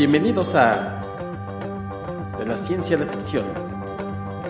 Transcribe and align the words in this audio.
Bienvenidos 0.00 0.54
a 0.54 1.02
De 2.38 2.46
la 2.46 2.56
Ciencia 2.56 2.96
de 2.96 3.04
Ficción, 3.04 3.44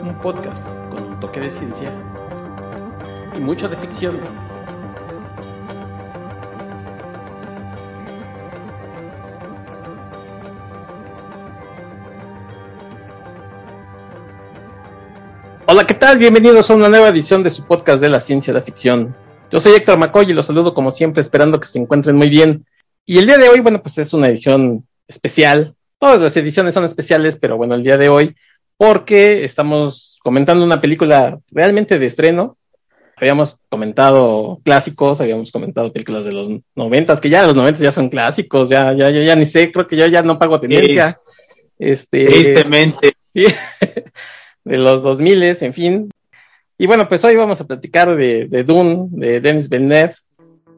un 0.00 0.16
podcast 0.20 0.68
con 0.90 1.02
un 1.02 1.18
toque 1.18 1.40
de 1.40 1.50
ciencia 1.50 1.90
y 3.36 3.40
mucho 3.40 3.68
de 3.68 3.76
ficción. 3.76 4.20
Hola, 15.66 15.84
¿qué 15.84 15.94
tal? 15.94 16.18
Bienvenidos 16.18 16.70
a 16.70 16.76
una 16.76 16.88
nueva 16.88 17.08
edición 17.08 17.42
de 17.42 17.50
su 17.50 17.64
podcast 17.64 18.00
de 18.00 18.08
la 18.08 18.20
ciencia 18.20 18.54
de 18.54 18.62
ficción. 18.62 19.16
Yo 19.50 19.58
soy 19.58 19.72
Héctor 19.72 19.98
McCoy 19.98 20.30
y 20.30 20.32
los 20.32 20.46
saludo 20.46 20.72
como 20.72 20.92
siempre, 20.92 21.20
esperando 21.20 21.58
que 21.58 21.66
se 21.66 21.80
encuentren 21.80 22.14
muy 22.14 22.28
bien. 22.28 22.64
Y 23.04 23.18
el 23.18 23.26
día 23.26 23.36
de 23.38 23.48
hoy, 23.48 23.58
bueno, 23.58 23.82
pues 23.82 23.98
es 23.98 24.14
una 24.14 24.28
edición 24.28 24.86
especial. 25.10 25.74
Todas 25.98 26.20
las 26.20 26.36
ediciones 26.36 26.72
son 26.72 26.84
especiales, 26.84 27.36
pero 27.38 27.56
bueno, 27.56 27.74
el 27.74 27.82
día 27.82 27.98
de 27.98 28.08
hoy, 28.08 28.34
porque 28.76 29.44
estamos 29.44 30.18
comentando 30.22 30.64
una 30.64 30.80
película 30.80 31.38
realmente 31.50 31.98
de 31.98 32.06
estreno. 32.06 32.56
Habíamos 33.16 33.58
comentado 33.68 34.60
clásicos, 34.64 35.20
habíamos 35.20 35.50
comentado 35.50 35.92
películas 35.92 36.24
de 36.24 36.32
los 36.32 36.48
noventas, 36.74 37.20
que 37.20 37.28
ya 37.28 37.46
los 37.46 37.54
noventas 37.54 37.82
ya 37.82 37.92
son 37.92 38.08
clásicos, 38.08 38.70
ya, 38.70 38.94
ya, 38.94 39.10
ya, 39.10 39.20
ya 39.22 39.36
ni 39.36 39.44
sé, 39.44 39.70
creo 39.70 39.86
que 39.86 39.96
yo 39.96 40.06
ya 40.06 40.22
no 40.22 40.38
pago 40.38 40.58
tenencia. 40.58 41.20
Este, 41.78 42.26
Tristemente. 42.26 43.12
Sí, 43.34 43.44
de 44.64 44.78
los 44.78 45.02
2000, 45.02 45.42
en 45.42 45.74
fin. 45.74 46.10
Y 46.78 46.86
bueno, 46.86 47.08
pues 47.08 47.22
hoy 47.24 47.36
vamos 47.36 47.60
a 47.60 47.66
platicar 47.66 48.16
de, 48.16 48.46
de 48.46 48.64
Dune, 48.64 49.08
de 49.10 49.40
Denis 49.40 49.68
Villeneuve. 49.68 50.14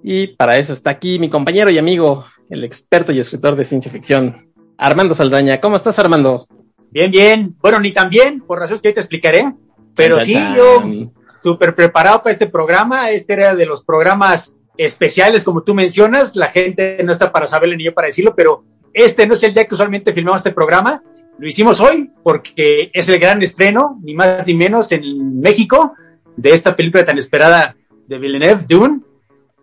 Y 0.03 0.29
para 0.29 0.59
eso 0.59 0.73
está 0.73 0.91
aquí 0.91 1.21
mi 1.21 1.31
compañero 1.31 1.71
y 1.71 1.79
amigo, 1.79 2.25
el 2.53 2.65
experto 2.65 3.13
y 3.13 3.19
escritor 3.19 3.57
de 3.57 3.65
ciencia 3.65 3.91
ficción, 3.91 4.53
Armando 4.77 5.15
Saldaña. 5.15 5.59
¿Cómo 5.59 5.77
estás, 5.77 5.99
Armando? 5.99 6.47
Bien, 6.91 7.11
bien. 7.11 7.57
Bueno, 7.63 7.81
ni 7.81 7.95
tan 7.95 8.11
bien, 8.11 8.43
por 8.43 8.59
razones 8.59 8.83
que 8.83 8.89
hoy 8.89 8.95
te 8.95 9.01
explicaré. 9.01 9.55
Pero 9.95 10.19
Chan, 10.19 10.27
sí, 10.27 10.33
chan. 10.35 10.55
yo 10.55 10.83
súper 11.31 11.75
preparado 11.75 12.23
para 12.23 12.31
este 12.31 12.47
programa. 12.47 13.11
Este 13.11 13.33
era 13.33 13.55
de 13.55 13.65
los 13.65 13.83
programas 13.83 14.55
especiales, 14.77 15.45
como 15.45 15.63
tú 15.63 15.75
mencionas. 15.75 16.37
La 16.37 16.49
gente 16.49 17.03
no 17.03 17.13
está 17.13 17.33
para 17.33 17.47
saberlo 17.47 17.75
ni 17.75 17.85
yo 17.85 17.95
para 17.95 18.09
decirlo, 18.09 18.35
pero 18.37 18.65
este 18.93 19.27
no 19.27 19.33
es 19.33 19.43
el 19.45 19.55
día 19.55 19.65
que 19.65 19.75
usualmente 19.75 20.13
filmamos 20.13 20.41
este 20.41 20.53
programa. 20.53 21.03
Lo 21.39 21.49
hicimos 21.49 21.81
hoy 21.81 22.11
porque 22.23 22.91
es 22.93 23.09
el 23.09 23.19
gran 23.19 23.41
estreno, 23.41 23.99
ni 24.03 24.13
más 24.13 24.47
ni 24.47 24.53
menos, 24.53 24.93
en 24.93 25.41
México, 25.41 25.95
de 26.37 26.51
esta 26.51 26.77
película 26.77 27.03
tan 27.03 27.17
esperada 27.17 27.77
de 28.07 28.19
Villeneuve, 28.19 28.67
Dune. 28.69 29.01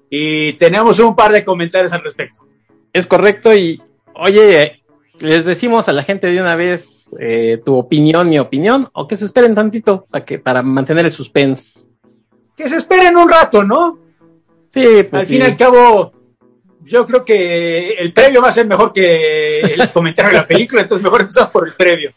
Y 0.09 0.53
tenemos 0.53 0.97
un 0.97 1.15
par 1.15 1.31
de 1.31 1.45
comentarios 1.45 1.93
al 1.93 2.01
respecto. 2.03 2.48
Es 2.93 3.05
correcto 3.05 3.53
y, 3.55 3.81
oye, 4.15 4.83
les 5.19 5.45
decimos 5.45 5.87
a 5.87 5.93
la 5.93 6.03
gente 6.03 6.27
de 6.27 6.41
una 6.41 6.55
vez 6.55 7.09
eh, 7.19 7.61
tu 7.63 7.75
opinión, 7.75 8.29
mi 8.29 8.39
opinión, 8.39 8.89
o 8.93 9.07
que 9.07 9.17
se 9.17 9.25
esperen 9.25 9.55
tantito 9.55 10.05
para, 10.09 10.25
que, 10.25 10.39
para 10.39 10.61
mantener 10.61 11.05
el 11.05 11.11
suspense. 11.11 11.87
Que 12.55 12.69
se 12.69 12.77
esperen 12.77 13.17
un 13.17 13.29
rato, 13.29 13.63
¿no? 13.63 13.99
Sí, 14.69 15.03
pues 15.09 15.21
al 15.21 15.27
sí. 15.27 15.33
fin 15.33 15.41
y 15.41 15.45
al 15.45 15.57
cabo, 15.57 16.13
yo 16.83 17.05
creo 17.05 17.25
que 17.25 17.93
el 17.93 18.13
previo 18.13 18.41
va 18.41 18.49
a 18.49 18.53
ser 18.53 18.67
mejor 18.67 18.93
que 18.93 19.61
el 19.61 19.89
comentario 19.91 20.31
de 20.31 20.37
la 20.37 20.47
película, 20.47 20.81
entonces 20.81 21.03
mejor 21.03 21.21
empezamos 21.21 21.51
por 21.51 21.67
el 21.67 21.73
previo. 21.73 22.13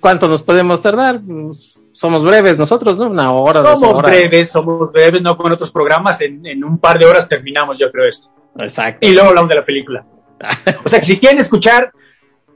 ¿Cuánto 0.00 0.28
nos 0.28 0.42
podemos 0.42 0.82
tardar? 0.82 1.20
Pues, 1.20 1.79
somos 2.00 2.24
breves 2.24 2.56
nosotros, 2.56 2.96
¿no? 2.96 3.10
Una 3.10 3.30
hora, 3.30 3.62
Somos 3.62 4.00
breves, 4.00 4.50
somos 4.50 4.90
breves, 4.90 5.20
no 5.20 5.36
como 5.36 5.50
en 5.50 5.52
otros 5.52 5.70
programas, 5.70 6.22
en, 6.22 6.46
en 6.46 6.64
un 6.64 6.78
par 6.78 6.98
de 6.98 7.04
horas 7.04 7.28
terminamos, 7.28 7.78
yo 7.78 7.92
creo 7.92 8.08
esto. 8.08 8.30
Exacto. 8.58 9.06
Y 9.06 9.12
luego 9.12 9.28
hablamos 9.28 9.50
de 9.50 9.56
la 9.56 9.64
película. 9.66 10.06
O 10.82 10.88
sea 10.88 10.98
que 11.00 11.04
si 11.04 11.18
quieren 11.18 11.38
escuchar 11.38 11.92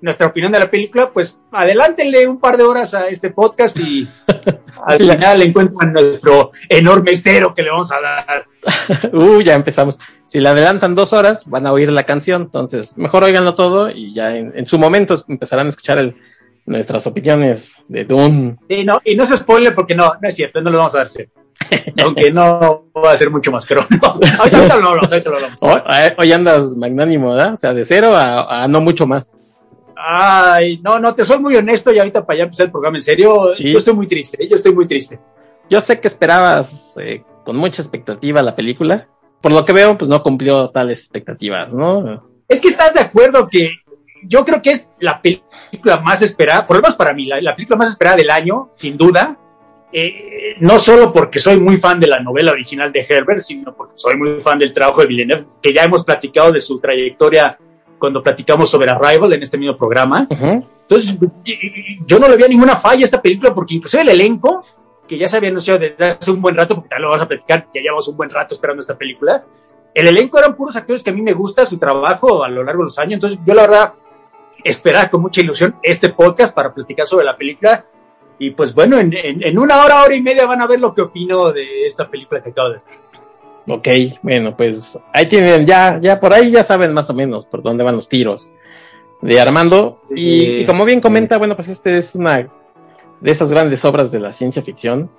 nuestra 0.00 0.28
opinión 0.28 0.50
de 0.50 0.60
la 0.60 0.70
película, 0.70 1.10
pues 1.10 1.36
adelántenle 1.52 2.26
un 2.26 2.40
par 2.40 2.56
de 2.56 2.62
horas 2.62 2.94
a 2.94 3.08
este 3.08 3.28
podcast 3.28 3.76
y 3.78 4.08
al 4.86 4.96
Sí, 4.96 5.10
final 5.10 5.42
encuentran 5.42 5.92
nuestro 5.92 6.50
enorme 6.70 7.14
cero 7.14 7.52
que 7.54 7.64
le 7.64 7.70
vamos 7.70 7.92
a 7.92 8.00
dar. 8.00 8.46
Uh, 9.12 9.42
ya 9.42 9.54
empezamos. 9.54 9.98
Si 10.24 10.40
le 10.40 10.48
adelantan 10.48 10.94
dos 10.94 11.12
horas, 11.12 11.44
van 11.50 11.66
a 11.66 11.72
oír 11.72 11.92
la 11.92 12.04
canción, 12.04 12.42
entonces 12.42 12.96
mejor 12.96 13.24
oiganlo 13.24 13.54
todo 13.54 13.90
y 13.90 14.14
ya 14.14 14.34
en, 14.36 14.56
en 14.56 14.66
su 14.66 14.78
momento 14.78 15.22
empezarán 15.28 15.66
a 15.66 15.68
escuchar 15.68 15.98
el, 15.98 16.16
nuestras 16.66 17.06
opiniones 17.06 17.74
de 17.88 18.04
Dune. 18.04 18.56
Sí, 18.68 18.84
no, 18.84 19.00
y 19.04 19.14
no 19.16 19.26
se 19.26 19.36
spoiler 19.36 19.74
porque 19.74 19.94
no, 19.94 20.12
no 20.20 20.28
es 20.28 20.34
cierto, 20.34 20.60
no 20.62 20.70
lo 20.70 20.78
vamos 20.78 20.94
a 20.94 20.98
dar 20.98 21.08
cero. 21.08 21.30
Aunque 22.02 22.30
no 22.32 22.84
va 22.96 23.12
a 23.12 23.18
ser 23.18 23.30
mucho 23.30 23.50
más, 23.52 23.64
pero 23.66 23.82
no. 23.90 24.08
Ahorita, 24.08 24.36
ahorita 24.58 24.76
lo 24.78 24.88
hablamos, 24.88 25.12
ahorita 25.12 25.30
lo 25.30 25.36
hablamos. 25.36 25.58
Hoy, 25.62 25.80
hoy 26.18 26.32
andas 26.32 26.76
magnánimo, 26.76 27.30
¿verdad? 27.30 27.52
O 27.52 27.56
sea, 27.56 27.72
de 27.74 27.84
cero 27.84 28.14
a, 28.16 28.64
a 28.64 28.68
no 28.68 28.80
mucho 28.80 29.06
más. 29.06 29.40
Ay, 29.96 30.78
no, 30.82 30.98
no, 30.98 31.14
te 31.14 31.24
soy 31.24 31.38
muy 31.38 31.56
honesto 31.56 31.92
y 31.92 31.98
ahorita 31.98 32.26
para 32.26 32.38
ya 32.38 32.44
empezar 32.44 32.66
el 32.66 32.72
programa 32.72 32.98
en 32.98 33.02
serio, 33.04 33.54
Sí. 33.56 33.72
yo 33.72 33.78
estoy 33.78 33.94
muy 33.94 34.06
triste, 34.06 34.46
yo 34.48 34.54
estoy 34.56 34.74
muy 34.74 34.86
triste. 34.86 35.18
Yo 35.70 35.80
sé 35.80 36.00
que 36.00 36.08
esperabas 36.08 36.94
eh, 37.00 37.22
con 37.44 37.56
mucha 37.56 37.80
expectativa 37.80 38.42
la 38.42 38.54
película. 38.56 39.08
Por 39.40 39.52
lo 39.52 39.64
que 39.64 39.72
veo, 39.72 39.96
pues 39.96 40.08
no 40.08 40.22
cumplió 40.22 40.70
tales 40.70 40.98
expectativas, 41.00 41.72
¿no? 41.74 42.24
Es 42.48 42.60
que 42.60 42.68
estás 42.68 42.94
de 42.94 43.00
acuerdo 43.00 43.46
que 43.48 43.70
yo 44.26 44.44
creo 44.44 44.60
que 44.62 44.72
es 44.72 44.88
la 45.00 45.20
película 45.20 46.00
más 46.00 46.22
esperada, 46.22 46.66
por 46.66 46.76
lo 46.76 46.82
menos 46.82 46.96
para 46.96 47.12
mí, 47.12 47.26
la, 47.26 47.40
la 47.40 47.54
película 47.54 47.76
más 47.76 47.90
esperada 47.90 48.16
del 48.16 48.30
año, 48.30 48.68
sin 48.72 48.96
duda. 48.96 49.38
Eh, 49.96 50.56
no 50.58 50.78
solo 50.80 51.12
porque 51.12 51.38
soy 51.38 51.60
muy 51.60 51.76
fan 51.76 52.00
de 52.00 52.08
la 52.08 52.18
novela 52.18 52.50
original 52.50 52.90
de 52.90 53.06
Herbert, 53.08 53.38
sino 53.38 53.74
porque 53.76 53.92
soy 53.96 54.16
muy 54.16 54.40
fan 54.40 54.58
del 54.58 54.72
trabajo 54.72 55.02
de 55.02 55.06
Villeneuve, 55.06 55.46
que 55.62 55.72
ya 55.72 55.84
hemos 55.84 56.04
platicado 56.04 56.50
de 56.50 56.60
su 56.60 56.80
trayectoria 56.80 57.56
cuando 57.96 58.20
platicamos 58.20 58.68
sobre 58.68 58.90
Arrival 58.90 59.32
en 59.34 59.42
este 59.42 59.56
mismo 59.56 59.76
programa. 59.76 60.26
Ujú. 60.28 60.66
Entonces, 60.82 61.16
yo 62.04 62.18
no 62.18 62.28
le 62.28 62.36
veía 62.36 62.48
ninguna 62.48 62.76
falla 62.76 63.02
a 63.02 63.04
esta 63.04 63.22
película, 63.22 63.54
porque 63.54 63.74
inclusive 63.74 64.02
el 64.02 64.08
elenco, 64.08 64.64
que 65.06 65.16
ya 65.16 65.28
se 65.28 65.36
había 65.36 65.50
anunciado 65.50 65.78
desde 65.78 66.06
hace 66.06 66.30
un 66.30 66.42
buen 66.42 66.56
rato, 66.56 66.74
porque 66.74 66.88
tal 66.88 67.00
lo 67.02 67.08
vamos 67.08 67.22
a 67.22 67.28
platicar, 67.28 67.68
ya 67.72 67.80
llevamos 67.80 68.08
un 68.08 68.16
buen 68.16 68.30
rato 68.30 68.52
esperando 68.52 68.80
esta 68.80 68.98
película, 68.98 69.44
el 69.94 70.08
elenco 70.08 70.38
eran 70.38 70.56
puros 70.56 70.74
actores 70.74 71.04
que 71.04 71.10
a 71.10 71.12
mí 71.12 71.22
me 71.22 71.32
gusta 71.32 71.64
su 71.64 71.78
trabajo 71.78 72.42
a 72.42 72.48
lo 72.48 72.64
largo 72.64 72.82
de 72.82 72.86
los 72.86 72.98
años, 72.98 73.14
entonces 73.14 73.38
yo 73.46 73.54
la 73.54 73.62
verdad 73.62 73.92
esperaba 74.64 75.08
con 75.10 75.20
mucha 75.22 75.40
ilusión 75.42 75.76
este 75.82 76.08
podcast 76.08 76.54
para 76.54 76.72
platicar 76.74 77.06
sobre 77.06 77.26
la 77.26 77.36
película, 77.36 77.84
y 78.38 78.50
pues 78.50 78.74
bueno, 78.74 78.98
en, 78.98 79.12
en- 79.12 79.44
en 79.44 79.58
una 79.58 79.84
hora, 79.84 80.02
hora 80.02 80.14
y 80.14 80.22
media 80.22 80.46
van 80.46 80.60
a 80.60 80.66
ver 80.66 80.80
lo 80.80 80.92
que 80.94 81.02
opino 81.02 81.52
de 81.52 81.86
esta 81.86 82.08
película 82.08 82.42
que 82.42 82.50
acabo 82.50 82.70
de 82.70 82.74
ver. 82.74 82.82
Ok, 83.66 84.18
bueno, 84.22 84.56
pues 84.56 84.98
ahí 85.12 85.26
tienen, 85.26 85.64
ya, 85.66 85.98
ya 86.00 86.20
por 86.20 86.32
ahí 86.34 86.50
ya 86.50 86.64
saben 86.64 86.92
más 86.92 87.08
o 87.10 87.14
menos 87.14 87.46
por 87.46 87.62
dónde 87.62 87.82
van 87.84 87.96
los 87.96 88.08
tiros 88.08 88.52
de 89.22 89.40
Armando. 89.40 90.02
Y, 90.14 90.60
y 90.60 90.64
como 90.66 90.84
bien 90.84 91.00
comenta, 91.00 91.38
bueno, 91.38 91.54
pues 91.56 91.68
este 91.68 91.96
es 91.96 92.14
una 92.14 92.48
de 93.20 93.30
esas 93.30 93.50
grandes 93.50 93.82
obras 93.86 94.10
de 94.10 94.20
la 94.20 94.32
ciencia 94.34 94.62
ficción 94.62 95.10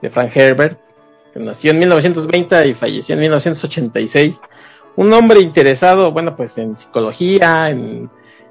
de 0.00 0.08
Frank 0.08 0.30
Herbert, 0.34 0.80
que 1.34 1.40
nació 1.40 1.72
en 1.72 1.78
1920 1.80 2.68
y 2.68 2.74
falleció 2.74 3.14
en 3.16 3.20
1986. 3.20 4.40
Un 4.96 5.12
hombre 5.12 5.40
interesado, 5.40 6.10
bueno, 6.10 6.34
pues 6.34 6.56
en 6.56 6.78
psicología, 6.78 7.68
en, 7.68 8.08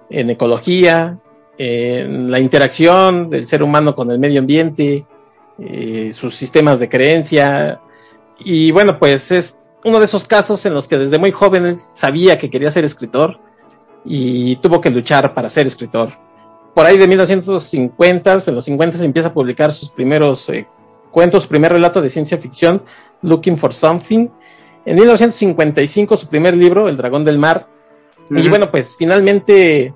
en 0.09 0.29
ecología, 0.29 1.19
en 1.57 2.31
la 2.31 2.39
interacción 2.39 3.29
del 3.29 3.47
ser 3.47 3.63
humano 3.63 3.95
con 3.95 4.09
el 4.11 4.19
medio 4.19 4.39
ambiente, 4.39 5.05
eh, 5.59 6.11
sus 6.13 6.35
sistemas 6.35 6.79
de 6.79 6.89
creencia, 6.89 7.81
y 8.39 8.71
bueno, 8.71 8.97
pues 8.97 9.31
es 9.31 9.57
uno 9.83 9.99
de 9.99 10.05
esos 10.05 10.25
casos 10.25 10.65
en 10.65 10.73
los 10.73 10.87
que 10.87 10.97
desde 10.97 11.19
muy 11.19 11.31
joven 11.31 11.65
él 11.65 11.77
sabía 11.93 12.37
que 12.37 12.49
quería 12.49 12.71
ser 12.71 12.85
escritor 12.85 13.39
y 14.05 14.55
tuvo 14.57 14.81
que 14.81 14.89
luchar 14.89 15.33
para 15.33 15.49
ser 15.49 15.67
escritor. 15.67 16.13
Por 16.73 16.85
ahí 16.85 16.97
de 16.97 17.07
1950, 17.07 18.37
en 18.47 18.55
los 18.55 18.65
50 18.65 19.03
empieza 19.03 19.29
a 19.29 19.33
publicar 19.33 19.71
sus 19.71 19.89
primeros 19.89 20.49
eh, 20.49 20.67
cuentos, 21.11 21.43
su 21.43 21.49
primer 21.49 21.73
relato 21.73 22.01
de 22.01 22.09
ciencia 22.09 22.37
ficción, 22.37 22.83
Looking 23.21 23.57
for 23.57 23.73
Something. 23.73 24.29
En 24.85 24.95
1955 24.95 26.15
su 26.15 26.27
primer 26.27 26.55
libro, 26.55 26.87
El 26.87 26.95
dragón 26.97 27.25
del 27.25 27.37
mar. 27.37 27.67
Y 28.29 28.47
bueno, 28.47 28.69
pues 28.69 28.95
finalmente 28.97 29.93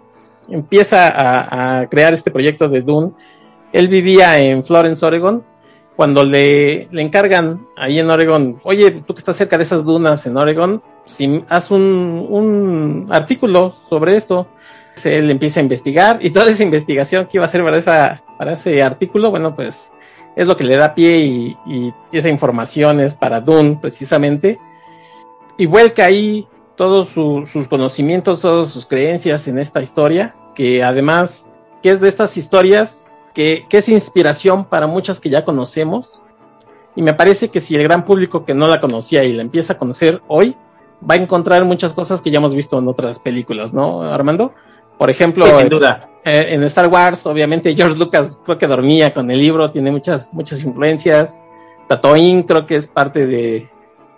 empieza 0.50 1.80
a, 1.80 1.88
crear 1.90 2.14
este 2.14 2.32
proyecto 2.32 2.70
de 2.70 2.82
Dune. 2.82 3.12
Él 3.72 3.88
vivía 3.88 4.40
en 4.40 4.64
Florence, 4.64 5.06
Oregon, 5.06 5.44
cuando 5.96 6.24
le, 6.24 6.88
le 6.92 7.02
encargan 7.02 7.68
ahí 7.78 8.00
en 8.00 8.10
Oregon, 8.10 8.60
oye, 8.64 8.92
tú 8.92 9.14
que 9.14 9.20
estás 9.20 9.36
cerca 9.36 9.58
de 9.58 9.64
esas 9.64 9.84
dunas 9.84 10.26
en 10.26 10.38
Oregon, 10.38 10.82
si 11.06 11.44
haz 11.50 11.72
un, 11.72 12.26
un 12.30 13.08
artículo 13.12 13.72
sobre 13.90 14.16
esto. 14.16 14.48
Él 15.04 15.30
empieza 15.32 15.60
a 15.60 15.64
investigar 15.64 16.20
y 16.22 16.30
toda 16.30 16.50
esa 16.52 16.64
investigación 16.64 17.26
que 17.26 17.38
iba 17.38 17.46
a 17.46 17.48
hacer 17.48 17.64
para 18.38 18.54
ese 18.54 18.84
artículo, 18.84 19.32
bueno, 19.32 19.56
pues 19.56 19.90
es 20.36 20.48
lo 20.48 20.56
que 20.56 20.64
le 20.64 20.76
da 20.76 20.94
pie 20.94 21.18
y, 21.18 21.58
y 21.66 21.94
esa 22.12 22.30
información 22.30 23.00
es 23.00 23.16
para 23.16 23.42
Dune 23.42 23.80
precisamente. 23.82 24.60
Y 25.58 25.66
vuelca 25.66 26.06
ahí 26.06 26.48
todos 26.76 27.10
su- 27.10 27.46
sus 27.46 27.68
conocimientos, 27.68 28.42
todas 28.42 28.70
sus 28.70 28.86
creencias 28.86 29.48
en 29.48 29.60
esta 29.60 29.82
historia, 29.82 30.36
que 30.56 30.84
además, 30.84 31.50
que 31.82 31.90
es 31.90 32.00
de 32.00 32.10
estas 32.10 32.38
historias 32.38 33.04
que, 33.34 33.66
que 33.70 33.78
es 33.78 33.90
inspiración 33.90 34.66
para 34.66 34.88
muchas 34.88 35.20
que 35.20 35.30
ya 35.30 35.44
conocemos. 35.46 36.22
Y 36.96 37.02
me 37.02 37.14
parece 37.14 37.50
que 37.50 37.60
si 37.60 37.76
el 37.76 37.84
gran 37.84 38.06
público 38.06 38.46
que 38.46 38.54
no 38.54 38.68
la 38.68 38.80
conocía 38.80 39.24
y 39.24 39.34
la 39.34 39.42
empieza 39.42 39.74
a 39.74 39.78
conocer 39.78 40.22
hoy, 40.28 40.56
va 41.10 41.16
a 41.16 41.18
encontrar 41.18 41.66
muchas 41.66 41.94
cosas 41.94 42.22
que 42.22 42.30
ya 42.30 42.38
hemos 42.38 42.54
visto 42.54 42.78
en 42.78 42.88
otras 42.88 43.20
películas, 43.20 43.74
¿no, 43.74 44.04
Armando? 44.04 44.54
Por 44.98 45.10
ejemplo, 45.10 45.46
sin 45.58 45.70
duda. 45.70 46.00
Eh, 46.24 46.50
en 46.52 46.64
Star 46.64 46.88
Wars, 46.88 47.26
obviamente 47.26 47.76
George 47.76 47.98
Lucas 47.98 48.40
creo 48.46 48.58
que 48.58 48.68
dormía 48.68 49.14
con 49.14 49.30
el 49.32 49.40
libro, 49.40 49.72
tiene 49.72 49.92
muchas, 49.92 50.34
muchas 50.34 50.64
influencias. 50.64 51.42
Tatooine 51.90 52.44
creo 52.44 52.66
que 52.66 52.76
es 52.76 52.88
parte 52.88 53.26
de, 53.26 53.70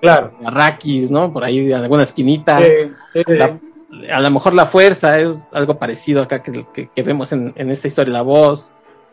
claro. 0.06 0.32
Arrakis, 0.44 1.12
¿no? 1.12 1.32
Por 1.32 1.44
ahí 1.44 1.72
en 1.72 1.74
alguna 1.74 2.04
esquinita. 2.04 2.60
a 2.60 4.20
lo 4.20 4.32
mejor 4.32 4.54
la 4.54 4.66
fuerza 4.66 5.20
es 5.20 5.48
algo 5.52 5.78
parecido 5.78 6.22
acá 6.22 6.42
que, 6.42 6.66
que, 6.94 7.04
vemos 7.04 7.32
en, 7.32 7.54
en, 7.56 7.70
esta 7.70 7.88
historia, 7.88 8.14
la 8.14 8.22
voz. 8.22 8.72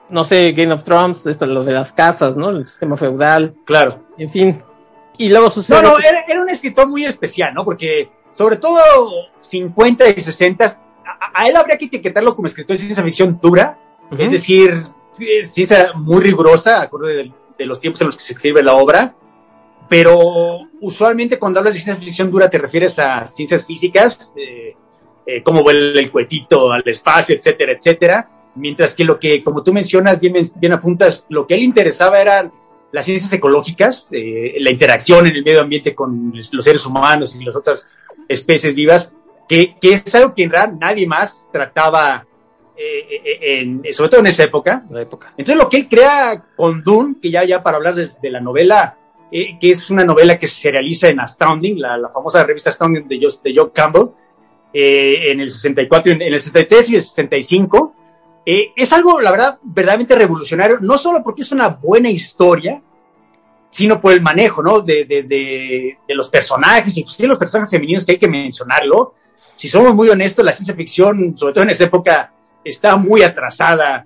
No 0.09 0.25
sé, 0.25 0.53
Game 0.53 0.73
of 0.73 0.85
Thrones, 0.85 1.27
esto, 1.27 1.47
lo 1.47 1.65
de 1.65 1.73
las 1.73 1.93
casas, 1.93 2.37
¿no? 2.37 2.51
El 2.51 2.65
sistema 2.65 2.97
feudal. 2.97 3.55
Claro. 3.65 4.05
En 4.19 4.31
fin. 4.31 4.63
Y 5.19 5.29
luego 5.29 5.51
sucede. 5.51 5.83
No, 5.83 5.93
no, 5.93 5.99
era, 5.99 6.25
era 6.27 6.41
un 6.41 6.51
escritor 6.51 6.89
muy 6.89 7.05
especial, 7.05 7.55
¿no? 7.55 7.65
Porque 7.65 8.11
sobre 8.33 8.57
todo 8.57 8.81
50 9.41 10.09
y 10.09 10.21
60 10.21 10.67
a, 11.35 11.49
él 11.49 11.57
habría 11.57 11.79
que 11.79 11.87
etiquetarlo 11.87 12.35
como 12.35 12.47
escritor 12.47 12.77
de 12.77 12.83
ciencia 12.83 13.05
ficción 13.05 13.39
dura, 13.41 13.79
es 14.19 14.31
decir, 14.31 14.87
ciencia 15.45 15.93
muy 15.95 16.21
rigurosa, 16.21 16.83
acorde 16.83 17.33
de, 17.59 17.67
los 17.67 17.81
tiempos 17.81 18.01
en 18.01 18.07
los 18.07 18.17
que 18.17 18.23
se 18.23 18.33
escribe 18.33 18.63
la 18.63 18.75
obra, 18.75 19.15
pero 19.89 20.69
usualmente 20.83 21.39
cuando 21.39 21.61
hablas 21.61 21.75
de 21.75 21.81
ciencia 21.81 22.05
ficción 22.05 22.31
dura 22.31 22.51
te 22.51 22.59
refieres 22.59 22.99
a 22.99 23.25
ciencias 23.27 23.65
físicas, 23.65 24.33
eh, 24.37 24.77
eh, 25.25 25.43
como 25.43 25.63
vuela 25.63 25.99
el 25.99 26.11
cuetito 26.11 26.71
al 26.71 26.83
espacio, 26.87 27.35
etcétera, 27.35 27.73
etcétera, 27.73 28.31
mientras 28.55 28.95
que 28.95 29.05
lo 29.05 29.19
que, 29.19 29.43
como 29.43 29.63
tú 29.63 29.73
mencionas, 29.73 30.21
bien, 30.21 30.35
bien 30.57 30.73
apuntas, 30.73 31.27
lo 31.29 31.47
que 31.47 31.55
a 31.55 31.57
él 31.57 31.63
interesaba 31.63 32.21
eran 32.21 32.53
las 32.93 33.07
ciencias 33.07 33.33
ecológicas, 33.33 34.09
eh, 34.13 34.57
la 34.61 34.71
interacción 34.71 35.27
en 35.27 35.35
el 35.35 35.45
medio 35.45 35.63
ambiente 35.63 35.95
con 35.95 36.33
los 36.35 36.65
seres 36.65 36.85
humanos 36.87 37.35
y 37.35 37.45
las 37.45 37.57
otras 37.57 37.89
especies 38.29 38.75
vivas, 38.75 39.13
que, 39.49 39.75
es 39.81 40.15
algo 40.15 40.35
que 40.35 40.45
en 40.45 40.51
realidad 40.51 40.77
nadie 40.79 41.07
más 41.07 41.49
trataba, 41.51 42.27
eh, 42.77 43.77
eh, 43.85 43.93
sobre 43.93 44.11
todo 44.11 44.21
en 44.21 44.27
esa 44.27 44.45
época. 44.45 44.85
época. 44.97 45.33
Entonces 45.37 45.57
lo 45.57 45.69
que 45.69 45.79
él 45.79 45.89
crea 45.89 46.45
con 46.55 46.83
Dune, 46.83 47.17
que 47.21 47.31
ya, 47.31 47.45
ya 47.45 47.63
para 47.63 47.79
hablar 47.79 47.95
de, 47.95 48.31
la 48.31 48.41
novela, 48.41 48.99
eh, 49.33 49.59
que 49.59 49.71
es 49.71 49.91
una 49.91 50.05
novela 50.05 50.39
que 50.39 50.47
se 50.47 50.71
realiza 50.71 51.09
en 51.09 51.19
Astounding, 51.19 51.81
la, 51.81 52.11
famosa 52.13 52.45
revista 52.45 52.71
Astounding 52.71 53.09
de, 53.09 53.17
de 53.17 53.55
Joe 53.57 53.73
Campbell, 53.73 54.09
en 54.75 55.41
el 55.41 55.51
64, 55.51 56.13
en, 56.13 56.23
el 56.23 56.39
63 56.39 56.91
y 56.91 56.97
el 56.97 57.03
65, 57.03 57.95
es 58.45 58.93
algo, 58.93 59.21
la 59.21 59.31
verdad, 59.31 59.59
verdaderamente 59.63 60.15
revolucionario, 60.15 60.79
no 60.81 60.97
solo 60.97 61.23
porque 61.23 61.43
es 61.43 61.53
una 61.53 61.69
buena 61.69 62.09
historia, 62.09 62.81
sino 63.71 64.01
por 64.01 64.13
el 64.13 64.23
manejo, 64.23 64.63
¿no? 64.63 64.81
De, 64.81 65.05
de, 65.05 65.23
de, 65.23 65.99
de, 66.07 66.15
los 66.15 66.29
personajes, 66.29 66.97
inclusive 66.97 67.29
los 67.29 67.39
personajes 67.39 67.71
femeninos 67.71 68.05
que 68.05 68.13
hay 68.13 68.19
que 68.19 68.29
mencionarlo 68.29 69.15
si 69.57 69.69
somos 69.69 69.95
muy 69.95 70.09
honestos, 70.09 70.45
la 70.45 70.53
ciencia 70.53 70.75
ficción, 70.75 71.37
sobre 71.37 71.55
todo 71.55 71.65
en 71.65 71.71
esa 71.71 71.85
época, 71.85 72.33
está 72.65 72.97
muy 72.97 73.23
atrasada 73.23 74.05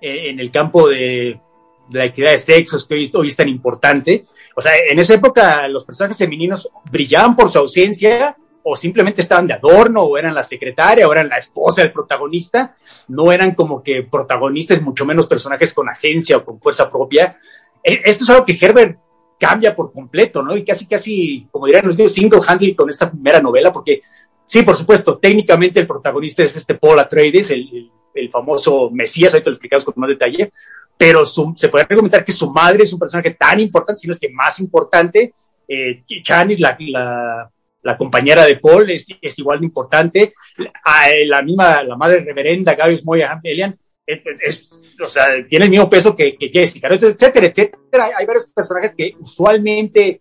eh, 0.00 0.30
en 0.30 0.40
el 0.40 0.50
campo 0.50 0.88
de, 0.88 1.38
la 1.90 2.06
equidad 2.06 2.30
de 2.30 2.38
sexos, 2.38 2.86
que 2.86 2.94
hoy, 2.94 3.26
es 3.26 3.36
tan 3.36 3.48
importante. 3.48 4.24
O 4.54 4.60
sea, 4.60 4.72
en 4.88 4.98
esa 4.98 5.14
época 5.14 5.68
los 5.68 5.84
personajes 5.84 6.16
femeninos 6.16 6.68
brillaban 6.90 7.36
por 7.36 7.50
su 7.50 7.58
ausencia 7.58 8.36
o 8.62 8.76
simplemente 8.76 9.22
estaban 9.22 9.46
de 9.46 9.54
adorno 9.54 10.02
o 10.02 10.18
eran 10.18 10.34
la 10.34 10.42
secretaria 10.42 11.06
o 11.06 11.12
eran 11.12 11.28
la 11.28 11.36
esposa 11.36 11.82
del 11.82 11.92
protagonista. 11.92 12.74
No 13.08 13.30
eran 13.30 13.54
como 13.54 13.82
que 13.82 14.02
protagonistas, 14.02 14.82
mucho 14.82 15.04
menos 15.04 15.26
personajes 15.26 15.72
con 15.72 15.88
agencia 15.88 16.38
o 16.38 16.44
con 16.44 16.58
fuerza 16.58 16.90
propia. 16.90 17.36
E, 17.82 18.00
esto 18.04 18.24
es 18.24 18.30
algo 18.30 18.44
que 18.44 18.58
Herbert 18.60 18.98
cambia 19.38 19.74
por 19.74 19.92
completo, 19.92 20.42
¿no? 20.42 20.56
Y 20.56 20.64
casi, 20.64 20.86
casi, 20.86 21.46
como 21.50 21.66
dirían 21.66 21.86
los 21.86 21.96
niños, 21.96 22.14
single 22.14 22.40
handle 22.46 22.74
con 22.74 22.88
esta 22.88 23.10
primera 23.10 23.40
novela, 23.40 23.72
porque 23.72 24.02
Sí, 24.46 24.62
por 24.62 24.76
supuesto, 24.76 25.18
técnicamente 25.18 25.80
el 25.80 25.86
protagonista 25.86 26.42
es 26.42 26.56
este 26.56 26.76
Paul 26.76 27.00
Atreides, 27.00 27.50
el, 27.50 27.90
el, 28.14 28.30
famoso 28.30 28.90
Mesías, 28.90 29.32
ahorita 29.34 29.50
lo 29.50 29.54
explicamos 29.54 29.84
con 29.84 29.94
más 29.96 30.08
detalle, 30.08 30.52
pero 30.96 31.24
se 31.24 31.68
puede 31.68 31.86
argumentar 31.88 32.24
que 32.24 32.32
su 32.32 32.50
madre 32.50 32.84
es 32.84 32.92
un 32.92 32.98
personaje 32.98 33.32
tan 33.32 33.58
importante, 33.60 34.00
si 34.00 34.06
no 34.06 34.12
es 34.12 34.20
que 34.20 34.30
más 34.30 34.60
importante. 34.60 35.34
Eh, 35.68 36.04
Chanis, 36.22 36.60
la, 36.60 36.76
la, 36.78 37.50
la, 37.82 37.96
compañera 37.98 38.46
de 38.46 38.56
Paul, 38.56 38.88
es, 38.88 39.06
es 39.20 39.38
igual 39.38 39.58
de 39.58 39.66
importante. 39.66 40.32
La, 40.56 40.72
la, 41.26 41.42
misma, 41.42 41.82
la 41.82 41.96
madre 41.96 42.20
reverenda, 42.20 42.76
Gabriel 42.76 43.00
Moya 43.04 43.40
Elian, 43.42 43.76
es, 44.06 44.40
es, 44.42 44.84
o 45.04 45.08
sea, 45.08 45.26
tiene 45.48 45.64
el 45.64 45.70
mismo 45.72 45.90
peso 45.90 46.14
que, 46.14 46.36
que 46.36 46.48
Jessica, 46.50 46.88
etcétera, 46.88 47.46
etcétera. 47.46 48.10
Hay 48.16 48.24
varios 48.24 48.46
personajes 48.46 48.94
que 48.94 49.12
usualmente 49.18 50.20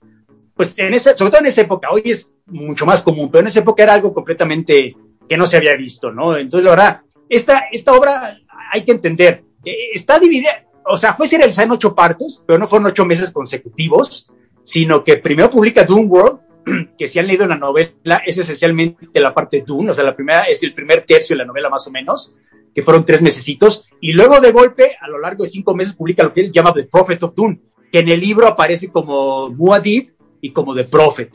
pues 0.56 0.74
en 0.78 0.94
esa, 0.94 1.16
sobre 1.16 1.32
todo 1.32 1.42
en 1.42 1.48
esa 1.48 1.62
época, 1.62 1.90
hoy 1.92 2.04
es 2.06 2.32
mucho 2.48 2.86
más 2.86 3.02
común, 3.02 3.30
pero 3.32 3.42
en 3.42 3.48
esa 3.48 3.60
época 3.60 3.84
era 3.84 3.94
algo 3.94 4.14
completamente 4.14 4.96
que 5.28 5.38
no 5.38 5.46
se 5.46 5.58
había 5.58 5.76
visto, 5.76 6.12
¿no? 6.12 6.38
Entonces, 6.38 6.64
la 6.64 6.72
verdad, 6.72 7.02
esta, 7.30 7.64
esta 7.72 7.94
obra 7.94 8.38
hay 8.72 8.84
que 8.84 8.92
entender, 8.92 9.44
eh, 9.64 9.76
está 9.94 10.20
dividida, 10.20 10.66
o 10.86 10.98
sea, 10.98 11.16
fue 11.16 11.28
serializada 11.28 11.66
en 11.66 11.72
ocho 11.72 11.96
partes, 11.96 12.44
pero 12.46 12.60
no 12.60 12.68
fueron 12.68 12.88
ocho 12.88 13.06
meses 13.06 13.32
consecutivos, 13.32 14.30
sino 14.64 15.04
que 15.04 15.18
primero 15.18 15.50
publica 15.50 15.84
Doom 15.84 16.10
World, 16.10 16.40
que 16.98 17.08
si 17.08 17.20
han 17.20 17.28
leído 17.28 17.48
la 17.48 17.58
novela, 17.58 18.22
es 18.26 18.38
esencialmente 18.38 19.20
la 19.20 19.34
parte 19.34 19.64
Doom, 19.66 19.90
o 19.90 19.94
sea, 19.94 20.04
la 20.04 20.16
primera 20.16 20.42
es 20.44 20.62
el 20.64 20.74
primer 20.74 21.06
tercio 21.06 21.36
de 21.36 21.40
la 21.40 21.48
novela 21.48 21.70
más 21.70 21.88
o 21.88 21.92
menos, 21.92 22.34
que 22.74 22.84
fueron 22.84 23.06
tres 23.06 23.22
mesecitos, 23.22 23.88
y 24.02 24.14
luego 24.14 24.40
de 24.42 24.52
golpe, 24.52 24.98
a 25.00 25.08
lo 25.08 25.20
largo 25.20 25.44
de 25.46 25.50
cinco 25.50 25.74
meses, 25.74 25.96
publica 25.96 26.24
lo 26.24 26.34
que 26.34 26.42
él 26.42 26.52
llama 26.52 26.74
The 26.74 26.84
Prophet 26.84 27.24
of 27.24 27.34
Doom, 27.34 27.58
que 27.92 28.00
en 28.00 28.10
el 28.10 28.20
libro 28.20 28.48
aparece 28.48 28.92
como 28.92 29.50
Muad'Dib, 29.50 30.16
y 30.46 30.52
como 30.52 30.76
de 30.76 30.84
Prophet. 30.84 31.32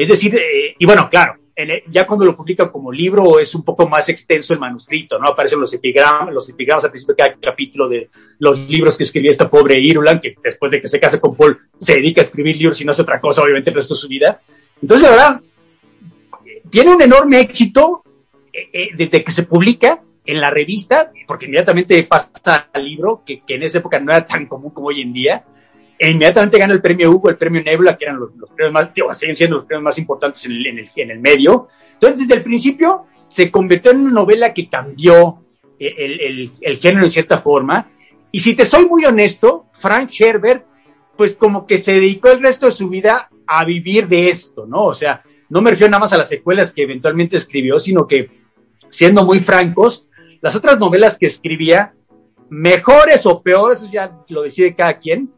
Es 0.00 0.08
decir, 0.08 0.34
eh, 0.34 0.74
y 0.78 0.86
bueno, 0.86 1.08
claro, 1.10 1.34
ya 1.90 2.06
cuando 2.06 2.24
lo 2.24 2.34
publican 2.34 2.70
como 2.70 2.90
libro 2.90 3.38
es 3.38 3.54
un 3.54 3.62
poco 3.62 3.86
más 3.86 4.08
extenso 4.08 4.54
el 4.54 4.60
manuscrito, 4.60 5.18
¿no? 5.18 5.28
Aparecen 5.28 5.60
los 5.60 5.72
epigramas, 5.74 6.32
los 6.32 6.48
epigramas 6.48 6.84
al 6.84 6.90
principio 6.90 7.14
de 7.14 7.18
cada 7.18 7.36
capítulo 7.38 7.86
de 7.86 8.08
los 8.38 8.58
libros 8.58 8.96
que 8.96 9.04
escribió 9.04 9.30
esta 9.30 9.50
pobre 9.50 9.78
Irulan, 9.78 10.20
que 10.20 10.36
después 10.42 10.72
de 10.72 10.80
que 10.80 10.88
se 10.88 10.98
casa 10.98 11.20
con 11.20 11.36
Paul 11.36 11.58
se 11.78 11.96
dedica 11.96 12.20
a 12.20 12.24
escribir 12.24 12.56
libros 12.56 12.80
y 12.80 12.84
no 12.84 12.92
hace 12.92 13.02
otra 13.02 13.20
cosa, 13.20 13.42
obviamente, 13.42 13.70
el 13.70 13.76
resto 13.76 13.94
de 13.94 14.00
su 14.00 14.08
vida. 14.08 14.40
Entonces, 14.80 15.06
la 15.06 15.14
verdad, 15.14 15.40
tiene 16.70 16.94
un 16.94 17.02
enorme 17.02 17.40
éxito 17.40 18.02
eh, 18.52 18.70
eh, 18.72 18.88
desde 18.96 19.22
que 19.22 19.32
se 19.32 19.42
publica 19.42 20.00
en 20.24 20.40
la 20.40 20.50
revista, 20.50 21.12
porque 21.26 21.44
inmediatamente 21.44 22.02
pasa 22.04 22.70
al 22.72 22.84
libro, 22.84 23.22
que 23.26 23.42
en 23.48 23.62
esa 23.64 23.78
época 23.78 24.00
no 24.00 24.12
era 24.12 24.26
tan 24.26 24.46
común 24.46 24.70
como 24.72 24.88
hoy 24.88 25.02
en 25.02 25.12
día, 25.12 25.44
e 26.02 26.08
inmediatamente 26.08 26.56
gana 26.56 26.72
el 26.72 26.80
premio 26.80 27.10
Hugo, 27.10 27.28
el 27.28 27.36
premio 27.36 27.62
Nebula, 27.62 27.98
que 27.98 28.06
eran 28.06 28.18
los, 28.18 28.30
premios 28.56 28.72
más, 28.72 29.18
siguen 29.18 29.36
siendo 29.36 29.56
los 29.56 29.66
premios 29.66 29.84
más 29.84 29.98
importantes 29.98 30.46
en 30.46 30.52
el, 30.52 30.90
en, 30.96 31.10
el, 31.10 31.20
medio. 31.20 31.68
Entonces, 31.92 32.20
desde 32.20 32.36
el 32.36 32.42
principio 32.42 33.04
se 33.28 33.50
convirtió 33.50 33.90
en 33.90 34.00
una 34.00 34.12
novela 34.12 34.54
que 34.54 34.66
cambió 34.70 35.44
el, 35.78 36.52
el, 36.58 36.76
género 36.78 37.04
en 37.04 37.10
cierta 37.10 37.42
forma. 37.42 37.90
Y 38.32 38.40
si 38.40 38.54
te 38.54 38.64
soy 38.64 38.86
muy 38.86 39.04
honesto, 39.04 39.66
Frank 39.74 40.10
Herbert, 40.18 40.64
pues 41.18 41.36
como 41.36 41.66
que 41.66 41.76
se 41.76 41.92
dedicó 41.92 42.30
el 42.30 42.40
resto 42.40 42.64
de 42.64 42.72
su 42.72 42.88
vida 42.88 43.28
a 43.46 43.66
vivir 43.66 44.08
de 44.08 44.30
esto, 44.30 44.64
¿no? 44.66 44.86
O 44.86 44.94
sea, 44.94 45.22
no 45.50 45.60
me 45.60 45.70
refiero 45.70 45.90
nada 45.90 46.00
más 46.00 46.14
a 46.14 46.16
las 46.16 46.30
secuelas 46.30 46.72
que 46.72 46.84
eventualmente 46.84 47.36
escribió, 47.36 47.78
sino 47.78 48.06
que, 48.06 48.30
siendo 48.88 49.22
muy 49.26 49.40
francos, 49.40 50.08
las 50.40 50.56
otras 50.56 50.78
novelas 50.78 51.18
que 51.18 51.26
escribía, 51.26 51.92
mejores 52.48 53.26
o 53.26 53.42
peores, 53.42 53.82
eso 53.82 53.92
ya 53.92 54.16
lo 54.28 54.40
decide 54.40 54.74
cada 54.74 54.96
quien, 54.96 55.30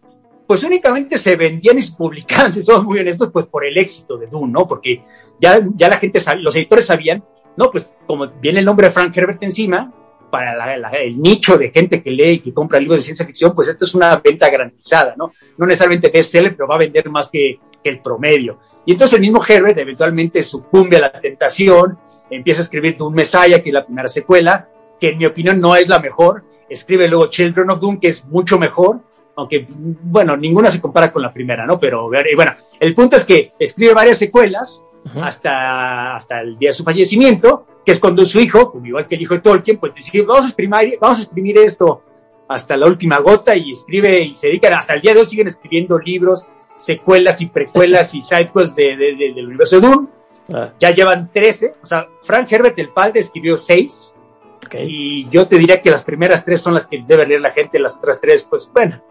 pues 0.52 0.64
únicamente 0.64 1.16
se 1.16 1.34
vendían 1.34 1.78
y 1.78 1.82
se 1.82 1.96
publicaban, 1.96 2.52
si 2.52 2.62
somos 2.62 2.84
muy 2.84 2.98
honestos, 2.98 3.30
pues 3.32 3.46
por 3.46 3.64
el 3.64 3.78
éxito 3.78 4.18
de 4.18 4.26
Dune, 4.26 4.52
¿no? 4.52 4.68
Porque 4.68 5.02
ya, 5.40 5.58
ya 5.74 5.88
la 5.88 5.96
gente, 5.96 6.20
los 6.40 6.54
editores 6.54 6.84
sabían, 6.84 7.24
no, 7.56 7.70
pues 7.70 7.96
como 8.06 8.26
viene 8.38 8.58
el 8.58 8.66
nombre 8.66 8.88
de 8.88 8.92
Frank 8.92 9.16
Herbert 9.16 9.42
encima, 9.42 9.90
para 10.30 10.74
el 10.74 11.18
nicho 11.18 11.56
de 11.56 11.70
gente 11.70 12.02
que 12.02 12.10
lee 12.10 12.32
y 12.32 12.38
que 12.40 12.52
compra 12.52 12.78
libros 12.78 12.98
de 12.98 13.02
ciencia 13.02 13.24
ficción, 13.24 13.54
pues 13.54 13.68
esta 13.68 13.86
es 13.86 13.94
una 13.94 14.14
venta 14.16 14.50
garantizada, 14.50 15.14
¿no? 15.16 15.32
No 15.56 15.64
necesariamente 15.64 16.10
bestseller, 16.10 16.54
pero 16.54 16.68
va 16.68 16.74
a 16.74 16.80
vender 16.80 17.08
más 17.08 17.30
que, 17.30 17.58
el 17.82 18.02
promedio. 18.02 18.58
Y 18.84 18.92
entonces 18.92 19.14
el 19.14 19.22
mismo 19.22 19.42
Herbert 19.42 19.78
eventualmente 19.78 20.42
sucumbe 20.42 20.98
a 20.98 21.00
la 21.00 21.12
tentación, 21.12 21.98
empieza 22.28 22.60
a 22.60 22.64
escribir 22.64 22.98
Dune 22.98 23.16
Messiah, 23.16 23.62
que 23.62 23.70
es 23.70 23.74
la 23.74 23.86
primera 23.86 24.08
secuela, 24.08 24.68
que 25.00 25.08
en 25.08 25.16
mi 25.16 25.24
opinión 25.24 25.62
no 25.62 25.76
es 25.76 25.88
la 25.88 25.98
mejor, 25.98 26.44
escribe 26.68 27.08
luego 27.08 27.28
Children 27.28 27.70
of 27.70 27.80
Dune, 27.80 27.98
que 27.98 28.08
es 28.08 28.26
mucho 28.26 28.58
mejor, 28.58 29.00
aunque, 29.36 29.66
bueno, 29.68 30.36
ninguna 30.36 30.70
se 30.70 30.80
compara 30.80 31.12
con 31.12 31.22
la 31.22 31.32
primera, 31.32 31.66
¿no? 31.66 31.78
Pero, 31.78 32.08
bueno, 32.08 32.54
el 32.78 32.94
punto 32.94 33.16
es 33.16 33.24
que 33.24 33.52
escribe 33.58 33.94
varias 33.94 34.18
secuelas 34.18 34.82
hasta, 35.20 36.16
hasta 36.16 36.40
el 36.40 36.58
día 36.58 36.70
de 36.70 36.74
su 36.74 36.84
fallecimiento, 36.84 37.66
que 37.84 37.92
es 37.92 37.98
cuando 37.98 38.24
su 38.24 38.40
hijo, 38.40 38.80
igual 38.84 39.06
que 39.08 39.16
el 39.16 39.22
hijo 39.22 39.34
de 39.34 39.40
Tolkien, 39.40 39.78
pues 39.78 39.94
decide, 39.94 40.24
vamos 40.24 40.44
a 40.44 40.48
exprimir, 40.48 40.98
vamos 41.00 41.18
a 41.18 41.22
exprimir 41.22 41.58
esto 41.58 42.02
hasta 42.48 42.76
la 42.76 42.86
última 42.86 43.18
gota 43.18 43.56
y 43.56 43.70
escribe 43.70 44.20
y 44.20 44.34
se 44.34 44.48
dedican, 44.48 44.74
hasta 44.74 44.94
el 44.94 45.00
día 45.00 45.14
de 45.14 45.20
hoy 45.20 45.26
siguen 45.26 45.46
escribiendo 45.46 45.98
libros, 45.98 46.50
secuelas 46.76 47.40
y 47.40 47.46
precuelas 47.46 48.14
y 48.14 48.22
sidequels 48.22 48.74
de, 48.76 48.96
del 48.96 49.46
universo 49.46 49.80
de 49.80 49.88
Dune. 49.88 50.08
Ah. 50.52 50.72
Ya 50.78 50.90
llevan 50.90 51.30
13, 51.32 51.72
o 51.82 51.86
sea, 51.86 52.08
Frank 52.22 52.50
Herbert, 52.52 52.78
el 52.78 52.90
padre, 52.90 53.20
escribió 53.20 53.56
6. 53.56 54.16
Y 54.84 55.28
yo 55.28 55.46
te 55.46 55.58
diría 55.58 55.82
que 55.82 55.90
las 55.90 56.04
primeras 56.04 56.44
tres 56.44 56.60
son 56.60 56.72
las 56.72 56.86
que 56.86 57.02
debe 57.04 57.26
leer 57.26 57.40
la 57.40 57.50
gente, 57.50 57.78
las 57.78 57.96
otras 57.96 58.20
tres, 58.20 58.44
pues 58.44 58.70
bueno, 58.72 59.02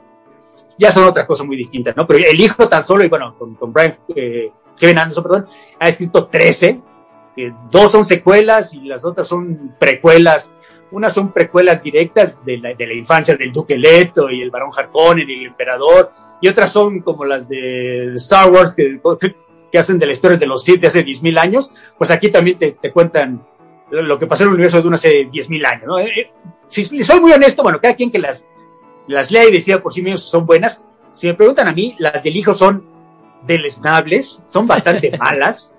ya 0.77 0.91
son 0.91 1.05
otra 1.05 1.25
cosa 1.25 1.43
muy 1.43 1.57
distinta, 1.57 1.93
¿no? 1.95 2.07
Pero 2.07 2.25
el 2.27 2.39
hijo 2.39 2.67
tan 2.67 2.83
solo, 2.83 3.03
y 3.03 3.09
bueno, 3.09 3.35
con, 3.37 3.55
con 3.55 3.73
Brian, 3.73 3.97
eh, 4.15 4.51
Kevin 4.77 4.97
Anderson, 4.97 5.23
perdón, 5.23 5.47
ha 5.79 5.87
escrito 5.87 6.27
13, 6.27 6.81
dos 7.69 7.91
son 7.91 8.05
secuelas 8.05 8.73
y 8.73 8.81
las 8.81 9.05
otras 9.05 9.27
son 9.27 9.75
precuelas. 9.79 10.51
Unas 10.91 11.13
son 11.13 11.31
precuelas 11.31 11.81
directas 11.81 12.43
de 12.43 12.57
la, 12.57 12.73
de 12.73 12.85
la 12.85 12.93
infancia 12.93 13.37
del 13.37 13.51
Duque 13.51 13.77
Leto 13.77 14.29
y 14.29 14.41
el 14.41 14.51
Barón 14.51 14.71
Harkonnen 14.75 15.29
y 15.29 15.33
el 15.41 15.45
Emperador, 15.47 16.11
y 16.41 16.47
otras 16.47 16.71
son 16.71 17.01
como 17.01 17.23
las 17.23 17.47
de 17.47 18.13
Star 18.15 18.51
Wars 18.51 18.75
que, 18.75 18.99
que 19.71 19.77
hacen 19.77 19.99
de 19.99 20.05
la 20.07 20.11
historia 20.11 20.37
de 20.37 20.47
los 20.47 20.63
Sith 20.63 20.81
de 20.81 20.87
hace 20.87 21.05
10.000 21.05 21.37
años. 21.37 21.71
Pues 21.97 22.11
aquí 22.11 22.29
también 22.29 22.57
te, 22.57 22.71
te 22.71 22.91
cuentan 22.91 23.45
lo 23.91 24.17
que 24.17 24.27
pasó 24.27 24.43
en 24.43 24.49
el 24.49 24.53
universo 24.55 24.77
de 24.77 24.83
Dune 24.83 24.95
hace 24.95 25.27
10.000 25.27 25.65
años. 25.65 25.83
¿no? 25.85 25.99
Eh, 25.99 26.11
eh, 26.15 26.31
si 26.67 27.03
soy 27.03 27.19
muy 27.19 27.31
honesto, 27.31 27.63
bueno, 27.63 27.79
cada 27.81 27.95
quien 27.95 28.11
que 28.11 28.19
las, 28.19 28.47
las 29.07 29.31
lea 29.31 29.47
y 29.47 29.51
decida 29.51 29.81
por 29.81 29.93
sí 29.93 30.01
mismos 30.01 30.23
son 30.23 30.45
buenas. 30.45 30.83
Si 31.13 31.27
me 31.27 31.33
preguntan 31.33 31.67
a 31.67 31.71
mí, 31.71 31.95
las 31.99 32.23
del 32.23 32.35
hijo 32.35 32.53
son 32.53 32.85
deleznables, 33.43 34.41
son 34.47 34.67
bastante 34.67 35.15
malas. 35.19 35.73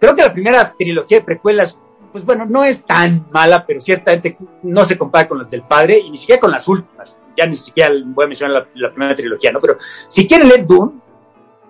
Creo 0.00 0.14
que 0.14 0.22
la 0.22 0.32
primera 0.32 0.72
trilogía 0.76 1.18
de 1.18 1.24
precuelas, 1.24 1.78
pues 2.12 2.24
bueno, 2.24 2.46
no 2.46 2.64
es 2.64 2.84
tan 2.84 3.26
mala, 3.30 3.66
pero 3.66 3.80
ciertamente 3.80 4.36
no 4.62 4.84
se 4.84 4.96
compara 4.96 5.28
con 5.28 5.38
las 5.38 5.50
del 5.50 5.62
padre 5.62 5.98
y 5.98 6.10
ni 6.10 6.16
siquiera 6.16 6.40
con 6.40 6.50
las 6.50 6.66
últimas. 6.68 7.16
Ya 7.36 7.46
ni 7.46 7.56
siquiera 7.56 7.90
voy 8.04 8.24
a 8.24 8.28
mencionar 8.28 8.68
la, 8.74 8.90
primera 8.90 9.14
trilogía, 9.14 9.52
¿no? 9.52 9.60
Pero 9.60 9.76
si 10.08 10.26
quieren 10.26 10.48
leer 10.48 10.66
Dune, 10.66 10.94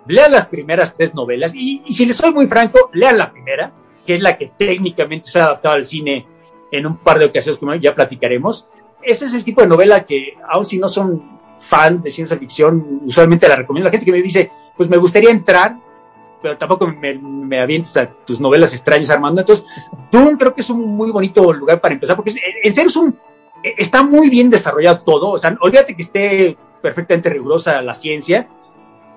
lean 0.07 0.31
las 0.31 0.47
primeras 0.47 0.95
tres 0.95 1.13
novelas 1.13 1.53
y, 1.53 1.83
y 1.85 1.93
si 1.93 2.05
les 2.05 2.17
soy 2.17 2.33
muy 2.33 2.47
franco, 2.47 2.89
lean 2.93 3.17
la 3.17 3.31
primera 3.31 3.73
que 4.05 4.15
es 4.15 4.21
la 4.21 4.37
que 4.37 4.51
técnicamente 4.57 5.29
se 5.29 5.39
ha 5.39 5.45
adaptado 5.45 5.75
al 5.75 5.83
cine 5.83 6.25
en 6.71 6.85
un 6.85 6.97
par 6.97 7.19
de 7.19 7.25
ocasiones, 7.25 7.59
como 7.59 7.75
ya 7.75 7.93
platicaremos. 7.93 8.67
Ese 9.03 9.25
es 9.25 9.33
el 9.33 9.43
tipo 9.43 9.61
de 9.61 9.67
novela 9.67 10.05
que, 10.05 10.37
aun 10.49 10.65
si 10.65 10.77
no 10.77 10.87
son 10.87 11.39
fans 11.59 12.03
de 12.03 12.11
ciencia 12.11 12.37
ficción, 12.37 13.01
usualmente 13.05 13.47
la 13.47 13.55
recomiendo. 13.55 13.87
La 13.87 13.91
gente 13.91 14.05
que 14.05 14.11
me 14.11 14.21
dice, 14.21 14.51
pues 14.75 14.89
me 14.89 14.97
gustaría 14.97 15.29
entrar, 15.29 15.77
pero 16.41 16.57
tampoco 16.57 16.87
me, 16.87 17.13
me 17.15 17.59
avientes 17.59 17.95
a 17.97 18.07
tus 18.07 18.39
novelas 18.39 18.73
extrañas, 18.73 19.09
Armando. 19.09 19.41
Entonces, 19.41 19.65
Dune 20.11 20.37
creo 20.37 20.53
que 20.53 20.61
es 20.61 20.69
un 20.69 20.81
muy 20.81 21.11
bonito 21.11 21.53
lugar 21.53 21.79
para 21.79 21.93
empezar, 21.93 22.15
porque 22.15 22.33
en 22.63 22.73
serio 22.73 22.89
es 22.89 22.95
un, 22.95 23.17
está 23.63 24.03
muy 24.03 24.29
bien 24.29 24.49
desarrollado 24.49 25.01
todo. 25.01 25.29
O 25.31 25.37
sea, 25.37 25.55
olvídate 25.61 25.95
que 25.95 26.01
esté 26.01 26.57
perfectamente 26.81 27.29
rigurosa 27.29 27.81
la 27.81 27.93
ciencia. 27.93 28.47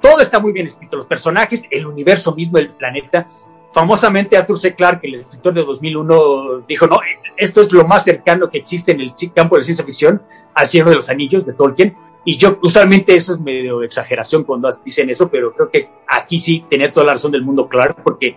Todo 0.01 0.21
está 0.21 0.39
muy 0.39 0.53
bien 0.53 0.67
escrito, 0.67 0.99
los 0.99 1.07
personajes, 1.07 1.65
el 1.71 1.87
universo 1.87 2.35
mismo, 2.35 2.59
el 2.59 2.71
planeta 2.71 3.27
famosamente 3.75 4.37
Arthur 4.37 4.59
C. 4.59 4.75
Clarke, 4.75 5.09
el 5.09 5.15
escritor 5.15 5.53
de 5.53 5.65
2001, 5.65 6.65
dijo, 6.69 6.87
no, 6.87 7.01
esto 7.37 7.61
es 7.61 7.73
lo 7.73 7.85
más 7.85 8.05
cercano 8.05 8.49
que 8.49 8.59
existe 8.59 8.93
en 8.93 9.01
el 9.01 9.13
campo 9.35 9.57
de 9.57 9.61
la 9.61 9.65
ciencia 9.65 9.85
ficción 9.85 10.23
al 10.55 10.69
Señor 10.69 10.91
de 10.91 10.95
los 10.95 11.11
Anillos 11.11 11.45
de 11.45 11.55
Tolkien. 11.55 11.97
Y 12.25 12.37
yo, 12.37 12.57
usualmente 12.63 13.17
eso 13.17 13.35
es 13.35 13.41
medio 13.41 13.83
exageración 13.83 14.45
cuando 14.45 14.69
dicen 14.85 15.11
eso, 15.11 15.29
pero 15.29 15.53
creo 15.53 15.71
que 15.71 15.91
aquí 16.07 16.39
sí 16.39 16.65
tenía 16.71 16.93
toda 16.93 17.07
la 17.07 17.13
razón 17.13 17.33
del 17.33 17.43
mundo 17.43 17.69
Clarke, 17.69 18.01
porque, 18.03 18.37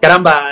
caramba, 0.00 0.44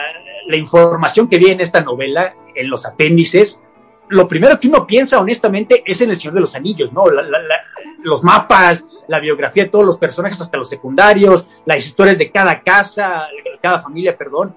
la 0.48 0.56
información 0.56 1.28
que 1.28 1.38
vi 1.38 1.46
en 1.46 1.60
esta 1.60 1.82
novela, 1.82 2.34
en 2.54 2.68
los 2.68 2.84
apéndices, 2.84 3.60
lo 4.08 4.28
primero 4.28 4.58
que 4.58 4.68
uno 4.68 4.86
piensa 4.86 5.20
honestamente 5.20 5.82
es 5.84 6.00
en 6.00 6.10
el 6.10 6.16
Señor 6.16 6.34
de 6.34 6.40
los 6.40 6.54
Anillos, 6.54 6.92
¿no? 6.92 7.04
los 8.02 8.22
mapas, 8.22 8.84
la 9.08 9.20
biografía 9.20 9.64
de 9.64 9.70
todos 9.70 9.84
los 9.84 9.98
personajes, 9.98 10.40
hasta 10.40 10.56
los 10.56 10.68
secundarios, 10.68 11.46
las 11.64 11.84
historias 11.84 12.18
de 12.18 12.30
cada 12.30 12.62
casa, 12.62 13.26
cada 13.60 13.80
familia, 13.80 14.16
perdón, 14.16 14.54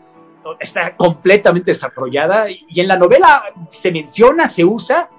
está 0.59 0.95
completamente 0.95 1.71
desarrollada. 1.71 2.45
Y 2.49 2.79
en 2.79 2.87
la 2.87 2.95
novela 2.95 3.43
se 3.71 3.91
menciona, 3.91 4.47
se 4.47 4.63
usa, 4.63 5.09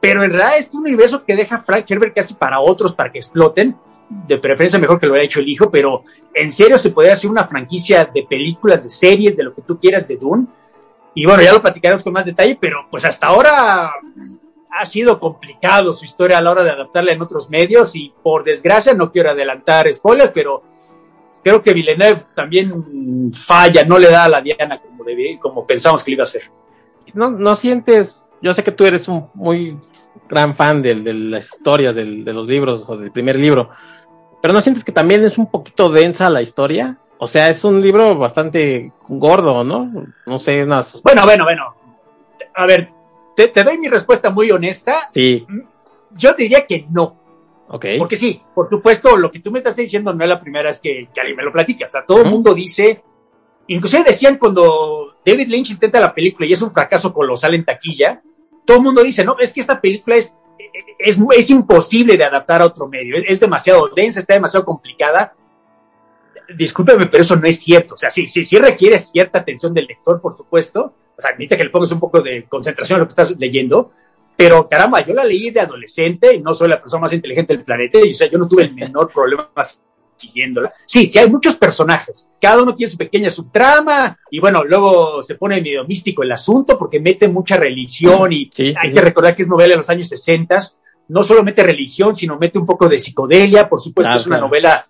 pero 0.00 0.24
en 0.24 0.30
realidad 0.30 0.58
es 0.58 0.72
un 0.74 0.82
universo 0.82 1.24
que 1.24 1.36
deja 1.36 1.58
Frank 1.58 1.88
Herbert 1.88 2.14
casi 2.14 2.34
para 2.34 2.60
otros, 2.60 2.94
para 2.94 3.10
que 3.10 3.18
exploten. 3.18 3.76
De 4.08 4.38
preferencia 4.38 4.78
mejor 4.78 5.00
que 5.00 5.06
lo 5.08 5.14
haya 5.14 5.24
hecho 5.24 5.40
el 5.40 5.48
hijo, 5.48 5.68
pero 5.68 6.04
en 6.32 6.48
serio 6.52 6.78
se 6.78 6.90
puede 6.90 7.10
hacer 7.10 7.28
una 7.28 7.48
franquicia 7.48 8.04
de 8.04 8.22
películas, 8.22 8.84
de 8.84 8.88
series, 8.88 9.36
de 9.36 9.42
lo 9.42 9.52
que 9.52 9.62
tú 9.62 9.80
quieras 9.80 10.06
de 10.06 10.16
Dune. 10.16 10.46
Y 11.18 11.24
bueno, 11.24 11.42
ya 11.42 11.54
lo 11.54 11.62
platicaremos 11.62 12.04
con 12.04 12.12
más 12.12 12.26
detalle, 12.26 12.58
pero 12.60 12.86
pues 12.90 13.06
hasta 13.06 13.28
ahora 13.28 13.90
ha 14.70 14.84
sido 14.84 15.18
complicado 15.18 15.94
su 15.94 16.04
historia 16.04 16.36
a 16.36 16.42
la 16.42 16.50
hora 16.50 16.62
de 16.62 16.70
adaptarla 16.70 17.12
en 17.12 17.22
otros 17.22 17.48
medios 17.48 17.96
y 17.96 18.12
por 18.22 18.44
desgracia 18.44 18.92
no 18.92 19.10
quiero 19.10 19.30
adelantar 19.30 19.90
spoiler, 19.90 20.30
pero 20.30 20.62
creo 21.42 21.62
que 21.62 21.72
Villeneuve 21.72 22.20
también 22.34 23.32
falla, 23.32 23.82
no 23.86 23.98
le 23.98 24.10
da 24.10 24.24
a 24.24 24.28
la 24.28 24.42
Diana 24.42 24.78
como, 24.78 25.04
como 25.40 25.66
pensamos 25.66 26.04
que 26.04 26.10
le 26.10 26.16
iba 26.16 26.22
a 26.22 26.24
hacer. 26.24 26.50
No, 27.14 27.30
no 27.30 27.54
sientes, 27.54 28.30
yo 28.42 28.52
sé 28.52 28.62
que 28.62 28.72
tú 28.72 28.84
eres 28.84 29.08
un 29.08 29.30
muy 29.32 29.78
gran 30.28 30.54
fan 30.54 30.82
de, 30.82 30.96
las 31.14 31.46
historias 31.46 31.94
de 31.94 32.04
los 32.04 32.46
libros 32.46 32.86
o 32.90 32.98
del 32.98 33.10
primer 33.10 33.40
libro, 33.40 33.70
pero 34.42 34.52
no 34.52 34.60
sientes 34.60 34.84
que 34.84 34.92
también 34.92 35.24
es 35.24 35.38
un 35.38 35.50
poquito 35.50 35.88
densa 35.88 36.28
la 36.28 36.42
historia? 36.42 36.98
O 37.18 37.26
sea, 37.26 37.48
es 37.48 37.64
un 37.64 37.80
libro 37.80 38.16
bastante 38.16 38.92
gordo, 39.08 39.64
¿no? 39.64 40.06
No 40.26 40.38
sé, 40.38 40.62
unas... 40.62 41.00
Bueno, 41.02 41.24
bueno, 41.24 41.44
bueno. 41.44 41.74
A 42.54 42.66
ver, 42.66 42.90
te, 43.36 43.64
doy 43.64 43.78
mi 43.78 43.88
respuesta 43.88 44.30
muy 44.30 44.50
honesta. 44.50 45.08
Sí. 45.10 45.46
Yo 46.12 46.32
diría 46.34 46.66
que 46.66 46.86
no. 46.90 47.16
Ok. 47.68 47.86
Porque 47.98 48.16
sí, 48.16 48.40
por 48.54 48.68
supuesto, 48.68 49.16
lo 49.16 49.30
que 49.30 49.40
tú 49.40 49.50
me 49.50 49.58
estás 49.58 49.76
diciendo 49.76 50.12
no 50.12 50.22
es 50.22 50.28
la 50.28 50.40
primera 50.40 50.68
vez 50.68 50.78
que, 50.78 51.08
alguien 51.16 51.36
me 51.36 51.42
lo 51.42 51.52
platica. 51.52 51.86
O 51.86 51.90
sea, 51.90 52.04
todo 52.04 52.22
el 52.22 52.30
mundo 52.30 52.54
dice, 52.54 53.02
inclusive 53.66 54.04
decían 54.04 54.38
cuando 54.38 55.16
David 55.24 55.48
Lynch 55.48 55.70
intenta 55.70 56.00
la 56.00 56.14
película 56.14 56.46
y 56.46 56.52
es 56.52 56.62
un 56.62 56.72
fracaso 56.72 57.12
colosal 57.12 57.54
en 57.54 57.64
taquilla, 57.64 58.22
todo 58.64 58.78
el 58.78 58.82
mundo 58.82 59.02
dice, 59.02 59.24
no, 59.24 59.36
es 59.38 59.52
que 59.52 59.60
esta 59.60 59.80
película 59.80 60.16
es, 60.16 60.38
es, 60.98 61.18
es 61.36 61.50
imposible 61.50 62.16
de 62.16 62.24
adaptar 62.24 62.62
a 62.62 62.66
otro 62.66 62.88
medio, 62.88 63.16
es, 63.16 63.40
demasiado 63.40 63.88
densa, 63.94 64.20
está 64.20 64.34
demasiado 64.34 64.64
complicada. 64.64 65.34
Discúlpeme, 66.54 67.06
pero 67.06 67.22
eso 67.22 67.36
no 67.36 67.46
es 67.46 67.58
cierto. 67.58 67.94
O 67.94 67.96
sea, 67.96 68.10
sí, 68.10 68.28
sí, 68.28 68.46
sí 68.46 68.58
requiere 68.58 68.98
cierta 68.98 69.40
atención 69.40 69.74
del 69.74 69.86
lector, 69.86 70.20
por 70.20 70.32
supuesto, 70.32 70.94
o 71.16 71.20
sea, 71.20 71.30
admite 71.30 71.56
que 71.56 71.64
le 71.64 71.70
pongas 71.70 71.90
un 71.92 72.00
poco 72.00 72.20
de 72.20 72.44
concentración 72.48 72.98
a 72.98 73.00
lo 73.00 73.06
que 73.06 73.12
estás 73.12 73.36
leyendo, 73.38 73.92
pero 74.36 74.68
caramba, 74.68 75.00
yo 75.00 75.14
la 75.14 75.24
leí 75.24 75.50
de 75.50 75.60
adolescente 75.60 76.34
y 76.34 76.40
no 76.40 76.52
soy 76.52 76.68
la 76.68 76.80
persona 76.80 77.02
más 77.02 77.12
inteligente 77.12 77.56
del 77.56 77.64
planeta, 77.64 77.98
y 78.04 78.12
o 78.12 78.14
sea, 78.14 78.28
yo 78.28 78.38
no 78.38 78.46
tuve 78.46 78.64
el 78.64 78.74
menor 78.74 79.10
problema 79.10 79.48
siguiéndola. 80.14 80.72
Sí, 80.84 81.06
sí 81.06 81.18
hay 81.18 81.28
muchos 81.28 81.56
personajes, 81.56 82.28
cada 82.40 82.62
uno 82.62 82.74
tiene 82.74 82.90
su 82.90 82.98
pequeña 82.98 83.30
subtrama, 83.30 84.18
y 84.30 84.38
bueno, 84.38 84.62
luego 84.62 85.22
se 85.22 85.36
pone 85.36 85.60
medio 85.60 85.86
místico 85.86 86.22
el 86.22 86.32
asunto 86.32 86.78
porque 86.78 87.00
mete 87.00 87.28
mucha 87.28 87.56
religión 87.56 88.32
y 88.32 88.50
hay 88.58 88.92
que 88.92 89.00
recordar 89.00 89.34
que 89.34 89.42
es 89.42 89.48
novela 89.48 89.72
de 89.72 89.78
los 89.78 89.90
años 89.90 90.08
60, 90.08 90.58
no 91.08 91.22
solo 91.22 91.42
mete 91.42 91.62
religión, 91.62 92.14
sino 92.14 92.38
mete 92.38 92.58
un 92.58 92.66
poco 92.66 92.88
de 92.88 92.98
psicodelia, 92.98 93.68
por 93.68 93.80
supuesto 93.80 94.12
es 94.14 94.26
una 94.26 94.40
novela 94.40 94.86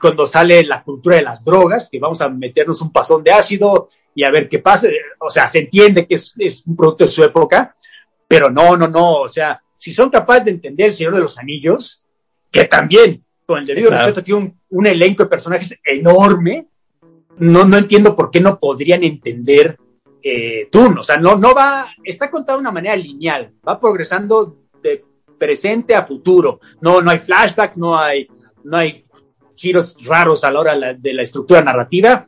cuando 0.00 0.26
sale 0.26 0.64
la 0.64 0.82
cultura 0.82 1.16
de 1.16 1.22
las 1.22 1.44
drogas, 1.44 1.88
que 1.90 1.98
vamos 1.98 2.20
a 2.20 2.28
meternos 2.28 2.80
un 2.82 2.92
pasón 2.92 3.22
de 3.22 3.32
ácido 3.32 3.88
y 4.14 4.24
a 4.24 4.30
ver 4.30 4.48
qué 4.48 4.58
pasa. 4.58 4.88
O 5.20 5.30
sea, 5.30 5.46
se 5.46 5.60
entiende 5.60 6.06
que 6.06 6.14
es, 6.14 6.64
un 6.66 6.76
producto 6.76 7.04
de 7.04 7.10
su 7.10 7.24
época, 7.24 7.74
pero 8.26 8.50
no, 8.50 8.76
no, 8.76 8.88
no. 8.88 9.20
O 9.22 9.28
sea, 9.28 9.60
si 9.76 9.92
son 9.92 10.10
capaces 10.10 10.46
de 10.46 10.52
entender 10.52 10.86
El 10.86 10.92
Señor 10.92 11.14
de 11.14 11.20
los 11.20 11.38
Anillos, 11.38 12.02
que 12.50 12.64
también, 12.64 13.24
con 13.44 13.58
el 13.58 13.66
debido 13.66 13.90
respeto, 13.90 14.22
tiene 14.22 14.54
un, 14.70 14.86
elenco 14.86 15.24
de 15.24 15.28
personajes 15.28 15.78
enorme, 15.84 16.68
no, 17.38 17.64
no 17.64 17.76
entiendo 17.76 18.16
por 18.16 18.30
qué 18.30 18.40
no 18.40 18.58
podrían 18.58 19.04
entender 19.04 19.78
eh, 20.28 20.68
O 20.72 21.02
sea, 21.02 21.18
no, 21.18 21.36
no 21.36 21.54
va, 21.54 21.88
está 22.02 22.30
contado 22.30 22.58
de 22.58 22.62
una 22.62 22.72
manera 22.72 22.96
lineal, 22.96 23.52
va 23.66 23.78
progresando 23.78 24.56
de 24.82 25.04
presente 25.38 25.94
a 25.94 26.04
futuro. 26.04 26.58
No, 26.80 27.00
no 27.00 27.10
hay 27.10 27.18
flashbacks, 27.18 27.76
no 27.76 27.96
hay, 27.96 28.26
no 28.64 28.76
hay 28.76 29.05
giros 29.56 29.96
raros 30.04 30.44
a 30.44 30.50
la 30.50 30.60
hora 30.60 30.94
de 30.94 31.12
la 31.12 31.22
estructura 31.22 31.62
narrativa. 31.62 32.26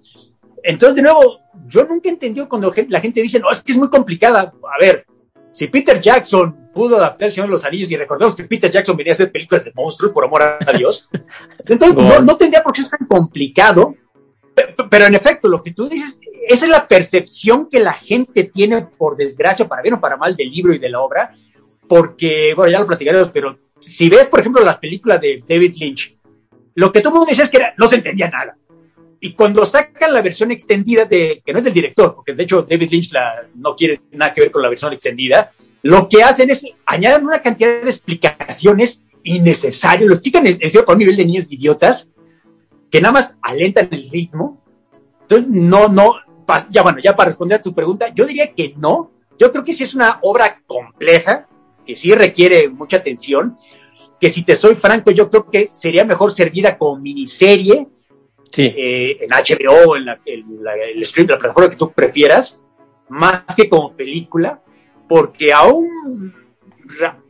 Entonces, 0.62 0.96
de 0.96 1.02
nuevo, 1.02 1.40
yo 1.66 1.84
nunca 1.84 2.08
entendí 2.08 2.44
cuando 2.46 2.72
la 2.88 3.00
gente 3.00 3.22
dice, 3.22 3.38
no, 3.38 3.50
es 3.50 3.62
que 3.62 3.72
es 3.72 3.78
muy 3.78 3.90
complicada. 3.90 4.40
A 4.40 4.78
ver, 4.80 5.06
si 5.52 5.68
Peter 5.68 6.00
Jackson 6.00 6.70
pudo 6.72 6.96
adaptar 6.96 7.26
El 7.26 7.32
Señor 7.32 7.48
de 7.48 7.52
los 7.52 7.64
Anillos, 7.64 7.90
y 7.90 7.96
recordemos 7.96 8.36
que 8.36 8.44
Peter 8.44 8.70
Jackson 8.70 8.96
venía 8.96 9.12
a 9.12 9.14
hacer 9.14 9.32
películas 9.32 9.64
de 9.64 9.72
monstruos, 9.74 10.12
por 10.12 10.24
amor 10.24 10.42
a 10.42 10.72
Dios, 10.76 11.08
entonces 11.66 11.96
no, 11.96 12.20
no 12.20 12.36
tendría 12.36 12.62
por 12.62 12.72
qué 12.72 12.82
ser 12.82 12.90
tan 12.90 13.06
complicado. 13.06 13.94
Pero, 14.90 15.06
en 15.06 15.14
efecto, 15.14 15.48
lo 15.48 15.62
que 15.62 15.72
tú 15.72 15.88
dices, 15.88 16.20
esa 16.48 16.66
es 16.66 16.70
la 16.70 16.88
percepción 16.88 17.68
que 17.68 17.78
la 17.78 17.92
gente 17.92 18.44
tiene, 18.44 18.88
por 18.96 19.16
desgracia, 19.16 19.68
para 19.68 19.82
bien 19.82 19.94
o 19.94 20.00
para 20.00 20.16
mal, 20.16 20.34
del 20.34 20.50
libro 20.50 20.72
y 20.72 20.78
de 20.78 20.88
la 20.88 21.00
obra, 21.00 21.32
porque, 21.88 22.54
bueno, 22.54 22.72
ya 22.72 22.80
lo 22.80 22.86
platicaremos, 22.86 23.30
pero 23.30 23.56
si 23.80 24.08
ves, 24.08 24.26
por 24.26 24.40
ejemplo, 24.40 24.64
las 24.64 24.78
películas 24.78 25.20
de 25.20 25.44
David 25.48 25.74
Lynch, 25.76 26.17
lo 26.78 26.92
que 26.92 27.00
todo 27.00 27.12
el 27.12 27.18
mundo 27.18 27.30
decía 27.30 27.42
es 27.42 27.50
que 27.50 27.58
no 27.76 27.88
se 27.88 27.96
entendía 27.96 28.30
nada. 28.30 28.56
Y 29.18 29.32
cuando 29.32 29.66
sacan 29.66 30.14
la 30.14 30.22
versión 30.22 30.52
extendida 30.52 31.06
de, 31.06 31.42
que 31.44 31.52
no 31.52 31.58
es 31.58 31.64
del 31.64 31.74
director, 31.74 32.14
porque 32.14 32.34
de 32.34 32.44
hecho 32.44 32.62
David 32.62 32.90
Lynch 32.92 33.10
la, 33.10 33.48
no 33.56 33.74
quiere 33.74 34.00
nada 34.12 34.32
que 34.32 34.42
ver 34.42 34.52
con 34.52 34.62
la 34.62 34.68
versión 34.68 34.92
extendida, 34.92 35.50
lo 35.82 36.08
que 36.08 36.22
hacen 36.22 36.50
es 36.50 36.64
añaden 36.86 37.26
una 37.26 37.42
cantidad 37.42 37.82
de 37.82 37.90
explicaciones 37.90 39.02
innecesarias, 39.24 40.06
lo 40.06 40.14
explican 40.14 40.46
en 40.46 40.56
con 40.86 40.94
un 40.94 40.98
nivel 41.00 41.16
de 41.16 41.24
niños 41.24 41.46
idiotas, 41.50 42.08
que 42.92 43.00
nada 43.00 43.10
más 43.10 43.34
alentan 43.42 43.88
el 43.90 44.08
ritmo. 44.08 44.62
Entonces, 45.22 45.48
no, 45.50 45.88
no, 45.88 46.14
ya 46.70 46.84
bueno, 46.84 47.00
ya 47.00 47.16
para 47.16 47.30
responder 47.30 47.58
a 47.58 47.62
tu 47.62 47.74
pregunta, 47.74 48.14
yo 48.14 48.24
diría 48.24 48.52
que 48.54 48.74
no. 48.76 49.10
Yo 49.36 49.50
creo 49.50 49.64
que 49.64 49.72
sí 49.72 49.82
es 49.82 49.96
una 49.96 50.20
obra 50.22 50.62
compleja, 50.64 51.48
que 51.84 51.96
sí 51.96 52.12
requiere 52.12 52.68
mucha 52.68 52.98
atención, 52.98 53.56
que 54.20 54.28
si 54.28 54.42
te 54.42 54.56
soy 54.56 54.74
franco, 54.74 55.10
yo 55.10 55.30
creo 55.30 55.48
que 55.48 55.68
sería 55.70 56.04
mejor 56.04 56.32
servida 56.32 56.76
como 56.76 57.00
miniserie 57.00 57.86
eh, 58.56 59.18
en 59.20 59.30
HBO, 59.30 59.96
en, 59.96 60.06
la, 60.06 60.18
el 60.24 61.04
stream, 61.04 61.28
la 61.28 61.38
plataforma 61.38 61.70
que 61.70 61.76
tú 61.76 61.92
prefieras, 61.92 62.60
más 63.08 63.44
que 63.56 63.68
como 63.68 63.94
película, 63.94 64.60
porque 65.08 65.52
aún 65.52 66.34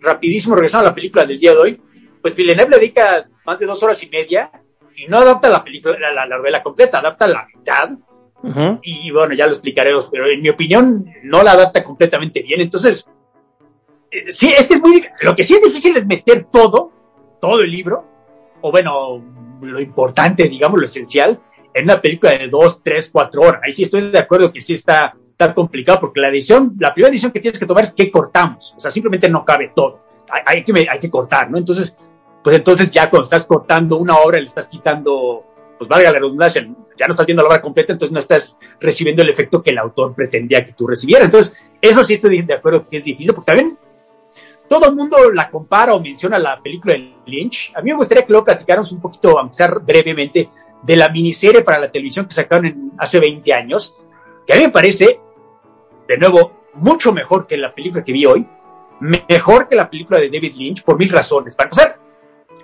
rapidísimo 0.01 0.55
regresando 0.55 0.87
a 0.87 0.91
la 0.91 0.95
película 0.95 1.27
del 1.27 1.39
día 1.39 1.53
de 1.53 1.59
hoy, 1.59 1.81
pues 2.23 2.35
Villeneuve 2.35 2.71
le 2.71 2.79
dedica 2.79 3.29
más 3.45 3.59
de 3.59 3.67
dos 3.67 3.83
horas 3.83 4.03
y 4.03 4.09
media 4.09 4.51
y 4.97 5.07
no 5.07 5.19
adapta 5.19 5.49
la 5.49 5.63
película, 5.63 5.97
la, 6.13 6.27
novela 6.27 6.63
completa, 6.63 6.99
adapta 6.99 7.27
la 7.27 7.47
mitad. 7.55 7.91
Y 8.83 9.11
bueno, 9.11 9.35
ya 9.35 9.47
lo 9.47 9.53
explicaré, 9.53 9.91
pero 10.11 10.31
en 10.31 10.41
mi 10.41 10.49
opinión 10.49 11.05
no 11.25 11.43
la 11.43 11.53
adapta 11.53 11.83
completamente 11.83 12.43
bien. 12.43 12.61
Entonces, 12.61 13.07
sí, 14.29 14.53
es 14.57 14.69
que 14.69 14.75
es 14.75 14.83
muy. 14.83 15.05
Lo 15.21 15.35
que 15.35 15.45
sí 15.45 15.55
es 15.55 15.63
difícil 15.63 15.97
es 15.97 16.07
meter 16.07 16.47
todo, 16.51 16.93
todo 17.41 17.61
el 17.61 17.71
libro, 17.71 18.05
o 18.61 18.71
bueno, 18.71 19.23
lo 19.61 19.81
importante, 19.81 20.49
digamos, 20.49 20.79
lo 20.79 20.85
esencial, 20.85 21.41
en 21.75 21.85
una 21.85 22.01
película 22.01 22.33
de 22.33 22.49
dos, 22.49 22.83
tres, 22.83 23.09
cuatro 23.13 23.43
horas. 23.43 23.63
Ahí 23.65 23.73
sí 23.73 23.83
estoy 23.83 24.11
de 24.11 24.19
acuerdo 24.19 24.53
que 24.53 24.61
sí 24.61 24.75
está 24.75 25.15
tan 25.37 25.55
complicado, 25.55 26.01
porque 26.01 26.21
la 26.21 26.29
edición, 26.29 26.75
la 26.79 26.93
primera 26.93 27.11
edición 27.11 27.31
que 27.31 27.41
tienes 27.41 27.59
que 27.59 27.67
tomar 27.67 27.85
es 27.85 27.95
que 27.95 28.11
cortamos, 28.11 28.75
o 28.77 28.81
sea, 28.81 28.91
simplemente 28.91 29.29
no 29.29 29.45
cabe 29.45 29.73
todo, 29.75 30.01
hay, 30.45 30.65
que, 30.65 30.89
hay 30.91 30.99
que 30.99 31.09
cortar, 31.09 31.49
¿no? 31.51 31.59
Entonces, 31.59 31.95
pues 32.43 32.57
entonces 32.57 32.91
ya 32.91 33.09
cuando 33.09 33.23
estás 33.23 33.47
cortando 33.47 33.99
una 33.99 34.17
obra, 34.17 34.41
le 34.41 34.47
estás 34.47 34.69
quitando, 34.69 35.45
pues 35.79 35.89
valga 35.89 36.11
la 36.11 36.19
redundancia, 36.19 36.63
ya 36.99 37.07
no 37.07 37.13
estás 37.13 37.25
viendo 37.25 37.43
la 37.43 37.51
obra 37.51 37.63
completa, 37.63 37.93
entonces 37.93 38.13
no 38.13 38.19
estás 38.19 38.57
recibiendo 38.81 39.23
el 39.23 39.29
efecto 39.29 39.63
que 39.63 39.71
el 39.71 39.79
autor 39.79 40.15
pretendía 40.15 40.67
que 40.67 40.73
tú 40.73 40.89
recibieras. 40.89 41.27
Entonces, 41.27 41.57
eso 41.81 42.03
sí 42.03 42.15
estoy 42.15 42.43
de 42.43 42.55
acuerdo 42.55 42.89
que 42.89 42.97
es 42.97 43.05
difícil, 43.05 43.33
porque 43.33 43.53
también 43.53 43.79
todo 44.69 44.87
el 44.87 44.95
mundo 44.95 45.31
la 45.33 45.51
compara 45.51 45.95
o 45.95 46.01
menciona 46.01 46.39
la 46.39 46.61
película 46.61 46.95
de 46.95 47.15
Lynch. 47.27 47.73
A 47.75 47.81
mí 47.81 47.91
me 47.91 47.97
gustaría 47.97 48.25
que 48.25 48.33
luego 48.33 48.45
platicáramos 48.45 48.93
un 48.93 49.01
poquito, 49.01 49.31
avanzar 49.31 49.81
brevemente, 49.81 50.51
de 50.83 50.97
la 50.97 51.09
miniserie 51.09 51.63
para 51.63 51.79
la 51.79 51.91
televisión 51.91 52.27
que 52.27 52.35
sacaron 52.35 52.93
hace 52.99 53.19
20 53.19 53.53
años, 53.53 53.97
que 54.47 54.53
a 54.53 54.57
mí 54.57 54.63
me 54.63 54.71
parece, 54.71 55.21
de 56.07 56.19
nuevo, 56.19 56.53
mucho 56.75 57.13
mejor 57.13 57.47
que 57.47 57.57
la 57.57 57.75
película 57.75 58.05
que 58.05 58.13
vi 58.13 58.27
hoy, 58.27 58.47
mejor 59.01 59.69
que 59.69 59.77
la 59.77 59.91
película 59.91 60.21
de 60.21 60.31
David 60.31 60.55
Lynch 60.55 60.83
por 60.83 60.99
mil 60.99 61.09
razones. 61.09 61.55
Para 61.55 61.67
empezar, 61.69 61.99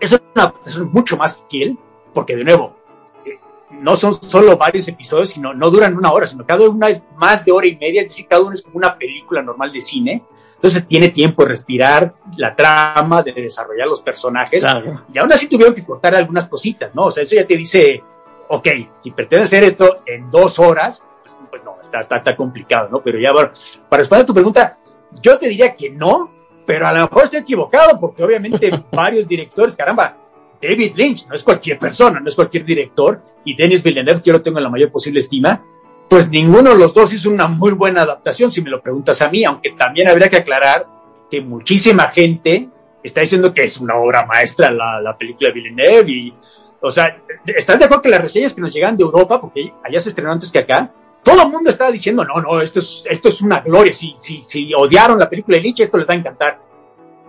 es 0.01 0.21
una 0.35 0.55
mucho 0.93 1.17
más 1.17 1.43
fiel, 1.51 1.79
porque 2.13 2.37
de 2.37 2.45
nuevo, 2.45 2.77
eh, 3.25 3.39
no 3.71 3.97
son 3.97 4.23
solo 4.23 4.57
varios 4.57 4.87
episodios, 4.89 5.31
sino 5.31 5.55
no 5.55 5.71
duran 5.71 5.97
una 5.97 6.13
hora, 6.13 6.27
sino 6.27 6.47
cada 6.47 6.69
una 6.69 6.89
es 6.89 7.03
más 7.17 7.45
de 7.45 7.53
hora 7.53 7.67
y 7.67 7.77
media, 7.77 8.03
es 8.03 8.09
decir, 8.09 8.27
cada 8.29 8.43
uno 8.43 8.53
es 8.53 8.63
como 8.63 8.77
una 8.77 8.97
película 8.97 9.43
normal 9.43 9.73
de 9.73 9.81
cine. 9.81 10.23
Entonces 10.65 10.89
tiene 10.89 11.11
tiempo 11.11 11.43
de 11.43 11.51
respirar 11.51 12.15
la 12.39 12.57
trama, 12.57 13.23
de 13.23 13.35
desarrollar 13.35 13.87
los 13.87 14.01
personajes. 14.01 14.65
Y 15.13 15.19
aún 15.19 15.31
así 15.31 15.47
tuvieron 15.47 15.75
que 15.75 15.85
cortar 15.85 16.15
algunas 16.15 16.49
cositas, 16.49 16.95
¿no? 16.95 17.05
O 17.05 17.11
sea, 17.11 17.23
eso 17.23 17.35
ya 17.35 17.47
te 17.47 17.55
dice, 17.55 18.03
ok, 18.49 18.69
si 18.99 19.11
pretende 19.11 19.45
hacer 19.45 19.63
esto 19.63 19.99
en 20.07 20.31
dos 20.31 20.59
horas, 20.59 21.07
pues, 21.23 21.37
pues 21.51 21.65
no, 21.65 21.77
está, 21.83 22.01
está, 22.01 22.17
está, 22.17 22.35
complicado, 22.35 22.89
¿no? 22.91 23.03
Pero 23.03 23.19
ya, 23.19 23.33
bueno, 23.33 23.51
para 23.91 24.01
responder 24.01 24.23
a 24.23 24.27
tu 24.27 24.33
pregunta, 24.33 24.73
yo 25.21 25.37
te 25.37 25.51
diría 25.51 25.77
que 25.77 25.91
no, 25.91 26.33
pero 26.65 26.87
a 26.87 26.95
lo 26.95 27.03
mejor 27.03 27.25
estoy 27.25 27.41
equivocado, 27.41 28.01
porque 28.01 28.25
obviamente 28.25 28.71
varios 28.91 29.29
directores, 29.29 29.77
caramba, 29.77 30.17
David 30.63 30.95
Lynch 30.97 31.27
no 31.27 31.35
es 31.35 31.43
cualquier 31.43 31.79
persona, 31.79 32.21
no 32.21 32.29
es 32.29 32.35
cualquier 32.35 32.65
director, 32.65 33.21
y 33.45 33.55
Denis 33.55 33.83
Villeneuve, 33.83 34.23
que 34.23 34.29
yo 34.29 34.33
lo 34.33 34.41
tengo 34.41 34.57
en 34.57 34.65
la 34.65 34.71
mayor 34.71 34.91
posible 34.91 35.21
estima, 35.21 35.63
pues 36.09 36.31
ninguno 36.31 36.71
de 36.71 36.79
los 36.79 36.95
dos 36.95 37.13
hizo 37.13 37.31
una 37.31 37.47
muy 37.49 37.73
buena 37.73 38.03
adaptación, 38.03 38.53
si 38.53 38.63
me 38.63 38.71
lo 38.71 38.81
preguntas 38.81 39.21
a 39.23 39.29
mí, 39.29 39.45
aunque 39.45 39.73
también 39.73 40.09
habría 40.09 40.29
que 40.29 40.37
aclarar 40.37 40.87
que 41.31 41.41
muchísima 41.41 42.11
gente 42.11 42.69
está 43.03 43.21
diciendo 43.21 43.53
que 43.53 43.65
es 43.65 43.79
una 43.79 43.97
obra 43.97 44.25
maestra 44.27 44.71
la, 44.71 45.01
la 45.01 45.17
película 45.17 45.49
de 45.49 45.55
Villeneuve, 45.55 46.11
y, 46.11 46.35
o 46.81 46.91
sea, 46.91 47.19
¿estás 47.47 47.79
de 47.79 47.87
acuerdo 47.87 48.03
que 48.03 48.09
las 48.11 48.21
reseñas 48.21 48.55
que 48.55 48.61
nos 48.61 48.73
llegan 48.73 48.97
de 48.97 49.05
Europa, 49.05 49.41
porque 49.41 49.73
allá 49.83 50.01
se 50.01 50.11
estrenó 50.11 50.33
antes 50.33 50.53
que 50.53 50.61
acá, 50.61 50.91
todo 51.23 51.43
el 51.43 51.49
mundo 51.49 51.71
estaba 51.71 51.91
diciendo, 51.91 52.25
no, 52.25 52.41
no, 52.41 52.61
esto 52.61 52.79
es, 52.79 53.05
esto 53.09 53.29
es 53.29 53.41
una 53.41 53.61
gloria, 53.61 53.93
si, 53.93 54.15
si, 54.19 54.45
si 54.45 54.73
odiaron 54.75 55.19
la 55.19 55.29
película 55.29 55.57
de 55.57 55.63
Lynch, 55.63 55.81
esto 55.81 55.97
les 55.97 56.07
va 56.07 56.13
a 56.13 56.19
encantar. 56.19 56.61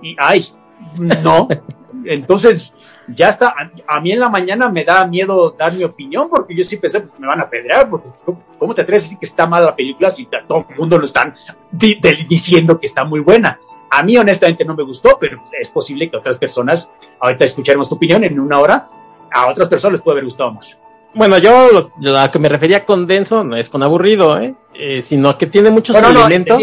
Y, 0.01 0.15
ay, 0.19 0.45
no. 0.97 1.47
Entonces, 2.05 2.73
ya 3.07 3.29
está, 3.29 3.53
a, 3.87 4.01
mí 4.01 4.11
en 4.11 4.19
la 4.19 4.29
mañana 4.29 4.69
me 4.69 4.83
da 4.83 5.05
miedo 5.05 5.55
dar 5.57 5.73
mi 5.73 5.83
opinión, 5.83 6.29
porque 6.29 6.55
yo 6.55 6.63
sí 6.63 6.77
pensé, 6.77 7.01
pues 7.01 7.19
me 7.19 7.27
van 7.27 7.41
a 7.41 7.49
pedrear, 7.49 7.89
porque 7.89 8.09
¿cómo 8.57 8.73
te 8.73 8.81
atreves 8.81 9.03
a 9.03 9.05
decir 9.05 9.19
que 9.19 9.25
está 9.25 9.45
mala 9.47 9.67
la 9.67 9.75
película 9.75 10.09
si 10.09 10.27
todo 10.47 10.65
el 10.69 10.75
mundo 10.75 10.97
lo 10.97 11.05
están 11.05 11.35
diciendo 11.71 12.79
que 12.79 12.87
está 12.87 13.03
muy 13.03 13.19
buena? 13.19 13.59
A 13.91 14.03
mí 14.03 14.17
honestamente 14.17 14.65
no 14.65 14.75
me 14.75 14.83
gustó, 14.83 15.17
pero 15.19 15.43
es 15.59 15.69
posible 15.69 16.09
que 16.09 16.17
otras 16.17 16.37
personas, 16.37 16.89
ahorita 17.19 17.45
escucharemos 17.45 17.87
tu 17.87 17.95
opinión 17.95 18.23
en 18.23 18.39
una 18.39 18.59
hora, 18.59 18.89
a 19.31 19.47
otras 19.47 19.67
personas 19.67 19.93
les 19.93 20.01
puede 20.01 20.15
haber 20.15 20.25
gustado 20.25 20.51
más. 20.51 20.77
Bueno, 21.13 21.37
yo 21.37 21.89
lo, 22.01 22.19
a 22.19 22.29
que 22.29 22.39
me 22.39 22.49
refería 22.49 22.85
con 22.85 23.07
denso 23.07 23.43
no 23.43 23.55
es 23.55 23.69
con 23.69 23.81
aburrido, 23.81 24.37
¿eh? 24.37 24.53
eh 24.73 25.01
sino 25.01 25.37
que 25.37 25.47
tiene 25.47 25.69
muchos 25.69 25.95
elementos. 25.95 26.61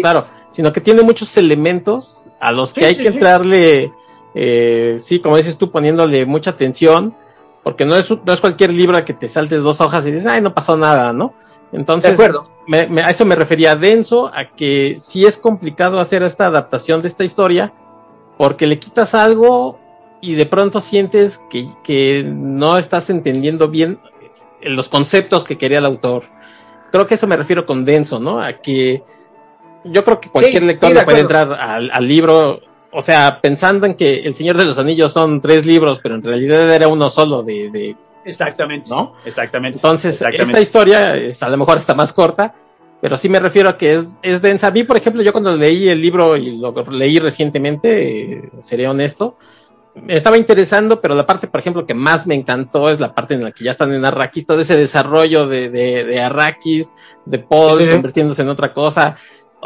Claro, 0.00 0.26
sino 0.50 0.72
que 0.72 0.80
tiene 0.80 1.02
muchos 1.02 1.36
elementos 1.36 2.24
a 2.40 2.50
los 2.50 2.74
que 2.74 2.86
hay 2.86 2.96
que 2.96 3.08
entrarle, 3.08 3.92
eh, 4.34 4.96
sí, 4.98 5.20
como 5.20 5.36
dices 5.36 5.58
tú, 5.58 5.70
poniéndole 5.70 6.26
mucha 6.26 6.50
atención, 6.50 7.14
porque 7.62 7.84
no 7.84 7.96
es, 7.96 8.10
no 8.10 8.32
es 8.32 8.40
cualquier 8.40 8.72
libro 8.72 9.02
que 9.04 9.14
te 9.14 9.28
saltes 9.28 9.62
dos 9.62 9.80
hojas 9.80 10.06
y 10.06 10.12
dices, 10.12 10.26
ay, 10.26 10.42
no 10.42 10.54
pasó 10.54 10.76
nada, 10.76 11.12
¿no? 11.12 11.34
Entonces, 11.72 12.16
de 12.16 12.24
acuerdo. 12.24 12.48
a 12.72 13.10
eso 13.10 13.24
me 13.24 13.34
refería 13.34 13.74
denso, 13.74 14.30
a 14.32 14.50
que 14.54 14.96
sí 15.00 15.24
es 15.24 15.38
complicado 15.38 16.00
hacer 16.00 16.22
esta 16.22 16.46
adaptación 16.46 17.02
de 17.02 17.08
esta 17.08 17.24
historia, 17.24 17.72
porque 18.38 18.66
le 18.66 18.78
quitas 18.78 19.14
algo 19.14 19.78
y 20.20 20.34
de 20.34 20.46
pronto 20.46 20.80
sientes 20.80 21.42
que, 21.50 22.24
no 22.24 22.78
estás 22.78 23.10
entendiendo 23.10 23.68
bien 23.68 23.98
los 24.62 24.88
conceptos 24.88 25.44
que 25.44 25.58
quería 25.58 25.78
el 25.78 25.84
autor. 25.84 26.22
Creo 26.90 27.06
que 27.06 27.14
eso 27.14 27.26
me 27.26 27.36
refiero 27.36 27.66
con 27.66 27.84
denso, 27.84 28.18
¿no? 28.18 28.40
A 28.40 28.54
que 28.54 29.02
yo 29.84 30.04
creo 30.04 30.20
que 30.20 30.30
cualquier 30.30 30.62
lector 30.62 30.92
le 30.92 31.02
puede 31.02 31.20
entrar 31.20 31.52
al, 31.52 32.08
libro, 32.08 32.60
o 32.94 33.02
sea, 33.02 33.40
pensando 33.40 33.86
en 33.86 33.94
que 33.94 34.20
El 34.20 34.34
Señor 34.34 34.56
de 34.56 34.64
los 34.64 34.78
Anillos 34.78 35.12
son 35.12 35.40
tres 35.40 35.66
libros, 35.66 36.00
pero 36.02 36.14
en 36.14 36.22
realidad 36.22 36.72
era 36.72 36.88
uno 36.88 37.10
solo 37.10 37.42
de... 37.42 37.96
Exactamente. 38.24 38.90
¿No? 38.90 39.14
Exactamente. 39.24 39.78
Entonces, 39.78 40.22
esta 40.22 40.60
historia 40.60 41.14
es, 41.16 41.42
a 41.42 41.48
lo 41.48 41.56
mejor 41.56 41.76
está 41.76 41.94
más 41.94 42.12
corta, 42.12 42.54
pero 43.00 43.16
sí 43.16 43.28
me 43.28 43.40
refiero 43.40 43.68
a 43.68 43.76
que 43.76 43.94
es, 43.94 44.06
es 44.22 44.40
densa. 44.40 44.68
A 44.68 44.70
mí, 44.70 44.84
por 44.84 44.96
ejemplo, 44.96 45.22
yo 45.22 45.32
cuando 45.32 45.54
leí 45.56 45.88
el 45.88 46.00
libro 46.00 46.36
y 46.36 46.56
lo 46.56 46.72
leí 46.90 47.18
recientemente, 47.18 48.32
eh, 48.32 48.50
seré 48.62 48.88
honesto, 48.88 49.36
me 49.94 50.16
estaba 50.16 50.38
interesando, 50.38 51.00
pero 51.00 51.14
la 51.14 51.26
parte, 51.26 51.46
por 51.46 51.60
ejemplo, 51.60 51.86
que 51.86 51.94
más 51.94 52.26
me 52.26 52.34
encantó 52.34 52.90
es 52.90 53.00
la 53.00 53.14
parte 53.14 53.34
en 53.34 53.44
la 53.44 53.52
que 53.52 53.64
ya 53.64 53.72
están 53.72 53.92
en 53.92 54.04
Arrakis, 54.04 54.46
todo 54.46 54.60
ese 54.60 54.76
desarrollo 54.76 55.46
de, 55.46 55.68
de, 55.68 56.04
de 56.04 56.20
Arrakis, 56.20 56.92
de 57.24 57.38
Paul 57.38 57.78
convirtiéndose 57.90 58.42
en 58.42 58.48
otra 58.48 58.72
cosa. 58.72 59.16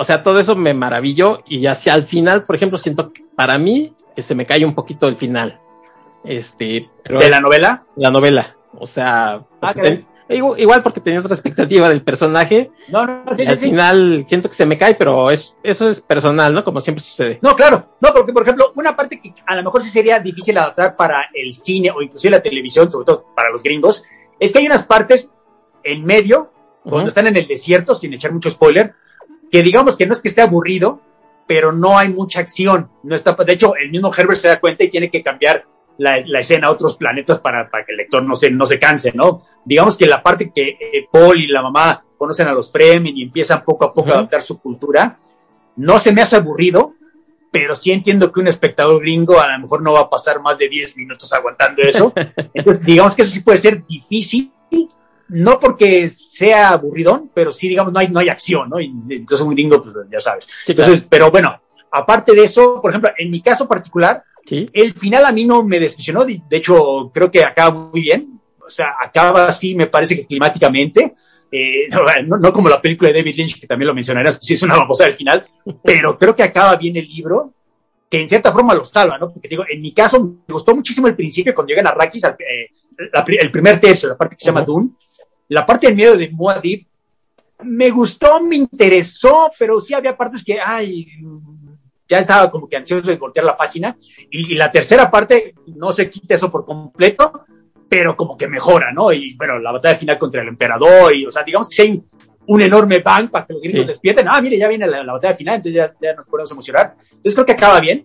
O 0.01 0.05
sea, 0.05 0.23
todo 0.23 0.39
eso 0.39 0.55
me 0.55 0.75
maravilló 0.75 1.43
y 1.45 1.67
hacia 1.67 1.93
el 1.93 2.05
final, 2.05 2.45
por 2.45 2.55
ejemplo, 2.55 2.79
siento 2.79 3.13
que 3.13 3.25
para 3.35 3.59
mí 3.59 3.93
que 4.15 4.23
se 4.23 4.37
me 4.37 4.47
cae 4.47 4.65
un 4.65 4.73
poquito 4.73 5.09
el 5.09 5.17
final. 5.17 5.61
Este, 6.23 6.89
¿De 7.05 7.29
la 7.29 7.41
novela? 7.41 7.85
La 7.97 8.13
novela. 8.13 8.57
O 8.79 8.87
sea, 8.87 9.43
ah, 9.61 9.75
Igual 10.29 10.85
porque 10.85 11.01
tenía 11.01 11.19
otra 11.19 11.35
expectativa 11.35 11.89
del 11.89 12.03
personaje. 12.03 12.71
No, 12.91 13.05
no, 13.05 13.25
al 13.27 13.59
final 13.59 14.25
siento 14.25 14.49
que 14.49 14.55
se 14.55 14.67
me 14.67 14.79
cae, 14.79 14.95
pero 14.95 15.33
es, 15.33 15.57
eso 15.65 15.89
es 15.89 16.01
personal, 16.01 16.55
¿no? 16.55 16.63
Como 16.63 16.81
siempre 16.81 17.03
sucede. 17.03 17.41
No, 17.43 17.57
claro. 17.57 17.97
No, 18.01 18.13
porque, 18.15 18.33
por 18.33 18.43
ejemplo, 18.43 18.73
una 18.77 18.95
parte 18.95 19.21
que 19.21 19.35
a 19.47 19.57
lo 19.57 19.65
mejor 19.65 19.83
sí 19.83 19.91
sería 19.91 20.21
difícil 20.21 20.59
adaptar 20.59 20.95
para 20.95 21.29
el 21.35 21.53
cine 21.53 21.91
o 21.91 22.01
inclusive 22.03 22.37
la 22.37 22.43
televisión, 22.43 22.89
sobre 22.89 23.07
todo 23.07 23.27
para 23.35 23.51
los 23.51 23.65
gringos, 23.65 24.05
es 24.39 24.53
que 24.53 24.61
hay 24.61 24.67
unas 24.67 24.85
partes 24.85 25.33
en 25.83 26.05
medio, 26.05 26.53
cuando 26.85 27.09
están 27.09 27.27
en 27.27 27.37
el 27.37 27.49
desierto, 27.49 27.97
sin 27.97 28.15
echar 28.15 28.33
mucho 28.33 28.49
spoiler, 28.49 28.95
que 29.51 29.63
digamos 29.63 29.97
que 29.97 30.07
no 30.07 30.13
es 30.13 30.21
que 30.21 30.29
esté 30.29 30.43
aburrido, 30.43 31.01
pero 31.47 31.73
no 31.73 31.99
hay 31.99 32.09
mucha 32.09 32.41
acción. 32.41 32.91
No 33.03 33.15
está, 33.15 33.33
de 33.33 33.53
hecho, 33.53 33.75
el 33.77 33.91
mismo 33.91 34.13
Herbert 34.15 34.39
se 34.39 34.49
da 34.49 34.61
cuenta 34.61 34.85
y 34.85 34.91
tiene 34.91 35.11
que 35.11 35.23
cambiar 35.23 35.65
la, 35.99 36.19
escena 36.19 36.69
a 36.69 36.71
otros 36.71 36.97
planetas 36.97 37.39
para, 37.39 37.69
para, 37.71 37.85
que 37.85 37.93
el 37.93 37.99
lector 37.99 38.23
no 38.23 38.37
se, 38.37 38.51
no 38.51 38.67
se 38.67 38.79
canse, 38.79 39.13
¿no? 39.15 39.43
Digamos 39.65 39.97
que 39.97 40.07
la 40.07 40.23
parte 40.23 40.53
que 40.55 40.69
eh, 40.81 41.07
Paul 41.11 41.41
y 41.41 41.49
la 41.49 41.63
mamá 41.63 42.05
conocen 42.17 42.49
a 42.49 42.53
los 42.53 42.71
Fremen 42.71 43.17
y 43.17 43.25
empiezan 43.25 43.65
poco 43.65 43.85
a 43.85 43.93
poco 43.93 44.11
a 44.11 44.15
adaptar 44.15 44.43
su 44.43 44.61
cultura, 44.61 45.19
no 45.77 45.99
se 45.99 46.13
me 46.13 46.23
hace 46.23 46.37
aburrido, 46.37 46.95
pero 47.51 47.75
sí 47.75 47.91
entiendo 47.91 48.31
que 48.31 48.41
un 48.41 48.49
espectador 48.49 49.01
gringo 49.01 49.41
a 49.41 49.53
lo 49.53 49.59
mejor 49.61 49.83
no 49.83 49.93
va 49.93 50.01
a 50.01 50.11
pasar 50.11 50.41
más 50.41 50.59
de 50.59 50.69
10 50.69 50.97
minutos 50.97 51.33
aguantando 51.33 51.83
eso. 51.83 52.13
Entonces, 52.55 52.85
digamos 52.85 53.17
que 53.17 53.23
eso 53.23 53.33
sí 53.33 53.41
puede 53.41 53.59
ser 53.59 53.85
difícil, 53.87 54.53
no 55.29 55.59
porque 55.61 56.09
sea 56.09 56.71
aburridón, 56.71 57.31
pero 57.35 57.53
sí, 57.53 57.69
digamos, 57.69 57.93
no 57.93 58.01
hay, 58.01 58.09
no 58.09 58.21
hay 58.21 58.29
acción, 58.29 58.69
¿no? 58.71 58.81
Y 58.81 58.93
entonces 59.11 59.47
un 59.47 59.55
gringo, 59.55 59.83
pues 59.83 59.95
ya 60.11 60.21
sabes. 60.21 60.49
Entonces, 60.67 61.05
pero 61.09 61.31
bueno, 61.31 61.61
aparte 61.91 62.35
de 62.35 62.45
eso, 62.45 62.81
por 62.81 62.91
ejemplo, 62.91 63.11
en 63.17 63.31
mi 63.31 63.41
caso 63.41 63.69
particular, 63.69 64.23
el 64.51 64.93
final 64.95 65.27
a 65.27 65.33
mí 65.33 65.45
no 65.45 65.63
me 65.63 65.79
decepcionó, 65.79 66.25
de 66.25 66.41
hecho 66.51 67.11
creo 67.13 67.31
que 67.31 67.45
acaba 67.45 67.89
muy 67.91 68.01
bien, 68.01 68.41
o 68.67 68.71
sea, 68.71 68.95
acaba 69.03 69.47
así, 69.47 69.75
me 69.75 69.87
parece 69.87 70.17
que 70.17 70.27
climáticamente, 70.27 71.15
eh, 71.51 71.89
no, 72.27 72.53
como 72.53 72.69
la 72.69 72.81
película 72.81 73.11
de 73.11 73.19
David 73.19 73.37
Lynch, 73.37 73.61
que 73.61 73.67
también 73.67 73.89
lo 73.89 73.95
mencionarás, 73.95 74.39
que 74.39 74.47
sí 74.47 74.55
es 74.55 74.63
una 74.63 74.77
babosa 74.77 75.05
del 75.05 75.15
final, 75.15 75.45
pero 75.85 76.19
creo 76.19 76.35
que 76.35 76.43
acaba 76.43 76.77
bien 76.77 76.97
el 76.97 77.09
libro 77.09 77.55
que 78.11 78.21
en 78.21 78.29
cierta 78.29 78.53
forma 78.53 78.75
los 78.75 78.89
salva, 78.89 79.19
¿no? 79.19 79.29
Porque 79.31 79.49
digo, 79.49 79.65
en 79.69 79.83
mi 79.83 79.93
caso 79.93 80.23
me 80.25 80.53
gustó 80.53 80.75
muchísimo 80.75 81.09
el 81.09 81.17
principio 81.17 81.55
cuando 81.55 81.69
llegan 81.69 81.89
a 81.89 81.93
Rakis, 81.93 82.25
eh, 82.25 82.71
el 83.39 83.51
primer 83.51 83.79
tercio, 83.79 84.09
la 84.09 84.17
parte 84.17 84.35
que 84.35 84.41
se 84.41 84.47
llama 84.47 84.63
Dune, 84.63 84.91
la 85.49 85.65
parte 85.65 85.87
del 85.87 85.97
miedo 85.97 86.17
de 86.17 86.31
Muad'Dib, 86.31 86.87
me 87.65 87.91
gustó, 87.91 88.41
me 88.41 88.57
interesó, 88.57 89.51
pero 89.59 89.81
sí 89.81 89.95
había 89.95 90.17
partes 90.17 90.45
que, 90.45 90.61
ay, 90.61 91.07
ya 92.09 92.19
estaba 92.19 92.51
como 92.51 92.69
que 92.69 92.77
ansioso 92.77 93.11
de 93.11 93.17
voltear 93.17 93.45
la 93.45 93.57
página. 93.57 93.97
Y, 94.31 94.55
la 94.55 94.71
tercera 94.71 95.11
parte 95.11 95.55
no 95.67 95.93
se 95.93 96.09
quita 96.09 96.35
eso 96.35 96.51
por 96.51 96.65
completo, 96.65 97.45
pero 97.89 98.17
como 98.17 98.37
que 98.37 98.49
mejora, 98.49 98.93
¿no? 98.93 99.13
Y 99.13 99.35
bueno, 99.35 99.59
la 99.59 99.73
batalla 99.73 99.99
final 99.99 100.19
contra 100.19 100.43
el 100.43 100.49
emperador, 100.49 101.15
y 101.15 101.27
o 101.27 101.31
sea, 101.31 101.43
digamos 101.43 101.69
que 101.69 101.83
hay 101.83 102.03
un 102.47 102.63
enorme 102.63 103.01
bang 103.01 103.31
para 103.31 103.45
que 103.47 103.53
los 103.53 103.63
gringos 103.63 103.87
despierten, 103.87 104.27
ah, 104.29 104.41
mire, 104.41 104.57
ya 104.57 104.69
viene 104.69 104.87
la, 104.87 105.13
batalla 105.13 105.35
final, 105.35 105.57
entonces 105.57 105.75
ya, 105.75 105.95
ya, 106.01 106.15
nos 106.15 106.25
podemos 106.25 106.51
emocionar. 106.51 106.95
Entonces 107.11 107.35
creo 107.35 107.47
que 107.47 107.53
acaba 107.53 107.81
bien. 107.81 108.05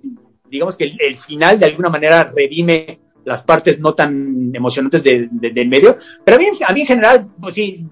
Digamos 0.50 0.76
que 0.76 0.94
el, 1.00 1.18
final 1.18 1.60
de 1.60 1.66
alguna 1.66 1.90
manera 1.90 2.26
redime 2.26 3.00
las 3.26 3.44
partes 3.44 3.80
no 3.80 3.94
tan 3.94 4.52
emocionantes 4.54 5.04
del 5.04 5.30
de, 5.32 5.66
medio. 5.66 5.98
Pero 6.24 6.38
a 6.38 6.40
mí, 6.40 6.46
a 6.66 6.74
mí 6.74 6.82
en 6.82 6.88
general, 6.88 7.28
pues 7.40 7.56
sí, 7.56 7.86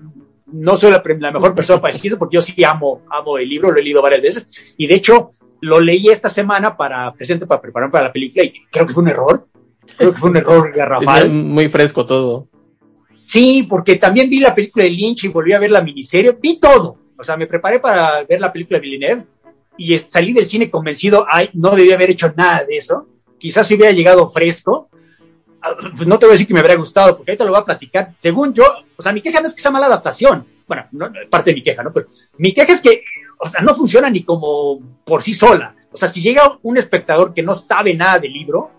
no 0.47 0.75
soy 0.75 0.91
la, 0.91 1.31
mejor 1.31 1.55
persona 1.55 1.81
para 1.81 1.93
decir 1.93 2.11
eso, 2.11 2.19
porque 2.19 2.35
yo 2.35 2.41
sí 2.41 2.63
amo, 2.63 3.01
amo 3.09 3.37
el 3.37 3.47
libro, 3.47 3.71
lo 3.71 3.79
he 3.79 3.83
leído 3.83 4.01
varias 4.01 4.21
veces. 4.21 4.47
Y 4.77 4.87
de 4.87 4.95
hecho, 4.95 5.31
lo 5.61 5.79
leí 5.79 6.07
esta 6.09 6.29
semana 6.29 6.75
para 6.75 7.13
presente, 7.13 7.45
para 7.45 7.61
prepararme 7.61 7.91
para 7.91 8.05
la 8.05 8.13
película, 8.13 8.43
y 8.43 8.51
creo 8.69 8.85
que 8.85 8.93
fue 8.93 9.03
un 9.03 9.09
error. 9.09 9.47
Creo 9.97 10.13
que 10.13 10.19
fue 10.19 10.29
un 10.29 10.37
error 10.37 10.71
garrafal. 10.73 11.29
Muy 11.29 11.67
fresco 11.67 12.05
todo. 12.05 12.47
Sí, 13.25 13.63
porque 13.63 13.95
también 13.95 14.29
vi 14.29 14.39
la 14.39 14.53
película 14.53 14.83
de 14.83 14.91
Lynch 14.91 15.23
y 15.23 15.29
volví 15.29 15.53
a 15.53 15.59
ver 15.59 15.71
la 15.71 15.81
miniserie. 15.81 16.37
Vi 16.39 16.59
todo. 16.59 16.97
O 17.17 17.23
sea, 17.23 17.37
me 17.37 17.47
preparé 17.47 17.79
para 17.79 18.23
ver 18.23 18.39
la 18.39 18.51
película 18.51 18.77
de 18.77 18.81
Villeneuve 18.81 19.25
y 19.77 19.97
salí 19.97 20.33
del 20.33 20.45
cine 20.45 20.69
convencido, 20.69 21.25
ay, 21.29 21.49
no 21.53 21.75
debía 21.75 21.95
haber 21.95 22.11
hecho 22.11 22.33
nada 22.35 22.63
de 22.65 22.77
eso. 22.77 23.07
Quizás 23.37 23.67
si 23.67 23.75
hubiera 23.75 23.91
llegado 23.91 24.29
fresco, 24.29 24.89
pues 25.95 26.07
no 26.07 26.17
te 26.17 26.25
voy 26.25 26.31
a 26.31 26.33
decir 26.33 26.47
que 26.47 26.53
me 26.53 26.59
habría 26.59 26.75
gustado, 26.75 27.17
porque 27.17 27.31
ahorita 27.31 27.45
lo 27.45 27.51
voy 27.51 27.61
a 27.61 27.65
platicar. 27.65 28.11
Según 28.15 28.53
yo, 28.53 28.63
o 28.95 29.01
sea, 29.01 29.13
mi 29.13 29.21
queja 29.21 29.41
no 29.41 29.47
es 29.47 29.53
que 29.53 29.61
sea 29.61 29.71
mala 29.71 29.87
adaptación. 29.87 30.45
Bueno, 30.67 30.85
no, 30.91 31.11
parte 31.29 31.51
de 31.51 31.55
mi 31.55 31.63
queja, 31.63 31.83
¿no? 31.83 31.91
Pero 31.93 32.07
mi 32.37 32.53
queja 32.53 32.71
es 32.71 32.81
que, 32.81 33.03
o 33.39 33.49
sea, 33.49 33.61
no 33.61 33.75
funciona 33.75 34.09
ni 34.09 34.23
como 34.23 34.79
por 35.03 35.21
sí 35.21 35.33
sola. 35.33 35.75
O 35.91 35.97
sea, 35.97 36.07
si 36.07 36.21
llega 36.21 36.57
un 36.63 36.77
espectador 36.77 37.33
que 37.33 37.43
no 37.43 37.53
sabe 37.53 37.93
nada 37.93 38.19
del 38.19 38.31
libro, 38.31 38.71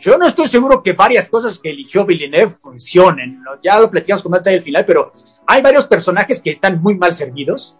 yo 0.00 0.18
no 0.18 0.26
estoy 0.26 0.46
seguro 0.46 0.82
que 0.82 0.92
varias 0.92 1.28
cosas 1.28 1.58
que 1.58 1.70
eligió 1.70 2.04
Villeneuve 2.04 2.50
funcionen. 2.50 3.42
Ya 3.62 3.78
lo 3.78 3.90
platicamos 3.90 4.22
con 4.22 4.32
más 4.32 4.46
al 4.46 4.60
final, 4.60 4.84
pero 4.84 5.12
hay 5.46 5.62
varios 5.62 5.86
personajes 5.86 6.40
que 6.40 6.50
están 6.50 6.80
muy 6.80 6.96
mal 6.96 7.14
servidos. 7.14 7.76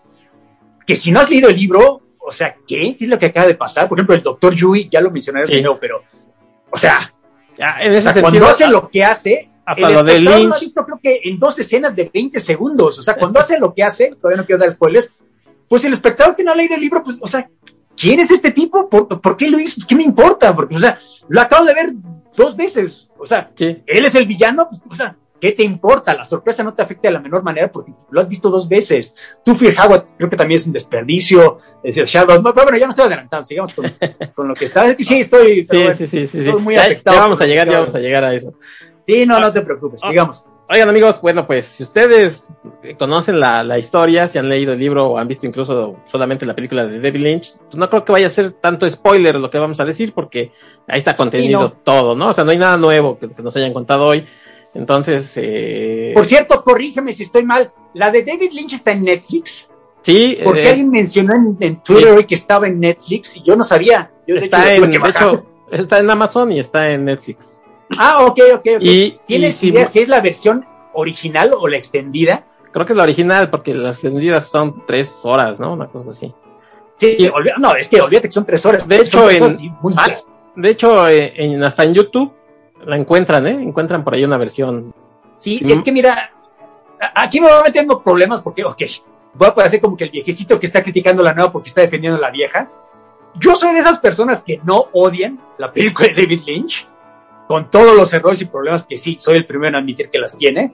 Que 0.86 0.96
si 0.96 1.10
no 1.10 1.20
has 1.20 1.30
leído 1.30 1.48
el 1.48 1.56
libro, 1.56 2.02
o 2.18 2.32
sea, 2.32 2.56
¿qué? 2.66 2.96
¿Qué 2.96 3.04
es 3.04 3.08
lo 3.08 3.18
que 3.18 3.26
acaba 3.26 3.46
de 3.46 3.54
pasar? 3.54 3.88
Por 3.88 3.98
ejemplo, 3.98 4.14
el 4.14 4.22
doctor 4.22 4.54
Yui, 4.54 4.88
ya 4.90 5.00
lo 5.00 5.10
mencioné 5.10 5.46
sí. 5.46 5.62
pero, 5.80 6.02
o 6.70 6.78
sea, 6.78 7.12
en 7.58 7.92
ese 7.92 8.12
sentido, 8.12 8.22
cuando 8.22 8.46
hace 8.48 8.66
lo 8.68 8.88
que 8.88 9.04
hace, 9.04 9.50
hasta 9.64 9.90
lo 9.90 10.04
de 10.04 10.20
Lynch. 10.20 10.44
Lo 10.48 10.54
ha 10.54 10.58
visto, 10.58 10.84
creo 10.84 11.00
que 11.02 11.20
en 11.24 11.38
dos 11.38 11.58
escenas 11.58 11.94
de 11.94 12.10
20 12.12 12.38
segundos. 12.40 12.98
O 12.98 13.02
sea, 13.02 13.16
cuando 13.16 13.40
hace 13.40 13.58
lo 13.58 13.74
que 13.74 13.82
hace, 13.82 14.14
todavía 14.20 14.42
no 14.42 14.46
quiero 14.46 14.60
dar 14.60 14.70
spoilers, 14.70 15.10
pues 15.68 15.84
el 15.84 15.92
espectador 15.92 16.36
que 16.36 16.44
no 16.44 16.52
ha 16.52 16.54
leído 16.54 16.76
el 16.76 16.80
libro, 16.80 17.02
pues, 17.02 17.18
o 17.20 17.26
sea, 17.26 17.48
¿quién 17.96 18.20
es 18.20 18.30
este 18.30 18.52
tipo? 18.52 18.88
¿Por, 18.88 19.36
qué 19.36 19.50
lo 19.50 19.58
hizo? 19.58 19.82
¿Qué 19.86 19.96
me 19.96 20.04
importa? 20.04 20.54
Porque, 20.54 20.76
o 20.76 20.78
sea, 20.78 20.98
lo 21.28 21.40
acabo 21.40 21.64
de 21.64 21.74
ver 21.74 21.92
dos 22.36 22.56
veces. 22.56 23.08
O 23.18 23.26
sea, 23.26 23.50
él 23.58 23.82
es 23.86 24.14
el 24.14 24.26
villano, 24.26 24.68
pues, 24.68 24.82
o 24.88 24.94
sea, 24.94 25.16
¿qué 25.40 25.52
te 25.52 25.62
importa? 25.62 26.14
La 26.14 26.24
sorpresa 26.24 26.62
no 26.62 26.74
te 26.74 26.82
afecta 26.82 27.08
de 27.08 27.14
la 27.14 27.20
menor 27.20 27.42
manera 27.42 27.70
porque 27.70 27.92
lo 28.10 28.20
has 28.20 28.28
visto 28.28 28.50
dos 28.50 28.68
veces. 28.68 29.14
Tú, 29.44 29.54
Fear 29.54 29.74
Howard, 29.78 30.04
creo 30.16 30.30
que 30.30 30.36
también 30.36 30.56
es 30.60 30.66
un 30.66 30.72
desperdicio. 30.72 31.58
Es 31.82 31.96
el 31.96 32.06
Shadow. 32.06 32.40
Bueno, 32.42 32.76
ya 32.76 32.86
no 32.86 32.90
estoy 32.90 33.06
adelantando, 33.06 33.44
sigamos 33.44 33.72
con, 33.74 34.48
lo 34.48 34.54
que 34.54 34.64
está. 34.64 34.94
Sí, 34.96 35.20
estoy, 35.20 35.66
sí, 35.66 36.06
sí, 36.06 36.26
sí, 36.26 36.38
muy 36.60 36.76
afectado. 36.76 37.16
Ya 37.16 37.22
vamos 37.22 37.40
a 37.40 37.46
llegar, 37.46 37.68
ya 37.68 37.80
vamos 37.80 37.94
a 37.94 37.98
llegar 37.98 38.24
a 38.24 38.34
eso. 38.34 38.54
Sí, 39.06 39.24
no, 39.24 39.38
no 39.38 39.52
te 39.52 39.62
preocupes, 39.62 40.00
ah, 40.02 40.08
sigamos. 40.08 40.44
Oigan 40.68 40.88
amigos, 40.88 41.20
bueno 41.20 41.46
pues 41.46 41.64
si 41.64 41.84
ustedes 41.84 42.44
conocen 42.98 43.38
la, 43.38 43.62
la, 43.62 43.78
historia, 43.78 44.26
si 44.26 44.38
han 44.38 44.48
leído 44.48 44.72
el 44.72 44.80
libro 44.80 45.10
o 45.10 45.18
han 45.18 45.28
visto 45.28 45.46
incluso 45.46 46.00
solamente 46.06 46.44
la 46.44 46.56
película 46.56 46.84
de 46.84 47.00
David 47.00 47.20
Lynch, 47.20 47.54
pues 47.56 47.76
no 47.76 47.88
creo 47.88 48.04
que 48.04 48.10
vaya 48.10 48.26
a 48.26 48.30
ser 48.30 48.50
tanto 48.50 48.90
spoiler 48.90 49.36
lo 49.36 49.48
que 49.48 49.60
vamos 49.60 49.78
a 49.78 49.84
decir 49.84 50.12
porque 50.12 50.50
ahí 50.88 50.98
está 50.98 51.16
contenido 51.16 51.70
todo, 51.84 52.16
¿no? 52.16 52.30
O 52.30 52.32
sea, 52.32 52.42
no 52.42 52.50
hay 52.50 52.58
nada 52.58 52.76
nuevo 52.76 53.16
que, 53.16 53.28
nos 53.40 53.56
hayan 53.56 53.72
contado 53.72 54.06
hoy. 54.06 54.26
Entonces... 54.76 55.32
Eh... 55.36 56.12
Por 56.14 56.24
cierto, 56.24 56.62
corrígeme 56.62 57.12
si 57.12 57.22
estoy 57.22 57.44
mal, 57.44 57.72
¿la 57.94 58.10
de 58.10 58.22
David 58.22 58.50
Lynch 58.52 58.74
está 58.74 58.92
en 58.92 59.04
Netflix? 59.04 59.68
Sí. 60.02 60.38
Porque 60.44 60.64
eh, 60.64 60.68
alguien 60.68 60.90
mencionó 60.90 61.34
en, 61.58 61.82
Twitter 61.82 62.12
hoy 62.12 62.24
que 62.24 62.34
estaba 62.34 62.66
en 62.68 62.78
Netflix 62.78 63.36
y 63.36 63.42
yo 63.42 63.56
no 63.56 63.64
sabía. 63.64 64.12
Yo, 64.26 64.36
está, 64.36 64.72
en, 64.74 64.90
de 64.90 64.96
hecho, 64.96 65.46
está 65.70 65.98
en 65.98 66.10
Amazon 66.10 66.52
y 66.52 66.60
está 66.60 66.90
en 66.90 67.06
Netflix. 67.06 67.68
Ah, 67.98 68.24
ok, 68.24 68.38
ok, 68.54 68.66
ok. 68.76 68.82
Y, 68.82 69.18
¿Tienes 69.26 69.62
idea 69.64 69.86
si 69.86 70.00
es 70.00 70.08
la 70.08 70.20
versión 70.20 70.64
original 70.92 71.52
o 71.58 71.66
la 71.68 71.76
extendida? 71.76 72.44
Creo 72.72 72.84
que 72.84 72.92
es 72.92 72.96
la 72.96 73.04
original, 73.04 73.50
porque 73.50 73.74
las 73.74 73.96
extendidas 73.96 74.48
son 74.48 74.84
tres 74.86 75.18
horas, 75.22 75.58
¿no? 75.58 75.72
Una 75.72 75.86
cosa 75.86 76.10
así. 76.10 76.32
Sí, 76.98 77.30
no, 77.58 77.74
es 77.74 77.88
que 77.88 78.00
olvídate 78.00 78.28
que 78.28 78.32
son 78.32 78.46
tres 78.46 78.64
horas. 78.66 78.86
De 78.86 78.96
hecho, 78.96 79.26
muy 79.80 79.94
malas. 79.94 80.30
De 80.54 80.70
hecho, 80.70 81.08
eh, 81.08 81.32
en, 81.36 81.62
hasta 81.62 81.84
en 81.84 81.94
YouTube 81.94 82.32
la 82.86 82.96
encuentran, 82.96 83.46
¿eh? 83.46 83.62
Encuentran 83.62 84.02
por 84.04 84.14
ahí 84.14 84.24
una 84.24 84.38
versión. 84.38 84.94
Sí, 85.38 85.60
es 85.68 85.82
que 85.82 85.92
mira, 85.92 86.30
aquí 87.14 87.40
me 87.40 87.48
voy 87.48 87.64
metiendo 87.64 88.02
problemas 88.02 88.40
porque, 88.40 88.64
ok, 88.64 88.82
voy 89.34 89.48
a 89.48 89.54
parecer 89.54 89.80
como 89.80 89.96
que 89.96 90.04
el 90.04 90.10
viejecito 90.10 90.58
que 90.58 90.66
está 90.66 90.82
criticando 90.82 91.22
la 91.22 91.34
nueva 91.34 91.52
porque 91.52 91.68
está 91.68 91.82
defendiendo 91.82 92.18
la 92.18 92.30
vieja. 92.30 92.70
Yo 93.38 93.54
soy 93.54 93.74
de 93.74 93.80
esas 93.80 93.98
personas 93.98 94.42
que 94.42 94.60
no 94.64 94.86
odian 94.92 95.38
la 95.58 95.70
película 95.70 96.08
de 96.08 96.14
David 96.14 96.40
Lynch 96.46 96.88
con 97.46 97.70
todos 97.70 97.96
los 97.96 98.12
errores 98.14 98.40
y 98.40 98.46
problemas 98.46 98.86
que 98.86 98.98
sí, 98.98 99.16
soy 99.20 99.36
el 99.36 99.46
primero 99.46 99.68
en 99.70 99.82
admitir 99.82 100.08
que 100.08 100.18
las 100.18 100.38
tiene, 100.38 100.72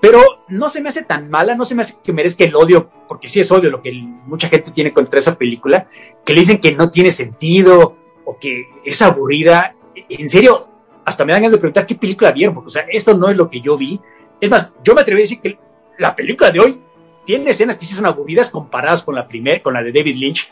pero 0.00 0.20
no 0.48 0.68
se 0.68 0.80
me 0.80 0.88
hace 0.88 1.04
tan 1.04 1.30
mala, 1.30 1.54
no 1.54 1.64
se 1.64 1.74
me 1.74 1.82
hace 1.82 1.96
que 2.02 2.12
merezca 2.12 2.44
el 2.44 2.54
odio, 2.54 2.90
porque 3.08 3.28
sí 3.28 3.40
es 3.40 3.50
odio 3.50 3.70
lo 3.70 3.80
que 3.80 3.92
mucha 3.92 4.48
gente 4.48 4.72
tiene 4.72 4.92
contra 4.92 5.20
esa 5.20 5.36
película, 5.36 5.86
que 6.24 6.32
le 6.32 6.40
dicen 6.40 6.60
que 6.60 6.74
no 6.74 6.90
tiene 6.90 7.10
sentido 7.10 7.96
o 8.24 8.38
que 8.38 8.62
es 8.84 9.00
aburrida. 9.00 9.74
En 10.08 10.28
serio, 10.28 10.68
hasta 11.04 11.24
me 11.24 11.32
dan 11.32 11.42
ganas 11.42 11.52
de 11.52 11.58
preguntar 11.58 11.86
qué 11.86 11.94
película 11.94 12.32
vieron, 12.32 12.54
porque 12.54 12.68
o 12.68 12.70
sea, 12.70 12.86
eso 12.88 13.14
no 13.14 13.28
es 13.28 13.36
lo 13.36 13.48
que 13.50 13.60
yo 13.60 13.76
vi. 13.76 14.00
Es 14.40 14.50
más, 14.50 14.72
yo 14.82 14.94
me 14.94 15.02
atreví 15.02 15.20
a 15.20 15.24
decir 15.24 15.40
que 15.40 15.58
la 15.98 16.14
película 16.14 16.50
de 16.50 16.60
hoy 16.60 16.80
tiene 17.24 17.50
escenas 17.50 17.76
que 17.76 17.86
sí 17.86 17.94
son 17.94 18.06
aburridas 18.06 18.50
comparadas 18.50 19.02
con 19.02 19.14
la 19.14 19.26
primer, 19.26 19.62
con 19.62 19.74
la 19.74 19.82
de 19.82 19.92
David 19.92 20.16
Lynch. 20.16 20.50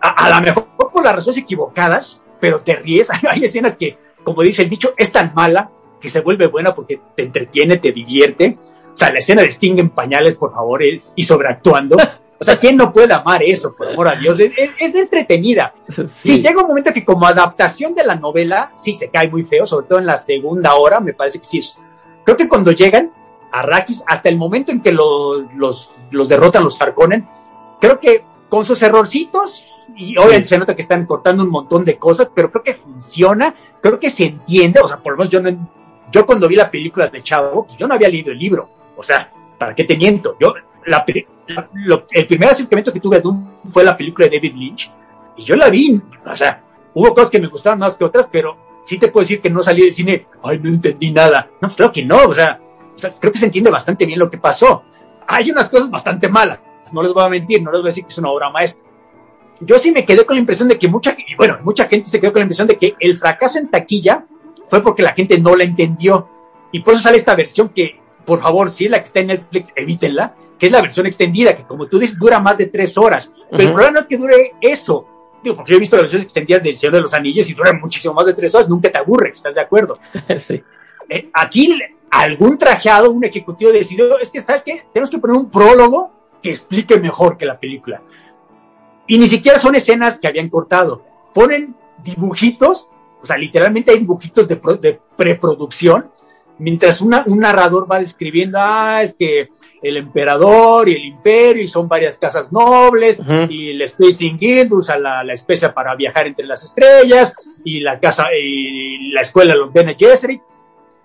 A, 0.00 0.26
a 0.26 0.40
lo 0.40 0.44
mejor 0.44 0.68
por 0.76 1.04
las 1.04 1.14
razones 1.14 1.38
equivocadas, 1.38 2.24
pero 2.40 2.60
te 2.60 2.76
ríes. 2.76 3.10
Hay 3.28 3.44
escenas 3.44 3.76
que 3.76 3.98
como 4.24 4.42
dice 4.42 4.62
el 4.62 4.70
bicho, 4.70 4.94
es 4.96 5.12
tan 5.12 5.32
mala 5.34 5.70
que 6.00 6.08
se 6.10 6.20
vuelve 6.20 6.48
buena 6.48 6.74
porque 6.74 7.00
te 7.14 7.22
entretiene, 7.22 7.76
te 7.76 7.92
divierte. 7.92 8.58
O 8.92 8.96
sea, 8.96 9.12
la 9.12 9.18
escena 9.18 9.42
de 9.42 9.48
Sting 9.48 9.78
en 9.78 9.90
pañales, 9.90 10.34
por 10.36 10.52
favor, 10.52 10.82
y 10.82 11.22
sobreactuando. 11.22 11.96
O 12.44 12.46
sea, 12.46 12.58
¿quién 12.58 12.76
no 12.76 12.92
puede 12.92 13.14
amar 13.14 13.42
eso, 13.42 13.74
por 13.74 13.88
amor 13.88 14.08
a 14.08 14.16
Dios? 14.16 14.38
Es, 14.38 14.94
entretenida. 14.94 15.72
Sí. 16.14 16.42
llega 16.42 16.60
un 16.60 16.68
momento 16.68 16.92
que 16.92 17.02
como 17.02 17.26
adaptación 17.26 17.94
de 17.94 18.04
la 18.04 18.16
novela, 18.16 18.70
sí 18.74 18.94
se 18.94 19.08
cae 19.08 19.30
muy 19.30 19.44
feo, 19.44 19.64
sobre 19.64 19.86
todo 19.86 19.98
en 19.98 20.04
la 20.04 20.18
segunda 20.18 20.74
hora, 20.74 21.00
me 21.00 21.14
parece 21.14 21.38
que 21.38 21.46
sí 21.46 21.58
es. 21.58 21.78
Creo 22.22 22.36
que 22.36 22.46
cuando 22.46 22.72
llegan 22.72 23.12
a 23.50 23.62
Rakis, 23.62 24.04
hasta 24.06 24.28
el 24.28 24.36
momento 24.36 24.72
en 24.72 24.82
que 24.82 24.92
los, 24.92 25.90
los 26.10 26.28
derrotan 26.28 26.64
los 26.64 26.78
Harkonnen, 26.78 27.26
creo 27.80 27.98
que 27.98 28.26
con 28.50 28.62
sus 28.66 28.82
errorcitos, 28.82 29.66
y 29.96 30.18
obviamente 30.18 30.50
se 30.50 30.58
nota 30.58 30.76
que 30.76 30.82
están 30.82 31.06
cortando 31.06 31.44
un 31.44 31.50
montón 31.50 31.82
de 31.82 31.96
cosas, 31.96 32.28
pero 32.34 32.50
creo 32.50 32.62
que 32.62 32.74
funciona, 32.74 33.54
creo 33.80 33.98
que 33.98 34.10
se 34.10 34.24
entiende, 34.24 34.80
o 34.80 34.88
sea, 34.88 34.98
por 34.98 35.12
lo 35.12 35.18
menos 35.18 35.30
yo 35.30 35.40
no, 35.40 35.50
yo 36.12 36.26
cuando 36.26 36.46
vi 36.46 36.56
la 36.56 36.70
película 36.70 37.08
de 37.08 37.22
Chavo, 37.22 37.64
pues 37.64 37.78
yo 37.78 37.88
no 37.88 37.94
había 37.94 38.10
leído 38.10 38.32
el 38.32 38.38
libro, 38.38 38.68
o 38.96 39.02
sea, 39.02 39.32
¿para 39.58 39.74
qué 39.74 39.84
te 39.84 39.96
miento? 39.96 40.36
Yo, 40.38 40.52
la, 40.84 41.04
el 41.46 42.26
primer 42.26 42.50
acercamiento 42.50 42.92
que 42.92 43.00
tuve 43.00 43.16
a 43.16 43.20
Doom 43.20 43.44
fue 43.66 43.84
la 43.84 43.96
película 43.96 44.28
de 44.28 44.36
David 44.36 44.54
Lynch, 44.54 44.92
y 45.36 45.42
yo 45.42 45.56
la 45.56 45.68
vi, 45.68 46.00
o 46.24 46.36
sea, 46.36 46.62
hubo 46.94 47.12
cosas 47.12 47.30
que 47.30 47.40
me 47.40 47.48
gustaron 47.48 47.78
más 47.78 47.96
que 47.96 48.04
otras, 48.04 48.28
pero 48.30 48.56
sí 48.84 48.98
te 48.98 49.08
puedo 49.08 49.24
decir 49.24 49.40
que 49.40 49.50
no 49.50 49.62
salí 49.62 49.82
del 49.82 49.92
cine, 49.92 50.26
ay, 50.42 50.58
no 50.58 50.68
entendí 50.68 51.10
nada, 51.10 51.48
no, 51.52 51.60
pues, 51.60 51.76
creo 51.76 51.92
que 51.92 52.04
no, 52.04 52.24
o 52.24 52.34
sea, 52.34 52.60
o 52.94 52.98
sea, 52.98 53.10
creo 53.18 53.32
que 53.32 53.38
se 53.38 53.46
entiende 53.46 53.70
bastante 53.70 54.06
bien 54.06 54.18
lo 54.18 54.30
que 54.30 54.38
pasó. 54.38 54.84
Hay 55.26 55.50
unas 55.50 55.68
cosas 55.68 55.90
bastante 55.90 56.28
malas, 56.28 56.60
no 56.92 57.02
les 57.02 57.12
voy 57.12 57.24
a 57.24 57.28
mentir, 57.28 57.62
no 57.62 57.72
les 57.72 57.80
voy 57.80 57.88
a 57.88 57.90
decir 57.90 58.04
que 58.04 58.12
es 58.12 58.18
una 58.18 58.30
obra 58.30 58.50
maestra, 58.50 58.84
yo 59.60 59.78
sí 59.78 59.90
me 59.92 60.04
quedé 60.04 60.24
con 60.24 60.36
la 60.36 60.40
impresión 60.40 60.68
de 60.68 60.78
que 60.78 60.88
mucha, 60.88 61.16
bueno, 61.36 61.58
mucha 61.62 61.86
gente 61.86 62.08
se 62.08 62.20
quedó 62.20 62.32
con 62.32 62.40
la 62.40 62.44
impresión 62.44 62.68
de 62.68 62.76
que 62.76 62.94
el 62.98 63.16
fracaso 63.18 63.58
en 63.58 63.70
taquilla 63.70 64.24
fue 64.68 64.82
porque 64.82 65.02
la 65.02 65.12
gente 65.12 65.38
no 65.38 65.54
la 65.56 65.64
entendió. 65.64 66.28
Y 66.72 66.80
por 66.80 66.94
eso 66.94 67.02
sale 67.04 67.16
esta 67.16 67.36
versión 67.36 67.68
que, 67.68 68.00
por 68.24 68.40
favor, 68.40 68.70
si 68.70 68.86
es 68.86 68.90
la 68.90 68.98
que 68.98 69.04
está 69.04 69.20
en 69.20 69.28
Netflix, 69.28 69.72
evítenla, 69.76 70.34
que 70.58 70.66
es 70.66 70.72
la 70.72 70.80
versión 70.80 71.06
extendida, 71.06 71.54
que 71.54 71.64
como 71.64 71.86
tú 71.86 71.98
dices, 71.98 72.18
dura 72.18 72.40
más 72.40 72.58
de 72.58 72.66
tres 72.66 72.96
horas. 72.96 73.32
Pero 73.50 73.62
el 73.62 73.70
problema 73.70 73.92
no 73.92 74.00
es 74.00 74.06
que 74.06 74.16
dure 74.16 74.52
eso. 74.60 75.06
Digo, 75.42 75.56
porque 75.56 75.72
yo 75.72 75.76
he 75.76 75.80
visto 75.80 75.96
las 75.96 76.04
versiones 76.04 76.24
extendidas 76.24 76.62
del 76.62 76.76
Señor 76.76 76.94
de 76.94 77.00
los 77.02 77.12
Anillos 77.12 77.48
y 77.50 77.54
duran 77.54 77.78
muchísimo 77.80 78.14
más 78.14 78.26
de 78.26 78.34
tres 78.34 78.54
horas, 78.54 78.68
nunca 78.68 78.90
te 78.90 78.98
aburres, 78.98 79.36
¿estás 79.36 79.54
de 79.54 79.60
acuerdo? 79.60 79.98
sí. 80.38 80.62
Eh, 81.08 81.28
aquí 81.34 81.78
algún 82.10 82.56
trajeado, 82.56 83.10
un 83.10 83.24
ejecutivo 83.24 83.72
decidió, 83.72 84.18
es 84.18 84.30
que, 84.30 84.40
¿sabes 84.40 84.62
qué? 84.62 84.84
Tenemos 84.92 85.10
que 85.10 85.18
poner 85.18 85.36
un 85.36 85.50
prólogo 85.50 86.12
que 86.42 86.50
explique 86.50 86.98
mejor 86.98 87.36
que 87.36 87.44
la 87.44 87.58
película. 87.58 88.02
Y 89.06 89.18
ni 89.18 89.28
siquiera 89.28 89.58
son 89.58 89.74
escenas 89.74 90.18
que 90.18 90.28
habían 90.28 90.48
cortado. 90.48 91.02
Ponen 91.34 91.74
dibujitos, 92.02 92.88
o 93.20 93.26
sea, 93.26 93.36
literalmente 93.36 93.90
hay 93.90 93.98
dibujitos 93.98 94.48
de, 94.48 94.60
de 94.80 95.00
preproducción, 95.16 96.10
mientras 96.58 97.00
un 97.00 97.40
narrador 97.40 97.90
va 97.90 97.98
describiendo, 97.98 98.58
ah, 98.60 99.00
es 99.02 99.14
que 99.14 99.48
el 99.82 99.96
emperador 99.96 100.88
y 100.88 100.94
el 100.94 101.04
imperio, 101.04 101.62
y 101.62 101.66
son 101.66 101.88
varias 101.88 102.18
casas 102.18 102.52
nobles, 102.52 103.22
y 103.48 103.70
el 103.70 103.82
Space 103.82 104.24
Guild 104.38 104.72
usa 104.72 104.98
la, 104.98 105.24
la 105.24 105.32
especie 105.32 105.68
para 105.70 105.94
viajar 105.94 106.26
entre 106.26 106.46
las 106.46 106.64
estrellas, 106.64 107.34
y 107.64 107.80
la 107.80 107.98
casa, 107.98 108.28
y 108.34 109.10
la 109.10 109.22
escuela 109.22 109.52
de 109.52 109.58
los 109.58 109.72
Bene 109.72 109.96
Gesserit, 109.98 110.42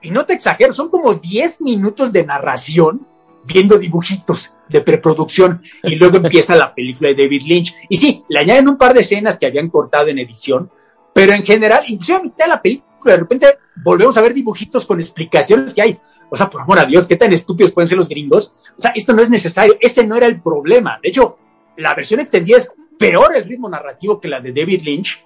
y 0.01 0.11
no 0.11 0.25
te 0.25 0.33
exagero, 0.33 0.71
son 0.71 0.89
como 0.89 1.13
10 1.13 1.61
minutos 1.61 2.11
de 2.13 2.25
narración 2.25 3.05
viendo 3.43 3.77
dibujitos 3.77 4.53
de 4.67 4.81
preproducción 4.81 5.61
y 5.83 5.95
luego 5.95 6.17
empieza 6.23 6.55
la 6.55 6.73
película 6.73 7.09
de 7.09 7.23
David 7.23 7.43
Lynch. 7.45 7.75
Y 7.89 7.97
sí, 7.97 8.23
le 8.29 8.39
añaden 8.39 8.69
un 8.69 8.77
par 8.77 8.93
de 8.93 9.01
escenas 9.01 9.37
que 9.37 9.47
habían 9.47 9.69
cortado 9.69 10.07
en 10.07 10.19
edición, 10.19 10.69
pero 11.13 11.33
en 11.33 11.43
general, 11.43 11.83
incluso 11.87 12.15
a 12.15 12.21
mitad 12.21 12.45
de 12.45 12.49
la 12.49 12.61
película, 12.61 12.88
de 13.03 13.17
repente 13.17 13.57
volvemos 13.75 14.17
a 14.17 14.21
ver 14.21 14.33
dibujitos 14.33 14.85
con 14.85 14.99
explicaciones 14.99 15.73
que 15.73 15.81
hay. 15.81 15.99
O 16.29 16.35
sea, 16.35 16.49
por 16.49 16.61
amor 16.61 16.79
a 16.79 16.85
Dios, 16.85 17.07
qué 17.07 17.15
tan 17.15 17.33
estúpidos 17.33 17.71
pueden 17.71 17.87
ser 17.87 17.97
los 17.97 18.09
gringos. 18.09 18.53
O 18.77 18.79
sea, 18.79 18.91
esto 18.95 19.13
no 19.13 19.21
es 19.21 19.29
necesario, 19.29 19.77
ese 19.79 20.05
no 20.05 20.15
era 20.15 20.27
el 20.27 20.41
problema. 20.41 20.99
De 21.01 21.09
hecho, 21.09 21.37
la 21.77 21.95
versión 21.95 22.19
extendida 22.19 22.57
es 22.57 22.71
peor 22.97 23.35
el 23.35 23.45
ritmo 23.45 23.69
narrativo 23.69 24.19
que 24.19 24.27
la 24.27 24.39
de 24.41 24.51
David 24.51 24.81
Lynch, 24.83 25.25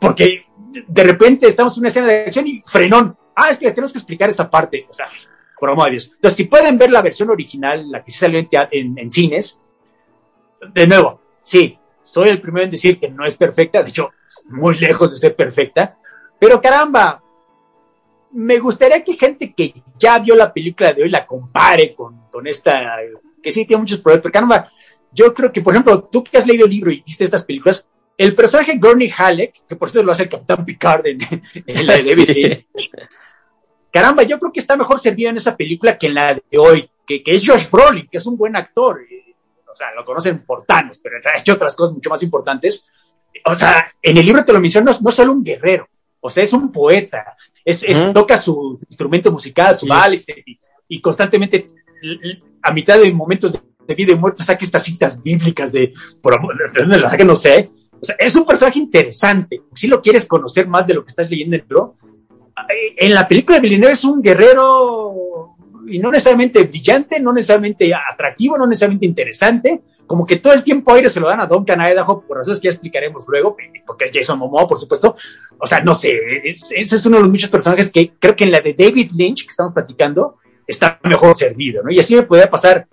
porque 0.00 0.44
de 0.86 1.02
repente 1.04 1.46
estamos 1.48 1.76
en 1.76 1.80
una 1.80 1.88
escena 1.88 2.06
de 2.06 2.24
acción 2.26 2.46
y 2.46 2.62
frenón. 2.66 3.16
Ah, 3.34 3.50
es 3.50 3.56
que 3.56 3.64
les 3.64 3.74
tenemos 3.74 3.92
que 3.92 3.98
explicar 3.98 4.28
esta 4.28 4.48
parte. 4.48 4.86
O 4.88 4.92
sea, 4.92 5.06
por 5.58 5.70
amor 5.70 5.86
de 5.86 5.92
Dios. 5.92 6.10
Entonces, 6.14 6.36
si 6.36 6.44
pueden 6.44 6.78
ver 6.78 6.90
la 6.90 7.02
versión 7.02 7.30
original, 7.30 7.90
la 7.90 8.04
que 8.04 8.10
se 8.10 8.18
salió 8.18 8.46
en, 8.50 9.10
cines, 9.10 9.60
de 10.72 10.86
nuevo, 10.86 11.20
sí, 11.42 11.78
soy 12.02 12.28
el 12.28 12.40
primero 12.40 12.64
en 12.64 12.70
decir 12.70 12.98
que 12.98 13.08
no 13.08 13.24
es 13.24 13.36
perfecta, 13.36 13.82
de 13.82 13.90
hecho, 13.90 14.10
muy 14.48 14.78
lejos 14.78 15.10
de 15.10 15.18
ser 15.18 15.34
perfecta, 15.36 15.98
pero 16.38 16.60
caramba, 16.60 17.22
me 18.32 18.58
gustaría 18.58 19.02
que 19.02 19.14
gente 19.14 19.52
que 19.52 19.82
ya 19.98 20.18
vio 20.18 20.34
la 20.34 20.52
película 20.52 20.92
de 20.92 21.02
hoy 21.02 21.08
la 21.08 21.26
compare 21.26 21.94
con, 21.94 22.28
con 22.30 22.46
esta, 22.46 22.96
que 23.42 23.52
sí 23.52 23.64
tiene 23.64 23.80
muchos 23.80 24.00
problemas, 24.00 24.22
pero 24.22 24.32
caramba, 24.32 24.72
yo 25.12 25.32
creo 25.32 25.52
que, 25.52 25.62
por 25.62 25.74
ejemplo, 25.74 26.04
tú 26.04 26.22
que 26.22 26.38
has 26.38 26.46
leído 26.46 26.66
el 26.66 26.72
libro 26.72 26.90
y 26.90 27.02
viste 27.02 27.24
estas 27.24 27.44
películas, 27.44 27.88
el 28.16 28.34
personaje 28.34 28.78
Gurney 28.78 29.12
Halleck, 29.16 29.66
que 29.66 29.76
por 29.76 29.90
cierto 29.90 30.04
lo 30.04 30.12
hace 30.12 30.24
el 30.24 30.28
Capitán 30.28 30.64
Picard 30.64 31.06
en, 31.06 31.18
la 31.86 31.96
de 31.96 32.02
David 32.16 32.64
caramba, 33.90 34.22
yo 34.22 34.38
creo 34.38 34.52
que 34.52 34.60
está 34.60 34.76
mejor 34.76 34.98
servido 34.98 35.30
en 35.30 35.36
esa 35.36 35.56
película 35.56 35.98
que 35.98 36.08
en 36.08 36.14
la 36.14 36.34
de 36.34 36.58
hoy, 36.58 36.90
que, 37.06 37.22
es 37.24 37.46
Josh 37.46 37.70
Brolin, 37.70 38.08
que 38.08 38.18
es 38.18 38.26
un 38.26 38.36
buen 38.36 38.54
actor. 38.56 39.00
O 39.70 39.74
sea, 39.74 39.92
lo 39.94 40.04
conocen 40.04 40.44
por 40.44 40.64
Thanos, 40.64 40.98
pero 40.98 41.18
ha 41.24 41.38
hecho 41.38 41.54
otras 41.54 41.74
cosas 41.74 41.94
mucho 41.94 42.10
más 42.10 42.22
importantes. 42.22 42.86
O 43.44 43.54
sea, 43.54 43.92
en 44.02 44.16
el 44.16 44.26
libro 44.26 44.44
te 44.44 44.52
lo 44.52 44.60
menciono, 44.60 44.90
no 45.00 45.08
es 45.08 45.14
solo 45.14 45.32
un 45.32 45.44
guerrero, 45.44 45.88
o 46.20 46.30
sea, 46.30 46.44
es 46.44 46.52
un 46.52 46.72
poeta, 46.72 47.36
es, 47.64 47.84
toca 48.12 48.36
su 48.36 48.78
instrumento 48.88 49.30
musical, 49.30 49.74
su 49.74 49.86
vals, 49.86 50.26
y, 50.88 51.00
constantemente, 51.00 51.70
a 52.62 52.72
mitad 52.72 52.98
de 52.98 53.12
momentos 53.12 53.52
de, 53.52 53.94
vida 53.94 54.12
y 54.12 54.16
muerte, 54.16 54.42
saca 54.42 54.64
estas 54.64 54.82
citas 54.82 55.22
bíblicas 55.22 55.72
de, 55.72 55.94
por 56.20 56.38
de 56.40 56.80
dónde 56.80 56.98
las 56.98 57.10
saca, 57.10 57.24
no 57.24 57.36
sé. 57.36 57.70
O 58.00 58.04
sea, 58.04 58.16
es 58.18 58.36
un 58.36 58.44
personaje 58.44 58.78
interesante. 58.78 59.62
Si 59.74 59.86
lo 59.86 60.02
quieres 60.02 60.26
conocer 60.26 60.68
más 60.68 60.86
de 60.86 60.94
lo 60.94 61.04
que 61.04 61.08
estás 61.08 61.30
leyendo 61.30 61.56
en 61.56 61.62
el 61.62 61.68
libro, 61.68 61.96
en 62.96 63.14
la 63.14 63.26
película 63.26 63.56
de 63.56 63.62
Villeneuve 63.62 63.92
es 63.92 64.04
un 64.04 64.20
guerrero 64.20 65.56
y 65.86 65.98
no 65.98 66.10
necesariamente 66.10 66.64
brillante, 66.64 67.20
no 67.20 67.32
necesariamente 67.32 67.92
atractivo, 67.94 68.58
no 68.58 68.66
necesariamente 68.66 69.06
interesante, 69.06 69.82
como 70.08 70.26
que 70.26 70.36
todo 70.36 70.54
el 70.54 70.64
tiempo 70.64 70.94
aire 70.94 71.10
se 71.10 71.20
lo 71.20 71.28
dan 71.28 71.40
a 71.40 71.46
Duncan 71.46 71.80
Idaho, 71.80 72.22
por 72.22 72.38
razones 72.38 72.58
que 72.58 72.68
ya 72.68 72.72
explicaremos 72.72 73.26
luego, 73.28 73.54
porque 73.86 74.10
Jason 74.12 74.38
Momoa, 74.38 74.66
por 74.66 74.78
supuesto. 74.78 75.14
O 75.58 75.66
sea, 75.66 75.80
no 75.80 75.94
sé, 75.94 76.18
ese 76.44 76.80
es 76.80 77.06
uno 77.06 77.18
de 77.18 77.24
los 77.24 77.30
muchos 77.30 77.50
personajes 77.50 77.92
que 77.92 78.12
creo 78.18 78.34
que 78.34 78.44
en 78.44 78.50
la 78.50 78.60
de 78.60 78.72
David 78.72 79.12
Lynch 79.14 79.42
que 79.42 79.50
estamos 79.50 79.74
platicando 79.74 80.38
está 80.66 80.98
mejor 81.04 81.34
servido, 81.34 81.82
¿no? 81.82 81.90
Y 81.90 82.00
así 82.00 82.16
me 82.16 82.22
podría 82.22 82.48
pasar 82.48 82.88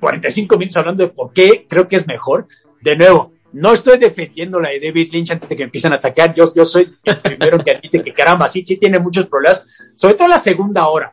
45 0.00 0.58
minutos 0.58 0.76
hablando 0.76 1.04
de 1.04 1.10
por 1.10 1.32
qué 1.32 1.66
creo 1.68 1.86
que 1.86 1.94
es 1.94 2.06
mejor. 2.08 2.48
De 2.80 2.96
nuevo, 2.96 3.32
no 3.52 3.72
estoy 3.72 3.98
defendiendo 3.98 4.58
la 4.58 4.70
de 4.70 4.80
David 4.80 5.12
Lynch 5.12 5.30
antes 5.30 5.48
de 5.48 5.56
que 5.56 5.62
empiecen 5.62 5.92
a 5.92 5.96
atacar. 5.96 6.34
Yo, 6.34 6.52
yo 6.52 6.64
soy 6.64 6.96
el 7.04 7.16
primero 7.18 7.58
que 7.58 7.70
admite 7.70 8.02
que 8.02 8.12
caramba, 8.12 8.48
sí, 8.48 8.64
sí 8.66 8.76
tiene 8.76 8.98
muchos 8.98 9.28
problemas, 9.28 9.64
sobre 9.94 10.14
todo 10.14 10.24
en 10.24 10.30
la 10.32 10.38
segunda 10.38 10.88
hora. 10.88 11.12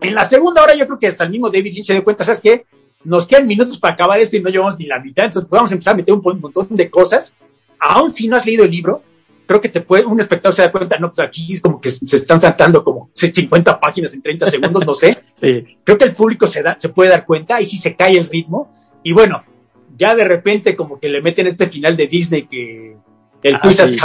En 0.00 0.12
la 0.12 0.24
segunda 0.24 0.60
hora 0.64 0.74
yo 0.74 0.86
creo 0.86 0.98
que 0.98 1.06
hasta 1.06 1.22
el 1.22 1.30
mismo 1.30 1.50
David 1.50 1.72
Lynch 1.72 1.86
se 1.86 1.92
dio 1.92 2.02
cuenta, 2.02 2.24
¿sabes 2.24 2.40
qué? 2.40 2.66
Nos 3.04 3.26
quedan 3.26 3.46
minutos 3.46 3.78
para 3.78 3.94
acabar 3.94 4.20
esto 4.20 4.36
y 4.36 4.40
no 4.40 4.50
llevamos 4.50 4.78
ni 4.78 4.86
la 4.86 5.00
mitad, 5.00 5.24
entonces 5.24 5.48
podemos 5.48 5.72
empezar 5.72 5.94
a 5.94 5.96
meter 5.96 6.14
un 6.14 6.40
montón 6.40 6.68
de 6.70 6.90
cosas. 6.90 7.34
Aún 7.78 8.10
si 8.10 8.28
no 8.28 8.36
has 8.36 8.44
leído 8.44 8.64
el 8.64 8.70
libro, 8.70 9.02
creo 9.46 9.60
que 9.60 9.68
te 9.68 9.80
puede, 9.80 10.04
un 10.04 10.20
espectador 10.20 10.54
se 10.54 10.62
da 10.62 10.70
cuenta, 10.70 10.98
no, 10.98 11.12
pues 11.12 11.26
aquí 11.26 11.52
es 11.52 11.60
como 11.60 11.80
que 11.80 11.90
se 11.90 12.16
están 12.16 12.38
saltando 12.38 12.84
como 12.84 13.10
50 13.14 13.80
páginas 13.80 14.14
en 14.14 14.22
30 14.22 14.46
segundos, 14.46 14.86
no 14.86 14.94
sé. 14.94 15.18
Sí. 15.34 15.78
Creo 15.82 15.96
que 15.96 16.04
el 16.04 16.14
público 16.14 16.46
se, 16.46 16.62
da, 16.62 16.76
se 16.78 16.90
puede 16.90 17.08
dar 17.08 17.24
cuenta 17.24 17.60
y 17.62 17.64
si 17.64 17.78
se 17.78 17.96
cae 17.96 18.18
el 18.18 18.28
ritmo. 18.28 18.70
Y 19.02 19.12
bueno, 19.12 19.42
ya 19.96 20.14
de 20.14 20.24
repente 20.24 20.76
como 20.76 21.00
que 21.00 21.08
le 21.08 21.22
meten 21.22 21.46
este 21.46 21.66
final 21.66 21.96
de 21.96 22.06
Disney 22.06 22.46
que 22.46 22.94
el 23.42 23.54
ah, 23.54 23.60
Twisted 23.62 23.98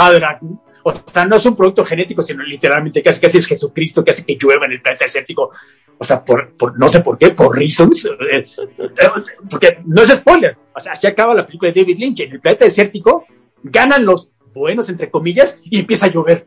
o 0.82 0.94
sea, 1.04 1.24
no 1.24 1.34
es 1.34 1.44
un 1.44 1.56
producto 1.56 1.84
genético, 1.84 2.22
sino 2.22 2.44
literalmente 2.44 3.02
casi 3.02 3.20
casi 3.20 3.38
es 3.38 3.46
Jesucristo 3.46 4.04
que 4.04 4.12
hace 4.12 4.24
que 4.24 4.38
llueva 4.40 4.66
en 4.66 4.72
el 4.72 4.80
planeta 4.80 5.04
desértico. 5.04 5.50
O 5.98 6.04
sea, 6.04 6.24
por, 6.24 6.78
no 6.78 6.88
sé 6.88 7.00
por 7.00 7.16
qué, 7.16 7.30
por 7.30 7.56
reasons. 7.56 8.04
Eh, 8.04 8.44
eh, 8.78 9.08
porque 9.48 9.78
no 9.86 10.02
es 10.02 10.08
spoiler. 10.10 10.56
O 10.74 10.80
sea, 10.80 10.92
así 10.92 11.06
acaba 11.06 11.34
la 11.34 11.46
película 11.46 11.72
de 11.72 11.80
David 11.80 11.98
Lynch. 11.98 12.20
En 12.20 12.32
el 12.32 12.40
planeta 12.40 12.64
desértico 12.64 13.24
ganan 13.62 14.04
los 14.04 14.30
buenos, 14.54 14.88
entre 14.88 15.10
comillas, 15.10 15.58
y 15.64 15.80
empieza 15.80 16.06
a 16.06 16.10
llover. 16.10 16.46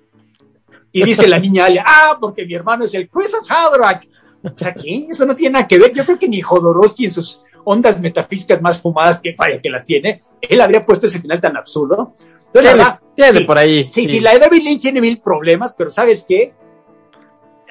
Y 0.92 1.04
dice 1.04 1.28
la 1.28 1.40
niña 1.40 1.66
Alia, 1.66 1.84
ah, 1.86 2.18
porque 2.20 2.46
mi 2.46 2.54
hermano 2.54 2.86
es 2.86 2.94
el 2.94 3.10
Twisted 3.10 3.40
Haderach. 3.48 4.06
O 4.44 4.58
sea, 4.58 4.74
¿qué? 4.74 5.08
Eso 5.10 5.26
no 5.26 5.36
tiene 5.36 5.54
nada 5.54 5.68
que 5.68 5.78
ver. 5.78 5.94
Yo 5.94 6.06
creo 6.06 6.18
que 6.18 6.28
ni 6.28 6.42
Jodorowsky 6.42 7.06
en 7.06 7.12
sus 7.12 7.44
ondas 7.64 8.00
metafísicas 8.00 8.62
más 8.62 8.82
fumadas 8.82 9.20
que 9.20 9.36
vaya 9.38 9.62
que 9.62 9.70
las 9.70 9.86
tiene, 9.86 10.24
él 10.42 10.62
habría 10.62 10.86
puesto 10.86 11.08
ese 11.08 11.20
final 11.20 11.42
tan 11.42 11.58
absurdo. 11.58 12.14
Entonces, 12.48 12.76
la 12.76 13.00
por 13.46 13.58
ahí. 13.58 13.88
Sí, 13.92 14.08
sí, 14.08 14.20
la 14.20 14.34
de 14.34 14.40
David 14.40 14.64
Lynch 14.64 14.82
tiene 14.82 15.02
mil 15.02 15.20
problemas, 15.20 15.74
pero 15.78 15.90
¿sabes 15.90 16.26
qué? 16.28 16.54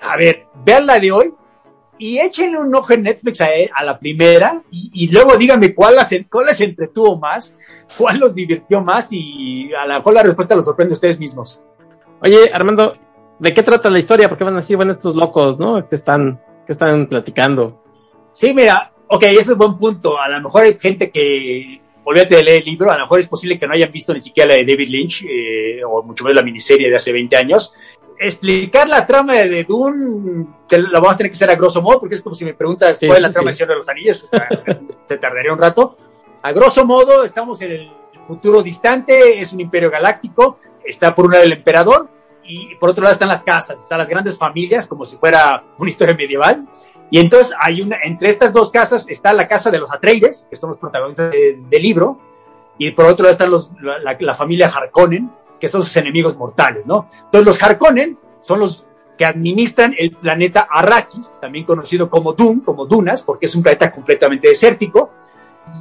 A 0.01 0.17
ver, 0.17 0.47
vean 0.65 0.87
la 0.87 1.01
de 1.01 1.11
hoy 1.11 1.35
y 1.99 2.19
échenle 2.19 2.59
un 2.59 2.75
ojo 2.75 2.93
en 2.93 3.03
Netflix 3.03 3.41
a, 3.41 3.49
a 3.75 3.85
la 3.85 3.99
primera 3.99 4.63
y, 4.71 5.09
luego 5.13 5.37
díganme 5.37 5.75
cuál, 5.75 5.97
las, 5.97 6.15
cuál 6.31 6.47
les 6.47 6.61
entretuvo 6.61 7.19
más, 7.19 7.57
cuál 7.97 8.19
los 8.19 8.35
divirtió 8.35 8.81
más 8.81 9.09
y 9.11 9.73
a 9.75 9.87
lo 9.87 9.95
mejor 9.95 10.15
la 10.15 10.23
respuesta 10.23 10.55
los 10.55 10.65
sorprende 10.65 10.93
a 10.93 10.95
ustedes 10.95 11.19
mismos. 11.19 11.61
Oye, 12.23 12.51
Armando, 12.53 12.93
¿de 13.39 13.55
qué 13.55 13.63
trata 13.63 13.91
la 13.91 13.99
historia? 13.99 14.29
¿Por 14.29 14.39
qué 14.39 14.45
van 14.45 14.57
así? 14.57 14.75
Bueno, 14.75 14.93
estos 14.93 15.15
locos, 15.15 15.59
¿no? 15.59 15.87
Que 15.87 15.97
están, 15.97 16.41
que 16.67 16.73
están 16.73 17.07
platicando. 17.07 17.83
Sí, 18.31 18.53
mira, 18.53 18.93
ok, 19.09 19.23
ese 19.25 19.53
es 19.53 19.57
buen 19.57 19.77
punto. 19.77 20.19
A 20.19 20.29
lo 20.29 20.41
mejor 20.41 20.63
hay 20.63 20.79
gente 20.79 21.11
que, 21.11 21.81
olvídate 22.05 22.37
de 22.37 22.45
leer 22.45 22.63
el 22.63 22.65
libro, 22.65 22.91
a 22.91 22.97
lo 22.97 23.05
mejor 23.05 23.21
es 23.21 23.29
posible 23.29 23.59
que 23.59 23.67
no 23.67 23.75
hayan 23.75 23.93
visto 23.93 24.13
ni 24.13 24.21
siquiera 24.21 24.51
la 24.51 24.57
de 24.57 24.65
David 24.65 24.89
Lynch, 24.89 25.25
eh, 25.29 25.81
o 25.85 26.03
mucho 26.03 26.25
menos 26.25 26.37
la 26.37 26.43
miniserie 26.43 26.91
de 26.91 26.97
hace 26.97 27.13
20 27.13 27.37
años. 27.37 27.75
Explicar 28.21 28.89
la 28.89 29.07
trama 29.07 29.35
de 29.35 29.65
Dune, 29.65 30.47
la 30.71 30.99
vamos 31.01 31.15
a 31.15 31.17
tener 31.17 31.31
que 31.31 31.37
hacer 31.37 31.51
a 31.51 31.55
grosso 31.55 31.81
modo, 31.81 32.01
porque 32.01 32.17
es 32.17 32.21
como 32.21 32.35
si 32.35 32.45
me 32.45 32.55
preguntas 32.55 32.99
cuál 33.07 33.19
es 33.19 33.23
la 33.23 33.31
trama 33.33 33.53
de 33.53 33.67
de 33.67 33.75
los 33.75 33.89
Anillos, 33.89 34.29
se 35.05 35.19
tardaría 35.19 35.53
un 35.53 35.59
rato. 35.59 35.97
A 36.43 36.53
grosso 36.53 36.85
modo, 36.85 37.23
estamos 37.23 37.63
en 37.63 37.73
el 37.73 37.93
futuro 38.23 38.63
distante, 38.63 39.41
es 39.41 39.53
un 39.53 39.61
imperio 39.61 39.91
galáctico, 39.91 40.59
está 40.85 41.15
por 41.15 41.27
un 41.27 41.33
lado 41.33 41.45
el 41.45 41.53
emperador, 41.53 42.09
y 42.45 42.75
por 42.77 42.91
otro 42.91 43.03
lado 43.03 43.13
están 43.13 43.29
las 43.29 43.45
casas, 43.45 43.79
están 43.81 43.99
las 43.99 44.09
grandes 44.09 44.37
familias, 44.37 44.87
como 44.87 45.05
si 45.05 45.17
fuera 45.17 45.63
una 45.79 45.89
historia 45.89 46.15
medieval, 46.15 46.67
y 47.11 47.19
entonces 47.19 47.55
hay 47.61 47.83
una, 47.83 47.99
entre 48.03 48.31
estas 48.31 48.53
dos 48.53 48.71
casas 48.71 49.09
está 49.09 49.33
la 49.33 49.49
casa 49.49 49.71
de 49.71 49.79
los 49.79 49.93
Atreides, 49.93 50.47
que 50.51 50.57
son 50.57 50.71
los 50.71 50.79
protagonistas 50.79 51.31
del 51.31 51.83
libro, 51.83 52.19
y 52.79 52.91
por 52.93 53.07
otro 53.07 53.25
lado 53.25 53.33
están 53.33 53.51
los, 53.51 53.73
la, 53.81 54.35
familia 54.35 54.69
Harkonnen, 54.69 55.31
que 55.59 55.69
son 55.69 55.83
sus 55.83 55.97
enemigos 55.97 56.37
mortales, 56.37 56.87
¿no? 56.87 57.09
Entonces 57.13 57.45
los 57.45 57.63
Harkonnen 57.63 58.19
son 58.41 58.61
los 58.61 58.87
que 59.19 59.25
administran 59.25 59.95
el 59.99 60.13
planeta 60.13 60.69
Arrakis, 60.71 61.35
también 61.41 61.65
conocido 61.65 62.09
como 62.09 62.33
Dune, 62.33 62.63
como 62.65 62.87
Dunas, 62.87 63.23
porque 63.23 63.47
es 63.47 63.55
un 63.55 63.63
planeta 63.63 63.93
completamente 63.93 64.49
desértico. 64.49 65.11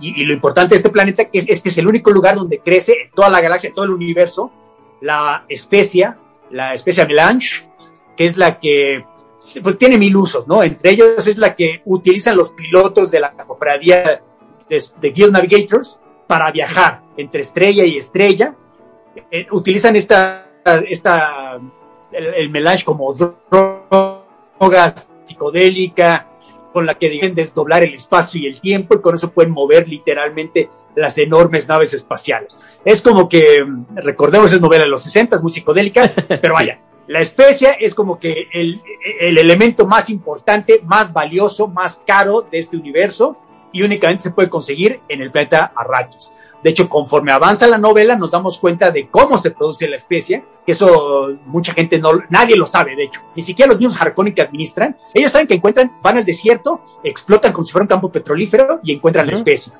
Y, 0.01 0.25
lo 0.25 0.33
importante 0.33 0.71
de 0.71 0.77
este 0.77 0.89
planeta 0.89 1.23
es, 1.31 1.61
que 1.61 1.69
es 1.69 1.77
el 1.77 1.87
único 1.87 2.11
lugar 2.11 2.35
donde 2.35 2.59
crece 2.59 2.93
en 3.03 3.11
toda 3.11 3.29
la 3.29 3.39
galaxia, 3.39 3.69
en 3.69 3.75
todo 3.75 3.85
el 3.85 3.91
universo, 3.91 4.51
la 4.99 5.45
especia, 5.47 6.17
la 6.51 6.73
especia 6.73 7.05
melange, 7.05 7.69
que 8.17 8.25
es 8.25 8.35
la 8.35 8.59
que 8.59 9.05
pues 9.61 9.77
tiene 9.77 9.97
mil 9.97 10.17
usos, 10.17 10.47
¿no? 10.47 10.63
Entre 10.63 10.91
ellos 10.91 11.27
es 11.27 11.37
la 11.37 11.55
que 11.55 11.81
utilizan 11.85 12.35
los 12.35 12.49
pilotos 12.49 13.11
de 13.11 13.19
la 13.19 13.31
cofradía 13.31 14.21
de, 14.67 15.11
Guild 15.11 15.31
Navigators 15.31 15.99
para 16.25 16.51
viajar 16.51 17.03
entre 17.15 17.41
estrella 17.41 17.85
y 17.85 17.97
estrella. 17.97 18.55
Eh, 19.31 19.47
utilizan 19.51 19.95
esta, 19.95 20.49
esta 20.87 21.59
el, 22.11 22.49
melange 22.49 22.85
como 22.85 23.13
droga 23.13 24.93
psicodélica 25.23 26.27
con 26.73 26.85
la 26.85 26.95
que 26.95 27.09
deben 27.09 27.33
desdoblar 27.33 27.83
el 27.83 27.93
espacio 27.93 28.41
y 28.41 28.47
el 28.47 28.61
tiempo 28.61 28.95
y 28.95 29.01
con 29.01 29.15
eso 29.15 29.31
pueden 29.31 29.51
mover 29.51 29.87
literalmente 29.87 30.69
las 30.95 31.17
enormes 31.17 31.67
naves 31.67 31.93
espaciales. 31.93 32.59
Es 32.83 33.01
como 33.01 33.29
que, 33.29 33.65
recordemos 33.95 34.51
esa 34.51 34.61
novela 34.61 34.83
de 34.83 34.89
los 34.89 35.03
60, 35.03 35.39
muy 35.41 35.51
psicodélica, 35.51 36.11
pero 36.41 36.53
vaya, 36.53 36.79
la 37.07 37.19
especia 37.19 37.71
es 37.79 37.95
como 37.95 38.19
que 38.19 38.47
el, 38.51 38.81
el, 39.19 39.37
elemento 39.37 39.85
más 39.87 40.09
importante, 40.09 40.81
más 40.83 41.13
valioso, 41.13 41.67
más 41.67 42.01
caro 42.05 42.41
de 42.41 42.57
este 42.57 42.77
universo 42.77 43.37
y 43.71 43.83
únicamente 43.83 44.23
se 44.23 44.31
puede 44.31 44.49
conseguir 44.49 44.99
en 45.07 45.21
el 45.21 45.31
planeta 45.31 45.71
Arrakis. 45.75 46.33
De 46.63 46.71
hecho, 46.71 46.89
conforme 46.89 47.31
avanza 47.31 47.67
la 47.67 47.77
novela, 47.77 48.15
nos 48.15 48.31
damos 48.31 48.57
cuenta 48.57 48.91
de 48.91 49.07
cómo 49.09 49.37
se 49.37 49.51
produce 49.51 49.87
la 49.87 49.95
especie, 49.95 50.43
que 50.65 50.71
eso 50.71 51.29
mucha 51.45 51.73
gente 51.73 51.99
no, 51.99 52.11
nadie 52.29 52.55
lo 52.55 52.65
sabe, 52.65 52.95
de 52.95 53.03
hecho, 53.03 53.21
ni 53.35 53.43
siquiera 53.43 53.69
los 53.69 53.79
mismos 53.79 54.01
Harkonnen 54.01 54.33
que 54.33 54.41
administran, 54.41 54.97
ellos 55.13 55.31
saben 55.31 55.47
que 55.47 55.53
encuentran, 55.55 55.97
van 56.01 56.17
al 56.17 56.25
desierto, 56.25 56.81
explotan 57.03 57.53
como 57.53 57.63
si 57.63 57.71
fuera 57.71 57.83
un 57.83 57.89
campo 57.89 58.11
petrolífero 58.11 58.79
y 58.83 58.93
encuentran 58.93 59.27
la 59.27 59.33
especie. 59.33 59.71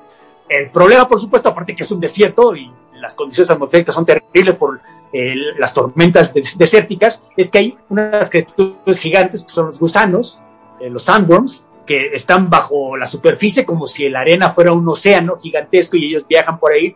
El 0.48 0.70
problema, 0.70 1.06
por 1.06 1.18
supuesto, 1.18 1.48
aparte 1.48 1.74
que 1.76 1.82
es 1.82 1.90
un 1.90 2.00
desierto 2.00 2.56
y 2.56 2.70
las 2.94 3.14
condiciones 3.14 3.50
atmosféricas 3.50 3.94
son 3.94 4.06
terribles 4.06 4.54
por 4.56 4.80
eh, 5.12 5.34
las 5.58 5.74
tormentas 5.74 6.32
desérticas, 6.34 7.22
es 7.36 7.50
que 7.50 7.58
hay 7.58 7.78
unas 7.88 8.30
criaturas 8.30 8.98
gigantes 8.98 9.42
que 9.42 9.50
son 9.50 9.66
los 9.66 9.78
gusanos, 9.78 10.40
eh, 10.80 10.90
los 10.90 11.04
sandworms, 11.04 11.66
que 11.88 12.14
están 12.14 12.50
bajo 12.50 12.96
la 12.98 13.06
superficie 13.06 13.64
como 13.64 13.86
si 13.86 14.08
la 14.10 14.20
arena 14.20 14.50
fuera 14.50 14.72
un 14.72 14.86
océano 14.86 15.38
gigantesco 15.38 15.96
y 15.96 16.04
ellos 16.04 16.26
viajan 16.28 16.60
por 16.60 16.72
ahí, 16.72 16.94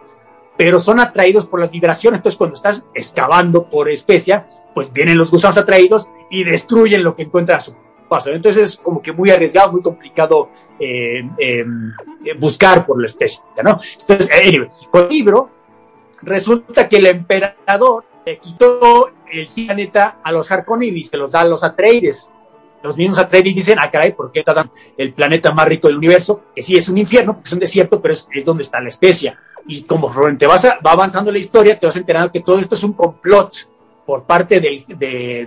pero 0.57 0.79
son 0.79 1.01
atraídos 1.01 1.47
por 1.47 1.59
las 1.59 1.71
vibraciones. 1.71 2.19
Entonces, 2.19 2.37
cuando 2.37 2.55
estás 2.55 2.87
excavando 2.95 3.69
por 3.69 3.89
especia, 3.89 4.47
pues 4.75 4.93
vienen 4.93 5.17
los 5.17 5.31
gusanos 5.31 5.57
atraídos 5.57 6.11
y 6.31 6.45
destruyen 6.45 7.03
lo 7.03 7.17
que 7.17 7.23
encuentran 7.23 7.61
su. 7.61 7.75
Entonces, 8.27 8.63
es 8.63 8.77
como 8.77 9.01
que 9.01 9.13
muy 9.13 9.31
arriesgado, 9.31 9.73
muy 9.73 9.81
complicado 9.81 10.51
eh, 10.79 11.23
em, 11.39 11.93
eh, 12.23 12.35
buscar 12.39 12.85
por 12.85 13.01
la 13.01 13.07
especie, 13.07 13.43
¿no? 13.65 13.81
Entonces, 14.01 14.29
anyway, 14.31 14.69
con 14.91 15.05
el 15.05 15.09
libro, 15.09 15.51
resulta 16.21 16.87
que 16.91 16.99
el 16.99 17.07
emperador 17.07 18.05
le 18.27 18.39
quitó 18.39 19.11
el 19.33 19.49
planeta 19.49 20.19
a 20.23 20.31
los 20.31 20.53
Harkonnen 20.53 20.95
y 20.95 21.05
se 21.05 21.17
los 21.17 21.33
da 21.33 21.41
a 21.41 21.45
los 21.47 21.65
Atreides 21.65 22.31
los 22.83 22.97
mismos 22.97 23.19
Atreides 23.19 23.55
dicen, 23.55 23.79
ah, 23.81 23.91
caray, 23.91 24.13
¿por 24.13 24.31
qué 24.33 24.41
está 24.41 24.69
el 24.97 25.13
planeta 25.13 25.53
más 25.53 25.69
rico 25.69 25.89
del 25.89 25.99
universo? 25.99 26.45
Que 26.55 26.63
sí 26.63 26.77
es 26.77 26.89
un 26.89 26.99
infierno, 26.99 27.35
porque 27.35 27.49
es 27.49 27.53
un 27.53 27.59
desierto, 27.59 28.01
pero 28.01 28.13
es, 28.13 28.45
donde 28.45 28.63
está 28.63 28.81
la 28.81 28.89
especia. 28.89 29.39
Y 29.67 29.83
como 29.83 30.11
te 30.37 30.47
vas 30.47 30.65
va 30.65 30.93
avanzando 30.93 31.31
la 31.31 31.39
historia, 31.39 31.79
te 31.79 31.87
vas 31.87 31.97
enterando 31.97 32.31
que 32.31 32.41
todo 32.41 32.59
esto 32.59 32.75
es 32.75 32.83
un 32.83 32.95
complot 32.95 33.69
por 34.05 34.25
parte 34.25 34.61
del, 34.61 34.85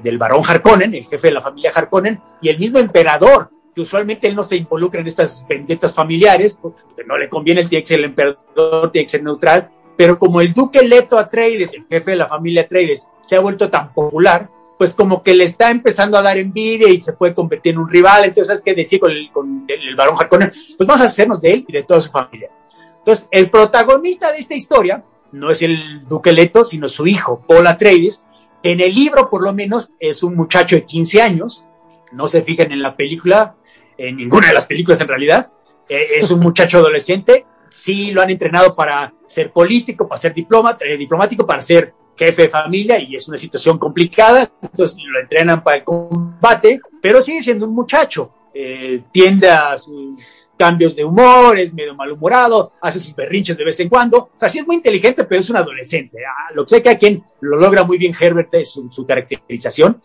del 0.02 0.17
barón 0.17 0.41
Harkonnen, 0.45 0.95
el 0.95 1.06
jefe 1.06 1.28
de 1.28 1.34
la 1.34 1.41
familia 1.41 1.71
Harkonnen, 1.76 2.21
y 2.41 2.50
el 2.50 2.58
mismo 2.58 2.80
emperador, 2.80 3.50
que 3.74 3.82
usualmente 3.82 4.28
él 4.28 4.36
no 4.36 4.43
se 4.43 4.56
involucra 4.56 5.02
en 5.02 5.08
estas 5.08 5.45
vendetas 5.48 5.93
familiares, 5.93 6.58
porque 6.62 7.04
no 7.06 7.17
le 7.17 7.28
conviene, 7.28 7.62
él 7.62 7.69
tiene 7.69 7.84
que 7.84 7.88
ser 7.88 8.00
el 8.00 8.06
emperador, 8.06 8.91
tiene 8.91 9.06
que 9.06 9.12
ser 9.12 9.24
neutral, 9.24 9.69
pero 9.98 10.17
como 10.17 10.41
el 10.41 10.54
duque 10.54 10.82
Leto 10.84 11.17
Atreides, 11.17 11.74
el 11.74 11.86
jefe 11.88 12.12
de 12.12 12.17
la 12.17 12.28
familia 12.28 12.63
Atreides, 12.63 13.10
se 13.21 13.36
ha 13.36 13.39
vuelto 13.39 13.69
tan 13.69 13.93
popular, 13.93 14.50
pues 14.77 14.93
como 14.93 15.23
que 15.23 15.33
le 15.33 15.45
está 15.45 15.69
empezando 15.69 16.17
a 16.17 16.21
dar 16.21 16.38
envidia 16.38 16.89
y 16.89 16.99
se 16.99 17.13
puede 17.13 17.33
convertir 17.33 17.73
en 17.73 17.79
un 17.79 17.89
rival. 17.89 18.25
Entonces, 18.25 18.47
¿sabes 18.47 18.61
qué 18.61 18.73
decir 18.73 18.99
con 18.99 19.11
el, 19.11 19.31
con 19.31 19.65
el, 19.67 19.95
varón 19.95 20.15
Harkonnen? 20.19 20.49
Pues 20.49 20.88
vamos 20.88 21.01
a 21.01 21.05
hacernos 21.05 21.41
de 21.41 21.51
él 21.51 21.65
y 21.67 21.73
de 21.73 21.83
toda 21.83 21.99
su 21.99 22.11
familia. 22.11 22.49
Entonces, 22.97 23.27
el 23.31 23.49
protagonista 23.49 24.31
de 24.31 24.39
esta 24.39 24.55
historia 24.55 25.03
no 25.31 25.49
es 25.49 25.61
el 25.61 26.05
duque 26.07 26.33
Leto, 26.33 26.63
sino 26.63 26.88
su 26.88 27.07
hijo, 27.07 27.43
Paul 27.47 27.67
Atreides. 27.67 28.23
En 28.63 28.81
el 28.81 28.93
libro, 28.95 29.29
por 29.29 29.43
lo 29.43 29.53
menos, 29.53 29.93
es 29.99 30.23
un 30.23 30.35
muchacho 30.35 30.75
de 30.75 30.85
15 30.85 31.21
años. 31.21 31.65
No 32.11 32.27
se 32.27 32.41
fijan 32.41 32.71
en 32.71 32.81
la 32.81 32.95
película, 32.95 33.55
en 33.97 34.17
ninguna 34.17 34.47
de 34.47 34.53
las 34.53 34.65
películas 34.65 34.99
en 35.01 35.07
realidad. 35.07 35.49
Eh, 35.88 36.07
es 36.17 36.31
un 36.31 36.39
muchacho 36.39 36.79
adolescente. 36.79 37.45
Sí 37.69 38.11
lo 38.11 38.21
han 38.21 38.29
entrenado 38.29 38.75
para 38.75 39.13
ser 39.27 39.51
político, 39.51 40.07
para 40.07 40.19
ser 40.19 40.33
eh, 40.33 40.97
diplomático, 40.97 41.45
para 41.45 41.61
ser 41.61 41.93
jefe 42.17 42.43
de 42.43 42.49
familia 42.49 42.99
y 42.99 43.15
es 43.15 43.28
una 43.28 43.38
situación 43.38 43.78
complicada, 43.78 44.51
entonces 44.62 44.97
lo 45.04 45.19
entrenan 45.19 45.63
para 45.63 45.78
el 45.78 45.84
combate, 45.84 46.80
pero 47.01 47.21
sigue 47.21 47.41
siendo 47.41 47.65
un 47.65 47.73
muchacho, 47.73 48.32
eh, 48.54 49.04
tiende 49.12 49.49
a 49.49 49.78
sus 49.78 50.17
cambios 50.58 50.95
de 50.95 51.04
humor, 51.04 51.60
es 51.60 51.73
medio 51.73 51.93
malhumorado, 51.95 52.71
hace 52.82 52.99
sus 52.99 53.13
berrinches 53.13 53.58
de 53.58 53.65
vez 53.65 53.80
en 53.82 53.89
cuando, 53.89 54.17
o 54.17 54.32
sea, 54.36 54.47
sí 54.47 54.60
es 54.60 54.67
muy 54.67 54.78
inteligente, 54.78 55.25
pero 55.25 55.41
es 55.41 55.49
un 55.49 55.58
adolescente, 55.58 56.19
ah, 56.25 56.54
lo 56.54 56.63
que 56.63 56.69
sé 56.69 56.82
que 56.82 56.89
a 56.89 56.97
quien 56.97 57.23
lo 57.41 57.58
logra 57.58 57.84
muy 57.84 57.97
bien 57.97 58.15
Herbert 58.17 58.54
es 58.54 58.69
su, 58.69 59.06
caracterización, 59.06 59.99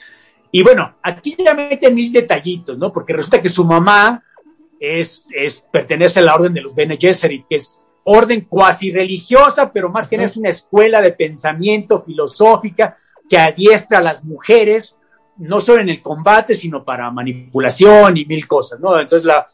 y 0.51 0.65
bueno, 0.65 0.97
aquí 1.03 1.37
ya 1.39 1.55
meten 1.55 1.95
mil 1.95 2.13
detallitos, 2.13 2.77
¿no? 2.77 2.93
Porque 2.93 3.13
resulta 3.13 3.41
que 3.41 3.49
su 3.49 3.65
mamá 3.65 4.25
es, 4.81 5.29
es 5.33 5.61
pertenece 5.71 6.19
a 6.19 6.25
la 6.25 6.35
orden 6.35 6.53
de 6.53 6.63
los 6.63 6.75
Bene 6.75 6.97
Gesserit, 6.97 7.47
que 7.49 7.55
es 7.55 7.87
orden 8.05 8.47
cuasi 8.49 8.93
religiosa, 8.93 9.73
pero 9.73 9.89
más 9.89 10.09
que 10.09 10.17
nada 10.17 10.27
es 10.27 10.37
una 10.37 10.49
escuela 10.49 11.03
de 11.03 11.13
pensamiento 11.13 12.01
filosófica 12.01 12.97
que 13.29 13.39
adiestra 13.39 13.99
a 13.99 14.03
las 14.03 14.25
mujeres, 14.25 14.99
no 15.39 15.61
solo 15.61 15.83
en 15.83 15.89
el 15.89 16.03
combate, 16.03 16.55
sino 16.55 16.85
para 16.85 17.11
manipulación 17.11 18.17
y 18.17 18.25
mil 18.25 18.47
cosas, 18.47 18.81
¿no? 18.81 18.99
Entonces 18.99 19.25
la, 19.25 19.47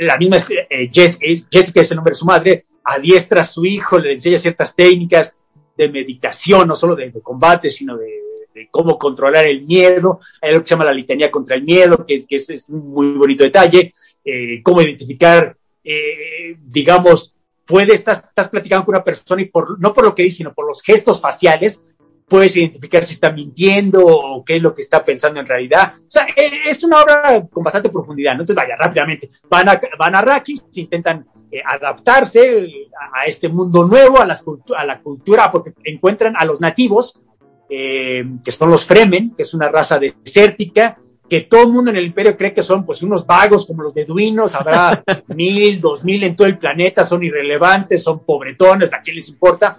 la 0.00 0.16
misma 0.18 0.36
eh, 0.70 0.90
Jessica 0.92 1.80
es 1.80 1.90
el 1.90 1.96
nombre 1.96 2.12
de 2.12 2.18
su 2.18 2.26
madre, 2.26 2.66
adiestra 2.84 3.40
a 3.40 3.44
su 3.44 3.64
hijo, 3.64 3.98
le 3.98 4.12
enseña 4.12 4.38
ciertas 4.38 4.74
técnicas 4.74 5.36
de 5.76 5.88
meditación, 5.88 6.68
no 6.68 6.74
solo 6.74 6.94
de, 6.96 7.12
combate, 7.22 7.70
sino 7.70 7.96
de, 7.96 8.22
cómo 8.70 8.98
controlar 8.98 9.44
el 9.44 9.62
miedo. 9.62 10.20
Hay 10.40 10.52
lo 10.52 10.60
que 10.60 10.66
se 10.66 10.74
llama 10.74 10.86
la 10.86 10.92
litanía 10.92 11.30
contra 11.30 11.56
el 11.56 11.62
miedo, 11.62 12.06
que 12.06 12.14
es, 12.14 12.26
que 12.26 12.36
es, 12.36 12.68
un 12.68 12.90
muy 12.90 13.10
bonito 13.12 13.44
detalle, 13.44 13.92
eh, 14.24 14.62
cómo 14.62 14.80
identificar, 14.80 15.56
eh, 15.84 16.56
digamos, 16.58 17.34
puedes, 17.66 17.94
estás, 17.94 18.24
estás 18.24 18.48
platicando 18.48 18.84
con 18.84 18.94
una 18.94 19.04
persona 19.04 19.42
y 19.42 19.46
por, 19.46 19.78
no 19.80 19.92
por 19.92 20.04
lo 20.04 20.14
que 20.14 20.22
dice, 20.22 20.38
sino 20.38 20.54
por 20.54 20.66
los 20.66 20.82
gestos 20.82 21.20
faciales, 21.20 21.84
puedes 22.28 22.56
identificar 22.56 23.04
si 23.04 23.14
está 23.14 23.30
mintiendo 23.30 24.04
o 24.04 24.44
qué 24.44 24.56
es 24.56 24.62
lo 24.62 24.74
que 24.74 24.82
está 24.82 25.04
pensando 25.04 25.40
en 25.40 25.46
realidad. 25.46 25.94
O 25.98 26.10
sea, 26.10 26.26
e, 26.34 26.68
es 26.68 26.82
una 26.82 27.02
obra 27.02 27.46
con 27.50 27.62
bastante 27.62 27.90
profundidad. 27.90 28.32
Entonces, 28.32 28.56
vaya, 28.56 28.76
rápidamente, 28.76 29.30
van 29.48 29.68
a, 29.68 29.80
van 29.98 30.14
a 30.16 30.22
Rakis, 30.22 30.64
intentan 30.74 31.26
eh, 31.50 31.60
adaptarse 31.64 32.68
a, 33.12 33.24
este 33.26 33.48
mundo 33.48 33.84
nuevo, 33.84 34.20
a, 34.20 34.26
las, 34.26 34.44
a 34.76 34.84
la 34.84 35.00
cultura, 35.00 35.50
porque 35.50 35.72
encuentran 35.84 36.34
a 36.36 36.44
los 36.44 36.60
nativos, 36.60 37.20
eh, 37.68 38.24
que 38.44 38.52
son 38.52 38.70
los 38.70 38.84
Fremen, 38.84 39.34
que 39.34 39.42
es 39.42 39.54
una 39.54 39.68
raza 39.68 39.98
desértica, 39.98 40.98
que 41.28 41.42
todo 41.42 41.62
el 41.62 41.72
mundo 41.72 41.90
en 41.90 41.96
el 41.96 42.06
imperio 42.06 42.36
cree 42.36 42.54
que 42.54 42.62
son 42.62 42.84
pues 42.84 43.02
unos 43.02 43.26
vagos 43.26 43.66
como 43.66 43.82
los 43.82 43.94
beduinos, 43.94 44.54
habrá 44.54 45.02
mil, 45.28 45.80
dos 45.80 46.04
mil 46.04 46.22
en 46.24 46.36
todo 46.36 46.46
el 46.46 46.58
planeta, 46.58 47.04
son 47.04 47.22
irrelevantes, 47.24 48.02
son 48.02 48.20
pobretones, 48.20 48.92
a 48.94 49.00
quién 49.00 49.16
les 49.16 49.28
importa, 49.28 49.76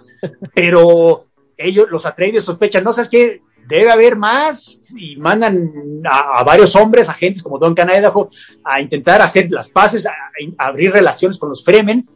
pero 0.54 1.26
ellos, 1.56 1.88
los 1.90 2.06
Atreides 2.06 2.44
sospechan, 2.44 2.84
no 2.84 2.92
sabes 2.92 3.08
qué, 3.08 3.42
debe 3.66 3.90
haber 3.90 4.16
más 4.16 4.86
y 4.96 5.16
mandan 5.16 6.02
a, 6.10 6.42
varios 6.42 6.74
hombres, 6.74 7.08
agentes 7.08 7.42
como 7.42 7.58
Don 7.58 7.74
Idaho, 7.76 8.30
a 8.64 8.80
intentar 8.80 9.20
hacer 9.20 9.50
las 9.50 9.70
paces, 9.70 10.06
a, 10.06 10.12
abrir 10.56 10.92
relaciones 10.92 11.38
con 11.38 11.50
los 11.50 11.64
Fremen, 11.64 12.08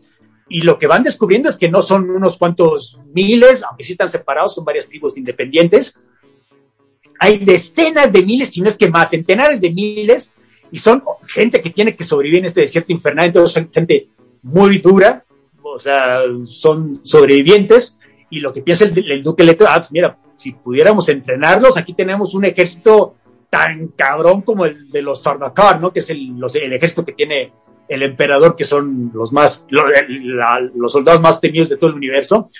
y 0.48 0.62
lo 0.62 0.78
que 0.78 0.86
van 0.86 1.02
descubriendo 1.02 1.48
es 1.48 1.56
que 1.56 1.70
no 1.70 1.80
son 1.80 2.10
unos 2.10 2.36
cuantos 2.36 2.98
miles, 3.12 3.62
aunque 3.62 3.84
sí 3.84 3.92
están 3.92 4.10
separados, 4.10 4.54
son 4.54 4.64
varias 4.64 4.88
tribus 4.88 5.16
independientes, 5.16 5.98
hay 7.22 7.38
decenas 7.38 8.12
de 8.12 8.26
miles, 8.26 8.48
si 8.48 8.60
no 8.60 8.68
es 8.68 8.76
que 8.76 8.90
más, 8.90 9.10
centenares 9.10 9.60
de 9.60 9.70
miles, 9.70 10.34
y 10.72 10.78
son 10.78 11.04
gente 11.28 11.60
que 11.60 11.70
tiene 11.70 11.94
que 11.94 12.02
sobrevivir 12.02 12.40
en 12.40 12.46
este 12.46 12.62
desierto 12.62 12.92
infernal, 12.92 13.26
entonces 13.26 13.54
son 13.54 13.70
gente 13.72 14.08
muy 14.42 14.78
dura, 14.78 15.24
o 15.62 15.78
sea, 15.78 16.22
son 16.46 16.98
sobrevivientes, 17.06 17.96
y 18.28 18.40
lo 18.40 18.52
que 18.52 18.62
piensa 18.62 18.86
el, 18.86 19.22
duque 19.22 19.44
Leto, 19.44 19.66
ah, 19.68 19.76
pues 19.76 19.92
mira, 19.92 20.18
si 20.36 20.50
pudiéramos 20.50 21.08
entrenarlos, 21.10 21.76
aquí 21.76 21.94
tenemos 21.94 22.34
un 22.34 22.44
ejército 22.44 23.14
tan 23.48 23.86
cabrón 23.94 24.42
como 24.42 24.66
el 24.66 24.90
de 24.90 25.02
los 25.02 25.22
Sardaukar, 25.22 25.80
¿no? 25.80 25.92
Que 25.92 26.00
es 26.00 26.10
el, 26.10 26.42
ejército 26.72 27.04
que 27.04 27.12
tiene 27.12 27.52
el 27.86 28.02
emperador, 28.02 28.56
que 28.56 28.64
son 28.64 29.12
los 29.14 29.32
más, 29.32 29.64
los 29.70 30.90
soldados 30.90 31.20
más 31.20 31.40
temidos 31.40 31.68
de 31.68 31.76
todo 31.76 31.90
el 31.90 31.96
universo. 31.96 32.50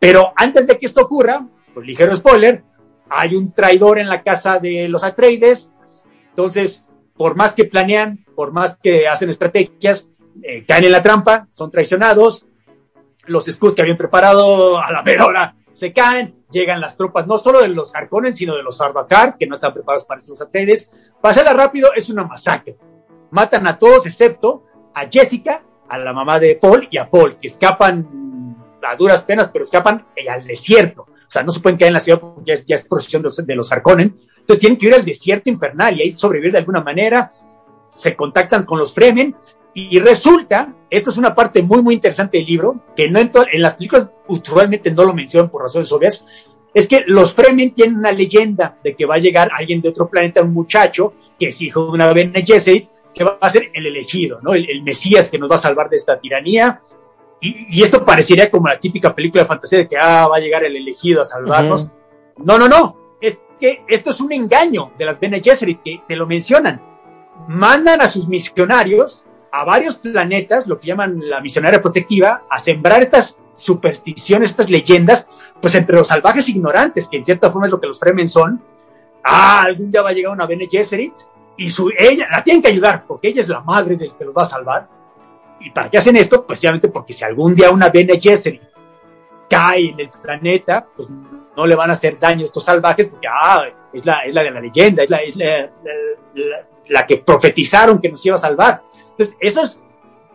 Pero 0.00 0.32
antes 0.34 0.66
de 0.66 0.80
que 0.80 0.86
esto 0.86 1.02
ocurra, 1.02 1.46
pues 1.72 1.86
ligero 1.86 2.16
spoiler, 2.16 2.64
hay 3.10 3.34
un 3.34 3.52
traidor 3.52 3.98
en 3.98 4.08
la 4.08 4.22
casa 4.22 4.58
de 4.58 4.88
los 4.88 5.04
Atreides, 5.04 5.72
entonces, 6.30 6.86
por 7.16 7.36
más 7.36 7.52
que 7.52 7.64
planean, 7.64 8.24
por 8.34 8.52
más 8.52 8.76
que 8.76 9.08
hacen 9.08 9.28
estrategias, 9.28 10.08
eh, 10.42 10.64
caen 10.66 10.84
en 10.84 10.92
la 10.92 11.02
trampa, 11.02 11.48
son 11.50 11.70
traicionados, 11.70 12.46
los 13.26 13.46
escudos 13.48 13.74
que 13.74 13.82
habían 13.82 13.96
preparado 13.96 14.78
a 14.78 14.90
la 14.90 15.02
hora 15.24 15.56
se 15.72 15.92
caen, 15.92 16.44
llegan 16.50 16.80
las 16.80 16.96
tropas 16.96 17.26
no 17.26 17.38
solo 17.38 17.62
de 17.62 17.68
los 17.68 17.94
Harkonnen, 17.94 18.34
sino 18.34 18.56
de 18.56 18.62
los 18.62 18.80
Arbacar, 18.80 19.36
que 19.38 19.46
no 19.46 19.54
están 19.54 19.72
preparados 19.72 20.04
para 20.04 20.18
esos 20.18 20.40
Atreides. 20.40 20.90
Pasarla 21.20 21.52
rápido 21.52 21.90
es 21.94 22.10
una 22.10 22.24
masacre. 22.24 22.76
Matan 23.30 23.66
a 23.66 23.78
todos 23.78 24.06
excepto 24.06 24.64
a 24.94 25.06
Jessica, 25.10 25.62
a 25.88 25.98
la 25.98 26.12
mamá 26.12 26.38
de 26.38 26.56
Paul 26.56 26.88
y 26.90 26.98
a 26.98 27.08
Paul, 27.08 27.38
que 27.40 27.48
escapan 27.48 28.56
a 28.86 28.96
duras 28.96 29.22
penas, 29.22 29.48
pero 29.48 29.64
escapan 29.64 30.06
al 30.28 30.46
desierto. 30.46 31.06
O 31.30 31.32
sea, 31.32 31.44
no 31.44 31.52
se 31.52 31.60
pueden 31.60 31.78
quedar 31.78 31.90
en 31.90 31.94
la 31.94 32.00
ciudad 32.00 32.18
porque 32.18 32.42
ya 32.44 32.54
es, 32.54 32.66
ya 32.66 32.76
procesión 32.88 33.22
de 33.22 33.54
los, 33.54 33.70
Harkonnen. 33.70 34.18
Entonces 34.40 34.58
tienen 34.58 34.76
que 34.76 34.88
ir 34.88 34.94
al 34.94 35.04
desierto 35.04 35.48
infernal 35.48 35.96
y 35.96 36.02
ahí 36.02 36.10
sobrevivir 36.10 36.50
de 36.50 36.58
alguna 36.58 36.80
manera. 36.80 37.30
Se 37.92 38.16
contactan 38.16 38.64
con 38.64 38.80
los 38.80 38.92
Fremen 38.92 39.36
Y 39.74 40.00
resulta, 40.00 40.74
esto 40.90 41.10
es 41.10 41.16
una 41.16 41.32
parte 41.32 41.62
muy, 41.62 41.82
muy 41.82 41.94
interesante 41.94 42.38
del 42.38 42.46
libro, 42.48 42.82
que 42.96 43.08
no 43.08 43.20
en, 43.20 43.30
en 43.52 43.62
las 43.62 43.74
películas 43.74 44.10
usualmente 44.26 44.90
no 44.90 45.04
lo 45.04 45.14
mencionan 45.14 45.50
por 45.50 45.62
razones 45.62 45.92
obvias, 45.92 46.26
es 46.74 46.88
que 46.88 47.04
los 47.06 47.32
Fremen 47.32 47.74
tienen 47.74 47.98
una 47.98 48.10
leyenda 48.10 48.76
de 48.82 48.96
que 48.96 49.06
va 49.06 49.14
a 49.14 49.18
llegar 49.18 49.50
alguien 49.56 49.80
de 49.80 49.88
otro 49.88 50.08
planeta, 50.08 50.42
un 50.42 50.52
muchacho, 50.52 51.14
que 51.38 51.48
es 51.48 51.62
hijo 51.62 51.84
de 51.84 51.90
una 51.92 52.12
Bene 52.12 52.44
Gesserit, 52.44 52.88
que 53.14 53.24
va 53.24 53.38
a 53.40 53.50
ser 53.50 53.70
el 53.74 53.86
elegido, 53.86 54.40
¿no? 54.42 54.54
El, 54.54 54.82
Mesías 54.82 55.28
que 55.28 55.38
nos 55.38 55.50
va 55.50 55.56
a 55.56 55.58
salvar 55.58 55.88
de 55.88 55.96
esta 55.96 56.18
tiranía. 56.18 56.80
Y, 57.40 57.82
esto 57.82 58.04
parecería 58.04 58.50
como 58.50 58.68
la 58.68 58.78
típica 58.78 59.14
película 59.14 59.42
de 59.42 59.48
fantasía 59.48 59.78
de 59.80 59.88
que 59.88 59.96
ah, 59.96 60.28
va 60.28 60.36
a 60.36 60.40
llegar 60.40 60.64
el 60.64 60.76
elegido 60.76 61.22
a 61.22 61.24
salvarnos. 61.24 61.88
No, 62.36 62.58
no, 62.58 62.68
no. 62.68 63.16
Es 63.20 63.40
que 63.58 63.82
esto 63.88 64.10
es 64.10 64.20
un 64.20 64.32
engaño 64.32 64.92
de 64.98 65.04
las 65.06 65.18
Bene 65.18 65.40
Gesserit 65.40 65.82
que 65.82 66.02
te 66.06 66.16
lo 66.16 66.26
mencionan. 66.26 66.80
Mandan 67.48 68.00
a 68.02 68.06
sus 68.06 68.28
misionarios 68.28 69.24
a 69.52 69.64
varios 69.64 69.96
planetas, 69.96 70.66
lo 70.66 70.78
que 70.78 70.88
llaman 70.88 71.28
la 71.28 71.40
misionaria 71.40 71.80
protectiva, 71.80 72.44
a 72.48 72.58
sembrar 72.58 73.02
estas 73.02 73.38
supersticiones, 73.52 74.50
estas 74.50 74.70
leyendas, 74.70 75.26
pues 75.60 75.74
entre 75.74 75.96
los 75.96 76.08
salvajes 76.08 76.48
ignorantes, 76.48 77.08
que 77.08 77.16
en 77.16 77.24
cierta 77.24 77.50
forma 77.50 77.66
es 77.66 77.72
lo 77.72 77.80
que 77.80 77.88
los 77.88 77.98
Fremen 77.98 78.28
son. 78.28 78.62
Ah, 79.24 79.62
algún 79.62 79.90
día 79.90 80.02
va 80.02 80.10
a 80.10 80.12
llegar 80.12 80.32
una 80.32 80.46
Bene 80.46 80.68
Gesserit 80.70 81.14
y 81.56 81.68
su, 81.68 81.90
ella 81.98 82.28
la 82.30 82.42
tienen 82.42 82.62
que 82.62 82.68
ayudar 82.68 83.04
porque 83.06 83.28
ella 83.28 83.40
es 83.40 83.48
la 83.48 83.60
madre 83.60 83.96
del 83.96 84.14
que 84.14 84.24
los 84.24 84.34
va 84.34 84.42
a 84.42 84.46
salvar. 84.46 84.88
¿Y 85.60 85.70
para 85.70 85.90
qué 85.90 85.98
hacen 85.98 86.16
esto? 86.16 86.46
Pues 86.46 86.58
obviamente 86.60 86.88
porque 86.88 87.12
si 87.12 87.24
algún 87.24 87.54
día 87.54 87.70
una 87.70 87.90
Bene 87.90 88.18
Gesserit 88.20 88.62
cae 89.48 89.90
en 89.90 90.00
el 90.00 90.10
planeta, 90.10 90.86
pues 90.96 91.10
no 91.56 91.66
le 91.66 91.74
van 91.74 91.90
a 91.90 91.92
hacer 91.92 92.18
daño 92.18 92.42
a 92.42 92.44
estos 92.44 92.64
salvajes 92.64 93.08
porque 93.08 93.28
ah, 93.28 93.66
es, 93.92 94.04
la, 94.06 94.20
es 94.20 94.32
la 94.32 94.42
de 94.42 94.50
la 94.50 94.60
leyenda, 94.60 95.02
es, 95.02 95.10
la, 95.10 95.18
es 95.18 95.36
la, 95.36 95.70
la, 96.88 97.06
que 97.06 97.18
profetizaron 97.18 98.00
que 98.00 98.08
nos 98.08 98.24
iba 98.24 98.36
a 98.36 98.38
salvar. 98.38 98.82
Entonces, 99.10 99.36
eso 99.40 99.64
es 99.64 99.80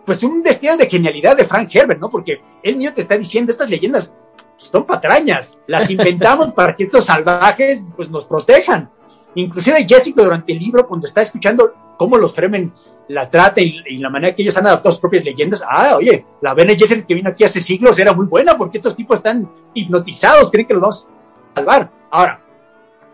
pues 0.05 0.21
un 0.23 0.43
destino 0.43 0.77
de 0.77 0.87
genialidad 0.87 1.35
de 1.35 1.45
Frank 1.45 1.73
Herbert, 1.73 1.99
¿no? 1.99 2.09
Porque 2.09 2.41
él 2.61 2.75
mío 2.75 2.93
te 2.93 3.01
está 3.01 3.17
diciendo, 3.17 3.51
estas 3.51 3.69
leyendas 3.69 4.13
son 4.57 4.85
patrañas, 4.85 5.51
las 5.65 5.89
inventamos 5.89 6.53
para 6.53 6.75
que 6.75 6.83
estos 6.83 7.05
salvajes 7.05 7.85
pues 7.95 8.09
nos 8.09 8.25
protejan. 8.25 8.89
Inclusive 9.33 9.85
Jessica 9.87 10.23
durante 10.23 10.53
el 10.53 10.59
libro, 10.59 10.87
cuando 10.87 11.07
está 11.07 11.21
escuchando 11.21 11.73
cómo 11.97 12.17
los 12.17 12.33
Fremen 12.33 12.71
la 13.07 13.29
trata 13.29 13.61
y, 13.61 13.97
la 13.97 14.09
manera 14.09 14.35
que 14.35 14.41
ellos 14.41 14.57
han 14.57 14.67
adaptado 14.67 14.91
sus 14.91 15.01
propias 15.01 15.23
leyendas, 15.23 15.63
ah, 15.67 15.95
oye, 15.97 16.25
la 16.41 16.53
Bene 16.53 16.75
Gesserit 16.75 17.05
que 17.05 17.13
vino 17.13 17.29
aquí 17.29 17.43
hace 17.43 17.61
siglos 17.61 17.97
era 17.99 18.13
muy 18.13 18.25
buena 18.25 18.57
porque 18.57 18.77
estos 18.77 18.95
tipos 18.95 19.17
están 19.17 19.49
hipnotizados, 19.73 20.49
creen 20.49 20.67
que 20.67 20.73
los 20.73 20.81
vamos 20.81 21.09
a 21.53 21.55
salvar. 21.55 21.91
Ahora, 22.09 22.41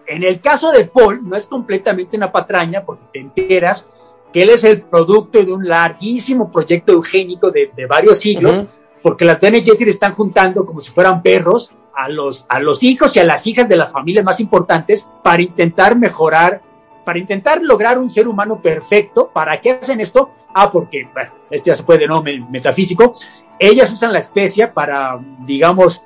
en 0.08 0.24
el 0.24 0.40
caso 0.40 0.72
de 0.72 0.86
Paul, 0.86 1.28
no 1.28 1.36
es 1.36 1.46
completamente 1.46 2.18
una 2.18 2.32
patraña 2.32 2.84
porque 2.86 3.06
te 3.12 3.20
enteras 3.20 3.90
que 4.32 4.44
él 4.44 4.50
es 4.50 4.64
el 4.64 4.82
producto 4.82 5.44
de 5.44 5.52
un 5.52 5.68
larguísimo 5.68 6.50
proyecto 6.50 6.94
eugénico 6.94 7.52
de, 7.52 7.70
varios 7.88 8.20
siglos, 8.20 8.64
porque 9.02 9.26
las 9.26 9.40
Bene 9.40 9.62
Gesserit 9.62 9.94
están 9.94 10.14
juntando 10.14 10.66
como 10.66 10.80
si 10.80 10.92
fueran 10.92 11.22
perros 11.22 11.72
a 11.94 12.08
los, 12.08 12.46
a 12.48 12.60
los 12.60 12.84
hijos 12.84 13.16
y 13.16 13.20
a 13.20 13.26
las 13.26 13.46
hijas 13.48 13.68
de 13.68 13.76
las 13.76 13.92
familias 13.92 14.24
más 14.24 14.40
importantes 14.40 15.10
para 15.24 15.42
intentar 15.42 15.98
mejorar, 15.98 16.62
para 17.04 17.20
intentar 17.20 17.62
lograr 17.62 17.98
un 17.98 18.10
ser 18.10 18.28
humano 18.28 18.62
perfecto. 18.62 19.30
¿Para 19.34 19.60
qué 19.62 19.72
hacen 19.72 20.02
esto? 20.02 20.32
Ah, 20.54 20.72
porque, 20.72 21.08
esto 21.50 21.68
ya 21.68 21.76
se 21.76 21.84
puede, 21.84 22.08
¿no? 22.08 22.24
Metafísico. 22.24 23.16
Ellas 23.58 23.92
usan 23.94 24.14
la 24.14 24.20
especia 24.20 24.74
para, 24.74 25.20
digamos, 25.40 26.04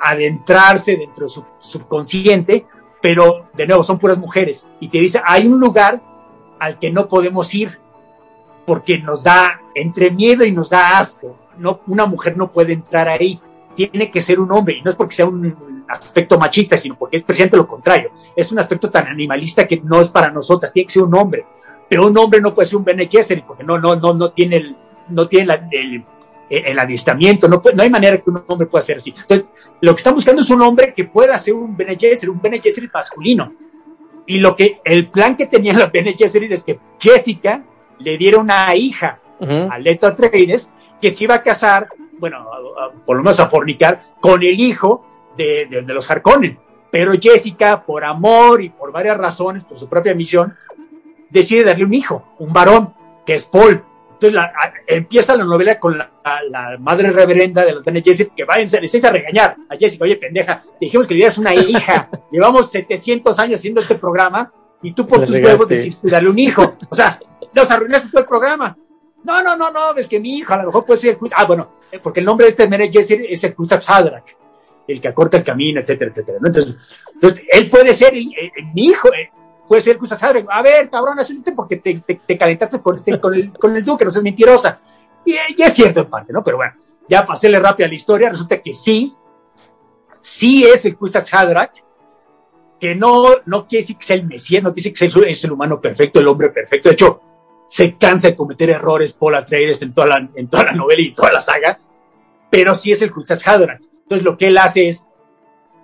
adentrarse 0.00 0.96
dentro 0.96 1.24
de 1.24 1.28
su 1.28 1.44
subconsciente, 1.58 2.66
pero 3.00 3.48
de 3.54 3.66
nuevo 3.66 3.82
son 3.82 3.98
puras 3.98 4.18
mujeres. 4.18 4.66
Y 4.80 4.88
te 4.88 4.98
dice, 4.98 5.20
hay 5.24 5.46
un 5.46 5.60
lugar 5.60 6.00
al 6.58 6.78
que 6.78 6.90
no 6.90 7.08
podemos 7.08 7.54
ir 7.54 7.78
porque 8.66 8.98
nos 8.98 9.22
da 9.22 9.60
entre 9.74 10.10
miedo 10.10 10.44
y 10.44 10.52
nos 10.52 10.70
da 10.70 10.98
asco. 10.98 11.36
No, 11.58 11.80
una 11.86 12.06
mujer 12.06 12.36
no 12.36 12.50
puede 12.50 12.72
entrar 12.72 13.08
ahí 13.08 13.40
tiene 13.76 14.10
que 14.10 14.20
ser 14.20 14.40
un 14.40 14.50
hombre, 14.50 14.76
y 14.78 14.82
no 14.82 14.90
es 14.90 14.96
porque 14.96 15.14
sea 15.14 15.26
un 15.26 15.54
aspecto 15.88 16.38
machista, 16.38 16.76
sino 16.76 16.96
porque 16.96 17.16
es 17.16 17.22
precisamente 17.22 17.56
lo 17.56 17.66
contrario. 17.66 18.10
Es 18.34 18.50
un 18.52 18.58
aspecto 18.58 18.90
tan 18.90 19.06
animalista 19.06 19.66
que 19.66 19.80
no 19.80 20.00
es 20.00 20.08
para 20.08 20.30
nosotras, 20.30 20.72
tiene 20.72 20.86
que 20.86 20.94
ser 20.94 21.02
un 21.02 21.14
hombre. 21.14 21.44
Pero 21.88 22.06
un 22.06 22.18
hombre 22.18 22.40
no 22.40 22.54
puede 22.54 22.66
ser 22.66 22.76
un 22.76 22.84
Bene 22.84 23.08
Gesserit 23.10 23.44
porque 23.44 23.64
no, 23.64 23.78
no, 23.78 23.96
no, 23.96 24.12
no 24.12 24.30
tiene 24.32 24.56
el, 24.56 24.76
no 25.08 25.26
tiene 25.28 25.60
el, 25.70 26.04
el, 26.50 26.78
adiestramiento, 26.78 27.48
no, 27.48 27.62
no 27.74 27.82
hay 27.82 27.90
manera 27.90 28.18
que 28.18 28.30
un 28.30 28.42
hombre 28.46 28.66
pueda 28.66 28.84
ser 28.84 28.96
así. 28.96 29.14
Entonces, 29.16 29.46
lo 29.80 29.94
que 29.94 29.98
están 29.98 30.14
buscando 30.14 30.42
es 30.42 30.50
un 30.50 30.62
hombre 30.62 30.92
que 30.94 31.04
pueda 31.04 31.38
ser 31.38 31.54
un 31.54 31.76
Bene 31.76 31.96
Gesserit, 31.96 32.34
un 32.34 32.40
Bene 32.40 32.60
Gesserit 32.60 32.92
masculino. 32.92 33.52
Y 34.26 34.38
lo 34.38 34.56
que, 34.56 34.80
el 34.84 35.08
plan 35.08 35.36
que 35.36 35.46
tenían 35.46 35.78
los 35.78 35.92
Bene 35.92 36.14
Gesserit 36.14 36.50
es 36.50 36.64
que 36.64 36.80
Jessica 36.98 37.62
le 37.98 38.18
diera 38.18 38.38
una 38.38 38.74
hija 38.74 39.20
a 39.70 39.78
Leto 39.78 40.06
Atreides 40.06 40.72
que 41.00 41.10
se 41.10 41.24
iba 41.24 41.34
a 41.34 41.42
casar 41.42 41.88
bueno, 42.18 42.46
por 43.04 43.16
lo 43.16 43.22
menos 43.22 43.40
a 43.40 43.48
fornicar 43.48 44.00
con 44.20 44.42
el 44.42 44.58
hijo 44.60 45.04
de, 45.36 45.66
de, 45.66 45.94
los 45.94 46.10
Harkonnen. 46.10 46.58
Pero 46.90 47.12
Jessica, 47.20 47.84
por 47.84 48.04
amor 48.04 48.62
y 48.62 48.70
por 48.70 48.92
varias 48.92 49.16
razones, 49.16 49.64
por 49.64 49.76
su 49.76 49.88
propia 49.88 50.14
misión, 50.14 50.54
decide 51.30 51.64
darle 51.64 51.84
un 51.84 51.94
hijo, 51.94 52.34
un 52.38 52.52
varón, 52.52 52.94
que 53.24 53.34
es 53.34 53.44
Paul. 53.44 53.82
Entonces 54.12 54.40
empieza 54.86 55.36
la 55.36 55.44
novela 55.44 55.78
con 55.78 55.98
la, 55.98 56.10
madre 56.78 57.10
reverenda 57.10 57.64
de 57.64 57.72
los 57.72 57.84
Bene 57.84 58.00
Gesserit 58.00 58.32
que 58.34 58.44
va 58.44 58.58
en 58.58 58.64
esencia 58.64 59.10
a 59.10 59.12
regañar 59.12 59.56
a 59.68 59.76
Jessica. 59.76 60.04
Oye, 60.04 60.16
pendeja, 60.16 60.62
te 60.62 60.86
dijimos 60.86 61.06
que 61.06 61.14
le 61.14 61.18
dieras 61.18 61.36
una 61.36 61.54
hija. 61.54 62.08
Llevamos 62.30 62.70
700 62.70 63.38
años 63.38 63.60
haciendo 63.60 63.82
este 63.82 63.96
programa 63.96 64.50
y 64.82 64.92
tú 64.92 65.06
por 65.06 65.24
tus 65.26 65.38
huevos 65.38 65.68
decidiste 65.68 66.08
darle 66.08 66.30
un 66.30 66.38
hijo. 66.38 66.76
O 66.88 66.94
sea, 66.94 67.18
nos 67.52 67.70
arruinaste 67.70 68.08
todo 68.08 68.22
el 68.22 68.26
programa. 68.26 68.76
No, 69.22 69.42
no, 69.42 69.56
no, 69.56 69.70
no, 69.70 69.94
es 69.96 70.08
que 70.08 70.20
mi 70.20 70.38
hijo 70.38 70.54
a 70.54 70.58
lo 70.58 70.66
mejor 70.66 70.86
puede 70.86 71.00
ser 71.00 71.18
el 71.20 71.30
Ah, 71.34 71.44
bueno, 71.44 71.72
porque 72.02 72.20
el 72.20 72.26
nombre 72.26 72.44
de 72.44 72.50
este 72.50 72.68
Mere 72.68 72.90
es 72.92 73.44
el 73.44 73.54
Cruzas 73.54 73.84
Hadrak, 73.86 74.36
el 74.86 75.00
que 75.00 75.08
acorta 75.08 75.36
el 75.36 75.44
camino, 75.44 75.80
etcétera, 75.80 76.10
etcétera. 76.10 76.38
Entonces, 76.38 76.76
entonces, 77.14 77.44
él 77.50 77.68
puede 77.70 77.92
ser 77.92 78.14
mi 78.14 78.86
hijo, 78.86 79.12
eh, 79.12 79.30
puede 79.66 79.82
ser 79.82 79.98
el 80.00 80.08
Hadrak. 80.20 80.46
A 80.50 80.62
ver, 80.62 80.88
cabrón, 80.90 81.18
asumiste 81.18 81.52
porque 81.52 81.76
te, 81.76 81.94
te, 82.00 82.38
calentaste 82.38 82.80
con, 82.80 82.94
este, 82.96 83.18
con, 83.20 83.34
el, 83.34 83.52
con 83.52 83.76
el 83.76 83.84
duque, 83.84 84.04
no 84.04 84.10
seas 84.10 84.22
mentirosa. 84.22 84.80
Y, 85.24 85.36
es 85.60 85.72
cierto 85.72 86.00
en 86.00 86.10
parte, 86.10 86.32
¿no? 86.32 86.42
Pero 86.44 86.58
bueno, 86.58 86.74
ya 87.08 87.22
para 87.22 87.34
hacerle 87.34 87.58
rápida 87.58 87.88
la 87.88 87.94
historia, 87.94 88.30
resulta 88.30 88.60
que 88.60 88.72
sí, 88.72 89.14
sí 90.20 90.64
es 90.64 90.84
el 90.84 90.96
Cruzas 90.96 91.32
Hadrak, 91.32 91.84
que 92.78 92.94
no, 92.94 93.24
no 93.46 93.66
quiere 93.66 93.82
decir 93.82 93.96
que 93.96 94.04
sea 94.04 94.16
el 94.16 94.26
Mesías, 94.26 94.62
no 94.62 94.72
quiere 94.72 94.90
decir 94.90 95.10
que 95.10 95.34
sea 95.34 95.48
el 95.48 95.52
humano 95.52 95.80
perfecto, 95.80 96.20
el 96.20 96.28
hombre 96.28 96.50
perfecto. 96.50 96.88
De 96.88 96.92
hecho, 96.92 97.20
se 97.68 97.96
cansa 97.96 98.28
de 98.28 98.36
cometer 98.36 98.70
errores 98.70 99.14
Paul 99.14 99.34
Atreides 99.34 99.82
en 99.82 99.92
toda 99.92 100.06
la, 100.06 100.28
en 100.34 100.48
toda 100.48 100.64
la 100.64 100.72
novela 100.72 101.00
y 101.00 101.12
toda 101.12 101.32
la 101.32 101.40
saga, 101.40 101.78
pero 102.50 102.74
sí 102.74 102.92
es 102.92 103.02
el 103.02 103.10
Cruzas 103.10 103.46
Hadron. 103.46 103.80
Entonces 104.06 104.24
lo 104.24 104.38
que 104.38 104.46
él 104.46 104.58
hace 104.58 104.88
es 104.88 105.04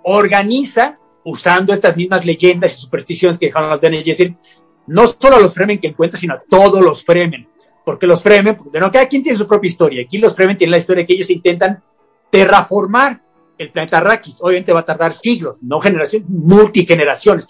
organiza, 0.03 0.97
usando 1.25 1.73
estas 1.73 1.97
mismas 1.97 2.25
leyendas 2.25 2.73
y 2.73 2.81
supersticiones 2.81 3.37
que 3.37 3.47
dejaron 3.47 3.69
las 3.69 3.81
Bene 3.81 4.01
Gesserit, 4.01 4.37
no 4.87 5.05
solo 5.07 5.35
a 5.35 5.39
los 5.39 5.53
Fremen 5.53 5.79
que 5.79 5.87
encuentra, 5.87 6.17
sino 6.17 6.35
a 6.35 6.41
todos 6.49 6.81
los 6.81 7.03
Fremen. 7.03 7.47
Porque 7.83 8.07
los 8.07 8.23
Fremen, 8.23 8.55
porque 8.55 8.79
no, 8.79 8.89
cada 8.91 9.07
quien 9.07 9.23
tiene 9.23 9.37
su 9.37 9.45
propia 9.45 9.67
historia. 9.67 10.03
Aquí 10.05 10.17
los 10.17 10.35
Fremen 10.35 10.57
tienen 10.57 10.71
la 10.71 10.77
historia 10.77 11.05
que 11.05 11.13
ellos 11.13 11.29
intentan 11.29 11.83
terraformar 12.29 13.21
el 13.57 13.71
planeta 13.71 13.97
Arrakis. 13.97 14.41
Obviamente 14.41 14.71
va 14.71 14.79
a 14.79 14.85
tardar 14.85 15.13
siglos, 15.13 15.61
no 15.61 15.81
generaciones, 15.81 16.29
multigeneraciones. 16.29 17.45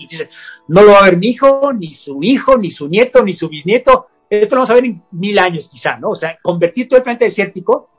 No 0.67 0.82
lo 0.82 0.93
va 0.93 0.99
a 0.99 1.03
ver 1.03 1.17
mi 1.17 1.28
hijo, 1.28 1.71
ni 1.71 1.93
su 1.93 2.24
hijo, 2.24 2.57
ni 2.57 2.71
su 2.71 2.89
nieto, 2.89 3.24
ni 3.24 3.34
su 3.34 3.47
bisnieto, 3.47 4.07
esto 4.41 4.55
lo 4.55 4.61
vamos 4.61 4.71
a 4.71 4.76
ver 4.76 4.86
en 4.86 5.03
mil 5.11 5.38
años 5.38 5.69
quizá, 5.69 5.97
¿no? 5.97 6.11
O 6.11 6.15
sea, 6.15 6.38
convertir 6.41 6.88
todo 6.88 6.97
el 6.97 7.03
planeta 7.03 7.26
desértico, 7.26 7.89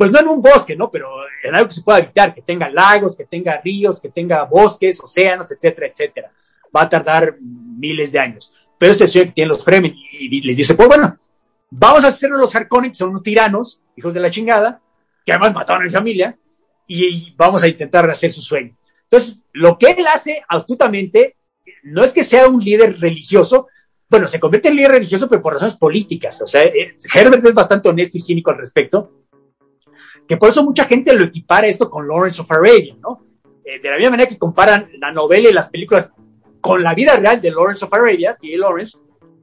pues 0.00 0.10
no 0.10 0.18
en 0.18 0.28
un 0.28 0.40
bosque, 0.40 0.74
¿no? 0.74 0.90
Pero 0.90 1.10
en 1.42 1.54
algo 1.54 1.68
que 1.68 1.74
se 1.74 1.82
pueda 1.82 1.98
habitar, 1.98 2.34
que 2.34 2.40
tenga 2.40 2.70
lagos, 2.70 3.14
que 3.14 3.26
tenga 3.26 3.60
ríos, 3.62 4.00
que 4.00 4.08
tenga 4.08 4.44
bosques, 4.44 4.98
océanos, 4.98 5.52
etcétera, 5.52 5.88
etcétera. 5.88 6.32
Va 6.74 6.84
a 6.84 6.88
tardar 6.88 7.36
miles 7.38 8.12
de 8.12 8.18
años. 8.18 8.50
Pero 8.78 8.92
ese 8.92 9.06
sueño 9.06 9.26
que 9.26 9.32
tienen 9.34 9.50
los 9.50 9.62
Fremen 9.62 9.94
y, 9.94 10.40
les 10.40 10.56
dice, 10.56 10.74
pues 10.74 10.88
bueno, 10.88 11.18
vamos 11.68 12.02
a 12.06 12.08
hacerlo 12.08 12.38
los 12.38 12.56
Harkonnen, 12.56 12.92
que 12.92 12.96
son 12.96 13.10
unos 13.10 13.22
tiranos, 13.22 13.82
hijos 13.94 14.14
de 14.14 14.20
la 14.20 14.30
chingada, 14.30 14.80
que 15.26 15.32
además 15.32 15.52
mataron 15.52 15.82
a 15.82 15.84
mi 15.84 15.92
familia, 15.92 16.34
y 16.86 17.34
vamos 17.36 17.62
a 17.62 17.68
intentar 17.68 18.08
hacer 18.08 18.32
su 18.32 18.40
sueño. 18.40 18.74
Entonces, 19.02 19.42
lo 19.52 19.76
que 19.76 19.90
él 19.90 20.06
hace 20.06 20.42
astutamente 20.48 21.36
no 21.82 22.02
es 22.02 22.14
que 22.14 22.24
sea 22.24 22.48
un 22.48 22.64
líder 22.64 22.98
religioso, 22.98 23.68
bueno, 24.08 24.26
se 24.26 24.40
convierte 24.40 24.70
en 24.70 24.76
líder 24.76 24.92
religioso, 24.92 25.28
pero 25.28 25.42
por 25.42 25.52
razones 25.52 25.76
políticas. 25.76 26.40
O 26.40 26.46
sea, 26.46 26.62
eh, 26.62 26.96
Herbert 27.12 27.44
es 27.44 27.54
bastante 27.54 27.90
honesto 27.90 28.16
y 28.16 28.22
cínico 28.22 28.50
al 28.50 28.56
respecto, 28.56 29.19
que 30.30 30.36
por 30.36 30.48
eso 30.48 30.62
mucha 30.62 30.84
gente 30.84 31.12
lo 31.12 31.24
equipara 31.24 31.66
esto 31.66 31.90
con 31.90 32.06
Lawrence 32.06 32.40
of 32.40 32.48
Arabia, 32.52 32.94
¿no? 33.02 33.26
Eh, 33.64 33.80
de 33.80 33.90
la 33.90 33.96
misma 33.96 34.12
manera 34.12 34.28
que 34.28 34.38
comparan 34.38 34.88
la 35.00 35.10
novela 35.10 35.48
y 35.48 35.52
las 35.52 35.68
películas 35.68 36.12
con 36.60 36.84
la 36.84 36.94
vida 36.94 37.16
real 37.16 37.40
de 37.40 37.50
Lawrence 37.50 37.84
of 37.84 37.92
Arabia, 37.92 38.36
T.A. 38.38 38.56
Lawrence, 38.56 38.96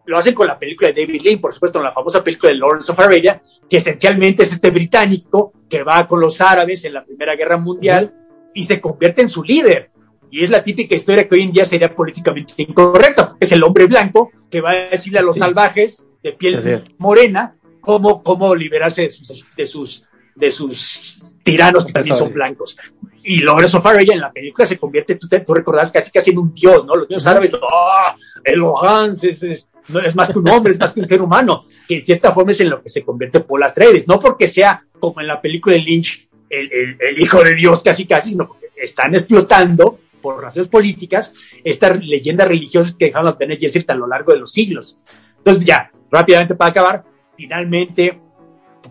lo 0.05 0.17
hacen 0.17 0.33
con 0.33 0.47
la 0.47 0.57
película 0.57 0.89
de 0.89 1.01
David 1.01 1.23
Lean, 1.23 1.41
por 1.41 1.51
supuesto, 1.51 1.83
la 1.83 1.91
famosa 1.91 2.23
película 2.23 2.53
de 2.53 2.59
Lawrence 2.59 2.89
of 2.89 2.97
Arabia, 2.97 3.41
que 3.69 3.75
esencialmente 3.75 4.43
es 4.43 4.53
este 4.53 4.71
británico 4.71 5.51
que 5.69 5.83
va 5.83 6.07
con 6.07 6.21
los 6.21 6.39
árabes 6.39 6.85
en 6.85 6.93
la 6.93 7.03
Primera 7.03 7.35
Guerra 7.35 7.57
Mundial 7.57 8.13
y 8.53 8.63
se 8.63 8.79
convierte 8.79 9.19
en 9.19 9.27
su 9.27 9.43
líder. 9.43 9.91
Y 10.31 10.45
es 10.45 10.49
la 10.49 10.63
típica 10.63 10.95
historia 10.95 11.27
que 11.27 11.35
hoy 11.35 11.41
en 11.41 11.51
día 11.51 11.65
sería 11.65 11.93
políticamente 11.93 12.53
incorrecta, 12.55 13.27
porque 13.27 13.43
es 13.43 13.51
el 13.51 13.61
hombre 13.61 13.87
blanco 13.87 14.31
que 14.49 14.61
va 14.61 14.71
a 14.71 14.75
decirle 14.75 15.19
a 15.19 15.23
los 15.23 15.35
salvajes 15.35 16.05
de 16.23 16.31
piel 16.31 16.85
morena, 16.97 17.57
cómo, 17.81 18.23
cómo 18.23 18.55
liberarse 18.55 19.03
de 19.03 19.09
sus, 19.09 19.45
de 19.55 19.65
sus, 19.65 20.06
de 20.37 20.51
sus 20.51 21.19
tiranos 21.43 21.85
que 21.85 21.93
también 21.93 22.15
son 22.15 22.31
blancos. 22.33 22.77
Y 23.23 23.39
Lorenzo 23.39 23.81
Farrell 23.81 24.09
en 24.11 24.21
la 24.21 24.31
película 24.31 24.65
se 24.65 24.77
convierte, 24.77 25.15
tú, 25.15 25.27
te, 25.27 25.41
tú 25.41 25.53
recordás, 25.53 25.91
casi 25.91 26.11
casi 26.11 26.31
en 26.31 26.37
un 26.37 26.53
dios, 26.53 26.85
¿no? 26.85 26.95
Los 26.95 27.07
dioses 27.07 27.27
árabes, 27.27 27.51
¡ah! 27.61 28.15
el 28.43 28.63
Hans 28.83 29.23
es, 29.23 29.43
es, 29.43 29.69
no, 29.89 29.99
es 29.99 30.15
más 30.15 30.31
que 30.31 30.39
un 30.39 30.49
hombre, 30.49 30.71
es 30.73 30.79
más 30.79 30.93
que 30.93 31.01
un 31.01 31.07
ser 31.07 31.21
humano, 31.21 31.65
que 31.87 31.95
en 31.95 32.01
cierta 32.01 32.31
forma 32.31 32.51
es 32.51 32.61
en 32.61 32.69
lo 32.69 32.81
que 32.81 32.89
se 32.89 33.03
convierte 33.03 33.41
Paul 33.41 33.63
Atreides, 33.63 34.07
no 34.07 34.19
porque 34.19 34.47
sea 34.47 34.85
como 34.99 35.19
en 35.19 35.27
la 35.27 35.41
película 35.41 35.75
de 35.75 35.81
Lynch, 35.81 36.27
el, 36.49 36.71
el, 36.71 36.97
el 37.01 37.21
hijo 37.21 37.43
de 37.43 37.55
Dios 37.55 37.83
casi 37.83 38.05
casi, 38.05 38.29
sino 38.29 38.47
porque 38.47 38.67
están 38.77 39.13
explotando 39.13 39.99
por 40.21 40.41
razones 40.41 40.67
políticas 40.67 41.33
estas 41.63 42.03
leyendas 42.03 42.47
religiosas 42.47 42.95
que 42.97 43.05
dejaron 43.05 43.29
a 43.29 43.37
tener 43.37 43.57
Gesserit 43.57 43.89
a 43.89 43.95
lo 43.95 44.07
largo 44.07 44.31
de 44.31 44.39
los 44.39 44.51
siglos. 44.51 44.99
Entonces, 45.37 45.65
ya, 45.65 45.91
rápidamente 46.09 46.55
para 46.55 46.71
acabar, 46.71 47.03
finalmente, 47.35 48.19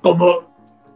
como 0.02 0.45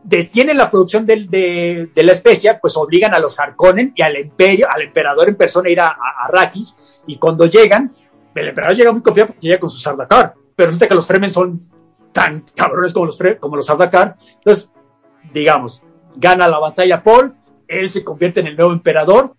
detienen 0.03 0.57
la 0.57 0.71
producción 0.71 1.07
de, 1.07 1.91
la 1.95 2.13
especia, 2.13 2.59
pues 2.61 2.77
obligan 2.77 3.15
a 3.15 3.19
los 3.19 3.39
Harkonnen 3.39 3.93
y 3.95 4.03
al 4.03 4.17
imperio, 4.17 4.69
al 4.71 4.83
emperador 4.83 5.29
en 5.29 5.37
persona 5.37 5.69
a 5.69 5.73
ir 5.73 5.81
a, 5.81 5.89
a 5.89 6.27
Arrakis, 6.27 6.77
y 7.07 7.17
cuando 7.17 7.47
llegan, 7.47 7.93
el 8.35 8.49
emperador 8.49 8.77
llega 8.77 8.93
muy 8.93 9.03
confiado 9.03 9.29
porque 9.29 9.47
llega 9.47 9.61
con 9.61 9.69
su 9.69 9.79
Sardaukar, 9.79 10.35
pero 10.55 10.69
resulta 10.69 10.89
que 10.89 10.95
los 10.95 11.07
Fremen 11.07 11.31
son 11.31 11.69
tan 12.13 12.45
cabrones 12.55 12.93
como 12.93 13.07
los, 13.07 13.19
como 13.39 13.57
los 13.57 13.69
entonces, 13.71 14.71
digamos, 15.33 15.83
gana 16.17 16.49
la 16.49 16.59
batalla 16.59 17.03
Paul, 17.03 17.35
él 17.69 17.89
se 17.89 18.03
convierte 18.03 18.41
en 18.41 18.49
el 18.49 18.57
nuevo 18.57 18.73
emperador, 18.73 19.35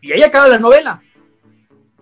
y 0.00 0.12
ahí 0.12 0.22
acaba 0.22 0.48
la 0.48 0.58
novela, 0.58 1.00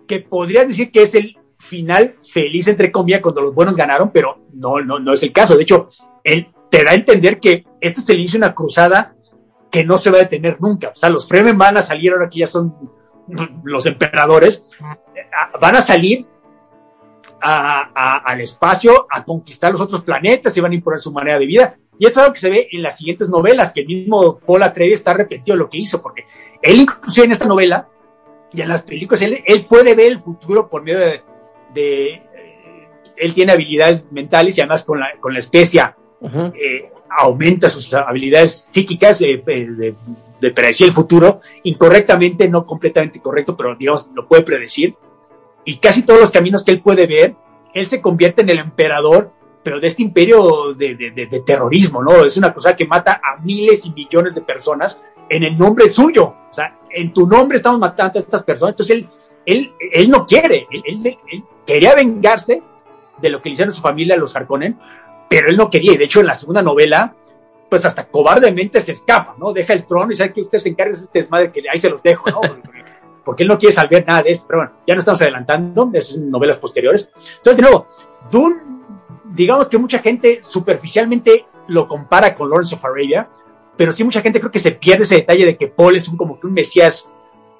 que 0.07 0.19
podrías 0.19 0.67
decir 0.67 0.91
que 0.91 1.03
es 1.03 1.15
el 1.15 1.37
final 1.59 2.15
feliz, 2.21 2.67
entre 2.67 2.91
comillas, 2.91 3.21
cuando 3.21 3.41
los 3.41 3.53
buenos 3.53 3.75
ganaron, 3.75 4.11
pero 4.11 4.39
no, 4.53 4.79
no, 4.81 4.99
no 4.99 5.13
es 5.13 5.21
el 5.23 5.31
caso. 5.31 5.55
De 5.55 5.63
hecho, 5.63 5.89
él 6.23 6.47
te 6.71 6.85
da 6.85 6.91
a 6.91 6.95
entender 6.95 7.39
que 7.39 7.65
este 7.81 7.99
es 7.99 8.09
el 8.09 8.19
inicio 8.19 8.39
de 8.39 8.45
una 8.45 8.55
cruzada 8.55 9.13
que 9.69 9.83
no 9.83 9.97
se 9.97 10.09
va 10.09 10.17
a 10.17 10.21
detener 10.21 10.59
nunca. 10.61 10.89
O 10.89 10.95
sea, 10.95 11.09
los 11.09 11.27
Fremen 11.27 11.57
van 11.57 11.77
a 11.77 11.81
salir, 11.81 12.13
ahora 12.13 12.29
que 12.29 12.39
ya 12.39 12.47
son 12.47 12.73
los 13.63 13.85
emperadores, 13.85 14.65
van 15.59 15.75
a 15.75 15.81
salir 15.81 16.25
al 17.41 18.39
espacio 18.39 19.05
a 19.09 19.23
conquistar 19.23 19.71
los 19.71 19.81
otros 19.81 20.01
planetas 20.01 20.55
y 20.55 20.61
van 20.61 20.71
a 20.71 20.75
imponer 20.75 20.99
su 20.99 21.11
manera 21.11 21.37
de 21.37 21.45
vida. 21.45 21.75
Y 21.99 22.05
eso 22.05 22.11
es 22.11 22.17
algo 22.19 22.33
que 22.33 22.39
se 22.39 22.49
ve 22.49 22.67
en 22.71 22.81
las 22.81 22.97
siguientes 22.97 23.29
novelas, 23.29 23.73
que 23.73 23.81
el 23.81 23.87
mismo 23.87 24.39
Paul 24.39 24.63
Atreides 24.63 24.99
está 24.99 25.13
repetido 25.13 25.57
lo 25.57 25.69
que 25.69 25.77
hizo, 25.77 26.01
porque 26.01 26.23
él 26.61 26.79
incluso 26.79 27.21
en 27.23 27.31
esta 27.31 27.45
novela 27.45 27.89
y 28.53 28.61
en 28.61 28.69
las 28.69 28.83
películas, 28.83 29.21
él, 29.21 29.65
puede 29.67 29.93
ver 29.93 30.11
el 30.11 30.19
futuro 30.19 30.69
por 30.69 30.83
medio 30.83 30.99
de, 30.99 31.21
de 31.73 32.07
eh, 32.13 32.89
él 33.17 33.33
tiene 33.33 33.51
habilidades 33.51 34.05
mentales 34.11 34.57
y 34.57 34.61
además 34.61 34.83
con 34.83 34.99
la, 34.99 35.09
con 35.19 35.33
la 35.33 35.39
especia 35.39 35.97
eh, 36.21 36.91
aumenta 37.09 37.67
sus 37.69 37.93
habilidades 37.93 38.67
psíquicas 38.69 39.21
eh, 39.21 39.41
de, 39.45 39.95
de, 40.39 40.51
predecir 40.51 40.87
el 40.87 40.93
futuro, 40.93 41.41
incorrectamente, 41.63 42.49
no 42.49 42.65
completamente 42.65 43.21
correcto, 43.21 43.55
pero 43.55 43.75
digamos, 43.75 44.09
lo 44.13 44.27
puede 44.27 44.43
predecir. 44.43 44.95
Y 45.65 45.77
casi 45.77 46.03
todos 46.03 46.19
los 46.19 46.31
caminos 46.31 46.63
que 46.63 46.71
él 46.71 46.81
puede 46.81 47.05
ver, 47.05 47.35
él 47.73 47.85
se 47.85 48.01
convierte 48.01 48.41
en 48.41 48.49
el 48.49 48.59
emperador, 48.59 49.31
pero 49.63 49.79
de 49.79 49.87
este 49.87 50.01
imperio 50.01 50.73
de, 50.73 51.43
terrorismo, 51.45 52.03
¿no? 52.03 52.23
Es 52.25 52.37
una 52.37 52.53
cosa 52.53 52.75
que 52.75 52.87
mata 52.87 53.21
a 53.23 53.41
miles 53.41 53.85
y 53.85 53.91
millones 53.91 54.35
de 54.35 54.41
personas 54.41 55.01
en 55.29 55.43
el 55.43 55.57
nombre 55.57 55.87
suyo. 55.87 56.35
O 56.49 56.53
sea, 56.53 56.79
en 56.89 57.13
tu 57.13 57.27
nombre 57.27 57.57
estamos 57.57 57.79
matando 57.79 58.17
a 58.17 58.21
estas 58.21 58.43
personas. 58.43 58.73
Entonces 58.73 58.97
él, 58.97 59.09
él, 59.45 59.73
él 59.79 60.09
no 60.09 60.25
quiere, 60.25 60.67
él, 60.71 61.17
quería 61.65 61.95
vengarse 61.95 62.61
de 63.21 63.29
lo 63.29 63.41
que 63.41 63.49
le 63.49 63.53
hicieron 63.53 63.71
a 63.71 63.75
su 63.75 63.81
familia, 63.81 64.17
los 64.17 64.35
Harkonnen, 64.35 64.79
pero 65.31 65.47
él 65.47 65.55
no 65.55 65.69
quería. 65.69 65.93
Y 65.93 65.97
de 65.97 66.03
hecho, 66.03 66.19
en 66.19 66.27
la 66.27 66.33
segunda 66.33 66.61
novela, 66.61 67.15
pues 67.69 67.85
hasta 67.85 68.05
cobardemente 68.05 68.81
se 68.81 68.91
escapa, 68.91 69.33
¿no? 69.39 69.53
Deja 69.53 69.71
el 69.71 69.85
trono 69.85 70.11
y 70.11 70.15
sabe 70.15 70.33
que 70.33 70.41
usted 70.41 70.57
se 70.59 70.67
encarga 70.67 70.91
de 70.91 71.05
este 71.05 71.19
desmadre 71.19 71.49
que 71.49 71.63
ahí 71.71 71.77
se 71.77 71.89
los 71.89 72.03
dejo, 72.03 72.29
¿no? 72.29 72.41
Porque 73.23 73.43
él 73.43 73.47
no 73.47 73.57
quiere 73.57 73.73
saber 73.73 74.05
nada 74.05 74.23
de 74.23 74.31
esto. 74.31 74.45
Pero 74.45 74.59
bueno, 74.59 74.73
ya 74.85 74.93
no 74.93 74.99
estamos 74.99 75.21
adelantando, 75.21 75.89
es 75.93 76.17
novelas 76.17 76.57
posteriores. 76.57 77.09
Entonces, 77.37 77.55
de 77.55 77.61
nuevo, 77.61 77.87
Dune, 78.29 78.57
digamos 79.33 79.69
que 79.69 79.77
mucha 79.77 79.99
gente 79.99 80.39
superficialmente 80.41 81.45
lo 81.67 81.87
compara 81.87 82.35
con 82.35 82.49
Lawrence 82.49 82.75
of 82.75 82.83
Arabia, 82.83 83.29
pero 83.77 83.93
sí 83.93 84.03
mucha 84.03 84.21
gente 84.21 84.41
creo 84.41 84.51
que 84.51 84.59
se 84.59 84.73
pierde 84.73 85.03
ese 85.03 85.15
detalle 85.15 85.45
de 85.45 85.55
que 85.55 85.67
Paul 85.69 85.95
es 85.95 86.09
un, 86.09 86.17
como 86.17 86.41
que 86.41 86.47
un 86.47 86.53
mesías 86.53 87.09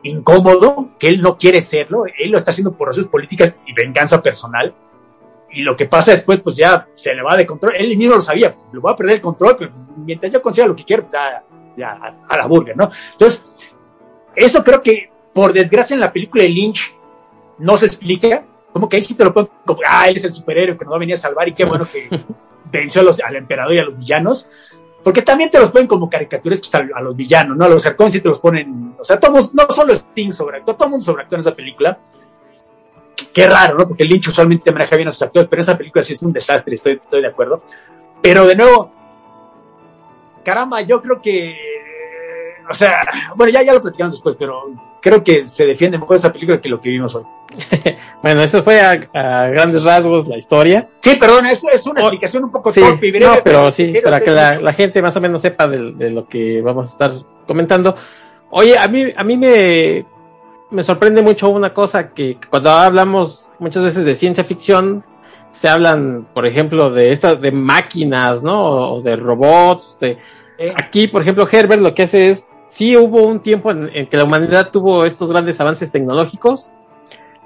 incómodo, 0.03 0.89
que 0.99 1.07
él 1.07 1.21
no 1.21 1.37
quiere 1.37 1.61
serlo, 1.61 2.03
él 2.17 2.31
lo 2.31 2.37
está 2.37 2.51
haciendo 2.51 2.73
por 2.73 2.89
razones 2.89 3.09
políticas 3.09 3.55
y 3.65 3.71
venganza 3.71 4.21
personal, 4.21 4.75
y 5.53 5.61
lo 5.61 5.75
que 5.75 5.85
pasa 5.85 6.11
después, 6.11 6.39
pues 6.39 6.55
ya 6.55 6.87
se 6.93 7.13
le 7.13 7.21
va 7.21 7.35
de 7.35 7.45
control, 7.45 7.75
él 7.75 7.95
mismo 7.97 8.15
lo 8.15 8.21
sabía, 8.21 8.53
pues, 8.53 8.67
lo 8.71 8.81
voy 8.81 8.93
a 8.93 8.95
perder 8.95 9.15
el 9.15 9.21
control, 9.21 9.55
pero 9.57 9.71
mientras 9.97 10.31
yo 10.31 10.41
consiga 10.41 10.67
lo 10.67 10.75
que 10.75 10.85
quiero, 10.85 11.03
pues 11.03 11.13
ya, 11.13 11.43
ya 11.75 11.91
a, 11.91 12.33
a, 12.33 12.37
la 12.37 12.47
burger, 12.47 12.75
¿no? 12.75 12.89
Entonces, 13.11 13.45
eso 14.35 14.63
creo 14.63 14.81
que, 14.81 15.09
por 15.33 15.53
desgracia, 15.53 15.93
en 15.93 15.99
la 15.99 16.11
película 16.11 16.43
de 16.43 16.49
Lynch 16.49 16.93
no 17.59 17.77
se 17.77 17.85
explica, 17.85 18.45
como 18.71 18.87
que 18.87 18.97
ahí 18.97 19.01
sí 19.01 19.15
te 19.15 19.23
lo 19.23 19.33
pueden, 19.33 19.49
como, 19.65 19.81
ah, 19.85 20.07
él 20.07 20.15
es 20.15 20.23
el 20.23 20.33
superhéroe 20.33 20.77
que 20.77 20.85
nos 20.85 20.93
va 20.93 20.97
a 20.97 20.99
venir 20.99 21.15
a 21.15 21.17
salvar, 21.17 21.47
y 21.47 21.53
qué 21.53 21.65
bueno 21.65 21.85
que 21.91 22.07
venció 22.71 23.01
a 23.01 23.05
los, 23.05 23.19
al 23.19 23.35
emperador 23.35 23.73
y 23.73 23.79
a 23.79 23.83
los 23.83 23.97
villanos, 23.97 24.47
porque 25.03 25.21
también 25.21 25.49
te 25.49 25.59
los 25.59 25.71
ponen 25.71 25.87
como 25.87 26.09
caricaturas 26.09 26.59
pues, 26.59 26.75
a, 26.75 26.87
a, 26.97 27.01
los 27.01 27.15
villanos, 27.15 27.57
¿no? 27.57 27.65
A 27.65 27.69
los 27.69 27.81
Sarkon 27.81 28.11
sí 28.11 28.21
te 28.21 28.29
los 28.29 28.39
ponen, 28.39 28.95
o 28.99 29.03
sea, 29.03 29.19
todos, 29.19 29.53
no 29.53 29.65
solo 29.69 29.93
Sting 29.93 30.31
sobreactúa, 30.31 30.75
todo 30.75 30.85
el 30.85 30.91
mundo 30.91 31.05
sobreactúa 31.05 31.37
en 31.37 31.39
esa 31.41 31.55
película. 31.55 31.99
Qué, 33.33 33.47
raro, 33.47 33.77
¿no? 33.77 33.85
Porque 33.85 34.05
Lynch 34.05 34.27
usualmente 34.27 34.71
maneja 34.71 34.95
bien 34.95 35.07
a 35.07 35.11
sus 35.11 35.21
actores, 35.23 35.47
pero 35.49 35.61
esa 35.61 35.77
película 35.77 36.03
sí 36.03 36.13
es 36.13 36.23
un 36.23 36.33
desastre, 36.33 36.75
estoy, 36.75 36.93
estoy 36.93 37.21
de 37.21 37.27
acuerdo. 37.27 37.63
Pero 38.21 38.45
de 38.45 38.55
nuevo, 38.55 38.91
caramba, 40.43 40.81
yo 40.81 41.01
creo 41.01 41.21
que, 41.21 41.55
o 42.69 42.73
sea, 42.73 43.01
bueno, 43.35 43.51
ya, 43.51 43.63
ya 43.63 43.73
lo 43.73 43.81
platicamos 43.81 44.13
después, 44.13 44.35
pero 44.37 44.71
creo 45.01 45.23
que 45.23 45.43
se 45.43 45.65
defiende 45.65 45.97
mejor 45.97 46.15
esa 46.15 46.31
película 46.31 46.61
que 46.61 46.69
lo 46.69 46.79
que 46.79 46.89
vimos 46.89 47.15
hoy. 47.15 47.23
bueno, 48.23 48.41
eso 48.41 48.63
fue 48.63 48.79
a, 48.79 49.09
a, 49.13 49.47
grandes 49.47 49.83
rasgos 49.83 50.27
la 50.27 50.37
historia. 50.37 50.87
Sí, 50.99 51.15
perdón, 51.15 51.47
eso 51.47 51.67
es 51.71 51.85
una 51.87 52.01
explicación 52.01 52.43
un 52.43 52.51
poco 52.51 52.71
sí, 52.71 52.79
torpe 52.79 53.07
y 53.07 53.11
breve. 53.11 53.25
No, 53.25 53.33
pero, 53.43 53.43
pero 53.43 53.71
sí, 53.71 53.93
para 54.03 54.21
que 54.21 54.31
la, 54.31 54.59
la, 54.59 54.73
gente 54.73 55.01
más 55.01 55.15
o 55.15 55.21
menos 55.21 55.41
sepa 55.41 55.67
de, 55.67 55.93
de, 55.93 56.11
lo 56.11 56.27
que 56.27 56.61
vamos 56.61 56.89
a 56.89 56.91
estar 56.93 57.11
comentando. 57.47 57.95
Oye, 58.51 58.77
a 58.77 58.87
mí, 58.87 59.05
a 59.15 59.23
mí 59.23 59.37
me, 59.37 60.05
me 60.71 60.83
sorprende 60.83 61.21
mucho 61.21 61.49
una 61.49 61.73
cosa 61.73 62.09
que 62.09 62.37
cuando 62.49 62.71
hablamos 62.71 63.49
muchas 63.59 63.83
veces 63.83 64.05
de 64.05 64.15
ciencia 64.15 64.43
ficción, 64.43 65.03
se 65.51 65.67
hablan, 65.67 66.27
por 66.33 66.47
ejemplo, 66.47 66.89
de 66.91 67.11
estas, 67.11 67.41
de 67.41 67.51
máquinas, 67.51 68.41
¿no? 68.41 68.93
O 68.93 69.01
de 69.01 69.15
robots, 69.17 69.97
de... 69.99 70.17
Eh. 70.57 70.73
Aquí, 70.75 71.07
por 71.07 71.21
ejemplo, 71.21 71.47
Herbert 71.49 71.81
lo 71.81 71.93
que 71.93 72.03
hace 72.03 72.29
es 72.29 72.47
sí 72.69 72.95
hubo 72.95 73.23
un 73.23 73.41
tiempo 73.41 73.69
en, 73.71 73.89
en, 73.93 74.07
que 74.07 74.17
la 74.17 74.23
humanidad 74.23 74.71
tuvo 74.71 75.03
estos 75.05 75.31
grandes 75.31 75.59
avances 75.59 75.91
tecnológicos, 75.91 76.71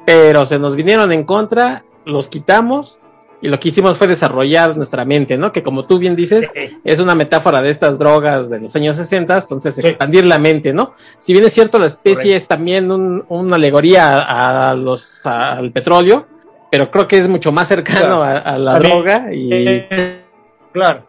pero 0.06 0.46
se 0.46 0.60
nos 0.60 0.76
vinieron 0.76 1.12
en 1.12 1.24
contra, 1.24 1.84
los 2.06 2.28
quitamos 2.28 3.00
y 3.46 3.48
lo 3.48 3.60
que 3.60 3.70
hicimos 3.70 3.96
fue 3.96 4.08
desarrollar 4.08 4.76
nuestra 4.76 5.06
mente, 5.06 5.38
¿no? 5.38 5.52
Que 5.52 5.62
como 5.62 5.86
tú 5.86 6.00
bien 6.00 6.16
dices, 6.16 6.50
sí. 6.52 6.80
es 6.84 7.00
una 7.00 7.14
metáfora 7.14 7.62
de 7.62 7.70
estas 7.70 8.00
drogas 8.00 8.50
de 8.50 8.60
los 8.60 8.76
años 8.76 8.96
60, 8.96 9.38
entonces 9.38 9.76
sí. 9.76 9.86
expandir 9.86 10.26
la 10.26 10.40
mente, 10.40 10.74
¿no? 10.74 10.96
Si 11.20 11.32
bien 11.32 11.46
es 11.46 11.54
cierto, 11.54 11.78
la 11.78 11.86
especie 11.86 12.16
Correcto. 12.16 12.38
es 12.38 12.48
también 12.48 12.92
un, 12.92 13.24
una 13.30 13.58
alegoría 13.58 14.20
a, 14.24 14.72
a 14.72 14.74
los, 14.74 15.24
a, 15.28 15.58
al 15.58 15.72
petróleo, 15.72 16.26
pero 16.72 16.90
creo 16.90 17.08
que 17.08 17.20
es 17.20 17.28
mucho 17.28 17.52
más 17.52 17.68
cercano 17.68 18.16
claro. 18.16 18.24
a, 18.24 18.38
a, 18.40 18.58
la 18.58 18.80
droga 18.80 19.32
y... 19.32 19.50
Eh, 19.54 20.24
claro. 20.74 21.08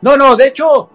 No, 0.00 0.16
no, 0.16 0.36
de 0.36 0.46
hecho, 0.46 0.90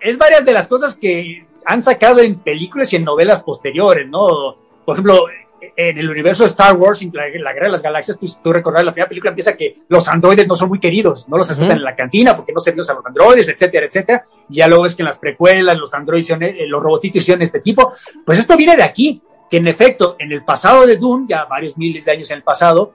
es 0.00 0.18
varias 0.18 0.44
de 0.44 0.52
las 0.52 0.66
cosas 0.66 0.96
que 0.96 1.44
han 1.64 1.80
sacado 1.80 2.18
en 2.18 2.40
películas 2.40 2.92
y 2.92 2.96
en 2.96 3.04
novelas 3.04 3.40
posteriores, 3.44 4.08
¿no? 4.08 4.56
Por 4.84 4.96
ejemplo, 4.96 5.26
en 5.60 5.98
el 5.98 6.08
universo 6.10 6.42
de 6.42 6.48
Star 6.48 6.76
Wars, 6.76 7.02
en 7.02 7.10
la, 7.12 7.28
la 7.28 7.52
Guerra 7.52 7.66
de 7.66 7.72
las 7.72 7.82
Galaxias, 7.82 8.18
tú, 8.18 8.26
tú 8.42 8.52
recordás, 8.52 8.84
la 8.84 8.92
primera 8.92 9.08
película 9.08 9.30
empieza 9.30 9.56
que 9.56 9.82
los 9.88 10.06
androides 10.08 10.46
no 10.46 10.54
son 10.54 10.68
muy 10.68 10.78
queridos, 10.78 11.28
no 11.28 11.36
los 11.36 11.50
aceptan 11.50 11.68
uh 11.68 11.72
-huh. 11.72 11.76
en 11.78 11.84
la 11.84 11.94
cantina 11.94 12.36
porque 12.36 12.52
no 12.52 12.60
servimos 12.60 12.90
a 12.90 12.94
los 12.94 13.06
androides, 13.06 13.48
etcétera, 13.48 13.86
etcétera. 13.86 14.24
Y 14.48 14.56
ya 14.56 14.68
luego 14.68 14.84
ves 14.84 14.94
que 14.94 15.02
en 15.02 15.06
las 15.06 15.18
precuelas 15.18 15.76
los 15.76 15.92
androides, 15.94 16.30
eh, 16.30 16.66
los 16.66 16.82
robotitos 16.82 17.22
hicieron 17.22 17.42
este 17.42 17.60
tipo. 17.60 17.92
Pues 18.24 18.38
esto 18.38 18.56
viene 18.56 18.76
de 18.76 18.82
aquí, 18.82 19.22
que 19.50 19.58
en 19.58 19.68
efecto, 19.68 20.16
en 20.18 20.32
el 20.32 20.44
pasado 20.44 20.86
de 20.86 20.96
Dune, 20.96 21.26
ya 21.28 21.44
varios 21.44 21.76
miles 21.78 22.04
de 22.04 22.12
años 22.12 22.30
en 22.30 22.38
el 22.38 22.42
pasado, 22.42 22.92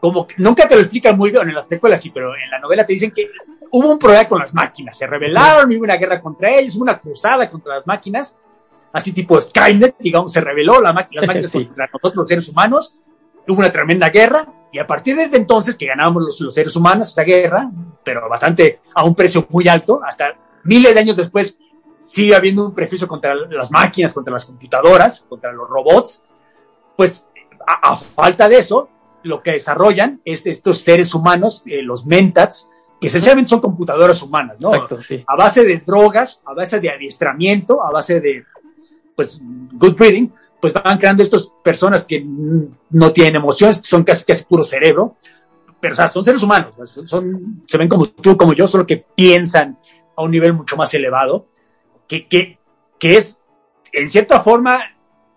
como 0.00 0.26
que 0.26 0.34
nunca 0.38 0.66
te 0.66 0.74
lo 0.74 0.80
explican 0.80 1.16
muy 1.16 1.30
bien 1.30 1.48
en 1.48 1.54
las 1.54 1.66
películas, 1.66 2.00
sí, 2.00 2.10
pero 2.10 2.34
en 2.34 2.50
la 2.50 2.58
novela 2.58 2.86
te 2.86 2.94
dicen 2.94 3.10
que 3.10 3.28
hubo 3.70 3.92
un 3.92 3.98
problema 3.98 4.26
con 4.26 4.38
las 4.38 4.54
máquinas, 4.54 4.96
se 4.96 5.06
rebelaron, 5.06 5.70
hubo 5.70 5.84
una 5.84 5.96
guerra 5.96 6.20
contra 6.20 6.50
ellos, 6.50 6.74
hubo 6.76 6.84
una 6.84 6.98
cruzada 6.98 7.50
contra 7.50 7.74
las 7.74 7.86
máquinas, 7.86 8.36
así 8.92 9.12
tipo 9.12 9.40
Skynet, 9.40 9.96
digamos, 9.98 10.32
se 10.32 10.40
rebeló 10.40 10.80
la 10.80 10.92
las 10.92 10.94
máquinas 11.26 11.50
sí. 11.50 11.66
contra 11.66 11.86
nosotros 11.86 12.14
los 12.16 12.28
seres 12.28 12.48
humanos, 12.48 12.96
hubo 13.46 13.58
una 13.58 13.72
tremenda 13.72 14.10
guerra, 14.10 14.46
y 14.72 14.78
a 14.78 14.86
partir 14.86 15.16
de 15.16 15.24
ese 15.24 15.36
entonces 15.36 15.76
que 15.76 15.86
ganábamos 15.86 16.22
los, 16.22 16.40
los 16.40 16.54
seres 16.54 16.76
humanos 16.76 17.10
esa 17.10 17.22
guerra, 17.22 17.70
pero 18.04 18.28
bastante 18.28 18.80
a 18.94 19.04
un 19.04 19.14
precio 19.14 19.46
muy 19.50 19.68
alto, 19.68 20.00
hasta 20.04 20.34
miles 20.64 20.94
de 20.94 21.00
años 21.00 21.16
después 21.16 21.58
sigue 22.04 22.34
habiendo 22.34 22.66
un 22.66 22.74
prejuicio 22.74 23.06
contra 23.08 23.34
las 23.34 23.70
máquinas, 23.70 24.12
contra 24.12 24.32
las 24.32 24.44
computadoras, 24.44 25.26
contra 25.28 25.52
los 25.52 25.68
robots, 25.68 26.22
pues 26.96 27.26
a, 27.66 27.92
a 27.92 27.96
falta 27.96 28.48
de 28.48 28.58
eso, 28.58 28.88
lo 29.22 29.42
que 29.42 29.52
desarrollan 29.52 30.20
es 30.24 30.46
estos 30.46 30.78
seres 30.78 31.14
humanos, 31.14 31.62
eh, 31.66 31.82
los 31.82 32.06
mentats, 32.06 32.68
que 33.00 33.06
esencialmente 33.06 33.48
son 33.48 33.60
computadoras 33.60 34.22
humanas, 34.22 34.56
¿no? 34.60 34.74
Exacto, 34.74 35.02
sí. 35.02 35.24
A 35.26 35.36
base 35.36 35.64
de 35.64 35.78
drogas, 35.78 36.40
a 36.44 36.52
base 36.52 36.80
de 36.80 36.90
adiestramiento, 36.90 37.84
a 37.84 37.90
base 37.90 38.20
de, 38.20 38.44
pues, 39.20 39.38
good 39.72 39.96
breeding, 39.96 40.32
pues 40.58 40.72
van 40.72 40.96
creando 40.96 41.22
estas 41.22 41.52
personas 41.62 42.06
que 42.06 42.24
no 42.24 43.12
tienen 43.12 43.36
emociones, 43.36 43.82
que 43.82 43.86
son 43.86 44.02
casi, 44.02 44.24
casi 44.24 44.44
puro 44.44 44.62
cerebro, 44.62 45.16
pero 45.78 45.92
o 45.92 45.96
sea, 45.96 46.08
son 46.08 46.24
seres 46.24 46.42
humanos, 46.42 46.78
son, 47.04 47.62
se 47.66 47.76
ven 47.76 47.88
como 47.88 48.06
tú, 48.06 48.34
como 48.38 48.54
yo, 48.54 48.66
solo 48.66 48.86
que 48.86 49.04
piensan 49.14 49.78
a 50.16 50.22
un 50.22 50.30
nivel 50.30 50.54
mucho 50.54 50.74
más 50.74 50.94
elevado, 50.94 51.48
que, 52.08 52.26
que, 52.28 52.58
que 52.98 53.18
es, 53.18 53.42
en 53.92 54.08
cierta 54.08 54.40
forma, 54.40 54.80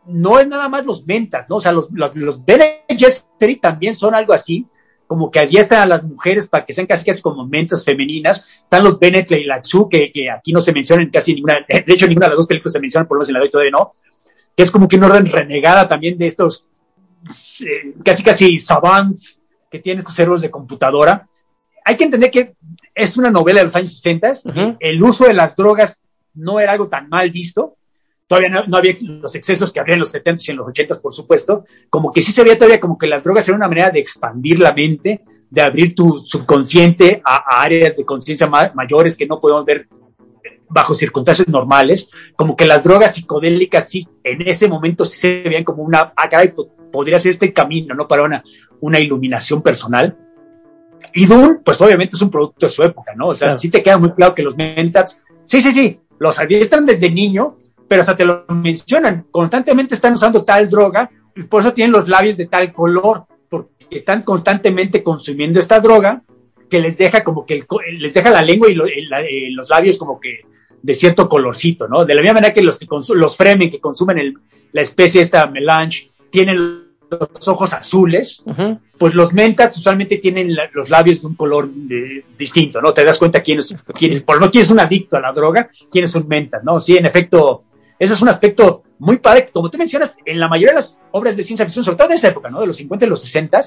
no 0.05 0.39
es 0.39 0.47
nada 0.47 0.69
más 0.69 0.85
los 0.85 1.05
mentas, 1.05 1.49
¿no? 1.49 1.57
O 1.57 1.61
sea, 1.61 1.73
los, 1.73 1.91
los, 1.91 2.15
los 2.15 2.41
Gesserit 2.87 3.61
también 3.61 3.95
son 3.95 4.15
algo 4.15 4.31
así, 4.31 4.65
como 5.07 5.29
que 5.29 5.39
adiestran 5.39 5.81
a 5.81 5.85
las 5.85 6.03
mujeres 6.03 6.47
para 6.47 6.65
que 6.65 6.73
sean 6.73 6.87
casi 6.87 7.05
casi 7.05 7.21
como 7.21 7.45
mentas 7.45 7.83
femeninas. 7.83 8.45
Están 8.63 8.83
los 8.83 8.97
Bene 8.99 9.23
Tleilatsu, 9.23 9.89
que, 9.89 10.11
que 10.11 10.29
aquí 10.29 10.51
no 10.53 10.61
se 10.61 10.71
mencionan 10.73 11.09
casi 11.09 11.33
ninguna, 11.35 11.65
de 11.67 11.83
hecho 11.87 12.07
ninguna 12.07 12.27
de 12.27 12.31
las 12.31 12.37
dos 12.37 12.47
películas 12.47 12.73
se 12.73 12.79
mencionan, 12.79 13.07
por 13.07 13.17
lo 13.17 13.19
menos 13.19 13.29
en 13.29 13.33
la 13.33 13.39
de 13.39 13.45
hoy 13.45 13.51
todavía 13.51 13.71
no, 13.71 13.93
que 14.55 14.63
es 14.63 14.71
como 14.71 14.87
que 14.87 14.95
una 14.97 15.07
orden 15.07 15.25
renegada 15.25 15.87
también 15.87 16.17
de 16.17 16.27
estos 16.27 16.65
eh, 17.65 17.93
casi 18.03 18.23
casi 18.23 18.57
savants 18.57 19.39
que 19.69 19.79
tienen 19.79 19.99
estos 19.99 20.17
héroes 20.19 20.41
de 20.41 20.51
computadora. 20.51 21.27
Hay 21.85 21.97
que 21.97 22.03
entender 22.03 22.31
que 22.31 22.55
es 22.93 23.17
una 23.17 23.29
novela 23.29 23.59
de 23.59 23.65
los 23.65 23.75
años 23.75 23.97
60, 23.97 24.31
Ujú. 24.45 24.77
el 24.79 25.03
uso 25.03 25.25
de 25.25 25.33
las 25.33 25.55
drogas 25.55 25.97
no 26.35 26.59
era 26.59 26.71
algo 26.71 26.87
tan 26.87 27.09
mal 27.09 27.29
visto, 27.31 27.75
todavía 28.27 28.49
no, 28.49 28.63
no 28.67 28.77
había 28.77 28.93
los 29.01 29.35
excesos 29.35 29.71
que 29.71 29.79
había 29.79 29.93
en 29.93 29.99
los 29.99 30.09
70 30.11 30.41
y 30.47 30.51
en 30.51 30.57
los 30.57 30.67
80, 30.67 30.95
por 31.01 31.13
supuesto, 31.13 31.65
como 31.89 32.11
que 32.11 32.21
sí 32.21 32.31
se 32.31 32.43
veía 32.43 32.57
todavía 32.57 32.79
como 32.79 32.97
que 32.97 33.07
las 33.07 33.23
drogas 33.23 33.47
eran 33.47 33.59
una 33.59 33.67
manera 33.67 33.89
de 33.89 33.99
expandir 33.99 34.59
la 34.59 34.73
mente, 34.73 35.21
de 35.49 35.61
abrir 35.61 35.93
tu 35.93 36.17
subconsciente 36.17 37.21
a, 37.23 37.35
a 37.57 37.61
áreas 37.63 37.95
de 37.97 38.05
conciencia 38.05 38.47
ma- 38.47 38.71
mayores 38.73 39.15
que 39.15 39.25
no 39.27 39.39
podemos 39.39 39.65
ver 39.65 39.87
bajo 40.69 40.95
circunstancias 40.95 41.47
normales, 41.47 42.09
como 42.35 42.55
que 42.55 42.65
las 42.65 42.83
drogas 42.83 43.13
psicodélicas 43.13 43.87
sí, 43.87 44.07
en 44.23 44.47
ese 44.47 44.67
momento 44.67 45.05
sí 45.05 45.19
se 45.19 45.43
veían 45.43 45.63
como 45.63 45.83
una, 45.83 46.13
ah, 46.15 46.27
caray, 46.29 46.51
pues 46.51 46.71
podría 46.91 47.19
ser 47.19 47.29
este 47.31 47.53
camino, 47.53 47.93
¿no? 47.93 48.07
Para 48.07 48.23
una, 48.23 48.43
una 48.79 48.99
iluminación 48.99 49.61
personal. 49.61 50.17
Y 51.13 51.27
Dune, 51.27 51.59
pues 51.63 51.79
obviamente 51.81 52.15
es 52.15 52.21
un 52.23 52.31
producto 52.31 52.65
de 52.65 52.69
su 52.71 52.81
época, 52.81 53.13
¿no? 53.15 53.27
O 53.29 53.35
sea, 53.35 53.49
Claro. 53.49 53.57
sí 53.57 53.69
te 53.69 53.83
queda 53.83 53.99
muy 53.99 54.11
claro 54.13 54.33
que 54.33 54.41
los 54.41 54.57
mentats, 54.57 55.23
sí, 55.45 55.61
sí, 55.61 55.71
sí, 55.73 55.99
los 56.19 56.39
adiestran 56.39 56.87
desde 56.87 57.11
niño, 57.11 57.57
pero 57.87 58.01
hasta 58.01 58.15
te 58.15 58.25
lo 58.25 58.45
mencionan, 58.49 59.25
constantemente 59.31 59.95
están 59.95 60.13
usando 60.13 60.43
tal 60.43 60.69
droga 60.69 61.09
y 61.35 61.43
por 61.43 61.61
eso 61.61 61.73
tienen 61.73 61.91
los 61.91 62.07
labios 62.07 62.37
de 62.37 62.45
tal 62.45 62.71
color, 62.73 63.25
porque 63.49 63.69
están 63.91 64.21
constantemente 64.23 65.03
consumiendo 65.03 65.59
esta 65.59 65.79
droga 65.79 66.21
que 66.69 66.79
les 66.79 66.97
deja 66.97 67.23
como 67.23 67.45
que 67.45 67.55
el 67.55 67.65
les 67.99 68.13
deja 68.13 68.29
la 68.31 68.41
lengua 68.41 68.69
y 68.69 68.75
lo- 68.75 68.85
la- 69.09 69.21
eh, 69.21 69.49
los 69.51 69.69
labios 69.69 69.97
como 69.97 70.19
que 70.19 70.41
de 70.81 70.93
cierto 70.93 71.29
colorcito, 71.29 71.87
¿no? 71.87 72.03
De 72.05 72.13
la 72.15 72.21
misma 72.21 72.35
manera 72.35 72.51
que 72.53 72.61
los 72.61 72.77
que 72.77 72.87
los 73.15 73.37
fremen 73.37 73.69
que 73.69 73.79
consumen 73.79 74.17
el- 74.17 74.33
la 74.71 74.81
especie 74.81 75.21
esta 75.21 75.45
melange 75.47 76.09
tienen 76.29 76.83
los 77.11 77.47
ojos 77.47 77.73
azules, 77.73 78.43
pues 78.97 79.13
los 79.13 79.33
mentas 79.33 79.77
usualmente 79.77 80.17
tienen 80.17 80.55
la- 80.55 80.67
los 80.73 80.89
labios 80.89 81.21
de 81.21 81.27
un 81.27 81.35
color 81.35 81.69
de- 81.69 82.25
distinto, 82.37 82.81
¿no? 82.81 82.91
Te 82.91 83.05
das 83.05 83.19
cuenta 83.19 83.43
quién 83.43 83.59
es, 83.59 83.75
quién, 83.93 84.23
por 84.23 84.41
no 84.41 84.49
quién 84.49 84.63
es 84.63 84.71
un 84.71 84.79
adicto 84.79 85.15
a 85.17 85.21
la 85.21 85.31
droga, 85.31 85.69
quién 85.91 86.05
es 86.05 86.15
un 86.15 86.27
mentas, 86.27 86.63
¿no? 86.63 86.79
Sí, 86.79 86.97
en 86.97 87.05
efecto, 87.05 87.65
ese 88.03 88.13
es 88.13 88.21
un 88.21 88.29
aspecto 88.29 88.83
muy 88.99 89.17
padre, 89.17 89.47
como 89.51 89.69
tú 89.69 89.77
mencionas, 89.77 90.17
en 90.25 90.39
la 90.39 90.47
mayoría 90.47 90.69
de 90.71 90.75
las 90.75 91.01
obras 91.11 91.35
de 91.37 91.43
ciencia 91.43 91.65
ficción, 91.65 91.83
sobre 91.85 91.97
todo 91.97 92.07
de 92.09 92.15
esa 92.15 92.29
época, 92.29 92.49
¿no? 92.49 92.59
De 92.61 92.67
los 92.67 92.77
50 92.77 93.05
y 93.05 93.09
los 93.09 93.21
60, 93.21 93.59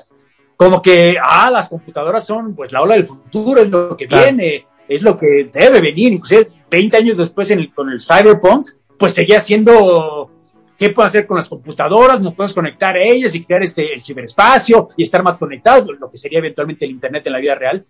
como 0.57 0.81
que, 0.81 1.17
ah, 1.23 1.51
las 1.51 1.69
computadoras 1.69 2.25
son 2.25 2.55
pues 2.55 2.73
la 2.73 2.83
ola 2.83 2.95
del 2.95 3.05
futuro, 3.05 3.61
es 3.61 3.69
lo 3.69 3.97
que 3.97 4.07
Claro. 4.07 4.25
viene, 4.25 4.67
es 4.89 5.03
lo 5.03 5.19
que 5.19 5.51
debe 5.53 5.81
venir, 5.81 6.13
inclusive 6.13 6.49
20 6.71 6.97
años 6.97 7.17
después 7.17 7.51
en 7.51 7.59
el- 7.61 7.75
con 7.75 7.91
el 7.91 8.01
cyberpunk, 8.01 8.71
pues 8.99 9.13
seguía 9.13 9.41
siendo 9.41 10.31
qué 10.79 10.91
puedo 10.91 11.07
hacer 11.07 11.27
con 11.27 11.37
las 11.37 11.49
computadoras, 11.49 12.21
nos 12.21 12.35
podemos 12.35 12.55
conectar 12.55 12.95
a 12.97 13.03
ellas 13.03 13.35
y 13.35 13.45
crear 13.45 13.63
este 13.63 13.93
el 13.95 14.01
ciberespacio 14.01 14.91
y 14.97 15.03
estar 15.03 15.23
más 15.23 15.39
conectados, 15.39 15.87
lo 15.99 16.11
que 16.11 16.19
sería 16.19 16.39
eventualmente 16.39 16.85
el 16.85 16.91
internet 16.93 17.27
en 17.27 17.33
la 17.33 17.39
vida 17.39 17.55
real. 17.55 17.85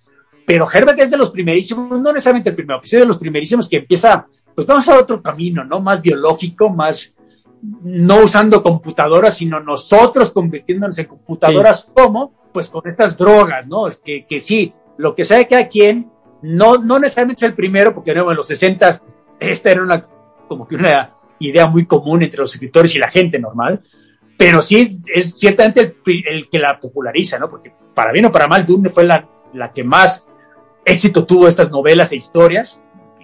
Pero 0.47 0.69
Herbert 0.73 1.01
es 1.01 1.11
de 1.11 1.17
los 1.17 1.31
primerísimos, 1.31 2.01
no 2.01 2.13
necesariamente 2.13 2.51
el 2.51 2.57
primero, 2.57 2.81
es 2.83 2.91
de 2.91 3.05
los 3.05 3.19
primerísimos 3.19 3.69
que 3.69 3.79
empieza, 3.79 4.27
pues 4.55 4.67
vamos 4.67 4.89
a 4.89 4.97
otro 4.99 5.21
camino, 5.21 5.65
¿no? 5.65 5.81
Más 5.81 6.01
biológico, 6.01 6.71
más 6.71 7.15
no 7.83 8.23
usando 8.23 8.63
computadoras, 8.63 9.37
sino 9.37 9.59
nosotros 9.59 10.31
convirtiéndonos 10.31 10.97
en 10.99 11.07
computadoras 11.07 11.91
como, 11.93 12.33
pues 12.53 12.71
con 12.71 12.83
estas 12.87 13.19
drogas, 13.19 13.67
¿no? 13.67 13.89
Es 13.89 13.97
que, 13.97 14.25
que 14.25 14.39
sí, 14.39 14.73
lo 14.99 15.17
que 15.17 15.25
sabe 15.25 15.49
cada 15.49 15.69
quien, 15.69 16.11
no, 16.43 16.79
no 16.79 17.01
necesariamente 17.01 17.45
es 17.45 17.51
el 17.51 17.57
primero, 17.57 17.93
porque 17.93 18.13
en 18.13 18.37
los 18.37 18.47
60 18.47 19.01
esta 19.41 19.71
era 19.71 19.83
una, 19.83 20.07
como 20.47 20.69
que 20.69 20.77
una 20.77 21.11
idea 21.41 21.67
muy 21.67 21.87
común 21.87 22.23
entre 22.23 22.41
los 22.41 22.55
escritores 22.55 22.95
y 22.95 22.99
la 22.99 23.11
gente 23.11 23.41
normal, 23.41 23.83
pero 24.39 24.63
sí 24.63 24.81
es, 24.81 24.91
es 25.13 25.39
ciertamente 25.39 25.97
el, 26.07 26.25
el 26.29 26.49
que 26.49 26.59
la 26.61 26.79
populariza, 26.79 27.39
¿no? 27.39 27.49
Porque 27.49 27.73
para 27.95 28.13
bien 28.13 28.27
o 28.27 28.33
para 28.33 28.47
mal, 28.47 28.65
Dune 28.65 28.91
fue 28.91 29.05
la, 29.05 29.29
la 29.53 29.73
que 29.73 29.83
más 29.83 30.27
éxito 30.87 31.27
tuvo 31.27 31.47
estas 31.49 31.71
novelas 31.71 32.13
e 32.13 32.17
historias 32.17 32.81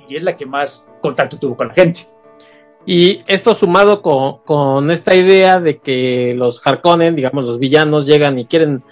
y 0.08 0.16
es 0.16 0.22
la 0.22 0.36
que 0.36 0.44
más 0.44 0.90
contacto 1.00 1.38
tuvo 1.38 1.56
con 1.56 1.68
la 1.68 1.74
gente. 1.74 2.06
Y 2.84 3.20
esto 3.28 3.54
sumado 3.54 4.02
con, 4.02 4.38
con 4.44 4.90
esta 4.90 5.14
idea 5.14 5.60
de 5.60 5.78
que 5.78 6.34
los 6.36 6.60
Harkonnen, 6.66 7.14
digamos, 7.16 7.46
los 7.46 7.58
villanos 7.58 8.06
llegan 8.06 8.36
y 8.38 8.44
quieren 8.46 8.82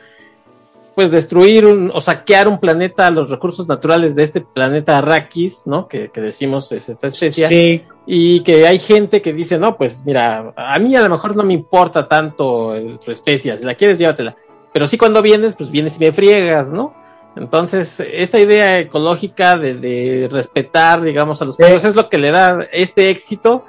pues 0.95 1.11
destruir 1.11 1.67
un- 1.67 1.91
o 1.95 2.01
saquear 2.01 2.47
un 2.47 2.59
planeta, 2.61 3.11
los 3.11 3.31
recursos 3.31 3.67
naturales 3.69 4.15
de 4.15 4.23
este 4.23 4.41
planeta 4.43 4.99
Arrakis, 4.99 5.63
¿no? 5.67 5.89
Que, 5.89 6.11
que 6.11 6.21
decimos 6.21 6.71
es 6.73 6.89
esta 6.89 7.09
especie. 7.09 7.47
Sí, 7.49 7.83
Y 8.07 8.41
que 8.41 8.67
hay 8.67 8.79
gente 8.79 9.23
que 9.23 9.33
dice, 9.33 9.57
no, 9.59 9.77
pues 9.77 10.03
mira, 10.05 10.53
a 10.57 10.79
mí 10.79 10.95
a 10.97 11.01
lo 11.03 11.09
mejor 11.11 11.35
no 11.37 11.43
me 11.45 11.55
importa 11.55 12.07
tanto 12.07 12.75
el- 12.75 12.99
tu 12.99 13.11
especie, 13.11 13.57
si 13.57 13.65
la 13.65 13.75
quieres, 13.75 13.99
llévatela. 13.99 14.37
Pero 14.73 14.87
sí 14.87 14.97
cuando 14.99 15.23
vienes, 15.23 15.57
pues 15.57 15.71
vienes 15.71 15.97
y 15.97 16.01
me 16.01 16.13
friegas, 16.13 16.71
¿no? 16.73 16.95
Entonces, 17.37 18.01
esta 18.01 18.39
idea 18.39 18.79
ecológica 18.81 19.57
de, 19.57 19.75
de 19.75 20.29
respetar, 20.31 21.01
digamos, 21.03 21.41
a 21.41 21.45
los 21.45 21.57
Sí. 21.57 21.63
pueblos 21.63 21.85
es 21.85 21.95
lo 21.97 22.09
que 22.09 22.19
le 22.19 22.31
da 22.31 22.67
este 22.73 23.11
éxito. 23.11 23.65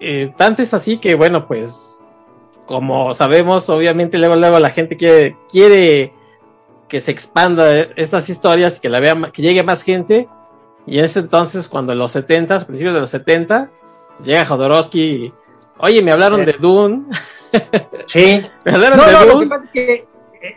Eh, 0.00 0.32
tanto 0.36 0.62
es 0.62 0.74
así 0.74 0.98
que, 0.98 1.14
bueno, 1.14 1.46
pues, 1.46 2.22
como 2.66 3.14
sabemos, 3.14 3.68
obviamente 3.70 4.18
luego, 4.18 4.36
luego 4.36 4.58
la 4.58 4.70
gente 4.70 4.96
quiere, 4.96 5.36
quiere 5.50 6.12
que 6.88 7.00
se 7.00 7.10
expanda 7.12 7.70
estas 7.96 8.28
historias, 8.28 8.80
que 8.80 8.88
la 8.88 9.00
vea, 9.00 9.16
que 9.32 9.42
llegue 9.42 9.62
más 9.62 9.82
gente. 9.82 10.28
Y 10.86 10.98
ese 10.98 11.20
entonces, 11.20 11.68
cuando 11.68 11.92
en 11.92 11.98
los 11.98 12.12
70 12.12 12.58
principios 12.66 12.94
de 12.94 13.00
los 13.00 13.10
70 13.10 13.68
llega 14.24 14.44
Jodorowsky 14.44 15.00
y, 15.00 15.32
oye, 15.78 16.02
me 16.02 16.12
hablaron 16.12 16.40
Sí. 16.40 16.46
de 16.46 16.52
Dune, 16.60 17.02
sí. 18.06 18.42
me 18.64 18.72
hablaron 18.72 18.98
No, 18.98 19.06
de 19.06 19.12
no, 19.12 19.20
lo 19.20 19.26
que 19.26 19.32
Dune. 19.32 19.46
pasa 19.46 19.64
es 19.66 19.70
que 19.72 20.06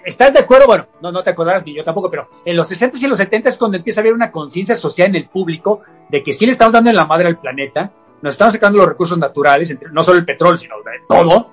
estás 0.05 0.33
de 0.33 0.39
acuerdo, 0.39 0.67
bueno, 0.67 0.87
no, 1.01 1.11
no 1.11 1.23
te 1.23 1.29
acordarás 1.29 1.65
ni 1.65 1.73
yo 1.73 1.83
tampoco, 1.83 2.09
pero 2.09 2.29
en 2.45 2.55
los 2.55 2.67
60 2.67 2.97
y 2.97 3.07
los 3.07 3.17
70 3.17 3.49
es 3.49 3.57
cuando 3.57 3.77
empieza 3.77 3.99
a 3.99 4.03
haber 4.03 4.13
una 4.13 4.31
conciencia 4.31 4.75
social 4.75 5.09
en 5.09 5.15
el 5.15 5.29
público 5.29 5.81
de 6.09 6.23
que 6.23 6.33
sí 6.33 6.45
le 6.45 6.51
estamos 6.51 6.73
dando 6.73 6.89
en 6.89 6.95
la 6.95 7.05
madre 7.05 7.27
al 7.27 7.39
planeta, 7.39 7.91
nos 8.21 8.33
estamos 8.33 8.53
sacando 8.53 8.79
los 8.79 8.87
recursos 8.87 9.17
naturales, 9.17 9.69
entre- 9.71 9.89
no 9.91 10.03
solo 10.03 10.17
el 10.19 10.25
petróleo, 10.25 10.57
sino 10.57 10.75
de 10.77 10.91
todo. 11.07 11.49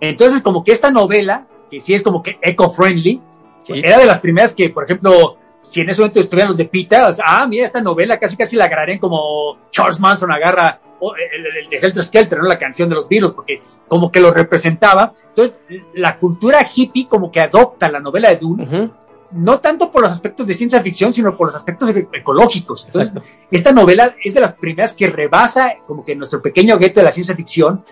Entonces, 0.00 0.40
como 0.42 0.64
que 0.64 0.72
esta 0.72 0.90
novela, 0.90 1.46
que 1.70 1.80
sí 1.80 1.94
es 1.94 2.02
como 2.02 2.22
que 2.22 2.38
eco-friendly, 2.42 3.20
Sí. 3.62 3.74
era 3.84 3.98
de 3.98 4.06
las 4.06 4.20
primeras 4.20 4.54
que, 4.54 4.70
por 4.70 4.84
ejemplo, 4.84 5.36
si 5.62 5.80
en 5.80 5.90
ese 5.90 6.00
momento 6.00 6.20
estuvieran 6.20 6.48
los 6.48 6.56
de 6.56 6.64
Pita, 6.64 7.08
o 7.08 7.12
sea, 7.12 7.24
ah, 7.28 7.46
mira 7.46 7.66
esta 7.66 7.80
novela, 7.80 8.18
casi 8.18 8.36
casi 8.36 8.56
la 8.56 8.64
agarrarían 8.64 8.98
como 8.98 9.58
Charles 9.70 10.00
Manson 10.00 10.32
agarra 10.32 10.80
el, 11.00 11.46
el- 11.46 11.56
el 11.64 11.70
de 11.70 11.76
Helter 11.78 12.04
Skelter, 12.04 12.38
¿no? 12.38 12.44
La 12.48 12.58
canción 12.58 12.88
de 12.88 12.94
los 12.94 13.08
Beatles, 13.08 13.32
porque 13.32 13.62
como 13.88 14.10
que 14.12 14.20
lo 14.20 14.32
representaba. 14.32 15.12
Entonces, 15.28 15.62
la 15.94 16.18
cultura 16.18 16.58
hippie 16.74 17.06
como 17.08 17.30
que 17.30 17.40
adopta 17.40 17.90
la 17.90 18.00
novela 18.00 18.28
de 18.30 18.36
Dune, 18.36 18.64
Ujú, 18.64 18.90
no 19.32 19.60
tanto 19.60 19.90
por 19.92 20.02
los 20.02 20.10
aspectos 20.12 20.46
de 20.46 20.54
ciencia 20.54 20.82
ficción, 20.82 21.12
sino 21.12 21.36
por 21.36 21.46
los 21.46 21.54
aspectos 21.54 21.88
e- 21.90 22.08
ecológicos. 22.12 22.84
Entonces, 22.86 23.12
exacto. 23.12 23.30
esta 23.50 23.72
novela 23.72 24.14
es 24.24 24.34
de 24.34 24.40
las 24.40 24.54
primeras 24.54 24.92
que 24.92 25.06
rebasa 25.08 25.74
como 25.86 26.04
que 26.04 26.16
nuestro 26.16 26.42
pequeño 26.42 26.76
gueto 26.78 27.00
de 27.00 27.04
la 27.04 27.12
ciencia 27.12 27.34
ficción 27.36 27.82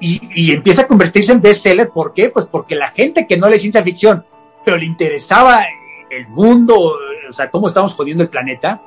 y, 0.00 0.20
y 0.34 0.52
empieza 0.52 0.82
a 0.82 0.86
convertirse 0.86 1.32
en 1.32 1.42
bestseller. 1.42 1.90
¿Por 1.90 2.14
qué? 2.14 2.30
Pues 2.30 2.46
porque 2.46 2.74
la 2.74 2.90
gente 2.92 3.26
que 3.26 3.36
no 3.36 3.48
lee 3.48 3.58
ciencia 3.58 3.82
ficción, 3.82 4.24
pero 4.64 4.76
le 4.78 4.86
interesaba 4.86 5.62
el 6.10 6.28
mundo, 6.28 6.96
o 7.28 7.32
sea, 7.32 7.50
cómo 7.50 7.68
estamos 7.68 7.94
jodiendo 7.94 8.22
el 8.22 8.28
planeta, 8.28 8.82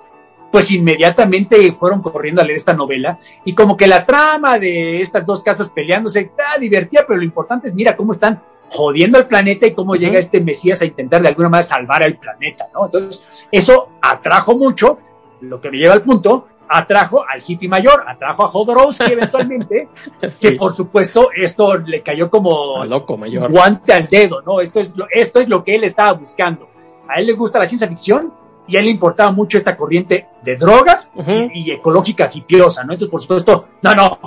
pues 0.51 0.69
inmediatamente 0.69 1.71
fueron 1.73 2.01
corriendo 2.01 2.41
a 2.41 2.45
leer 2.45 2.57
esta 2.57 2.75
novela 2.75 3.17
y 3.43 3.55
como 3.55 3.75
que 3.75 3.87
la 3.87 4.05
trama 4.05 4.59
de 4.59 5.01
estas 5.01 5.25
dos 5.25 5.41
casas 5.41 5.69
peleándose 5.69 6.19
está 6.19 6.59
divertida, 6.59 7.05
pero 7.07 7.17
lo 7.17 7.25
importante 7.25 7.69
es 7.69 7.73
mira 7.73 7.95
cómo 7.95 8.11
están 8.11 8.39
jodiendo 8.69 9.17
el 9.17 9.25
planeta 9.25 9.65
y 9.65 9.73
cómo 9.73 9.95
llega 9.95 10.19
este 10.19 10.41
Mesías 10.41 10.81
a 10.81 10.85
intentar 10.85 11.21
de 11.21 11.29
alguna 11.29 11.49
manera 11.49 11.67
salvar 11.67 12.03
al 12.03 12.17
planeta, 12.17 12.67
¿no? 12.73 12.85
Entonces, 12.85 13.25
eso 13.51 13.89
atrajo 14.01 14.55
mucho, 14.55 14.99
lo 15.41 15.59
que 15.59 15.71
me 15.71 15.77
lleva 15.77 15.93
al 15.95 16.01
punto, 16.01 16.47
atrajo 16.67 17.23
al 17.27 17.41
hippie 17.45 17.67
mayor, 17.69 18.03
atrajo 18.07 18.43
a 18.43 18.47
Jodorowsky 18.47 19.11
eventualmente, 19.11 19.89
Sí, 20.27 20.49
que 20.49 20.55
por 20.55 20.71
supuesto 20.71 21.29
esto 21.35 21.77
le 21.77 22.01
cayó 22.01 22.29
como 22.29 22.81
a 22.81 22.85
loco 22.85 23.17
mayor. 23.17 23.51
guante 23.51 23.93
al 23.93 24.07
dedo, 24.07 24.41
¿no? 24.41 24.59
Esto 24.59 24.79
es, 24.79 24.95
lo, 24.95 25.07
esto 25.11 25.39
es 25.39 25.49
lo 25.49 25.63
que 25.63 25.75
él 25.75 25.83
estaba 25.83 26.13
buscando. 26.13 26.67
A 27.07 27.19
él 27.19 27.27
le 27.27 27.33
gusta 27.33 27.59
la 27.59 27.67
ciencia 27.67 27.87
ficción, 27.87 28.33
y 28.67 28.77
a 28.77 28.79
él 28.79 28.85
le 28.85 28.91
importaba 28.91 29.31
mucho 29.31 29.57
esta 29.57 29.75
corriente 29.75 30.27
de 30.41 30.55
drogas 30.55 31.11
Ujú. 31.15 31.49
y, 31.53 31.69
y 31.69 31.71
ecológica 31.71 32.29
hipiosa, 32.33 32.83
¿no? 32.85 32.93
Entonces, 32.93 33.11
por 33.11 33.21
supuesto, 33.21 33.67
no, 33.81 33.93
no, 33.95 34.19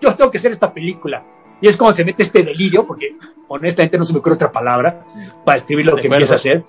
yo 0.00 0.14
tengo 0.14 0.30
que 0.30 0.38
hacer 0.38 0.52
esta 0.52 0.72
película. 0.72 1.24
Y 1.60 1.68
es 1.68 1.76
como 1.76 1.92
se 1.92 2.04
mete 2.04 2.22
este 2.24 2.42
delirio, 2.42 2.86
porque 2.86 3.16
honestamente 3.48 3.96
no 3.96 4.04
se 4.04 4.12
me 4.12 4.18
ocurre 4.18 4.34
otra 4.34 4.50
palabra 4.52 5.04
para 5.44 5.56
escribir 5.56 5.86
lo 5.86 5.94
De 5.96 6.02
que 6.02 6.08
acuerdo. 6.08 6.24
empieza 6.24 6.34
a 6.34 6.36
hacer. 6.36 6.64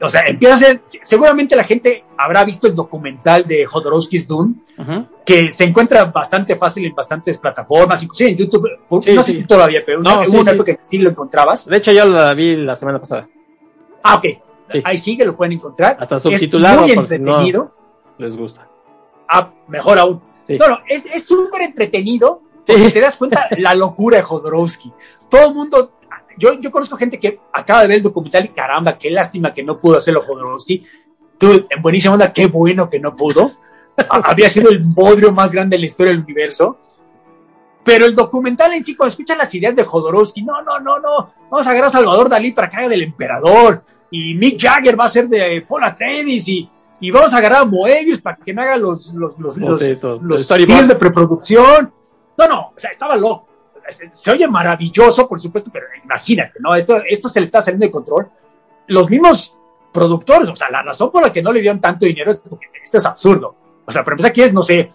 O 0.00 0.08
sea, 0.08 0.22
empieza 0.26 0.52
a 0.52 0.56
hacer, 0.56 0.80
seguramente 1.04 1.54
la 1.54 1.62
gente 1.62 2.04
habrá 2.18 2.44
visto 2.44 2.66
el 2.66 2.74
documental 2.74 3.46
de 3.46 3.64
Jodorowsky's 3.64 4.26
Dune, 4.26 4.56
Ujú. 4.76 5.06
que 5.24 5.50
se 5.52 5.62
encuentra 5.64 6.06
bastante 6.06 6.56
fácil 6.56 6.84
en 6.84 6.94
bastantes 6.94 7.38
plataformas, 7.38 8.02
inclusive 8.02 8.30
en 8.30 8.36
YouTube, 8.36 8.68
Sí, 9.04 9.14
no 9.14 9.22
sí. 9.22 9.32
sé 9.32 9.38
si 9.38 9.44
todavía, 9.46 9.82
pero 9.86 10.00
No, 10.02 10.22
hubo 10.22 10.24
sí, 10.26 10.36
una 10.36 10.50
época 10.50 10.74
que 10.74 10.84
sí 10.84 10.98
lo 10.98 11.08
encontrabas. 11.10 11.66
De 11.66 11.76
hecho, 11.76 11.92
yo 11.92 12.04
la 12.04 12.34
vi 12.34 12.56
la 12.56 12.74
semana 12.74 12.98
pasada. 12.98 13.28
Ah, 14.02 14.16
ok. 14.16 14.24
Sí. 14.70 14.80
Ahí 14.84 14.98
sí 14.98 15.16
que 15.16 15.24
lo 15.24 15.36
pueden 15.36 15.52
encontrar. 15.52 15.96
Hasta 16.00 16.16
Es 16.16 16.22
subtitulado, 16.22 16.82
muy 16.82 16.94
por 16.94 17.06
si 17.06 17.18
no- 17.18 17.30
entretenido. 17.32 17.74
Les 18.18 18.36
gusta. 18.36 18.68
Ah, 19.28 19.50
mejor 19.68 19.98
aún. 19.98 20.20
Sí. 20.46 20.58
No, 20.58 20.68
no, 20.68 20.78
es 20.88 21.06
es 21.06 21.24
súper 21.24 21.62
entretenido 21.62 22.42
Sí. 22.66 22.72
porque 22.72 22.90
te 22.90 23.00
das 23.00 23.16
cuenta 23.16 23.48
la 23.58 23.74
locura 23.74 24.18
de 24.18 24.22
Jodorowsky. 24.22 24.92
Todo 25.28 25.48
el 25.48 25.54
mundo, 25.54 25.92
yo, 26.38 26.54
yo 26.54 26.70
conozco 26.70 26.96
gente 26.96 27.18
que 27.18 27.40
acaba 27.52 27.82
de 27.82 27.88
ver 27.88 27.96
el 27.98 28.02
documental 28.02 28.44
y 28.44 28.48
caramba, 28.48 28.96
qué 28.98 29.10
lástima 29.10 29.52
que 29.52 29.62
no 29.62 29.78
pudo 29.80 29.96
hacerlo 29.98 30.22
Jodorowsky. 30.22 30.84
Tú, 31.38 31.66
en 31.68 31.82
buenísima 31.82 32.14
onda, 32.14 32.32
qué 32.32 32.46
bueno 32.46 32.88
que 32.88 33.00
no 33.00 33.14
pudo. 33.16 33.50
Ha- 34.08 34.30
Había 34.30 34.48
sido 34.48 34.70
el 34.70 34.78
bodrio 34.80 35.32
más 35.32 35.52
grande 35.52 35.76
de 35.76 35.80
la 35.80 35.86
historia 35.86 36.12
del 36.12 36.22
universo. 36.22 36.78
Pero 37.84 38.06
el 38.06 38.14
documental 38.14 38.72
en 38.74 38.84
sí, 38.84 38.94
cuando 38.94 39.10
escuchan 39.10 39.38
las 39.38 39.52
ideas 39.54 39.74
de 39.74 39.84
Jodorowsky, 39.84 40.42
no, 40.42 40.62
no, 40.62 40.78
no, 40.78 40.98
no, 41.00 41.32
vamos 41.50 41.66
a 41.66 41.70
agarrar 41.70 41.88
a 41.88 41.90
Salvador 41.90 42.28
Dalí 42.28 42.52
para 42.52 42.70
que 42.70 42.76
haga 42.76 42.88
del 42.88 43.02
emperador, 43.02 43.82
y 44.10 44.34
Mick 44.34 44.60
Jagger 44.60 44.98
va 44.98 45.06
a 45.06 45.08
ser 45.08 45.28
de 45.28 45.64
Paul 45.68 45.84
Atreides, 45.84 46.46
y, 46.46 46.70
y 47.00 47.10
vamos 47.10 47.34
a 47.34 47.38
agarrar 47.38 47.62
a 47.62 47.64
Moebius 47.64 48.20
para 48.20 48.36
que 48.36 48.52
me 48.52 48.62
haga 48.62 48.76
los, 48.76 49.12
los, 49.14 49.38
los, 49.38 49.56
los, 49.56 49.80
los 50.22 50.48
de 50.88 50.96
preproducción. 50.96 51.92
No, 52.38 52.46
no, 52.46 52.60
o 52.68 52.74
sea, 52.76 52.90
estaba 52.90 53.16
loco. 53.16 53.48
Se, 53.88 54.10
se 54.12 54.30
oye 54.30 54.46
maravilloso, 54.46 55.28
por 55.28 55.40
supuesto, 55.40 55.70
pero 55.72 55.86
imagínate, 56.04 56.60
¿no? 56.60 56.74
Esto, 56.76 57.02
esto 57.04 57.28
se 57.28 57.40
le 57.40 57.46
está 57.46 57.60
saliendo 57.60 57.86
de 57.86 57.90
control. 57.90 58.28
Los 58.86 59.10
mismos 59.10 59.56
productores, 59.92 60.48
o 60.48 60.54
sea, 60.54 60.70
la 60.70 60.82
razón 60.82 61.10
por 61.10 61.22
la 61.22 61.32
que 61.32 61.42
no 61.42 61.52
le 61.52 61.60
dieron 61.60 61.80
tanto 61.80 62.06
dinero 62.06 62.30
es 62.30 62.36
porque 62.36 62.66
esto 62.82 62.98
es 62.98 63.06
absurdo. 63.06 63.56
O 63.84 63.90
sea, 63.90 64.04
para 64.04 64.14
empezar, 64.14 64.32
quieres, 64.32 64.52
no 64.52 64.62
sé, 64.62 64.90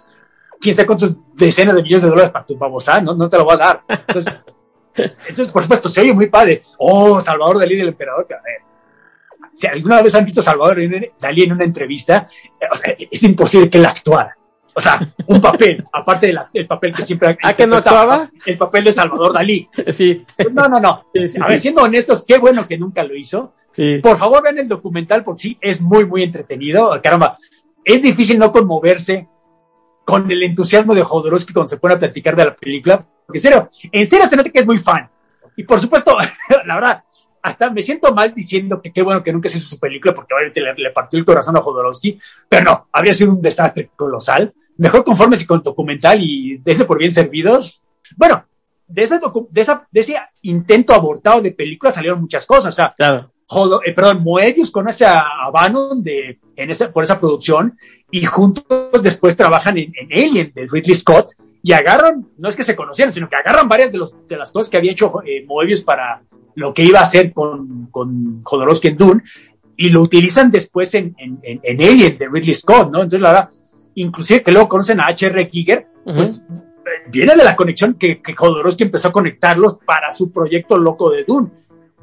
quién 0.60 0.76
sabe 0.76 0.88
cuántos 0.88 1.16
decenas 1.36 1.76
de 1.76 1.84
millones 1.84 2.02
de 2.04 2.10
dólares 2.10 2.32
para 2.32 2.46
tu 2.46 2.58
babosa, 2.58 3.02
no, 3.02 3.14
no 3.14 3.30
te 3.30 3.38
lo 3.38 3.46
voy 3.46 3.56
a 3.56 3.58
dar. 3.58 3.84
Entonces, 3.88 4.34
entonces, 4.96 5.50
por 5.50 5.62
supuesto, 5.62 5.90
se 5.90 6.02
oye 6.02 6.14
muy 6.14 6.28
padre. 6.28 6.64
Oh, 6.78 7.22
Salvador 7.22 7.60
Dalí 7.60 7.76
del 7.76 7.90
emperador. 7.90 8.26
que, 8.28 8.34
a 8.34 8.42
ver, 8.42 8.62
si 9.54 9.68
alguna 9.68 10.02
vez 10.02 10.14
han 10.16 10.26
visto 10.26 10.40
a 10.42 10.44
Salvador 10.44 10.78
Dalí 11.20 11.44
en 11.44 11.52
una 11.52 11.64
entrevista, 11.64 12.28
eh, 12.60 12.66
o 12.72 12.76
sea, 12.76 12.96
es 12.98 13.24
imposible 13.24 13.70
que 13.70 13.78
él 13.78 13.86
actuara. 13.86 14.36
O 14.74 14.82
sea, 14.82 15.00
un 15.26 15.42
papel, 15.42 15.84
aparte 15.94 16.32
del 16.54 16.68
papel 16.68 16.94
que 16.94 17.02
siempre 17.02 17.36
¿Ah, 17.42 17.54
que 17.54 17.66
no 17.66 17.78
actuaba? 17.78 18.30
El 18.46 18.58
papel 18.58 18.84
de 18.84 18.94
Salvador 18.94 19.34
Dalí. 19.34 19.68
Sí, 19.88 20.26
No, 20.54 20.68
no, 20.68 20.80
no. 20.80 21.06
sí, 21.14 21.30
sí, 21.30 21.40
A 21.42 21.48
ver, 21.48 21.60
siendo 21.60 21.82
honestos, 21.82 22.24
qué 22.28 22.38
bueno 22.38 22.68
que 22.68 22.78
nunca 22.78 23.04
lo 23.04 23.16
hizo. 23.16 23.54
Sí. 23.72 24.00
Por 24.02 24.18
favor, 24.18 24.42
vean 24.44 24.58
el 24.60 24.68
documental 24.68 25.24
por 25.24 25.40
sí, 25.40 25.58
es 25.62 25.82
muy, 25.82 26.06
muy 26.06 26.24
entretenido. 26.24 27.00
Caramba, 27.02 27.38
es 27.84 28.02
difícil 28.02 28.38
no 28.40 28.52
conmoverse 28.52 29.28
con 30.08 30.32
el 30.32 30.42
entusiasmo 30.42 30.96
de 30.96 31.04
Jodorowsky 31.04 31.52
cuando 31.52 31.68
se 31.68 31.76
pone 31.76 31.96
a 31.96 32.00
platicar 32.00 32.34
de 32.34 32.46
la 32.46 32.56
película. 32.56 33.06
Porque 33.26 33.40
en 33.40 33.42
serio, 33.42 33.70
en 33.92 34.08
serio 34.08 34.26
se 34.26 34.38
nota 34.38 34.50
que 34.50 34.62
es 34.62 34.66
muy 34.66 34.78
fan. 34.78 35.10
Y 35.58 35.64
por 35.64 35.82
supuesto, 35.82 36.18
la 36.66 36.76
verdad, 36.76 37.04
hasta 37.42 37.70
me 37.70 37.82
siento 37.82 38.16
mal 38.16 38.34
diciendo 38.34 38.82
que 38.82 38.94
qué 38.94 39.02
bueno 39.02 39.22
que 39.22 39.34
nunca 39.34 39.50
se 39.50 39.58
hizo 39.58 39.68
su 39.68 39.78
película, 39.78 40.14
porque 40.14 40.34
obviamente 40.34 40.62
le, 40.62 40.92
partió 40.92 41.20
el 41.20 41.26
corazón 41.26 41.58
a 41.58 41.62
Jodorowsky, 41.62 42.18
pero 42.48 42.64
no, 42.64 42.88
habría 42.94 43.14
sido 43.14 43.34
un 43.34 43.42
desastre 43.42 43.92
colosal. 43.98 44.54
Mejor 44.78 45.04
conformes 45.04 45.42
y 45.42 45.46
con 45.46 45.62
documental 45.62 46.24
y 46.24 46.60
de 46.60 46.72
ese 46.72 46.86
por 46.86 47.00
bien 47.00 47.12
servidos. 47.12 47.82
Bueno, 48.16 48.46
de 48.88 49.04
ese, 49.04 49.20
de, 49.20 49.62
esa, 49.62 49.86
de 49.92 50.00
ese 50.00 50.16
intento 50.44 50.94
abortado 50.94 51.42
de 51.42 51.52
película 51.52 51.92
salieron 51.92 52.22
muchas 52.22 52.46
cosas. 52.46 52.74
Claro. 52.96 53.30
Eh, 53.86 53.94
perdón, 53.94 54.24
Moebius 54.24 54.72
conoce 54.72 55.06
a, 55.06 55.20
a 55.46 55.50
Bannon 55.52 56.04
de, 56.04 56.40
en 56.56 56.70
esa, 56.70 56.92
por 56.92 57.04
esa 57.04 57.20
producción 57.20 57.78
y 58.12 58.26
juntos 58.26 59.02
después 59.02 59.36
trabajan 59.38 59.78
en, 59.78 59.94
en 59.96 60.12
Alien 60.12 60.52
de 60.54 60.68
Ridley 60.70 60.96
Scott 60.96 61.32
y 61.64 61.72
agarran, 61.72 62.28
no 62.38 62.50
es 62.50 62.56
que 62.56 62.64
se 62.64 62.76
conocieran, 62.76 63.14
sino 63.14 63.30
que 63.30 63.36
agarran 63.38 63.68
varias 63.70 63.92
de, 63.92 63.98
los, 64.00 64.16
de 64.28 64.38
las 64.38 64.52
cosas 64.52 64.70
que 64.70 64.78
había 64.78 64.92
hecho 64.92 65.14
eh, 65.26 65.46
Moebius 65.46 65.82
para 65.82 66.22
lo 66.56 66.74
que 66.74 66.84
iba 66.84 67.00
a 67.00 67.04
hacer 67.04 67.32
con, 67.34 67.88
con 67.92 68.42
Jodorowsky 68.44 68.90
en 68.90 68.98
Dune 68.98 69.24
y 69.78 69.90
lo 69.92 70.02
utilizan 70.02 70.52
después 70.52 70.94
en, 70.96 71.16
en, 71.18 71.40
en- 71.44 71.60
en 71.64 71.82
Alien 71.82 72.18
de 72.18 72.28
Ridley 72.28 72.54
Scott, 72.54 72.90
¿no? 72.92 72.98
Entonces, 73.04 73.22
la 73.22 73.32
verdad, 73.32 73.50
inclusive 73.96 74.44
que 74.44 74.52
luego 74.52 74.68
conocen 74.68 75.00
a 75.00 75.06
H.R. 75.08 75.50
Giger, 75.50 75.88
pues 76.04 76.42
eh, 76.50 77.10
viene 77.12 77.36
de 77.36 77.44
la 77.44 77.56
conexión 77.56 77.94
que, 77.96 78.22
que 78.22 78.34
Jodorowsky 78.36 78.84
empezó 78.84 79.10
a 79.10 79.12
conectarlos 79.12 79.78
para 79.86 80.12
su 80.12 80.32
proyecto 80.32 80.78
loco 80.78 81.12
de 81.12 81.24
Dune. 81.26 81.50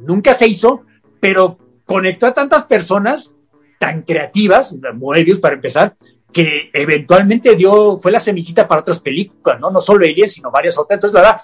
Nunca 0.00 0.34
se 0.34 0.46
hizo, 0.46 0.82
pero 1.24 1.56
conectó 1.86 2.26
a 2.26 2.34
tantas 2.34 2.64
personas 2.64 3.34
tan 3.78 4.02
creativas, 4.02 4.76
Moebius 4.94 5.40
para 5.40 5.54
empezar, 5.54 5.96
que 6.30 6.68
eventualmente 6.74 7.56
dio, 7.56 7.98
fue 7.98 8.12
la 8.12 8.18
semillita 8.18 8.68
para 8.68 8.82
otras 8.82 9.00
películas, 9.00 9.58
¿no? 9.58 9.70
No 9.70 9.80
solo 9.80 10.04
Alien, 10.04 10.28
sino 10.28 10.50
varias 10.50 10.76
otras. 10.78 10.98
Entonces, 10.98 11.14
la 11.14 11.22
verdad, 11.22 11.40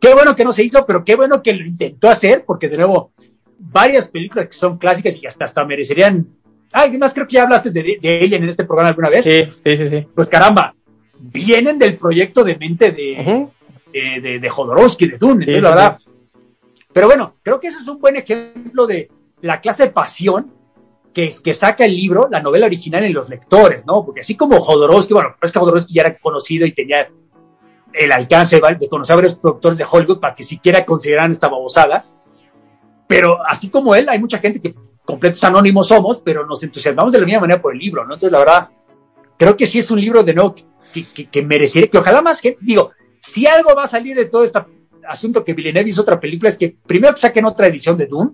qué 0.00 0.14
bueno 0.14 0.36
que 0.36 0.44
no 0.44 0.52
se 0.52 0.62
hizo, 0.62 0.86
pero 0.86 1.04
qué 1.04 1.16
bueno 1.16 1.42
que 1.42 1.52
lo 1.52 1.66
intentó 1.66 2.08
hacer, 2.08 2.44
porque 2.46 2.68
de 2.68 2.76
nuevo, 2.76 3.10
varias 3.58 4.06
películas 4.06 4.46
que 4.46 4.52
son 4.52 4.78
clásicas 4.78 5.20
y 5.20 5.26
hasta, 5.26 5.46
hasta 5.46 5.64
merecerían. 5.64 6.28
Ay, 6.70 6.90
además 6.90 7.12
creo 7.12 7.26
que 7.26 7.34
ya 7.34 7.42
hablaste 7.42 7.72
de, 7.72 7.98
de 8.00 8.20
Alien 8.22 8.44
en 8.44 8.50
este 8.50 8.62
programa 8.62 8.90
alguna 8.90 9.08
vez. 9.10 9.24
Sí, 9.24 9.46
sí, 9.64 9.76
sí, 9.76 9.88
sí. 9.88 10.06
Pues 10.14 10.28
caramba, 10.28 10.76
vienen 11.18 11.76
del 11.76 11.96
proyecto 11.96 12.44
de 12.44 12.56
mente 12.56 12.92
de, 12.92 13.16
Ujú. 13.20 13.50
de, 13.92 14.20
de, 14.20 14.38
de 14.38 14.48
Jodorowsky, 14.48 15.08
de 15.08 15.18
Dune. 15.18 15.44
Entonces, 15.44 15.54
Sí, 15.56 15.60
la 15.60 15.68
sí, 15.70 15.74
verdad. 15.74 15.98
Pero 16.92 17.08
bueno, 17.08 17.34
creo 17.42 17.58
que 17.58 17.66
ese 17.66 17.78
es 17.78 17.88
un 17.88 17.98
buen 17.98 18.14
ejemplo 18.14 18.86
de 18.86 19.10
la 19.44 19.60
clase 19.60 19.84
de 19.84 19.90
pasión 19.90 20.52
que, 21.12 21.30
que 21.44 21.52
saca 21.52 21.84
el 21.84 21.94
libro, 21.94 22.28
la 22.30 22.40
novela 22.40 22.64
original 22.64 23.04
en 23.04 23.12
los 23.12 23.28
lectores, 23.28 23.84
¿no? 23.86 24.02
Porque 24.04 24.20
así 24.20 24.36
como 24.36 24.58
Jodorowsky, 24.58 25.12
bueno, 25.12 25.36
es 25.40 25.52
que 25.52 25.58
Jodorowsky 25.58 25.92
ya 25.92 26.02
era 26.02 26.18
conocido 26.18 26.66
y 26.66 26.72
tenía 26.72 27.08
el 27.92 28.10
alcance 28.10 28.58
de 28.58 28.88
conocer 28.88 29.12
a 29.12 29.16
varios 29.16 29.34
productores 29.34 29.76
de 29.76 29.84
Hollywood 29.88 30.18
para 30.18 30.34
que 30.34 30.44
siquiera 30.44 30.84
consideraran 30.84 31.30
esta 31.30 31.48
babosada. 31.48 32.06
Pero 33.06 33.38
así 33.46 33.68
como 33.68 33.94
él, 33.94 34.08
hay 34.08 34.18
mucha 34.18 34.38
gente 34.38 34.60
que 34.62 34.74
completos 35.04 35.44
anónimos 35.44 35.88
somos, 35.88 36.20
pero 36.20 36.46
nos 36.46 36.62
entusiasmamos 36.62 37.12
de 37.12 37.20
la 37.20 37.26
misma 37.26 37.42
manera 37.42 37.60
por 37.60 37.74
el 37.74 37.78
libro, 37.78 38.04
¿no? 38.06 38.14
Entonces, 38.14 38.32
la 38.32 38.38
verdad, 38.38 38.68
creo 39.36 39.54
que 39.56 39.66
sí 39.66 39.78
es 39.78 39.90
un 39.90 40.00
libro 40.00 40.24
de 40.24 40.32
nuevo 40.32 40.54
que, 40.54 41.04
que, 41.04 41.26
que 41.26 41.42
merecería, 41.42 41.90
que 41.90 41.98
ojalá 41.98 42.22
más 42.22 42.40
gente, 42.40 42.58
digo, 42.62 42.92
si 43.20 43.46
algo 43.46 43.74
va 43.74 43.84
a 43.84 43.88
salir 43.88 44.16
de 44.16 44.24
todo 44.24 44.42
este 44.42 44.58
asunto 45.06 45.44
que 45.44 45.52
Villeneuve 45.52 45.90
hizo 45.90 46.00
otra 46.00 46.18
película, 46.18 46.48
es 46.48 46.56
que 46.56 46.74
primero 46.86 47.12
que 47.12 47.20
saquen 47.20 47.44
otra 47.44 47.66
edición 47.66 47.98
de 47.98 48.06
Dune, 48.06 48.30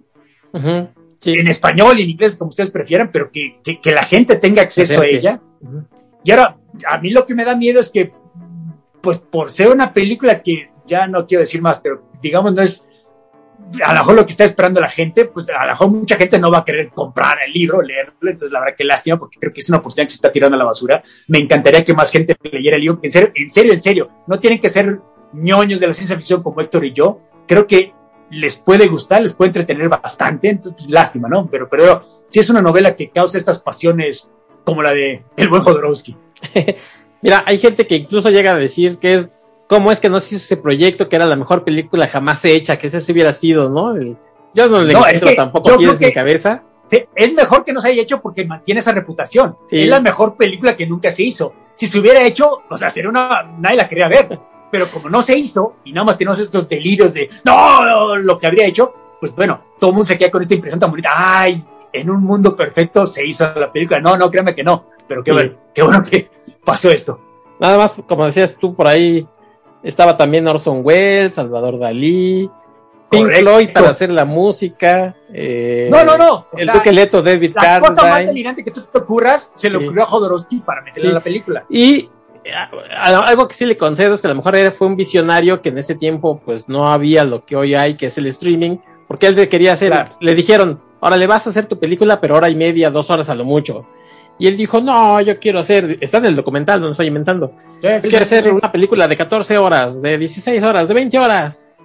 Ujú. 0.52 0.88
Sí. 1.20 1.34
en 1.34 1.48
español 1.48 1.98
y 1.98 2.02
en 2.02 2.10
inglés, 2.10 2.36
como 2.36 2.48
ustedes 2.48 2.70
prefieran, 2.70 3.10
pero 3.12 3.30
que, 3.30 3.60
que, 3.62 3.80
que 3.80 3.92
la 3.92 4.04
gente 4.04 4.36
tenga 4.36 4.62
acceso 4.62 5.02
a 5.02 5.06
ella. 5.06 5.40
Ujú. 5.60 5.84
Y 6.24 6.30
ahora, 6.30 6.56
a 6.86 6.98
mí 6.98 7.10
lo 7.10 7.26
que 7.26 7.34
me 7.34 7.44
da 7.44 7.54
miedo 7.54 7.78
es 7.80 7.90
que, 7.90 8.12
pues 9.00 9.18
por 9.18 9.50
ser 9.50 9.68
una 9.68 9.92
película 9.92 10.42
que 10.42 10.70
ya 10.86 11.06
no 11.06 11.26
quiero 11.26 11.40
decir 11.40 11.62
más, 11.62 11.80
pero 11.80 12.10
digamos 12.20 12.54
no 12.54 12.62
es 12.62 12.84
a 13.84 13.92
lo 13.92 14.00
mejor 14.00 14.14
lo 14.16 14.26
que 14.26 14.32
está 14.32 14.44
esperando 14.44 14.80
la 14.80 14.90
gente, 14.90 15.26
pues 15.26 15.48
a 15.48 15.64
lo 15.64 15.70
mejor 15.70 15.90
mucha 15.90 16.16
gente 16.16 16.38
no 16.38 16.50
va 16.50 16.58
a 16.58 16.64
querer 16.64 16.88
comprar 16.90 17.38
el 17.46 17.52
libro, 17.52 17.80
leerlo, 17.80 18.14
entonces 18.22 18.50
la 18.50 18.60
verdad 18.60 18.74
que 18.76 18.84
lástima 18.84 19.16
porque 19.16 19.38
creo 19.38 19.52
que 19.52 19.60
es 19.60 19.68
una 19.68 19.78
oportunidad 19.78 20.06
que 20.06 20.10
se 20.10 20.16
está 20.16 20.32
tirando 20.32 20.56
a 20.56 20.58
la 20.58 20.64
basura. 20.64 21.02
Me 21.28 21.38
encantaría 21.38 21.84
que 21.84 21.94
más 21.94 22.10
gente 22.10 22.36
leyera 22.42 22.76
el 22.76 22.82
libro. 22.82 22.98
En 23.02 23.10
serio, 23.10 23.30
en 23.34 23.48
serio, 23.48 23.72
en 23.72 23.78
serio, 23.78 24.10
no 24.26 24.40
tienen 24.40 24.60
que 24.60 24.68
ser 24.68 25.00
ñoños 25.32 25.78
de 25.78 25.86
la 25.86 25.94
ciencia 25.94 26.16
ficción 26.16 26.42
como 26.42 26.60
Héctor 26.60 26.84
y 26.84 26.92
yo. 26.92 27.20
Creo 27.46 27.66
que 27.66 27.92
les 28.30 28.56
puede 28.56 28.86
gustar, 28.88 29.22
les 29.22 29.32
puede 29.32 29.48
entretener 29.48 29.88
bastante, 29.88 30.48
entonces 30.50 30.74
pues, 30.76 30.90
lástima, 30.90 31.28
¿no? 31.28 31.48
Pero, 31.50 31.68
pero 31.68 32.02
sí 32.26 32.40
es 32.40 32.48
una 32.50 32.62
novela 32.62 32.94
que 32.96 33.10
causa 33.10 33.38
estas 33.38 33.60
pasiones 33.60 34.30
como 34.64 34.82
la 34.82 34.92
de 34.94 35.24
El 35.36 35.48
buen 35.48 35.62
Jodorowsky. 35.62 36.16
Mira, 37.22 37.42
hay 37.46 37.58
gente 37.58 37.86
que 37.86 37.96
incluso 37.96 38.30
llega 38.30 38.52
a 38.52 38.56
decir 38.56 38.98
que 38.98 39.14
es 39.14 39.28
cómo 39.68 39.92
es 39.92 40.00
que 40.00 40.08
no 40.08 40.20
se 40.20 40.34
hizo 40.36 40.44
ese 40.44 40.56
proyecto, 40.56 41.08
que 41.08 41.16
era 41.16 41.26
la 41.26 41.36
mejor 41.36 41.64
película 41.64 42.06
jamás 42.08 42.44
hecha, 42.44 42.78
que 42.78 42.86
ese 42.86 43.12
hubiera 43.12 43.32
sido, 43.32 43.68
¿no? 43.68 43.94
El- 43.94 44.16
yo 44.54 44.68
no 44.68 44.82
le 44.82 44.92
No, 44.92 45.06
es 45.06 45.20
que 45.20 45.34
tampoco 45.34 45.76
pies 45.76 45.96
que- 45.96 46.12
cabeza. 46.12 46.64
Es 47.14 47.32
mejor 47.34 47.64
que 47.64 47.72
no 47.72 47.80
se 47.80 47.88
haya 47.88 48.02
hecho 48.02 48.20
porque 48.20 48.44
mantiene 48.44 48.80
esa 48.80 48.90
reputación. 48.90 49.56
Sí. 49.68 49.82
Es 49.82 49.88
la 49.88 50.00
mejor 50.00 50.36
película 50.36 50.76
que 50.76 50.88
nunca 50.88 51.10
se 51.12 51.22
hizo. 51.22 51.54
Si 51.74 51.86
se 51.86 52.00
hubiera 52.00 52.20
hecho, 52.24 52.62
o 52.68 52.76
sea, 52.76 52.90
sería 52.90 53.10
una. 53.10 53.44
Nadie 53.58 53.76
la 53.76 53.86
quería 53.86 54.08
ver. 54.08 54.40
Pero 54.70 54.88
como 54.88 55.08
no 55.08 55.22
se 55.22 55.36
hizo 55.36 55.76
y 55.84 55.92
nada 55.92 56.04
más 56.04 56.18
tenemos 56.18 56.38
estos 56.38 56.68
delirios 56.68 57.14
de 57.14 57.28
no, 57.44 57.84
no, 57.84 58.16
lo 58.16 58.38
que 58.38 58.46
habría 58.46 58.66
hecho, 58.66 58.94
pues 59.20 59.34
bueno, 59.34 59.60
todo 59.78 59.90
el 59.90 59.94
mundo 59.94 60.06
se 60.06 60.16
queda 60.18 60.30
con 60.30 60.42
esta 60.42 60.54
impresión 60.54 60.78
tan 60.78 60.90
bonita. 60.90 61.10
Ay, 61.14 61.62
en 61.92 62.10
un 62.10 62.22
mundo 62.22 62.56
perfecto 62.56 63.06
se 63.06 63.26
hizo 63.26 63.52
la 63.54 63.72
película. 63.72 64.00
No, 64.00 64.16
no, 64.16 64.30
créanme 64.30 64.54
que 64.54 64.62
no. 64.64 64.86
Pero 65.06 65.22
qué 65.24 65.30
Sí. 65.30 65.34
bueno, 65.34 65.52
qué 65.74 65.82
bueno 65.82 66.02
que 66.02 66.30
pasó 66.64 66.90
esto. 66.90 67.20
Nada 67.58 67.76
más, 67.76 68.00
como 68.08 68.24
decías 68.24 68.56
tú 68.58 68.74
por 68.74 68.86
ahí, 68.86 69.26
estaba 69.82 70.16
también 70.16 70.46
Orson 70.46 70.80
Welles, 70.82 71.34
Salvador 71.34 71.78
Dalí, 71.78 72.50
Pink 73.10 73.32
Floyd 73.32 73.70
para 73.74 73.90
hacer 73.90 74.10
la 74.10 74.24
música. 74.24 75.16
Eh, 75.32 75.88
no, 75.90 76.04
no, 76.04 76.16
no. 76.16 76.46
el 76.56 76.68
Duque 76.68 76.92
Leto, 76.92 77.22
David 77.22 77.54
La 77.54 77.80
cosa 77.80 78.02
más 78.02 78.26
delirante 78.26 78.64
que 78.64 78.70
tú 78.70 78.82
te 78.82 78.98
ocurras 78.98 79.50
se 79.54 79.68
le 79.68 79.78
ocurrió 79.78 80.04
a 80.04 80.06
Jodorowsky 80.06 80.60
para 80.60 80.80
meterle 80.82 81.08
en 81.08 81.14
la 81.14 81.20
película. 81.20 81.64
Y 81.68 82.08
algo 82.96 83.48
que 83.48 83.54
sí 83.54 83.66
le 83.66 83.76
concedo 83.76 84.14
es 84.14 84.20
que 84.20 84.26
a 84.26 84.30
lo 84.30 84.36
mejor 84.36 84.72
fue 84.72 84.86
un 84.86 84.96
visionario 84.96 85.60
que 85.60 85.70
en 85.70 85.78
ese 85.78 85.94
tiempo 85.94 86.40
pues 86.44 86.68
no 86.68 86.88
había 86.88 87.24
lo 87.24 87.44
que 87.44 87.56
hoy 87.56 87.74
hay, 87.74 87.94
que 87.94 88.06
es 88.06 88.18
el 88.18 88.26
streaming, 88.26 88.78
porque 89.06 89.26
él 89.26 89.48
quería 89.48 89.72
hacer, 89.72 90.04
le 90.20 90.34
dijeron, 90.34 90.80
ahora 91.00 91.16
le 91.16 91.26
vas 91.26 91.46
a 91.46 91.50
hacer 91.50 91.66
tu 91.66 91.78
película, 91.78 92.20
pero 92.20 92.36
hora 92.36 92.48
y 92.48 92.54
media, 92.54 92.90
dos 92.90 93.10
horas 93.10 93.28
a 93.28 93.34
lo 93.34 93.44
mucho. 93.44 93.86
Y 94.38 94.46
él 94.46 94.56
dijo, 94.56 94.80
no, 94.80 95.20
yo 95.20 95.38
quiero 95.38 95.58
hacer, 95.58 95.98
está 96.00 96.18
en 96.18 96.26
el 96.26 96.36
documental, 96.36 96.80
no 96.80 96.90
estoy 96.90 97.08
inventando, 97.08 97.52
quiero 97.80 98.22
hacer 98.22 98.52
una 98.52 98.72
película 98.72 99.06
de 99.06 99.16
14 99.16 99.58
horas, 99.58 100.00
de 100.00 100.16
16 100.16 100.62
horas, 100.62 100.88
de 100.88 100.94
20 100.94 101.18
horas. 101.18 101.76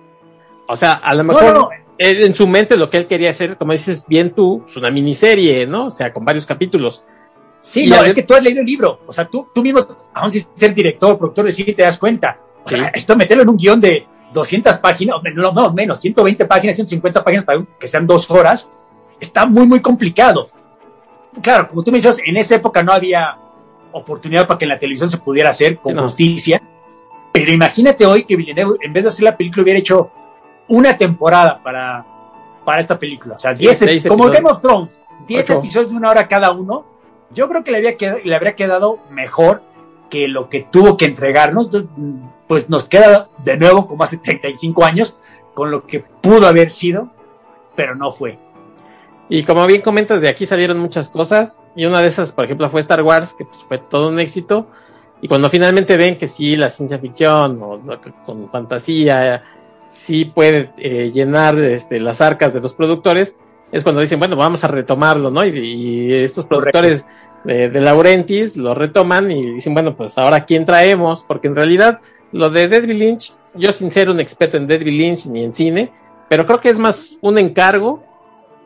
O 0.67 0.75
sea, 0.75 0.93
a 0.93 1.13
lo 1.13 1.23
mejor 1.23 1.69
en 1.97 2.35
su 2.35 2.47
mente 2.47 2.77
lo 2.77 2.89
que 2.89 2.97
él 2.97 3.07
quería 3.07 3.29
hacer, 3.29 3.57
como 3.57 3.71
dices 3.71 4.05
bien 4.07 4.31
tú, 4.31 4.63
es 4.67 4.75
una 4.77 4.89
miniserie, 4.89 5.67
¿no? 5.67 5.85
O 5.85 5.89
sea, 5.89 6.11
con 6.11 6.25
varios 6.25 6.45
capítulos. 6.45 7.03
Sí, 7.65 7.87
no, 7.87 8.03
es 8.03 8.13
que 8.13 8.21
tú 8.21 8.35
has 8.35 8.43
leído 8.43 8.61
el 8.61 8.65
libro. 8.67 8.99
O 9.07 9.11
sea, 9.11 9.27
tú, 9.27 9.47
tú 9.53 9.63
mismo, 9.63 9.85
aún 10.13 10.31
sin 10.31 10.45
ser 10.53 10.73
director, 10.73 11.17
productor 11.17 11.45
de 11.45 11.51
cine, 11.51 11.73
te 11.73 11.81
das 11.81 11.97
cuenta. 11.97 12.37
O 12.63 12.69
sea, 12.69 12.91
esto 12.93 13.15
meterlo 13.15 13.41
en 13.41 13.49
un 13.49 13.57
guion 13.57 13.81
de 13.81 14.05
200 14.31 14.77
páginas, 14.77 15.15
no, 15.33 15.51
no, 15.51 15.73
menos, 15.73 15.99
120 15.99 16.45
páginas, 16.45 16.75
150 16.75 17.23
páginas 17.23 17.43
para 17.43 17.65
que 17.79 17.87
sean 17.87 18.05
dos 18.05 18.29
horas, 18.29 18.69
está 19.19 19.47
muy, 19.47 19.65
muy 19.65 19.79
complicado. 19.79 20.49
Claro, 21.41 21.69
como 21.69 21.83
tú 21.83 21.91
me 21.91 21.97
dices, 21.97 22.21
en 22.23 22.37
esa 22.37 22.55
época 22.55 22.83
no 22.83 22.93
había 22.93 23.35
oportunidad 23.91 24.45
para 24.45 24.59
que 24.59 24.65
en 24.65 24.69
la 24.69 24.79
televisión 24.79 25.09
se 25.09 25.17
pudiera 25.17 25.49
hacer 25.49 25.77
con 25.79 25.97
justicia. 25.97 26.61
Pero 27.31 27.51
imagínate 27.51 28.05
hoy 28.05 28.25
que 28.25 28.35
Villeneuve, 28.35 28.77
en 28.79 28.93
vez 28.93 29.05
de 29.05 29.09
hacer 29.09 29.23
la 29.23 29.35
película, 29.35 29.63
hubiera 29.63 29.79
hecho 29.79 30.11
una 30.67 30.95
temporada 30.95 31.61
para, 31.63 32.05
para 32.63 32.79
esta 32.79 32.97
película. 32.99 33.35
O 33.35 33.39
sea, 33.39 33.55
10 33.55 34.07
como 34.07 34.29
Game 34.29 34.47
of 34.47 34.61
Thrones, 34.61 35.01
10 35.27 35.49
episodios 35.49 35.89
de 35.89 35.97
una 35.97 36.11
hora 36.11 36.27
cada 36.27 36.51
uno 36.51 36.94
yo 37.31 37.49
creo 37.49 37.63
que 37.63 37.71
le, 37.71 37.77
había 37.77 37.97
quedado, 37.97 38.19
le 38.23 38.35
habría 38.35 38.55
quedado 38.55 38.99
mejor 39.09 39.61
que 40.09 40.27
lo 40.27 40.49
que 40.49 40.61
tuvo 40.61 40.97
que 40.97 41.05
entregarnos, 41.05 41.71
pues 42.47 42.69
nos 42.69 42.87
queda 42.87 43.29
de 43.43 43.57
nuevo 43.57 43.87
como 43.87 44.03
hace 44.03 44.17
35 44.17 44.85
años 44.85 45.15
con 45.53 45.71
lo 45.71 45.87
que 45.87 45.99
pudo 45.99 46.47
haber 46.47 46.69
sido, 46.69 47.09
pero 47.75 47.95
no 47.95 48.11
fue. 48.11 48.37
Y 49.27 49.43
como 49.43 49.65
bien 49.65 49.81
comentas, 49.81 50.21
de 50.21 50.29
aquí 50.29 50.45
salieron 50.45 50.77
muchas 50.77 51.09
cosas, 51.09 51.63
y 51.75 51.85
una 51.85 52.01
de 52.01 52.07
esas, 52.07 52.31
por 52.31 52.45
ejemplo, 52.45 52.69
fue 52.69 52.81
Star 52.81 53.01
Wars, 53.01 53.33
que 53.33 53.45
pues, 53.45 53.63
fue 53.63 53.79
todo 53.79 54.09
un 54.09 54.19
éxito, 54.19 54.67
y 55.21 55.27
cuando 55.27 55.49
finalmente 55.49 55.97
ven 55.97 56.17
que 56.17 56.27
sí, 56.27 56.55
la 56.55 56.69
ciencia 56.69 56.99
ficción 56.99 57.59
o 57.63 57.81
con 58.25 58.47
fantasía 58.47 59.43
sí 59.87 60.25
puede 60.25 60.71
eh, 60.77 61.11
llenar 61.11 61.57
este, 61.57 61.99
las 61.99 62.21
arcas 62.21 62.53
de 62.53 62.61
los 62.61 62.73
productores, 62.73 63.35
es 63.71 63.83
cuando 63.83 64.01
dicen, 64.01 64.19
bueno, 64.19 64.35
vamos 64.35 64.63
a 64.63 64.67
retomarlo, 64.67 65.31
¿no? 65.31 65.45
Y, 65.45 66.13
estos 66.13 66.45
productores 66.45 67.05
de, 67.43 67.69
de, 67.69 67.81
Laurentis 67.81 68.55
lo 68.57 68.73
retoman 68.73 69.31
y 69.31 69.51
dicen, 69.53 69.73
bueno, 69.73 69.95
pues 69.95 70.17
ahora 70.17 70.45
quién 70.45 70.65
traemos, 70.65 71.23
porque 71.27 71.47
en 71.47 71.55
realidad 71.55 71.99
lo 72.31 72.49
de 72.49 72.67
David 72.67 72.93
Lynch, 72.93 73.33
yo 73.53 73.71
sin 73.71 73.91
ser 73.91 74.09
un 74.09 74.19
experto 74.19 74.57
en 74.57 74.67
David 74.67 74.87
Lynch 74.87 75.25
ni 75.27 75.43
en 75.43 75.53
cine, 75.53 75.91
pero 76.29 76.45
creo 76.45 76.59
que 76.59 76.69
es 76.69 76.77
más 76.77 77.17
un 77.21 77.37
encargo 77.37 78.03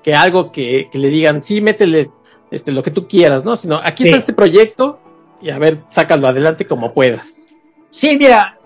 que 0.04 0.16
algo 0.16 0.52
que, 0.52 0.89
le 0.91 1.10
digan, 1.10 1.43
sí, 1.43 1.62
métele 1.62 2.12
este, 2.52 2.72
lo 2.72 2.84
que 2.84 2.91
tú 2.91 3.08
quieras, 3.08 3.43
¿no? 3.43 3.56
Sino, 3.56 3.80
aquí 3.84 4.06
está 4.06 4.18
este 4.18 4.34
proyecto 4.34 5.00
y 5.41 5.50
a 5.50 5.60
ver, 5.60 5.80
sácalo 5.89 6.28
adelante 6.28 6.66
como 6.66 6.93
puedas. 6.93 7.47
Sí, 7.89 8.18
mira, 8.18 8.58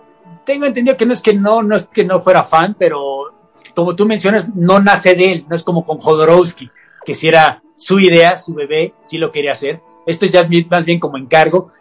tengo 0.45 0.65
entendido 0.65 0.97
que 0.97 1.05
no 1.05 1.13
es 1.13 1.21
que 1.21 1.34
no, 1.34 1.63
no 1.63 1.75
es 1.75 1.88
que 1.88 2.03
no 2.03 2.21
fuera 2.21 2.43
fan, 2.43 2.75
pero 2.77 3.32
como 3.76 3.95
tú 3.95 4.05
mencionas, 4.05 4.53
no 4.55 4.80
nace 4.80 5.15
de 5.15 5.32
él, 5.32 5.45
no 5.49 5.55
es 5.55 5.63
como 5.63 5.84
con 5.84 5.97
Jodorowsky, 5.97 6.69
que 7.05 7.15
si 7.15 7.28
era 7.28 7.61
su 7.76 7.99
idea, 7.99 8.38
su 8.38 8.53
bebé, 8.53 8.93
sí 9.01 9.17
lo 9.17 9.32
quería 9.32 9.53
hacer. 9.53 9.82
Esto 10.05 10.26
ya 10.26 10.41
es 10.41 10.49
más 10.69 10.86
bien 10.86 10.99
como 10.99 11.17
encargo. 11.17 11.71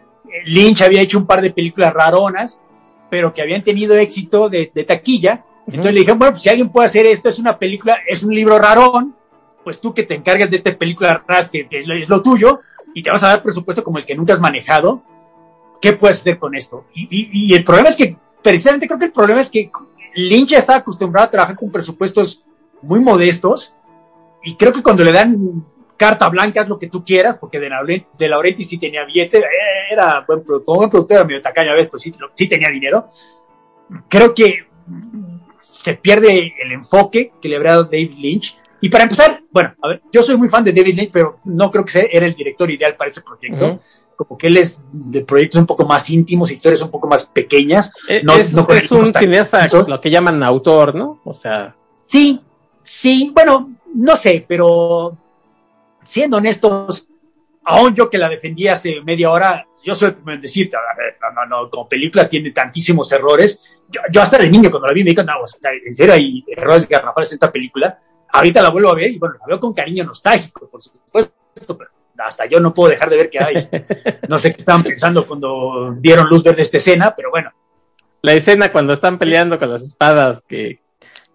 Lynch 0.46 0.82
había 0.82 1.02
hecho 1.02 1.18
un 1.18 1.26
par 1.26 1.42
de 1.42 1.50
películas 1.50 1.92
raronas, 1.92 2.60
pero 3.10 3.34
que 3.34 3.42
habían 3.42 3.62
tenido 3.62 3.96
éxito 3.96 4.48
de, 4.48 4.66
taquilla. 4.86 5.44
Entonces 5.66 5.92
le 5.92 6.00
dijeron, 6.00 6.18
bueno, 6.18 6.32
pues 6.32 6.42
si 6.42 6.48
alguien 6.48 6.70
puede 6.70 6.86
hacer 6.86 7.06
esto, 7.06 7.28
es 7.28 7.38
una 7.38 7.58
película, 7.58 7.98
es 8.06 8.22
un 8.22 8.34
libro 8.34 8.58
rarón, 8.58 9.14
pues 9.62 9.80
tú 9.80 9.94
que 9.94 10.02
te 10.02 10.14
encargas 10.14 10.50
de 10.50 10.56
esta 10.56 10.76
película 10.76 11.22
raras, 11.26 11.48
que, 11.50 11.68
es 11.70 12.08
lo 12.08 12.22
tuyo, 12.22 12.60
y 12.94 13.02
te 13.02 13.10
vas 13.10 13.22
a 13.22 13.28
dar 13.28 13.42
presupuesto 13.42 13.84
como 13.84 13.98
el 13.98 14.06
que 14.06 14.14
nunca 14.14 14.32
has 14.32 14.40
manejado, 14.40 15.02
¿qué 15.80 15.92
puedes 15.92 16.20
hacer 16.20 16.38
con 16.38 16.54
esto? 16.54 16.86
y 16.94 17.54
el 17.54 17.64
problema 17.64 17.90
es 17.90 17.96
que, 17.96 18.16
precisamente 18.42 18.86
creo 18.86 18.98
que 18.98 19.06
el 19.06 19.12
problema 19.12 19.40
es 19.40 19.50
que 19.50 19.70
Lynch 20.14 20.50
ya 20.50 20.58
estaba 20.58 20.78
acostumbrado 20.78 21.26
a 21.26 21.30
trabajar 21.30 21.56
con 21.56 21.70
presupuestos 21.70 22.42
muy 22.82 23.00
modestos 23.00 23.74
y 24.42 24.56
creo 24.56 24.72
que 24.72 24.82
cuando 24.82 25.04
le 25.04 25.12
dan 25.12 25.64
carta 25.96 26.28
blanca, 26.28 26.62
es 26.62 26.68
lo 26.68 26.78
que 26.78 26.88
tú 26.88 27.04
quieras, 27.04 27.36
porque 27.38 27.60
de, 27.60 28.06
de 28.18 28.28
Laurenti 28.28 28.64
sí 28.64 28.78
tenía 28.78 29.04
billete, 29.04 29.38
eh, 29.38 29.42
era 29.92 30.24
buen 30.26 30.42
productor, 30.42 30.76
buen 30.78 30.90
productor, 30.90 31.26
medio 31.26 31.40
tacaño 31.40 31.70
a 31.70 31.74
veces, 31.74 31.90
pues 31.90 32.02
sí, 32.02 32.12
sí 32.34 32.48
tenía 32.48 32.68
dinero. 32.70 33.08
Creo 34.08 34.34
que 34.34 34.66
se 35.60 35.94
pierde 35.94 36.54
el 36.60 36.72
enfoque 36.72 37.32
que 37.40 37.48
le 37.48 37.56
habría 37.56 37.72
dado 37.72 37.84
David 37.84 38.16
Lynch. 38.18 38.58
Y 38.80 38.88
para 38.88 39.04
empezar, 39.04 39.42
bueno, 39.52 39.74
a 39.80 39.88
ver, 39.88 40.02
yo 40.10 40.22
soy 40.24 40.36
muy 40.36 40.48
fan 40.48 40.64
de 40.64 40.72
David 40.72 40.96
Lynch, 40.96 41.10
pero 41.12 41.38
no 41.44 41.70
creo 41.70 41.84
que 41.84 41.92
sea, 41.92 42.04
era 42.10 42.26
el 42.26 42.34
director 42.34 42.68
ideal 42.68 42.96
para 42.96 43.08
ese 43.08 43.22
proyecto 43.22 43.80
como 44.24 44.38
que 44.38 44.46
él 44.48 44.56
es 44.56 44.84
de 44.92 45.22
proyectos 45.22 45.60
un 45.60 45.66
poco 45.66 45.84
más 45.84 46.08
íntimos, 46.10 46.50
historias 46.50 46.82
un 46.82 46.90
poco 46.90 47.06
más 47.06 47.24
pequeñas. 47.24 47.92
Eh, 48.08 48.22
es, 48.38 48.54
un 48.90 49.06
cineasta, 49.06 49.66
lo 49.88 50.00
que 50.00 50.10
llaman 50.10 50.42
autor, 50.42 50.94
¿no? 50.94 51.20
O 51.24 51.34
sea. 51.34 51.74
Sí, 52.06 52.40
sí, 52.82 53.30
bueno, 53.34 53.76
no 53.94 54.16
sé, 54.16 54.44
pero 54.46 55.16
siendo 56.04 56.38
honestos, 56.38 57.06
aún 57.64 57.94
yo 57.94 58.10
que 58.10 58.18
la 58.18 58.28
defendí 58.28 58.68
hace 58.68 59.00
media 59.02 59.30
hora, 59.30 59.66
yo 59.82 59.94
soy 59.94 60.08
el 60.08 60.14
primero 60.14 60.36
en 60.36 60.42
decir, 60.42 60.70
no, 60.72 61.32
no, 61.32 61.46
no, 61.46 61.70
como 61.70 61.88
película 61.88 62.28
tiene 62.28 62.50
tantísimos 62.50 63.10
errores. 63.12 63.62
Yo, 64.10 64.22
hasta 64.22 64.38
de 64.38 64.48
niño 64.48 64.70
cuando 64.70 64.88
la 64.88 64.94
vi 64.94 65.04
me 65.04 65.10
dije, 65.10 65.24
no, 65.24 65.34
en 65.84 65.94
serio 65.94 66.14
hay 66.14 66.44
errores 66.48 66.88
garrafales 66.88 67.32
en 67.32 67.36
esta 67.36 67.52
película. 67.52 67.98
Ahorita 68.32 68.62
la 68.62 68.70
vuelvo 68.70 68.90
a 68.90 68.94
ver 68.94 69.10
y 69.10 69.18
bueno, 69.18 69.34
la 69.40 69.46
veo 69.46 69.60
con 69.60 69.74
cariño 69.74 70.04
nostálgico, 70.04 70.68
por 70.68 70.80
supuesto, 70.80 71.34
pero 71.76 71.90
hasta 72.26 72.46
yo 72.46 72.60
no 72.60 72.74
puedo 72.74 72.90
dejar 72.90 73.10
de 73.10 73.16
ver 73.16 73.30
que 73.30 73.42
hay. 73.42 73.68
No 74.28 74.38
sé 74.38 74.50
qué 74.50 74.58
estaban 74.58 74.82
pensando 74.82 75.26
cuando 75.26 75.94
dieron 75.98 76.28
luz 76.28 76.42
verde 76.42 76.62
esta 76.62 76.76
escena, 76.76 77.14
pero 77.14 77.30
bueno. 77.30 77.50
La 78.22 78.32
escena 78.32 78.70
cuando 78.70 78.92
están 78.92 79.18
peleando 79.18 79.58
con 79.58 79.70
las 79.70 79.82
espadas, 79.82 80.42
que, 80.46 80.78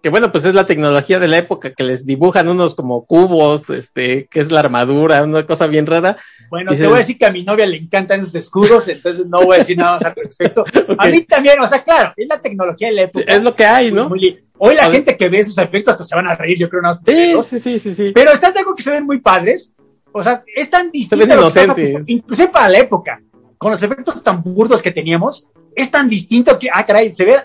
que 0.02 0.08
bueno, 0.08 0.32
pues 0.32 0.44
es 0.46 0.54
la 0.54 0.66
tecnología 0.66 1.18
de 1.18 1.28
la 1.28 1.38
época, 1.38 1.72
que 1.74 1.84
les 1.84 2.06
dibujan 2.06 2.48
unos 2.48 2.74
como 2.74 3.04
cubos, 3.04 3.68
este, 3.70 4.26
que 4.26 4.40
es 4.40 4.50
la 4.50 4.60
armadura, 4.60 5.22
una 5.22 5.44
cosa 5.44 5.66
bien 5.66 5.86
rara. 5.86 6.16
Bueno, 6.48 6.72
te 6.72 6.86
voy 6.86 6.94
a 6.94 6.98
decir 6.98 7.18
que 7.18 7.26
a 7.26 7.32
mi 7.32 7.42
novia 7.42 7.66
le 7.66 7.76
encantan 7.76 8.20
esos 8.20 8.34
escudos, 8.36 8.88
entonces 8.88 9.26
no 9.26 9.42
voy 9.42 9.56
a 9.56 9.58
decir 9.58 9.76
nada 9.76 9.92
más 9.92 10.04
al 10.04 10.14
respecto. 10.14 10.64
A 10.98 11.08
mí 11.08 11.22
también, 11.24 11.60
o 11.60 11.68
sea, 11.68 11.84
claro, 11.84 12.14
es 12.16 12.26
la 12.26 12.40
tecnología 12.40 12.88
de 12.88 12.94
la 12.94 13.02
época. 13.02 13.24
Es 13.26 13.42
lo 13.42 13.54
que 13.54 13.66
hay, 13.66 13.92
¿no? 13.92 14.10
Hoy 14.60 14.74
la 14.74 14.90
gente 14.90 15.16
que 15.16 15.28
ve 15.28 15.40
esos 15.40 15.56
efectos 15.58 15.92
hasta 15.92 16.04
se 16.04 16.16
van 16.16 16.26
a 16.26 16.34
reír, 16.34 16.58
yo 16.58 16.68
creo. 16.68 16.82
sí, 17.42 17.60
sí, 17.60 17.78
sí, 17.78 17.94
sí. 17.94 18.12
Pero 18.14 18.32
estás 18.32 18.54
de 18.54 18.60
algo 18.60 18.74
que 18.74 18.82
se 18.82 18.90
ven 18.90 19.04
muy 19.04 19.20
padres 19.20 19.72
o 20.12 20.22
sea, 20.22 20.42
es 20.54 20.70
tan 20.70 20.90
distinto, 20.90 21.24
incluso 22.06 22.50
para 22.50 22.68
la 22.68 22.78
época, 22.78 23.20
con 23.56 23.72
los 23.72 23.82
efectos 23.82 24.22
tan 24.22 24.42
burdos 24.42 24.82
que 24.82 24.90
teníamos, 24.90 25.46
es 25.74 25.90
tan 25.90 26.08
distinto 26.08 26.58
que, 26.58 26.68
ah, 26.72 26.84
caray, 26.84 27.12
se 27.12 27.24
ve 27.24 27.36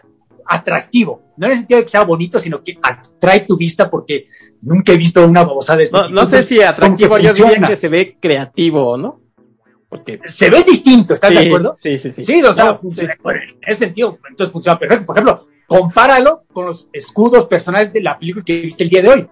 atractivo. 0.46 1.22
No 1.38 1.48
en 1.48 1.54
el 1.54 1.58
sentido 1.60 1.80
de 1.80 1.84
que 1.86 1.90
sea 1.90 2.04
bonito, 2.04 2.40
sino 2.40 2.64
que 2.64 2.78
atrae 2.82 3.42
tu 3.42 3.58
vista 3.58 3.90
porque 3.90 4.28
nunca 4.62 4.92
he 4.92 4.98
visto 4.98 5.26
una 5.26 5.44
babosada 5.44 5.78
de 5.78 5.84
este 5.86 5.98
No, 5.98 6.10
no 6.10 6.26
sé 6.26 6.44
si 6.44 6.62
atractivo, 6.62 7.18
yo 7.18 7.34
diría 7.34 7.68
que 7.68 7.76
se 7.76 7.90
ve 7.90 8.18
creativo, 8.20 8.98
¿no? 8.98 9.20
Porque 9.90 10.20
se 10.26 10.50
ve 10.50 10.64
distinto, 10.64 11.14
¿estás 11.14 11.34
de 11.34 11.48
acuerdo? 11.48 11.74
Sí, 11.80 11.98
sí, 11.98 12.12
sí. 12.12 12.24
Sí, 12.24 12.42
o 12.44 12.54
sea, 12.54 12.76
funciona, 12.76 13.16
bueno, 13.22 13.42
en 13.42 13.72
ese 13.72 13.86
sentido, 13.86 14.18
entonces 14.28 14.52
funciona 14.52 14.80
perfecto. 14.80 15.06
Por 15.06 15.16
ejemplo, 15.16 15.46
compáralo 15.68 16.44
con 16.52 16.66
los 16.66 16.90
escudos 16.92 17.46
personales 17.46 17.94
de 17.94 18.02
la 18.02 18.18
película 18.18 18.44
que 18.44 18.62
viste 18.62 18.84
el 18.84 18.90
día 18.90 19.02
de 19.04 19.10
hoy 19.10 19.28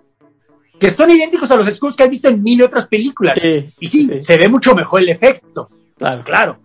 que 0.82 0.90
son 0.90 1.12
idénticos 1.12 1.52
a 1.52 1.56
los 1.56 1.68
escudos 1.68 1.96
que 1.96 2.02
has 2.02 2.10
visto 2.10 2.28
en 2.28 2.42
mil 2.42 2.60
otras 2.64 2.88
películas. 2.88 3.38
y 3.80 3.88
sí, 3.88 4.20
se 4.20 4.36
ve 4.36 4.50
mucho 4.50 4.74
mejor 4.74 5.02
el 5.02 5.10
efecto. 5.10 5.70
Claro. 5.96 6.24
claro. 6.24 6.60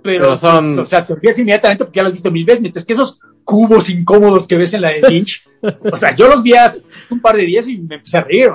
Pero, 0.00 0.36
son... 0.36 0.76
Pues, 0.76 0.86
o 0.86 0.88
sea, 0.88 1.04
te 1.04 1.12
olvidas 1.12 1.40
inmediatamente 1.40 1.84
porque 1.84 1.96
ya 1.96 2.02
lo 2.04 2.06
has 2.06 2.12
visto 2.12 2.30
mil 2.30 2.44
veces, 2.44 2.60
mientras 2.60 2.84
que 2.84 2.92
esos 2.92 3.18
cubos 3.42 3.90
incómodos 3.90 4.46
que 4.46 4.56
ves 4.56 4.74
en 4.74 4.82
la 4.82 4.90
de 4.90 5.00
Lynch, 5.08 5.44
o 5.92 5.96
sea, 5.96 6.14
yo 6.14 6.28
los 6.28 6.40
vi 6.40 6.54
hace 6.54 6.82
un 7.10 7.20
par 7.20 7.36
de 7.36 7.42
días 7.42 7.66
y 7.66 7.78
me 7.78 7.96
empecé 7.96 8.18
a 8.18 8.22
reír, 8.22 8.48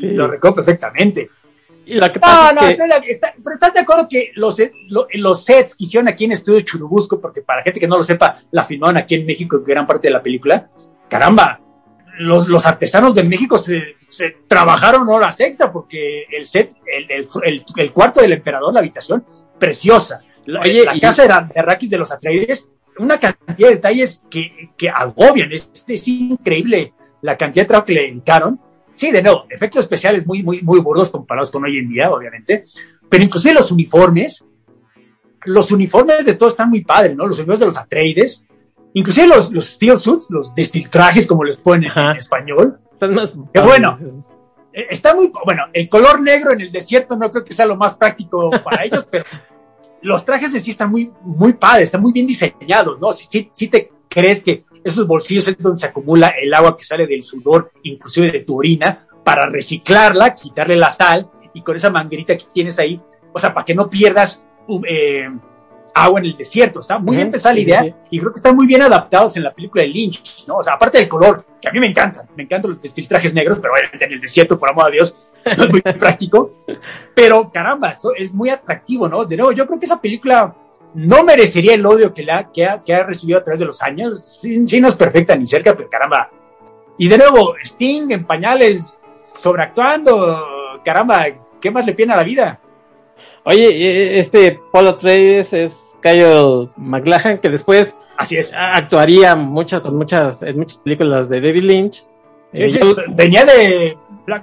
lo 0.00 0.26
recuerdo 0.26 0.56
perfectamente. 0.56 1.30
Y 1.86 1.94
no, 1.94 2.08
no, 2.08 2.60
pero 3.44 3.54
estás 3.54 3.72
de 3.72 3.80
acuerdo 3.80 4.08
que 4.08 4.32
los, 4.34 4.56
los 4.88 5.44
sets 5.44 5.76
que 5.76 5.84
hicieron 5.84 6.08
aquí 6.08 6.24
en 6.24 6.32
Estudios 6.32 6.64
Churubusco, 6.64 7.20
porque 7.20 7.40
para 7.40 7.62
gente 7.62 7.78
que 7.78 7.86
no 7.86 7.96
lo 7.96 8.02
sepa, 8.02 8.42
la 8.50 8.64
filmaron 8.64 8.96
aquí 8.96 9.14
en 9.14 9.24
México, 9.24 9.62
gran 9.64 9.86
parte 9.86 10.08
de 10.08 10.12
la 10.12 10.22
película, 10.22 10.68
caramba, 11.08 11.60
los, 12.18 12.48
los, 12.48 12.66
artesanos 12.66 13.14
de 13.14 13.24
México 13.24 13.58
se, 13.58 13.96
se, 14.08 14.36
trabajaron 14.46 15.08
horas 15.08 15.40
extra 15.40 15.72
porque 15.72 16.24
el 16.30 16.44
set, 16.44 16.72
el, 16.86 17.10
el, 17.10 17.64
el, 17.76 17.92
cuarto 17.92 18.20
del 18.20 18.32
emperador, 18.32 18.72
la 18.72 18.80
habitación, 18.80 19.24
preciosa. 19.58 20.20
La, 20.46 20.60
la 20.64 20.98
casa 21.00 21.24
era 21.24 21.42
de 21.42 21.60
Arrakis 21.60 21.90
de 21.90 21.98
los 21.98 22.10
Atreides, 22.10 22.70
una 22.98 23.18
cantidad 23.18 23.68
de 23.68 23.74
detalles 23.74 24.24
que, 24.30 24.70
que 24.76 24.88
agobian, 24.88 25.52
es, 25.52 25.70
es, 25.86 26.08
increíble 26.08 26.92
la 27.22 27.36
cantidad 27.36 27.64
de 27.64 27.68
trabajo 27.68 27.86
que 27.86 27.94
le 27.94 28.02
dedicaron. 28.02 28.60
Sí, 28.94 29.10
de 29.10 29.22
nuevo, 29.22 29.44
efectos 29.48 29.84
especiales 29.84 30.26
muy, 30.26 30.42
muy, 30.42 30.62
muy 30.62 30.80
burdos 30.80 31.10
comparados 31.10 31.50
con 31.50 31.64
hoy 31.64 31.78
en 31.78 31.88
día, 31.88 32.10
obviamente. 32.10 32.64
Pero 33.08 33.22
inclusive 33.22 33.54
los 33.54 33.70
uniformes, 33.70 34.44
los 35.44 35.70
uniformes 35.70 36.24
de 36.24 36.34
todos 36.34 36.54
están 36.54 36.70
muy 36.70 36.82
padres, 36.82 37.16
¿no? 37.16 37.26
Los 37.26 37.38
uniformes 37.38 37.60
de 37.60 37.66
los 37.66 37.78
Atreides, 37.78 38.46
inclusive 38.94 39.26
los, 39.26 39.52
los 39.52 39.66
steel 39.66 39.98
suits, 39.98 40.30
los 40.30 40.52
trajes, 40.90 41.26
como 41.26 41.44
les 41.44 41.56
ponen 41.56 41.90
en 41.94 42.16
español. 42.16 42.78
Están 42.92 43.14
más 43.14 43.34
que 43.52 43.60
bueno, 43.60 43.96
eh, 44.72 44.86
está 44.90 45.14
muy, 45.14 45.30
bueno, 45.44 45.64
el 45.72 45.88
color 45.88 46.20
negro 46.20 46.52
en 46.52 46.60
el 46.60 46.72
desierto 46.72 47.16
no 47.16 47.30
creo 47.30 47.44
que 47.44 47.54
sea 47.54 47.66
lo 47.66 47.76
más 47.76 47.94
práctico 47.94 48.50
para 48.50 48.84
ellos, 48.84 49.06
pero 49.10 49.24
los 50.02 50.24
trajes 50.24 50.54
en 50.54 50.62
sí 50.62 50.70
están 50.70 50.90
muy, 50.90 51.10
muy 51.22 51.54
padres, 51.54 51.88
están 51.88 52.02
muy 52.02 52.12
bien 52.12 52.26
diseñados, 52.26 53.00
¿no? 53.00 53.12
Si, 53.12 53.50
si, 53.52 53.68
te 53.68 53.90
crees 54.08 54.42
que 54.42 54.64
esos 54.84 55.06
bolsillos 55.06 55.48
es 55.48 55.58
donde 55.58 55.78
se 55.78 55.86
acumula 55.86 56.28
el 56.28 56.52
agua 56.54 56.76
que 56.76 56.84
sale 56.84 57.06
del 57.06 57.22
sudor, 57.22 57.72
inclusive 57.82 58.30
de 58.30 58.40
tu 58.40 58.58
orina, 58.58 59.06
para 59.24 59.48
reciclarla, 59.48 60.34
quitarle 60.34 60.76
la 60.76 60.90
sal 60.90 61.28
y 61.52 61.62
con 61.62 61.76
esa 61.76 61.90
manguerita 61.90 62.36
que 62.36 62.46
tienes 62.52 62.78
ahí, 62.78 63.00
o 63.32 63.38
sea, 63.38 63.52
para 63.52 63.64
que 63.64 63.74
no 63.74 63.90
pierdas 63.90 64.44
eh, 64.86 65.28
agua 66.04 66.20
en 66.20 66.26
el 66.26 66.36
desierto. 66.36 66.80
Está 66.80 66.98
muy 66.98 67.16
bien 67.16 67.30
pensada 67.30 67.54
la 67.54 67.60
idea 67.60 67.96
y 68.10 68.18
creo 68.18 68.32
que 68.32 68.36
están 68.36 68.56
muy 68.56 68.66
bien 68.66 68.82
adaptados 68.82 69.36
en 69.36 69.42
la 69.44 69.52
película 69.52 69.82
de 69.82 69.88
Lynch, 69.88 70.44
¿no? 70.46 70.56
O 70.58 70.62
sea, 70.62 70.74
aparte 70.74 70.98
del 70.98 71.08
color, 71.08 71.44
que 71.60 71.68
a 71.68 71.72
mí 71.72 71.80
me 71.80 71.86
encantan, 71.86 72.26
me 72.36 72.44
encantan 72.44 72.70
los 72.70 72.80
trajes 73.08 73.34
negros, 73.34 73.58
pero 73.60 73.72
obviamente 73.72 74.04
en 74.04 74.12
el 74.12 74.20
desierto, 74.20 74.58
por 74.58 74.70
amor 74.70 74.86
de 74.86 74.92
Dios, 74.92 75.16
no 75.56 75.64
es 75.64 75.70
muy 75.70 75.80
práctico. 75.98 76.64
Pero 77.14 77.50
caramba, 77.50 77.90
es 78.16 78.32
muy 78.32 78.50
atractivo, 78.50 79.08
¿no? 79.08 79.24
De 79.24 79.36
nuevo, 79.36 79.52
yo 79.52 79.66
creo 79.66 79.78
que 79.78 79.86
esa 79.86 80.00
película 80.00 80.54
no 80.94 81.22
merecería 81.24 81.74
el 81.74 81.84
odio 81.84 82.14
que, 82.14 82.22
la, 82.22 82.50
que, 82.50 82.66
ha, 82.66 82.82
que 82.82 82.94
ha 82.94 83.04
recibido 83.04 83.38
a 83.38 83.42
través 83.42 83.60
de 83.60 83.66
los 83.66 83.82
años. 83.82 84.40
Sí, 84.40 84.80
no 84.80 84.88
es 84.88 84.94
perfecta 84.94 85.36
ni 85.36 85.46
cerca, 85.46 85.76
pero 85.76 85.88
caramba. 85.88 86.30
Y 86.96 87.08
de 87.08 87.18
nuevo, 87.18 87.54
Sting 87.62 88.10
en 88.10 88.24
pañales 88.24 89.00
sobreactuando, 89.38 90.80
caramba, 90.84 91.26
¿qué 91.60 91.70
más 91.70 91.86
le 91.86 91.94
pide 91.94 92.12
a 92.12 92.16
la 92.16 92.24
vida? 92.24 92.60
Oye, 93.44 94.18
este 94.18 94.60
Polo 94.72 94.96
Trades 94.96 95.52
es 95.52 95.87
Kyle 96.00 96.70
McLachlan, 96.76 97.38
que 97.38 97.48
después 97.48 97.94
Así 98.16 98.36
es. 98.36 98.52
actuaría 98.54 99.36
muchas, 99.36 99.82
muchas, 99.84 100.42
en 100.42 100.58
muchas 100.58 100.78
películas 100.78 101.28
de 101.28 101.40
David 101.40 101.62
Lynch. 101.62 102.04
Eh, 102.52 102.80
venía 103.10 103.44
de 103.44 103.96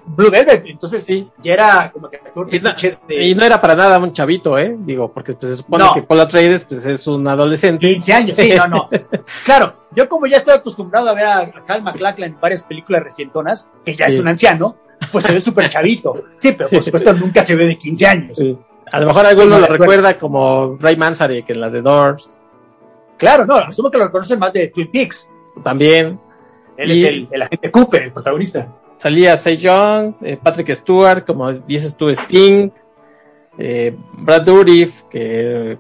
Blue 0.06 0.30
Velvet, 0.30 0.64
entonces 0.68 1.04
sí, 1.04 1.28
ya 1.42 1.54
era 1.54 1.92
como 1.92 2.10
que 2.10 2.18
actor 2.18 2.48
y 2.54 2.60
no, 2.60 2.72
y 3.10 3.36
no 3.36 3.44
era 3.44 3.60
para 3.60 3.76
nada 3.76 3.98
un 3.98 4.12
chavito, 4.12 4.58
¿eh? 4.58 4.76
Digo, 4.80 5.12
porque 5.12 5.34
pues, 5.34 5.52
se 5.52 5.58
supone 5.58 5.86
que 5.94 6.04
Paul 6.04 6.20
Atreides 6.20 6.66
pues, 6.66 6.86
es 6.86 7.08
un 7.08 7.28
adolescente. 7.28 7.88
15 7.94 8.14
años, 8.14 8.38
sí, 8.38 8.54
no, 8.56 8.68
no. 8.68 8.90
claro, 9.46 9.74
yo 9.96 10.08
como 10.08 10.28
ya 10.28 10.38
estoy 10.38 10.56
acostumbrado 10.56 11.10
a 11.10 11.14
ver 11.14 11.26
a 11.26 11.52
Kyle 11.66 11.82
MacLachlan 11.82 12.32
en 12.32 12.40
varias 12.40 12.64
películas 12.64 13.04
recientonas, 13.04 13.72
que 13.84 13.96
ya 13.96 14.06
es 14.06 14.20
un 14.20 14.28
anciano, 14.28 14.78
pues 15.12 15.26
se 15.26 15.34
ve 15.34 15.42
súper 15.42 15.70
chavito. 15.70 16.26
Sí, 16.38 16.52
pero 16.54 16.70
por 16.70 16.84
supuesto 16.84 17.14
nunca 17.14 17.42
se 17.42 17.56
ve 17.56 17.66
de 17.66 17.78
15 17.78 18.08
años. 18.08 18.44
A 18.92 19.00
lo 19.00 19.08
mejor 19.08 19.26
alguno 19.26 19.60
lo 19.60 19.68
recuerda 19.68 20.18
como 20.18 20.78
Ray 20.80 20.96
Manzarek 20.96 21.50
en 21.50 21.62
la 21.62 21.70
de 21.70 21.82
Doors. 21.82 22.46
Claro, 23.18 23.46
no, 23.46 23.56
asumo 23.56 23.90
que 23.90 23.98
lo 23.98 24.06
reconocen 24.06 24.40
más 24.40 24.54
de 24.54 24.68
Twin 24.68 24.92
Peaks. 24.92 25.30
También. 25.64 26.20
Él 26.78 26.92
es 26.92 27.04
el, 27.04 27.28
el, 27.32 27.42
agente 27.42 27.72
Cooper, 27.72 28.04
el 28.04 28.12
protagonista. 28.12 28.68
Salía 28.98 29.36
Young, 29.36 30.16
eh, 30.22 30.38
Patrick 30.42 30.74
Stewart, 30.74 31.26
como 31.26 31.52
dices 31.54 31.96
tú, 31.96 32.10
Sting, 32.10 32.70
eh, 33.58 33.96
Brad 34.14 34.44
Dourif, 34.44 35.04
que 35.04 35.78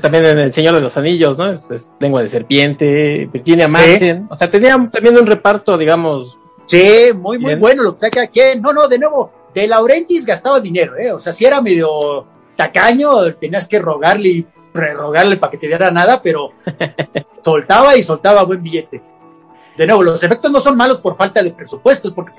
también 0.00 0.24
en 0.24 0.38
El 0.38 0.52
Señor 0.52 0.74
de 0.74 0.80
los 0.80 0.96
Anillos, 0.96 1.36
¿no? 1.36 1.50
Es, 1.50 1.94
lengua 2.00 2.22
de 2.22 2.28
serpiente, 2.28 3.28
Virginia 3.32 3.68
Madsen. 3.68 4.26
O 4.30 4.34
sea, 4.34 4.50
tenía 4.50 4.76
también 4.90 5.16
un 5.16 5.26
reparto, 5.26 5.76
digamos. 5.76 6.38
Sí, 6.66 7.10
muy, 7.14 7.38
muy 7.38 7.56
bueno, 7.56 7.82
lo 7.82 7.90
que 7.92 7.96
saca 7.96 8.26
que, 8.28 8.56
no, 8.56 8.72
no, 8.72 8.86
de 8.86 8.98
nuevo, 8.98 9.32
de 9.54 9.66
Laurentis 9.66 10.24
gastaba 10.24 10.60
dinero, 10.60 10.96
¿eh? 10.96 11.12
O 11.12 11.18
sea, 11.18 11.32
si 11.32 11.44
era 11.44 11.60
medio 11.60 12.26
tacaño, 12.56 13.34
tenías 13.34 13.66
que 13.66 13.78
rogarle 13.78 14.28
y 14.28 14.46
prerrogarle 14.72 15.36
para 15.36 15.50
que 15.50 15.58
te 15.58 15.66
diera 15.66 15.90
nada, 15.90 16.20
pero 16.22 16.52
soltaba 17.44 17.96
y 17.96 18.02
soltaba 18.02 18.44
buen 18.44 18.62
billete. 18.62 19.02
De 19.76 19.86
nuevo, 19.86 20.02
los 20.02 20.22
efectos 20.22 20.50
no 20.50 20.60
son 20.60 20.76
malos 20.76 20.98
por 20.98 21.16
falta 21.16 21.42
de 21.42 21.52
presupuestos, 21.52 22.12
porque 22.12 22.32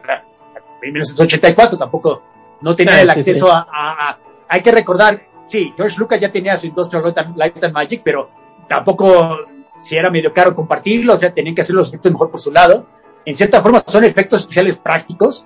en 0.82 0.94
1984 0.94 1.78
tampoco 1.78 2.22
no 2.62 2.76
tenía 2.76 3.02
el 3.02 3.10
acceso 3.10 3.52
A, 3.52 4.18
Hay 4.48 4.62
que 4.62 4.72
recordar, 4.72 5.22
sí, 5.44 5.74
George 5.76 5.98
Lucas 6.00 6.22
ya 6.22 6.32
tenía 6.32 6.56
su 6.56 6.68
Industrial 6.68 7.14
Light 7.36 7.64
and 7.64 7.74
Magic, 7.74 8.02
pero 8.04 8.30
tampoco 8.68 9.40
si 9.80 9.98
era 9.98 10.10
medio 10.10 10.32
caro 10.34 10.56
compartirlo, 10.56 11.14
o 11.14 11.18
sea, 11.18 11.34
tenían 11.34 11.56
que 11.56 11.62
hacer 11.62 11.76
los 11.76 11.90
efectos 11.90 12.12
mejor 12.12 12.30
por 12.30 12.40
su 12.40 12.52
lado. 12.52 12.86
En 13.26 13.36
cierta 13.36 13.62
forma 13.62 13.84
son 13.86 14.04
efectos 14.04 14.42
especiales 14.42 14.78
prácticos. 14.78 15.46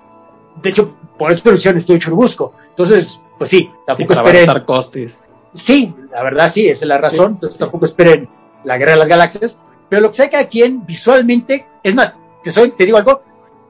De 0.61 0.69
hecho, 0.69 0.95
por 1.17 1.31
eso 1.31 1.49
lo 1.49 1.55
hicieron 1.55 1.77
Estudio 1.77 1.99
Churubusco. 1.99 2.53
Entonces, 2.69 3.19
pues 3.37 3.49
sí, 3.49 3.69
tampoco 3.85 4.13
sí, 4.13 4.19
esperen. 4.19 4.63
costes. 4.63 5.23
Sí, 5.53 5.93
la 6.11 6.23
verdad 6.23 6.49
sí, 6.49 6.67
esa 6.67 6.85
es 6.85 6.89
la 6.89 6.97
razón. 6.97 7.33
Entonces 7.33 7.59
tampoco 7.59 7.85
esperen 7.85 8.27
la 8.63 8.77
Guerra 8.77 8.93
de 8.93 8.97
las 8.97 9.07
Galaxias. 9.07 9.59
Pero 9.89 10.01
lo 10.01 10.09
que 10.09 10.15
sé 10.15 10.29
que 10.29 10.37
a 10.37 10.47
quien 10.47 10.85
visualmente, 10.85 11.65
es 11.83 11.95
más, 11.95 12.15
te, 12.43 12.51
soy, 12.51 12.71
te 12.71 12.85
digo 12.85 12.97
algo, 12.97 13.21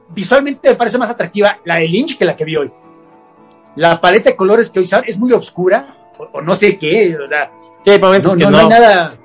visualmente 0.08 0.70
me 0.70 0.76
parece 0.76 0.98
más 0.98 1.10
atractiva 1.10 1.58
la 1.64 1.76
de 1.76 1.88
Lynch 1.88 2.18
que 2.18 2.24
la 2.24 2.34
que 2.34 2.44
vi 2.44 2.56
hoy. 2.56 2.72
La 3.76 4.00
paleta 4.00 4.30
de 4.30 4.36
colores 4.36 4.70
que 4.70 4.78
hoy 4.78 4.86
usan 4.86 5.04
es 5.06 5.18
muy 5.18 5.32
oscura, 5.32 5.96
o, 6.32 6.40
no 6.40 6.54
sé 6.54 6.78
qué, 6.78 7.16
o 7.22 7.28
sea, 7.28 7.50
sí, 7.84 7.90
hay 7.90 8.00
momentos 8.00 8.32
no, 8.32 8.38
que 8.38 8.50
no, 8.50 8.58
hay 8.58 8.68
nada. 8.68 9.16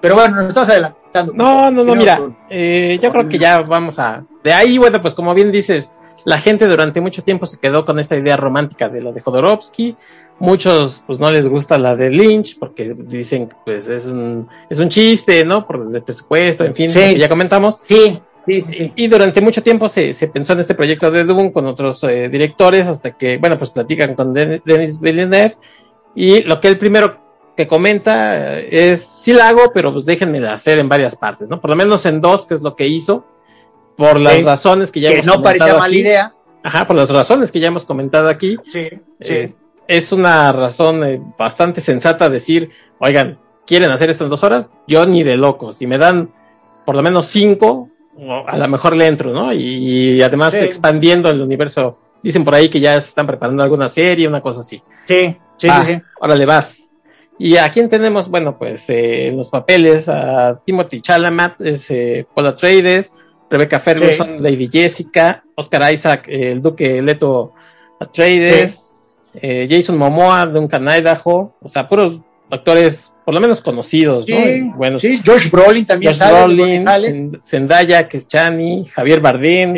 Pero 0.00 0.14
bueno, 0.14 0.36
nos 0.36 0.48
estamos 0.48 0.68
adelantando. 0.68 1.32
No, 1.34 1.70
no, 1.70 1.84
no, 1.84 1.94
mira, 1.94 2.20
eh, 2.50 2.98
yo 3.00 3.10
creo 3.12 3.28
que 3.28 3.38
ya 3.38 3.62
vamos 3.62 3.98
a. 3.98 4.24
De 4.44 4.52
ahí, 4.52 4.76
bueno, 4.76 5.00
pues 5.00 5.14
como 5.14 5.32
bien 5.32 5.50
dices, 5.50 5.94
la 6.24 6.38
gente 6.38 6.66
durante 6.66 7.00
mucho 7.00 7.22
tiempo 7.22 7.46
se 7.46 7.58
quedó 7.58 7.84
con 7.84 7.98
esta 7.98 8.16
idea 8.16 8.36
romántica 8.36 8.88
de 8.88 9.00
lo 9.00 9.12
de 9.12 9.20
Jodorowsky. 9.20 9.96
Muchos, 10.38 11.02
pues 11.06 11.18
no 11.18 11.30
les 11.30 11.46
gusta 11.46 11.78
la 11.78 11.94
de 11.94 12.10
Lynch 12.10 12.58
porque 12.58 12.94
dicen, 12.94 13.48
pues 13.64 13.88
es 13.88 14.06
un, 14.06 14.48
es 14.68 14.78
un 14.78 14.88
chiste, 14.88 15.44
¿no? 15.44 15.64
Por 15.64 15.88
el 15.92 16.02
presupuesto, 16.02 16.64
en 16.64 16.74
fin, 16.74 16.90
ya 16.90 17.28
comentamos. 17.28 17.80
Sí, 17.86 18.18
sí, 18.44 18.62
sí, 18.62 18.92
Y 18.96 19.08
durante 19.08 19.40
mucho 19.40 19.62
tiempo 19.62 19.88
se, 19.88 20.14
se 20.14 20.28
pensó 20.28 20.54
en 20.54 20.60
este 20.60 20.74
proyecto 20.74 21.10
de 21.10 21.24
Doom 21.24 21.52
con 21.52 21.66
otros 21.66 22.02
eh, 22.04 22.28
directores 22.28 22.88
hasta 22.88 23.12
que, 23.12 23.38
bueno, 23.38 23.56
pues 23.56 23.70
platican 23.70 24.14
con 24.14 24.32
Denis 24.32 24.98
Villeneuve 25.00 25.56
y 26.14 26.42
lo 26.42 26.60
que 26.60 26.68
él 26.68 26.78
primero 26.78 27.20
que 27.56 27.68
comenta 27.68 28.58
es, 28.58 29.04
sí 29.04 29.32
la 29.32 29.48
hago, 29.48 29.72
pero 29.74 29.92
pues 29.92 30.04
déjenme 30.04 30.38
hacer 30.46 30.78
en 30.78 30.88
varias 30.88 31.14
partes, 31.14 31.48
¿no? 31.48 31.60
Por 31.60 31.70
lo 31.70 31.76
menos 31.76 32.06
en 32.06 32.20
dos, 32.20 32.46
que 32.46 32.54
es 32.54 32.62
lo 32.62 32.74
que 32.74 32.86
hizo 32.86 33.26
por 33.96 34.20
las 34.20 34.42
razones 34.42 34.90
que 34.90 35.00
ya 35.00 35.10
que 35.10 35.22
no 35.22 35.42
parecía 35.42 35.78
mala 35.78 35.94
idea. 35.94 36.32
Ajá, 36.62 36.86
por 36.86 36.96
las 36.96 37.10
razones 37.10 37.50
que 37.50 37.60
ya 37.60 37.68
hemos 37.68 37.84
comentado 37.84 38.28
aquí. 38.28 38.56
Sí, 38.64 38.88
sí. 39.20 39.34
Eh, 39.34 39.54
es 39.88 40.12
una 40.12 40.52
razón 40.52 41.04
eh, 41.04 41.20
bastante 41.36 41.80
sensata 41.80 42.28
decir, 42.28 42.70
oigan, 42.98 43.38
¿quieren 43.66 43.90
hacer 43.90 44.10
esto 44.10 44.24
en 44.24 44.30
dos 44.30 44.44
horas? 44.44 44.70
Yo 44.86 45.04
ni 45.06 45.22
de 45.22 45.36
loco. 45.36 45.72
Si 45.72 45.86
me 45.86 45.98
dan 45.98 46.30
por 46.84 46.94
lo 46.94 47.02
menos 47.02 47.26
cinco, 47.26 47.90
a 48.46 48.56
lo 48.56 48.68
mejor 48.68 48.96
le 48.96 49.06
entro, 49.06 49.32
¿no? 49.32 49.52
Y, 49.52 50.22
además 50.22 50.54
expandiendo 50.54 51.30
el 51.30 51.40
universo. 51.40 51.98
Dicen 52.22 52.44
por 52.44 52.54
ahí 52.54 52.68
que 52.68 52.80
ya 52.80 53.00
se 53.00 53.08
están 53.08 53.26
preparando 53.26 53.64
alguna 53.64 53.88
serie, 53.88 54.28
una 54.28 54.40
cosa 54.40 54.60
así. 54.60 54.80
Sí, 55.04 55.36
sí, 55.56 55.68
sí, 55.86 56.00
Órale, 56.20 56.46
vas. 56.46 56.88
¿Y 57.38 57.56
a 57.56 57.68
quién 57.70 57.88
tenemos? 57.88 58.28
Bueno, 58.28 58.56
pues 58.56 58.88
eh, 58.90 59.28
en 59.28 59.36
los 59.36 59.48
papeles 59.48 60.08
a 60.08 60.60
Timothy 60.64 61.00
Chalamet, 61.00 61.60
es 61.60 61.90
eh, 61.90 62.24
Paul 62.32 62.46
Atreides, 62.46 63.12
Rebecca 63.52 63.78
Ferguson, 63.78 64.42
Lady 64.42 64.68
Jessica, 64.72 65.44
Oscar 65.54 65.92
Isaac, 65.92 66.26
el 66.28 66.62
Duque 66.62 67.02
Leto 67.02 67.52
Atreides, 68.00 69.12
eh, 69.34 69.68
Jason 69.70 69.98
Momoa, 69.98 70.46
Duncan 70.46 70.88
Idaho, 70.88 71.54
o 71.60 71.68
sea, 71.68 71.88
puros 71.88 72.20
actores 72.50 73.12
por 73.24 73.34
lo 73.34 73.40
menos 73.40 73.60
conocidos, 73.60 74.26
¿no? 74.28 74.36
Bueno, 74.76 74.98
sí, 74.98 75.20
George 75.22 75.48
Brolin 75.48 75.86
también 75.86 76.12
George 76.12 76.34
Brolin, 76.34 77.40
Zendaya, 77.44 78.08
que 78.08 78.16
es 78.16 78.26
Chani, 78.26 78.84
Javier 78.84 79.20
Bardem, 79.20 79.74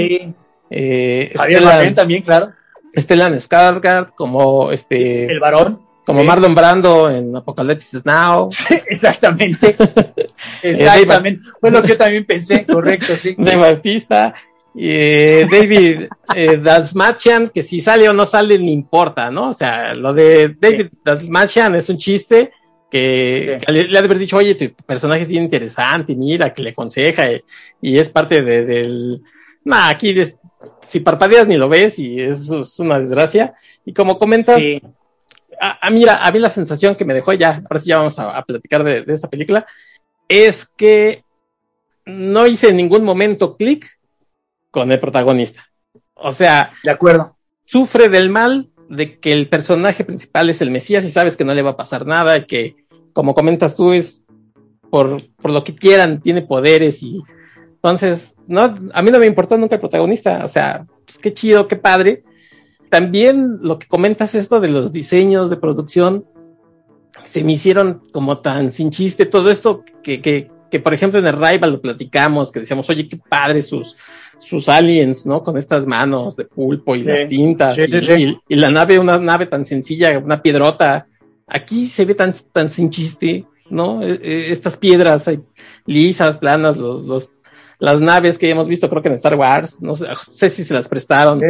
eh, 0.70 1.32
Javier 1.36 1.62
Bardem 1.62 1.94
también, 1.94 2.22
claro. 2.22 2.52
Stellan 2.96 3.34
Skarsgård 3.34 4.14
como 4.14 4.70
este 4.70 5.26
el 5.26 5.40
varón 5.40 5.80
como 6.04 6.22
Marlon 6.22 6.54
Brando 6.54 7.10
en 7.10 7.34
Apocalypse 7.34 8.00
Now. 8.04 8.50
exactamente. 8.88 9.76
Exactamente. 10.62 11.44
Fue 11.60 11.70
lo 11.70 11.82
que 11.82 11.88
yo 11.88 11.96
también 11.96 12.24
pensé, 12.26 12.66
correcto, 12.66 13.16
sí. 13.16 13.34
De 13.38 13.56
Bautista. 13.56 14.34
Eh, 14.76 15.46
David 15.50 16.08
eh, 16.34 16.56
Dasmachian, 16.58 17.48
que 17.48 17.62
si 17.62 17.80
sale 17.80 18.08
o 18.08 18.12
no 18.12 18.26
sale, 18.26 18.58
ni 18.58 18.72
importa, 18.72 19.30
¿no? 19.30 19.48
O 19.48 19.52
sea, 19.52 19.94
lo 19.94 20.12
de 20.12 20.56
David 20.58 20.88
sí. 20.90 20.98
Dasmachian 21.04 21.74
es 21.76 21.88
un 21.88 21.96
chiste 21.96 22.52
que, 22.90 23.58
sí. 23.60 23.66
que 23.66 23.72
le, 23.72 23.84
le, 23.84 23.98
ha 23.98 24.02
de 24.02 24.06
haber 24.06 24.18
dicho, 24.18 24.36
oye, 24.36 24.56
tu 24.56 24.74
personaje 24.84 25.22
es 25.22 25.28
bien 25.28 25.44
interesante, 25.44 26.12
y 26.12 26.16
mira, 26.16 26.52
que 26.52 26.62
le 26.62 26.70
aconseja, 26.70 27.32
y, 27.32 27.42
y 27.80 27.98
es 27.98 28.08
parte 28.08 28.42
de, 28.42 28.64
del. 28.64 29.22
Nah, 29.64 29.88
aquí 29.88 30.14
si 30.88 31.00
parpadeas 31.00 31.46
ni 31.46 31.56
lo 31.56 31.68
ves, 31.68 31.98
y 31.98 32.20
eso 32.20 32.60
es 32.60 32.78
una 32.80 32.98
desgracia. 32.98 33.54
Y 33.86 33.92
como 33.92 34.18
comentas, 34.18 34.56
sí 34.58 34.82
a, 35.64 35.86
a, 35.86 35.90
mira, 35.90 36.24
a 36.24 36.30
mí 36.30 36.38
la 36.38 36.50
sensación 36.50 36.94
que 36.94 37.04
me 37.04 37.14
dejó 37.14 37.32
ya, 37.32 37.62
ahora 37.68 37.80
sí 37.80 37.88
ya 37.88 37.98
vamos 37.98 38.18
a, 38.18 38.36
a 38.36 38.44
platicar 38.44 38.84
de, 38.84 39.02
de, 39.02 39.12
esta 39.12 39.28
película, 39.28 39.66
es 40.28 40.66
que 40.66 41.24
no 42.04 42.46
hice 42.46 42.68
en 42.68 42.76
ningún 42.76 43.04
momento 43.04 43.56
clic 43.56 43.98
con 44.70 44.92
el 44.92 45.00
protagonista. 45.00 45.66
O 46.14 46.32
sea, 46.32 46.72
de 46.82 46.90
acuerdo. 46.90 47.36
Sufre 47.64 48.08
del 48.08 48.28
mal 48.28 48.70
de 48.90 49.18
que 49.18 49.32
el 49.32 49.48
personaje 49.48 50.04
principal 50.04 50.50
es 50.50 50.60
el 50.60 50.70
Mesías 50.70 51.04
y 51.04 51.10
sabes 51.10 51.36
que 51.36 51.44
no 51.44 51.54
le 51.54 51.62
va 51.62 51.70
a 51.70 51.76
pasar 51.76 52.06
nada, 52.06 52.36
y 52.36 52.44
que, 52.44 52.74
como 53.14 53.32
comentas 53.32 53.74
tú, 53.74 53.92
es 53.92 54.22
por, 54.90 55.22
por 55.36 55.50
lo 55.50 55.64
que 55.64 55.74
quieran, 55.74 56.20
tiene 56.20 56.42
poderes 56.42 57.02
y 57.02 57.22
entonces, 57.84 58.38
no, 58.46 58.74
a 58.94 59.02
mí 59.02 59.10
no 59.10 59.18
me 59.18 59.26
importó 59.26 59.58
nunca 59.58 59.74
el 59.74 59.80
protagonista, 59.80 60.42
o 60.42 60.48
sea, 60.48 60.86
pues 61.04 61.18
qué 61.18 61.34
chido, 61.34 61.68
qué 61.68 61.76
padre. 61.76 62.24
También 62.94 63.58
lo 63.60 63.80
que 63.80 63.88
comentas 63.88 64.36
esto 64.36 64.60
de 64.60 64.68
los 64.68 64.92
diseños 64.92 65.50
de 65.50 65.56
producción, 65.56 66.24
se 67.24 67.42
me 67.42 67.54
hicieron 67.54 68.04
como 68.12 68.36
tan 68.36 68.72
sin 68.72 68.90
chiste 68.90 69.26
todo 69.26 69.50
esto 69.50 69.82
que, 70.04 70.22
que, 70.22 70.48
que 70.70 70.78
por 70.78 70.94
ejemplo 70.94 71.18
en 71.18 71.26
el 71.26 71.32
Rival 71.32 71.72
lo 71.72 71.80
platicamos, 71.80 72.52
que 72.52 72.60
decíamos, 72.60 72.88
oye, 72.88 73.08
qué 73.08 73.16
padre 73.16 73.64
sus, 73.64 73.96
sus 74.38 74.68
aliens, 74.68 75.26
¿no? 75.26 75.42
Con 75.42 75.58
estas 75.58 75.88
manos 75.88 76.36
de 76.36 76.44
pulpo 76.44 76.94
y 76.94 77.02
las 77.02 77.26
tintas, 77.26 77.76
y, 77.76 78.38
y, 78.46 78.54
la 78.54 78.70
nave, 78.70 79.00
una 79.00 79.18
nave 79.18 79.46
tan 79.46 79.66
sencilla, 79.66 80.16
una 80.16 80.40
piedrota. 80.40 81.08
Aquí 81.48 81.88
se 81.88 82.04
ve 82.04 82.14
tan, 82.14 82.32
tan 82.52 82.70
sin 82.70 82.90
chiste, 82.90 83.44
¿no? 83.70 84.04
E, 84.04 84.20
e, 84.22 84.52
estas 84.52 84.76
piedras 84.76 85.28
lisas, 85.84 86.38
planas, 86.38 86.76
los, 86.76 87.02
los 87.02 87.32
las 87.80 88.00
naves 88.00 88.38
que 88.38 88.48
hemos 88.48 88.68
visto, 88.68 88.88
creo 88.88 89.02
que 89.02 89.08
en 89.08 89.16
Star 89.16 89.34
Wars, 89.34 89.78
no 89.80 89.94
sé, 89.94 90.48
si 90.48 90.62
se 90.62 90.72
las 90.72 90.88
prestaron. 90.88 91.42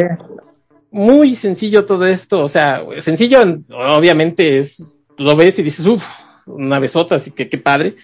Muy 0.95 1.35
sencillo 1.35 1.83
todo 1.83 2.05
esto, 2.05 2.41
o 2.41 2.47
sea, 2.47 2.81
sencillo, 2.99 3.39
obviamente 3.69 4.57
es, 4.57 4.97
lo 5.17 5.35
ves 5.35 5.59
y 5.59 5.63
dices, 5.63 5.85
uff, 5.85 6.05
navezota, 6.47 7.15
así 7.15 7.31
que 7.31 7.49
qué 7.49 7.57
padre, 7.57 7.97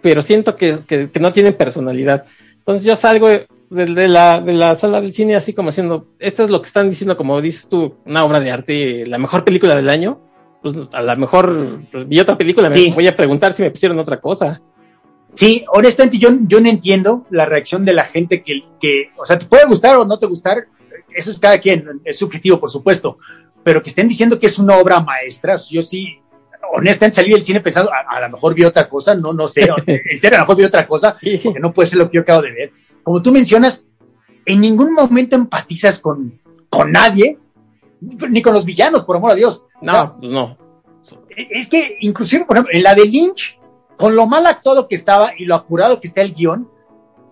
pero 0.00 0.22
siento 0.22 0.54
que, 0.54 0.78
que, 0.86 1.10
no 1.18 1.32
tienen 1.32 1.54
personalidad. 1.54 2.24
Entonces 2.58 2.86
yo 2.86 2.94
salgo 2.94 3.26
de, 3.26 3.48
de, 3.70 4.06
la, 4.06 4.40
de 4.40 4.52
la 4.52 4.76
sala 4.76 5.00
del 5.00 5.12
cine 5.12 5.34
así 5.34 5.52
como 5.52 5.70
haciendo, 5.70 6.06
esto 6.20 6.44
es 6.44 6.50
lo 6.50 6.60
que 6.60 6.68
están 6.68 6.90
diciendo, 6.90 7.16
como 7.16 7.40
dices 7.40 7.68
tú, 7.68 7.96
una 8.06 8.24
obra 8.24 8.38
de 8.38 8.52
arte, 8.52 9.04
la 9.04 9.18
mejor 9.18 9.42
película 9.42 9.74
del 9.74 9.88
año. 9.88 10.20
Pues 10.62 10.76
a 10.92 11.02
lo 11.02 11.16
mejor 11.16 12.06
vi 12.06 12.20
otra 12.20 12.38
película, 12.38 12.70
me 12.70 12.88
voy 12.90 13.08
a 13.08 13.16
preguntar 13.16 13.52
si 13.52 13.64
me 13.64 13.72
pusieron 13.72 13.98
otra 13.98 14.20
cosa. 14.20 14.62
Sí, 15.32 15.64
honestamente 15.72 16.18
yo, 16.18 16.28
yo 16.42 16.60
no 16.60 16.68
entiendo 16.68 17.26
la 17.30 17.46
reacción 17.46 17.84
de 17.84 17.94
la 17.94 18.04
gente 18.04 18.44
que, 18.44 18.60
que, 18.78 19.06
o 19.16 19.26
sea, 19.26 19.40
te 19.40 19.46
puede 19.46 19.66
gustar 19.66 19.96
o 19.96 20.04
no 20.04 20.20
te 20.20 20.26
gustar, 20.26 20.68
eso 21.14 21.30
es 21.30 21.38
cada 21.38 21.58
quien, 21.58 22.00
es 22.04 22.18
subjetivo, 22.18 22.58
por 22.58 22.70
supuesto, 22.70 23.18
pero 23.62 23.82
que 23.82 23.90
estén 23.90 24.08
diciendo 24.08 24.38
que 24.38 24.46
es 24.46 24.58
una 24.58 24.76
obra 24.76 25.00
maestra, 25.00 25.56
yo 25.68 25.82
sí, 25.82 26.20
honestamente 26.74 27.16
salí 27.16 27.32
del 27.32 27.42
cine 27.42 27.60
pensando, 27.60 27.90
a, 27.92 28.20
lo 28.20 28.30
mejor 28.30 28.54
vi 28.54 28.64
otra 28.64 28.88
cosa, 28.88 29.14
no, 29.14 29.32
no 29.32 29.46
sé, 29.48 29.68
en 29.86 30.18
serio, 30.18 30.36
a 30.36 30.40
lo 30.40 30.44
mejor 30.44 30.56
vi 30.56 30.64
otra 30.64 30.86
cosa, 30.86 31.16
porque 31.44 31.60
no 31.60 31.72
puede 31.72 31.88
ser 31.88 31.98
lo 31.98 32.10
que 32.10 32.16
yo 32.16 32.22
acabo 32.22 32.42
de 32.42 32.50
ver. 32.50 32.72
Como 33.02 33.20
tú 33.22 33.32
mencionas, 33.32 33.84
en 34.44 34.60
ningún 34.60 34.92
momento 34.92 35.36
empatizas 35.36 35.98
con, 35.98 36.40
con 36.68 36.92
nadie, 36.92 37.38
ni 38.00 38.42
con 38.42 38.54
los 38.54 38.64
villanos, 38.64 39.04
por 39.04 39.16
amor 39.16 39.32
a 39.32 39.34
Dios. 39.34 39.64
No, 39.80 40.18
no. 40.20 40.56
Es 41.28 41.68
que, 41.68 41.98
inclusive, 42.00 42.44
por 42.44 42.56
ejemplo, 42.56 42.74
en 42.74 42.82
la 42.82 42.94
de 42.94 43.06
Lynch, 43.06 43.58
con 43.96 44.16
lo 44.16 44.26
mal 44.26 44.46
actuado 44.46 44.88
que 44.88 44.94
estaba 44.94 45.32
y 45.36 45.44
lo 45.44 45.54
apurado 45.54 46.00
que 46.00 46.06
está 46.06 46.22
el 46.22 46.34
guion, 46.34 46.68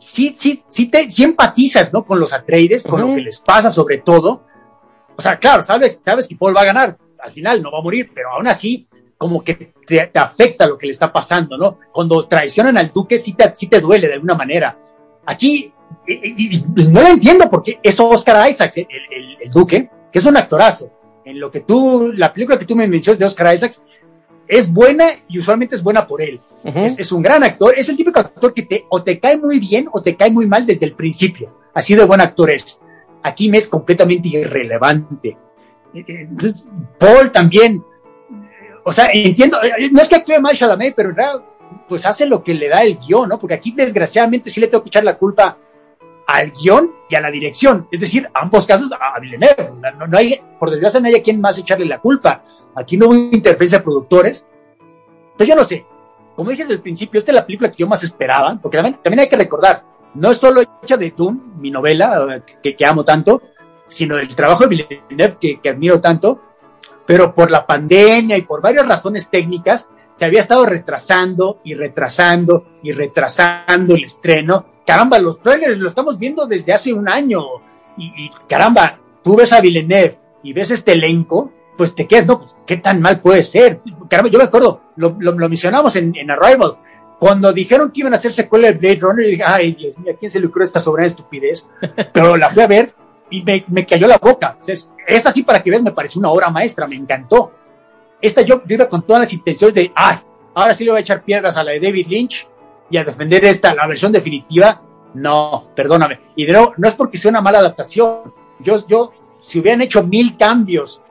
sí, 0.01 0.31
sí, 0.31 0.65
sí, 0.69 0.87
te, 0.87 1.09
sí 1.09 1.23
empatizas, 1.23 1.93
¿no? 1.93 2.05
Con 2.05 2.19
los 2.19 2.33
Atreides, 2.33 2.85
con 2.87 3.01
lo 3.01 3.15
que 3.15 3.21
les 3.21 3.39
pasa 3.41 3.71
sobre 3.71 3.99
todo. 3.99 4.43
O 5.17 5.23
sea, 5.23 5.39
claro, 5.39 5.63
sabes, 5.63 6.01
sabes 6.03 6.27
que 6.27 6.37
Paul 6.37 6.57
va 6.57 6.63
a 6.63 6.67
ganar, 6.67 6.97
al 7.23 7.33
final 7.33 7.63
no 7.63 7.71
va 7.71 7.79
a 7.79 7.83
morir, 7.83 8.11
pero 8.15 8.31
aún 8.31 8.49
así, 8.49 8.87
como 9.19 9.45
que 9.45 9.75
te, 9.87 10.11
afecta 10.15 10.67
lo 10.67 10.79
que 10.79 10.87
le 10.87 10.93
está 10.93 11.13
pasando, 11.13 11.59
¿no? 11.59 11.79
Cuando 11.93 12.27
traicionan 12.27 12.79
al 12.79 12.91
duque, 12.91 13.19
sí 13.19 13.35
te, 13.35 13.55
sí 13.55 13.67
te 13.67 13.81
duele 13.81 14.09
de 14.09 14.15
alguna 14.15 14.35
manera. 14.35 14.79
Aquí, 15.27 15.73
no 16.77 17.03
lo 17.03 17.09
entiendo 17.09 17.51
porque 17.51 17.79
es 17.83 18.01
Oscar 18.01 18.49
Isaacs, 18.49 18.79
el, 18.79 18.87
el, 19.41 19.51
duque, 19.51 19.91
que 20.11 20.19
es 20.19 20.25
un 20.25 20.39
actorazo. 20.39 20.91
En 21.27 21.39
lo 21.39 21.51
que 21.51 21.61
tú, 21.61 22.13
la 22.15 22.33
película 22.33 22.59
que 22.59 22.65
tú 22.65 22.75
me 22.75 22.89
mencionas 22.89 23.19
de 23.19 23.27
Oscar 23.27 23.55
Isaacs, 23.55 23.83
es 24.51 24.73
buena 24.73 25.13
y 25.29 25.39
usualmente 25.39 25.77
es 25.77 25.83
buena 25.83 26.09
por 26.09 26.21
él. 26.21 26.41
es, 26.65 27.13
un 27.13 27.23
gran 27.23 27.45
actor, 27.45 27.73
es 27.77 27.89
el 27.89 27.97
típico 27.97 28.19
actor 28.19 28.53
que 28.53 28.63
te, 28.63 28.85
o 28.89 29.01
te 29.01 29.21
cae 29.21 29.39
muy 29.39 29.61
bien 29.61 29.89
o 29.93 30.03
te 30.03 30.17
cae 30.17 30.31
muy 30.31 30.47
mal 30.49 30.67
desde 30.67 30.87
el 30.87 30.95
principio. 30.95 31.55
Así 31.73 31.95
de 31.95 32.05
buen 32.05 32.21
actor 32.21 32.51
es. 32.51 32.81
Aquí 33.23 33.49
me 33.49 33.59
es 33.59 33.69
completamente 33.69 34.29
irrelevante. 34.29 35.37
Entonces, 35.95 36.69
Paul 36.99 37.31
también, 37.31 37.85
o 38.85 38.93
sea, 38.93 39.11
entiendo, 39.13 39.63
eh, 39.63 39.89
no 39.93 40.03
es 40.03 40.09
que 40.09 40.17
actúe 40.17 40.41
mal 40.41 40.57
Chalamet, 40.57 40.95
pero 40.97 41.11
en 41.11 41.17
realidad, 41.17 41.45
pues 41.89 42.05
hace 42.05 42.27
lo 42.27 42.43
que 42.43 42.53
le 42.53 42.69
da 42.69 42.83
el 42.83 42.99
guion, 42.99 43.29
¿no? 43.29 43.39
Porque 43.39 43.55
aquí 43.55 43.71
desgraciadamente 43.71 44.51
sí 44.51 44.61
le 44.61 44.67
tengo 44.67 44.83
que 44.83 44.89
echar 44.89 45.05
la 45.05 45.17
culpa 45.17 45.57
al 46.33 46.53
guion 46.53 46.93
y 47.09 47.15
a 47.15 47.21
la 47.21 47.31
dirección. 47.31 47.89
Es 47.91 48.01
decir, 48.01 48.29
ambos 48.35 48.67
casos 48.67 48.91
a 48.93 49.19
Villeneuve. 49.19 49.73
No, 50.09 50.17
hay, 50.17 50.41
por 50.59 50.71
desgracia, 50.71 51.01
no 51.01 51.09
hay 51.09 51.17
a 51.17 51.23
quien 51.23 51.41
más 51.41 51.59
echarle 51.59 51.87
la 51.87 51.99
culpa. 51.99 52.43
Aquí 52.75 52.97
no 52.97 53.07
hubo 53.07 53.15
interferencia 53.15 53.79
de 53.79 53.85
productores. 53.85 54.47
Entonces 55.33 55.49
yo 55.49 55.57
no 55.57 55.65
sé. 55.65 55.85
Como 56.37 56.51
dije 56.51 56.63
desde 56.63 56.75
el 56.75 56.81
principio, 56.81 57.19
esta 57.19 57.33
es 57.33 57.37
la 57.37 57.45
película 57.45 57.71
que 57.71 57.79
yo 57.79 57.89
más 57.89 58.03
esperaba, 58.03 58.59
porque 58.63 58.79
también, 58.79 59.21
hay 59.21 59.29
que 59.29 59.37
recordar, 59.37 59.83
no 60.15 60.31
es 60.31 60.39
solo 60.39 60.63
hecha 60.83 60.97
de 60.97 61.13
Dune, 61.15 61.41
mi 61.59 61.71
novela, 61.71 62.43
que, 62.63 62.75
que 62.75 62.87
amo 62.87 63.05
tanto, 63.05 63.43
sino 63.87 64.17
el 64.17 64.35
trabajo 64.35 64.67
de 64.67 64.69
Villeneuve, 64.69 65.37
que, 65.39 65.61
que 65.61 65.69
admiro 65.69 66.01
tanto, 66.01 66.41
pero 67.05 67.35
por 67.35 67.51
la 67.51 67.67
pandemia 67.67 68.39
y 68.39 68.43
por 68.43 68.63
varias 68.63 68.87
razones 68.87 69.29
técnicas, 69.29 69.91
se 70.15 70.25
había 70.25 70.41
estado 70.41 70.65
retrasando 70.65 71.61
y 71.65 71.75
retrasando 71.75 72.79
y 72.83 72.93
retrasando 72.93 73.95
el 73.95 74.05
estreno. 74.05 74.67
Caramba, 74.91 75.21
los 75.21 75.41
trailers 75.41 75.79
lo 75.79 75.87
estamos 75.87 76.19
viendo 76.19 76.47
desde 76.47 76.73
hace 76.73 76.93
un 76.93 77.09
año. 77.09 77.41
Y, 77.97 78.29
caramba, 78.49 78.99
tú 79.23 79.37
ves 79.37 79.53
a 79.53 79.61
Villeneuve 79.61 80.17
y 80.43 80.53
ves 80.53 80.73
este 80.73 80.95
elenco, 80.95 81.53
pues 81.79 81.95
te 81.95 82.09
quedas, 82.09 82.27
no, 82.27 82.39
pues, 82.39 82.57
¿qué 82.67 82.79
tan 82.79 83.01
mal 83.01 83.21
puede 83.21 83.41
ser? 83.45 83.79
Caramba, 84.09 84.29
yo 84.33 84.39
me 84.39 84.47
acuerdo, 84.47 84.81
lo, 84.97 85.17
lo, 85.21 85.49
mencionamos 85.49 85.95
en, 85.95 86.13
en, 86.17 86.29
Arrival, 86.33 86.79
cuando 87.21 87.53
dijeron 87.53 87.93
que 87.93 88.01
iban 88.01 88.15
a 88.15 88.17
hacer 88.17 88.33
secuela 88.33 88.67
de 88.67 88.79
Blade 88.79 88.99
Runner, 89.01 89.27
dije, 89.29 89.45
ay, 89.47 89.77
Dios 89.77 89.97
mío, 89.97 90.13
¿a 90.13 90.19
quién 90.19 90.29
se 90.29 90.41
le 90.41 90.49
ocurrió 90.49 90.65
esta 90.65 90.81
sobrana 90.81 91.07
estupidez? 91.07 91.69
Pero 92.13 92.37
la 92.37 92.51
fui 92.51 92.65
a 92.65 92.67
ver 92.67 92.93
y 93.31 93.45
me, 93.45 93.65
me 93.69 93.87
cayó 93.87 94.09
la 94.09 94.19
boca. 94.19 94.57
es, 94.67 94.93
es 95.07 95.25
así 95.25 95.45
para 95.45 95.63
que 95.63 95.71
veas, 95.71 95.85
me 95.85 95.93
pareció 95.93 96.19
una 96.19 96.31
obra 96.31 96.51
maestra, 96.51 96.89
me 96.89 96.97
encantó. 96.97 97.53
Esta 98.21 98.43
yo 98.43 98.61
iba 98.67 98.89
con 98.89 99.07
todas 99.07 99.21
las 99.21 99.33
intenciones 99.33 99.73
de, 99.77 99.93
ah, 99.95 100.21
ahora 100.53 100.75
sí 100.75 100.83
le 100.83 100.91
voy 100.91 100.99
a 100.99 101.03
echar 101.03 101.23
piedras 101.23 101.57
a 101.57 101.63
la 101.63 101.71
de 101.71 101.79
David 101.79 102.09
Lynch 102.09 102.50
y 102.91 102.97
a 102.97 103.05
defender 103.05 103.45
esta, 103.45 103.75
la 103.75 103.87
versión 103.87 104.13
definitiva. 104.13 104.81
No, 105.15 105.71
perdóname. 105.75 106.21
Y 106.37 106.45
de 106.45 106.53
nuevo, 106.53 106.75
no 106.77 106.89
es 106.89 106.95
porque 106.95 107.19
sea 107.19 107.31
una 107.31 107.41
mala 107.41 107.61
adaptación. 107.61 108.35
Yo, 108.59 108.87
yo, 108.87 109.13
si 109.41 109.61
hubieran 109.61 109.83
hecho 109.83 110.03
mil 110.03 110.37
cambios 110.37 111.03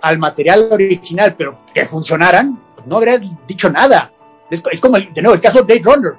al 0.00 0.18
material 0.18 0.68
original, 0.70 1.34
pero 1.36 1.58
que 1.72 1.86
funcionaran, 1.86 2.58
no 2.86 2.96
habría 2.96 3.20
dicho 3.46 3.70
nada. 3.70 4.12
Es, 4.50 4.80
como, 4.80 4.98
de 4.98 5.22
nuevo, 5.22 5.34
el 5.34 5.40
caso 5.40 5.62
de 5.62 5.64
Blade 5.64 5.82
Runner. 5.82 6.12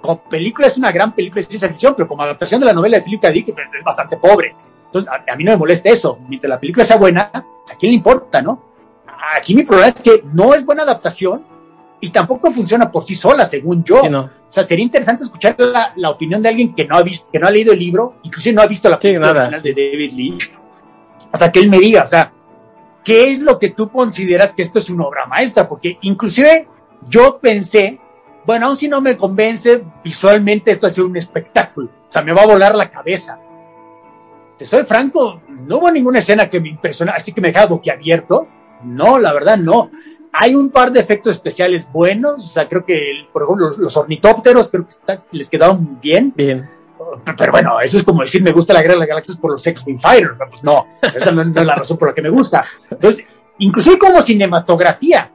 Como 0.00 0.22
película 0.24 0.66
es 0.66 0.76
una 0.78 0.90
gran 0.90 1.14
película 1.14 1.40
de 1.40 1.48
ciencia 1.48 1.68
ficción, 1.68 1.94
pero 1.96 2.08
como 2.08 2.22
adaptación 2.22 2.60
de 2.60 2.66
la 2.66 2.72
novela 2.72 2.98
de 2.98 3.04
Philip 3.04 3.20
K. 3.20 3.30
Dick 3.30 3.48
es 3.48 3.84
bastante 3.84 4.16
pobre. 4.16 4.54
Entonces, 4.86 5.10
a, 5.10 5.32
a, 5.32 5.36
mí 5.36 5.44
no 5.44 5.52
me 5.52 5.58
molesta 5.58 5.88
eso. 5.88 6.18
Mientras 6.28 6.48
la 6.48 6.60
película 6.60 6.84
sea 6.84 6.96
buena, 6.96 7.30
¿a 7.32 7.76
quién 7.78 7.90
le 7.90 7.96
importa, 7.96 8.42
no? 8.42 8.72
aquí 9.36 9.54
mi 9.54 9.62
problema 9.62 9.88
es 9.88 10.02
que 10.02 10.24
no 10.32 10.54
es 10.54 10.64
buena 10.64 10.82
adaptación 10.82 11.44
y 12.00 12.10
tampoco 12.10 12.50
funciona 12.50 12.90
por 12.90 13.04
sí 13.04 13.14
sola, 13.14 13.44
según 13.44 13.84
yo. 13.84 14.02
O 14.52 14.54
sea, 14.54 14.64
sería 14.64 14.84
interesante 14.84 15.24
escuchar 15.24 15.56
la, 15.96 16.10
opinión 16.10 16.42
de 16.42 16.50
alguien 16.50 16.74
que 16.74 16.84
no 16.84 16.94
ha 16.94 17.02
visto, 17.02 17.30
que 17.32 17.38
no 17.38 17.46
ha 17.46 17.50
leído 17.50 17.72
el 17.72 17.78
libro, 17.78 18.16
inclusive 18.22 18.54
no 18.54 18.60
ha 18.60 18.66
visto 18.66 18.86
la 18.86 18.98
película 18.98 19.48
de 19.48 19.72
David 19.72 20.12
Lynch. 20.12 20.52
O 21.32 21.36
sea, 21.38 21.50
que 21.50 21.60
él 21.60 21.70
me 21.70 21.78
diga, 21.78 22.02
o 22.02 22.06
sea, 22.06 22.30
¿qué 23.02 23.30
es 23.30 23.38
lo 23.38 23.58
que 23.58 23.70
tú 23.70 23.90
consideras 23.90 24.52
que 24.52 24.60
esto 24.60 24.78
es 24.78 24.90
una 24.90 25.06
obra 25.06 25.24
maestra? 25.24 25.66
Porque 25.66 25.96
inclusive 26.02 26.68
yo 27.08 27.38
pensé, 27.38 27.98
bueno, 28.44 28.66
aún 28.66 28.76
si 28.76 28.88
no 28.88 29.00
me 29.00 29.16
convence, 29.16 29.82
visualmente 30.04 30.70
esto 30.70 30.86
es 30.86 30.98
un 30.98 31.16
espectáculo. 31.16 31.88
O 32.10 32.12
sea, 32.12 32.20
me 32.20 32.34
va 32.34 32.42
a 32.42 32.46
volar 32.46 32.74
la 32.74 32.90
cabeza. 32.90 33.38
Te 34.58 34.66
soy 34.66 34.84
franco, 34.84 35.40
no 35.48 35.78
hubo 35.78 35.90
ninguna 35.90 36.18
escena 36.18 36.50
que 36.50 36.60
me 36.60 36.68
impresionara, 36.68 37.16
así 37.16 37.32
que 37.32 37.40
me 37.40 37.48
dejaba 37.48 37.68
boquiabierto 37.68 38.48
no, 38.84 39.18
la 39.18 39.32
verdad 39.32 39.56
no. 39.56 39.90
Hay 40.32 40.54
un 40.54 40.70
par 40.70 40.90
de 40.90 41.00
efectos 41.00 41.34
especiales 41.36 41.90
buenos, 41.92 42.46
o 42.46 42.48
sea, 42.48 42.66
creo 42.66 42.84
que, 42.84 43.26
por 43.32 43.42
ejemplo, 43.42 43.70
los, 43.76 43.96
ornitópteros 43.96 44.70
creo 44.70 44.86
que 44.86 45.18
les 45.32 45.48
quedaron 45.48 46.00
bien. 46.00 46.32
Bien. 46.34 46.68
Pero 47.36 47.52
bueno, 47.52 47.80
eso 47.80 47.98
es 47.98 48.02
como 48.02 48.22
decir, 48.22 48.42
me 48.42 48.52
gusta 48.52 48.72
la 48.72 48.80
Guerra 48.80 48.94
de 48.94 49.00
las 49.00 49.08
Galaxias 49.08 49.36
por 49.36 49.52
los 49.52 49.66
X-Wing 49.66 49.98
Fighters. 49.98 50.38
Pues 50.48 50.64
no, 50.64 50.86
esa 51.02 51.32
no, 51.32 51.42
es 51.42 51.66
la 51.66 51.74
razón 51.74 51.98
por 51.98 52.08
la 52.08 52.14
que 52.14 52.22
me 52.22 52.30
gusta. 52.30 52.64
Entonces, 52.90 53.26
inclusive 53.58 53.98
como 53.98 54.22
cinematografía, 54.22 55.30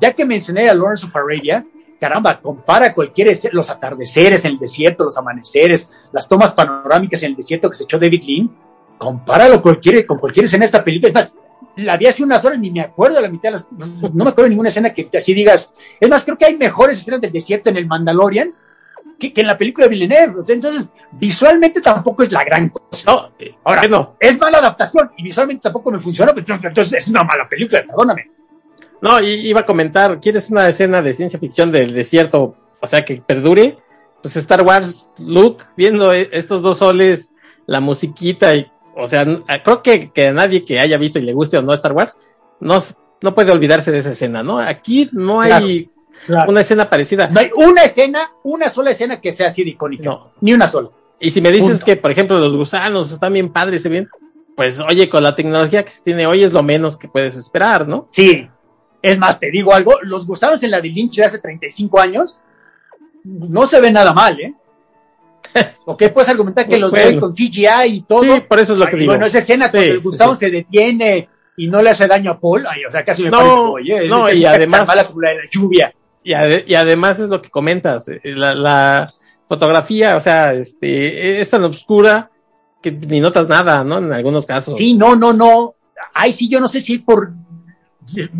ya 0.00 0.12
que 0.12 0.24
mencioné 0.24 0.68
a 0.68 0.74
Lawrence 0.74 1.06
of 1.06 1.14
Arabia, 1.14 1.64
caramba, 2.00 2.40
compara 2.40 2.92
cualquier 2.92 3.36
los 3.52 3.70
atardeceres 3.70 4.44
en 4.44 4.52
el 4.52 4.58
desierto, 4.58 5.04
los 5.04 5.16
amaneceres, 5.16 5.88
las 6.10 6.28
tomas 6.28 6.52
panorámicas 6.52 7.22
en 7.22 7.30
el 7.30 7.36
desierto 7.36 7.70
que 7.70 7.76
se 7.76 7.84
echó 7.84 7.98
David 7.98 8.24
Lean, 8.24 8.50
compáralo 8.98 9.62
cualquier, 9.62 10.04
con 10.04 10.18
cualquier 10.18 10.46
escena 10.46 10.62
de 10.62 10.66
esta 10.66 10.82
película. 10.82 11.08
Es 11.08 11.14
más, 11.14 11.32
la 11.76 11.96
vi 11.96 12.06
hace 12.06 12.22
unas 12.22 12.44
horas, 12.44 12.58
ni 12.58 12.70
me 12.70 12.80
acuerdo 12.80 13.16
de 13.16 13.22
la 13.22 13.28
mitad 13.28 13.48
de 13.48 13.52
las, 13.52 13.68
no, 13.72 14.10
me 14.12 14.30
acuerdo 14.30 14.44
de 14.44 14.50
ninguna 14.50 14.68
escena 14.68 14.92
que 14.92 15.08
así 15.16 15.34
digas. 15.34 15.72
Es 15.98 16.08
más, 16.08 16.24
creo 16.24 16.36
que 16.36 16.46
hay 16.46 16.56
mejores 16.56 16.98
escenas 16.98 17.20
del 17.20 17.32
desierto 17.32 17.70
en 17.70 17.76
el 17.76 17.86
Mandalorian 17.86 18.54
que, 19.18 19.40
en 19.40 19.46
la 19.46 19.56
película 19.56 19.86
de 19.86 19.90
Villeneuve. 19.90 20.42
Entonces, 20.48 20.84
visualmente 21.12 21.80
tampoco 21.80 22.22
es 22.22 22.32
la 22.32 22.44
gran 22.44 22.68
cosa. 22.68 23.04
No, 23.06 23.30
ahora 23.64 23.86
no. 23.88 24.16
Es 24.18 24.38
mala 24.38 24.58
adaptación 24.58 25.10
y 25.16 25.22
visualmente 25.22 25.62
tampoco 25.62 25.90
me 25.90 26.00
funcionó, 26.00 26.34
pero 26.34 26.58
entonces 26.62 26.94
es 26.94 27.08
una 27.08 27.24
mala 27.24 27.48
película, 27.48 27.84
perdóname. 27.86 28.30
No, 29.00 29.20
iba 29.20 29.60
a 29.60 29.66
comentar, 29.66 30.20
¿quieres 30.20 30.48
una 30.50 30.68
escena 30.68 31.02
de 31.02 31.12
ciencia 31.12 31.38
ficción 31.38 31.72
del 31.72 31.92
desierto, 31.92 32.54
o 32.80 32.86
sea, 32.86 33.04
que 33.04 33.20
perdure? 33.20 33.78
Pues 34.22 34.36
Star 34.36 34.62
Wars, 34.62 35.10
Luke, 35.18 35.64
viendo 35.76 36.12
e, 36.12 36.28
estos 36.30 36.62
dos 36.62 36.78
soles, 36.78 37.32
la 37.66 37.80
musiquita, 37.80 38.54
y, 38.54 38.70
o 38.96 39.06
sea, 39.06 39.24
creo 39.64 39.82
que, 39.82 40.10
que 40.10 40.28
a 40.28 40.32
nadie 40.32 40.64
que 40.64 40.80
haya 40.80 40.98
visto 40.98 41.18
y 41.18 41.22
le 41.22 41.32
guste 41.32 41.58
o 41.58 41.62
no 41.62 41.72
Star 41.74 41.92
Wars, 41.92 42.16
no, 42.60 42.78
no 43.20 43.34
puede 43.34 43.52
olvidarse 43.52 43.90
de 43.90 43.98
esa 43.98 44.12
escena, 44.12 44.42
¿no? 44.42 44.58
Aquí 44.58 45.08
no 45.12 45.40
hay 45.40 45.90
una 46.46 46.60
escena 46.60 46.88
parecida. 46.88 47.28
No 47.28 47.40
hay 47.40 47.50
una 47.54 47.84
escena, 47.84 48.28
una 48.44 48.68
sola 48.68 48.90
escena 48.90 49.20
que 49.20 49.32
sea 49.32 49.48
así 49.48 49.64
de 49.64 49.70
icónica. 49.70 50.04
No. 50.04 50.32
Ni 50.40 50.52
una 50.52 50.66
sola. 50.66 50.90
Y 51.18 51.30
si 51.30 51.40
me 51.40 51.52
dices 51.52 51.82
que, 51.84 51.96
por 51.96 52.10
ejemplo, 52.10 52.38
los 52.38 52.56
gusanos 52.56 53.12
están 53.12 53.32
bien 53.32 53.52
padres, 53.52 53.88
bien, 53.88 54.08
pues 54.56 54.80
oye, 54.80 55.08
con 55.08 55.22
la 55.22 55.34
tecnología 55.34 55.84
que 55.84 55.90
se 55.90 56.02
tiene 56.02 56.26
hoy 56.26 56.42
es 56.42 56.52
lo 56.52 56.62
menos 56.62 56.96
que 56.96 57.08
puedes 57.08 57.36
esperar, 57.36 57.86
¿no? 57.86 58.08
Sí, 58.10 58.48
es 59.00 59.18
más, 59.18 59.38
te 59.38 59.50
digo 59.50 59.72
algo, 59.72 59.98
los 60.02 60.26
gusanos 60.26 60.62
en 60.62 60.70
la 60.70 60.80
de 60.80 60.88
Lynch 60.88 61.16
de 61.16 61.24
hace 61.24 61.38
35 61.38 62.00
años 62.00 62.38
no 63.24 63.66
se 63.66 63.80
ven 63.80 63.94
nada 63.94 64.12
mal, 64.12 64.40
¿eh? 64.40 64.54
¿Ok? 65.86 66.04
Puedes 66.12 66.28
argumentar 66.28 66.68
que 66.68 66.78
los 66.78 66.92
ven 66.92 67.18
con 67.18 67.32
CGI 67.32 67.86
y 67.86 68.02
todo. 68.02 68.22
Sí, 68.22 68.40
por 68.48 68.60
eso 68.60 68.72
es 68.72 68.78
lo 68.78 68.86
que 68.86 68.96
digo. 68.96 69.12
Bueno, 69.12 69.26
esa 69.26 69.38
escena 69.38 69.70
cuando 69.70 69.90
el 69.90 70.00
Gustavo 70.00 70.34
se 70.34 70.50
detiene 70.50 71.28
y 71.56 71.68
no 71.68 71.82
le 71.82 71.90
hace 71.90 72.06
daño 72.06 72.32
a 72.32 72.40
Paul, 72.40 72.66
ay, 72.66 72.84
o 72.84 72.90
sea, 72.90 73.04
casi 73.04 73.22
me 73.22 73.30
no, 73.30 73.74
parece, 73.74 74.08
no, 74.08 74.32
y 74.32 74.44
además 74.44 74.86
mala 74.86 75.06
como 75.06 75.20
la 75.20 75.30
de 75.30 75.36
la 75.36 75.50
lluvia. 75.50 75.94
Y, 76.24 76.32
y, 76.32 76.74
además 76.74 77.18
es 77.18 77.30
lo 77.30 77.42
que 77.42 77.50
comentas, 77.50 78.06
eh, 78.08 78.20
la, 78.24 78.54
la, 78.54 79.12
fotografía, 79.48 80.16
o 80.16 80.20
sea, 80.20 80.54
este, 80.54 81.38
es 81.40 81.50
tan 81.50 81.62
oscura 81.64 82.30
que 82.80 82.90
ni 82.90 83.20
notas 83.20 83.48
nada, 83.48 83.84
¿no? 83.84 83.98
En 83.98 84.10
algunos 84.10 84.46
casos. 84.46 84.78
Sí, 84.78 84.94
no, 84.94 85.14
no, 85.14 85.34
no. 85.34 85.74
Ay, 86.14 86.32
sí, 86.32 86.48
yo 86.48 86.58
no 86.58 86.68
sé 86.68 86.80
si 86.80 86.98
por 86.98 87.32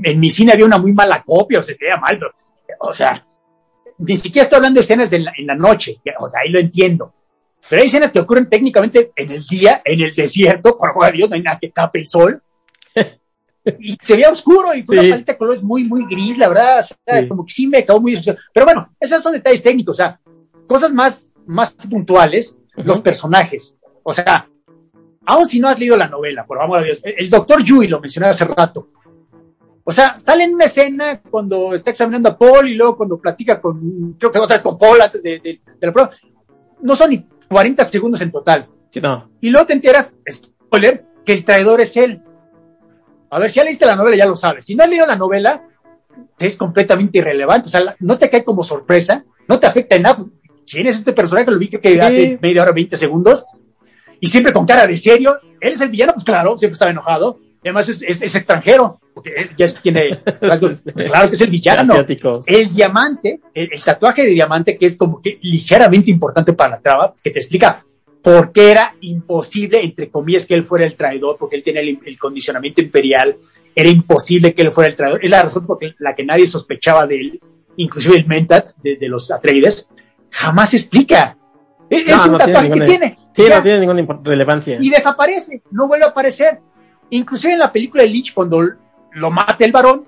en 0.02 0.20
mi 0.20 0.30
cine 0.30 0.52
había 0.52 0.64
una 0.64 0.78
muy 0.78 0.92
mala 0.92 1.22
copia 1.22 1.58
o 1.58 1.62
se 1.62 1.76
veía 1.78 1.98
mal, 1.98 2.18
pero, 2.18 2.32
o 2.80 2.94
sea, 2.94 3.26
ni 3.98 4.16
siquiera 4.16 4.44
estoy 4.44 4.56
hablando 4.56 4.78
de 4.78 4.82
escenas 4.82 5.12
en 5.12 5.24
la, 5.24 5.54
noche, 5.54 6.00
o 6.18 6.28
sea, 6.28 6.40
ahí 6.40 6.50
lo 6.50 6.58
entiendo. 6.58 7.12
Pero 7.68 7.80
hay 7.80 7.86
escenas 7.86 8.10
que 8.10 8.18
ocurren 8.18 8.48
técnicamente 8.48 9.12
en 9.14 9.30
el 9.30 9.44
día, 9.44 9.82
en 9.84 10.00
el 10.00 10.14
desierto, 10.14 10.76
por 10.76 10.92
favor, 10.92 11.12
Dios, 11.12 11.30
no 11.30 11.36
hay 11.36 11.42
nada 11.42 11.58
que 11.60 11.70
tape 11.70 12.00
el 12.00 12.08
sol. 12.08 12.42
y 13.78 13.96
se 14.00 14.14
veía 14.14 14.30
oscuro 14.30 14.74
y 14.74 14.82
fue 14.82 14.98
una 14.98 15.10
paleta 15.10 15.32
de 15.32 15.38
colores 15.38 15.62
muy, 15.62 15.84
muy 15.84 16.06
gris, 16.06 16.38
la 16.38 16.48
verdad, 16.48 16.80
o 16.80 16.96
sea, 17.04 17.28
como 17.28 17.46
que 17.46 17.52
sí 17.52 17.66
me 17.66 17.78
acabó 17.78 18.00
muy... 18.00 18.18
Pero 18.52 18.66
bueno, 18.66 18.92
esos 18.98 19.22
son 19.22 19.34
detalles 19.34 19.62
técnicos, 19.62 19.94
o 19.94 20.02
sea, 20.02 20.20
cosas 20.66 20.92
más, 20.92 21.34
más 21.46 21.72
puntuales, 21.88 22.56
los 22.76 23.00
personajes. 23.00 23.74
O 24.02 24.12
sea, 24.12 24.48
aún 25.24 25.46
si 25.46 25.60
no 25.60 25.68
has 25.68 25.78
leído 25.78 25.96
la 25.96 26.08
novela, 26.08 26.44
por 26.44 26.58
favor, 26.58 26.82
Dios, 26.82 27.00
el, 27.04 27.14
el 27.18 27.30
doctor 27.30 27.62
Yui 27.62 27.86
lo 27.86 28.00
mencioné 28.00 28.28
hace 28.28 28.44
rato, 28.44 28.88
o 29.84 29.90
sea, 29.90 30.18
sale 30.18 30.44
en 30.44 30.54
una 30.54 30.66
escena 30.66 31.20
cuando 31.20 31.74
está 31.74 31.90
examinando 31.90 32.28
a 32.28 32.38
Paul 32.38 32.68
y 32.68 32.74
luego 32.74 32.96
cuando 32.96 33.18
platica 33.18 33.60
con, 33.60 34.14
creo 34.18 34.30
que 34.30 34.38
otra 34.38 34.54
vez 34.54 34.62
con 34.62 34.78
Paul 34.78 35.00
antes 35.00 35.22
de, 35.22 35.60
la 35.80 35.92
prueba. 35.92 36.10
No 36.80 36.94
son 36.94 37.10
ni 37.10 37.26
40 37.48 37.84
segundos 37.84 38.20
en 38.20 38.30
total. 38.30 38.68
Y 39.40 39.50
luego 39.50 39.66
te 39.66 39.72
enteras, 39.72 40.14
spoiler, 40.30 41.04
que 41.24 41.32
el 41.32 41.44
traidor 41.44 41.80
es 41.80 41.96
él. 41.96 42.22
A 43.30 43.38
ver, 43.38 43.50
si 43.50 43.56
ya 43.56 43.64
leíste 43.64 43.86
la 43.86 43.96
novela, 43.96 44.16
ya 44.16 44.26
lo 44.26 44.36
sabes. 44.36 44.66
Si 44.66 44.74
no 44.74 44.84
has 44.84 44.90
leído 44.90 45.06
la 45.06 45.16
novela, 45.16 45.60
es 46.38 46.56
completamente 46.56 47.18
irrelevante. 47.18 47.68
O 47.68 47.70
sea, 47.70 47.96
no 47.98 48.18
te 48.18 48.28
cae 48.28 48.44
como 48.44 48.62
sorpresa, 48.62 49.24
no 49.48 49.58
te 49.58 49.66
afecta 49.66 49.96
en 49.96 50.02
nada. 50.02 50.24
¿Quién 50.66 50.86
es 50.86 50.96
este 50.96 51.12
personaje? 51.12 51.50
Lo 51.50 51.58
vi 51.58 51.68
que 51.68 52.00
hace 52.00 52.38
media 52.40 52.62
hora, 52.62 52.72
20 52.72 52.96
segundos. 52.96 53.46
Y 54.20 54.28
siempre 54.28 54.52
con 54.52 54.66
cara 54.66 54.86
de 54.86 54.96
serio. 54.96 55.38
Él 55.60 55.72
es 55.72 55.80
el 55.80 55.88
villano, 55.88 56.12
pues 56.12 56.24
claro, 56.24 56.56
siempre 56.58 56.74
estaba 56.74 56.90
enojado 56.90 57.38
además 57.68 57.88
es, 57.88 58.02
es, 58.02 58.34
extranjero, 58.34 59.00
porque 59.14 59.32
él 59.36 59.50
ya 59.56 59.66
tiene 59.74 60.18
claro 60.96 61.28
que 61.28 61.34
es 61.34 61.40
el 61.40 61.50
villano. 61.50 61.94
El 62.46 62.72
diamante, 62.72 63.40
el, 63.54 63.82
tatuaje 63.82 64.22
de 64.22 64.30
diamante, 64.30 64.76
que 64.76 64.86
es 64.86 64.96
como 64.96 65.20
que 65.20 65.38
ligeramente 65.42 66.10
importante 66.10 66.52
para 66.52 66.70
la 66.70 66.80
trama, 66.80 67.14
que 67.22 67.30
te 67.30 67.38
explica 67.38 67.84
por 68.22 68.52
qué 68.52 68.70
era 68.70 68.94
imposible, 69.00 69.82
entre 69.82 70.10
comillas, 70.10 70.46
que 70.46 70.54
él 70.54 70.66
fuera 70.66 70.84
el 70.84 70.96
traidor, 70.96 71.36
porque 71.38 71.56
él 71.56 71.62
tiene 71.62 71.80
el, 71.80 72.18
condicionamiento 72.18 72.80
imperial, 72.80 73.36
era 73.74 73.88
imposible 73.88 74.54
que 74.54 74.62
él 74.62 74.72
fuera 74.72 74.90
el 74.90 74.96
traidor. 74.96 75.24
Es 75.24 75.30
la 75.30 75.42
razón 75.42 75.66
por 75.66 75.78
la 75.98 76.14
que 76.14 76.24
nadie 76.24 76.46
sospechaba 76.46 77.06
de 77.06 77.16
él, 77.16 77.40
inclusive 77.76 78.16
el 78.16 78.26
Mentat 78.26 78.72
de, 78.82 79.08
los 79.08 79.30
Atreides, 79.30 79.88
jamás 80.30 80.70
se 80.70 80.78
explica. 80.78 81.36
E, 81.90 82.04
es, 82.06 82.26
un 82.26 82.38
tatuaje 82.38 82.70
que 82.70 82.80
tiene. 82.80 83.18
Sí, 83.34 83.44
no 83.48 83.62
tiene 83.62 83.80
ninguna 83.80 84.20
relevancia. 84.22 84.78
Y 84.80 84.90
desaparece, 84.90 85.62
no 85.70 85.86
vuelve 85.86 86.06
a 86.06 86.08
aparecer 86.08 86.60
Inclusive 87.12 87.52
en 87.52 87.58
la 87.58 87.70
película 87.70 88.02
de 88.02 88.08
Lynch, 88.08 88.32
cuando 88.32 88.62
lo 89.12 89.30
mata 89.30 89.64
el 89.64 89.72
varón, 89.72 90.06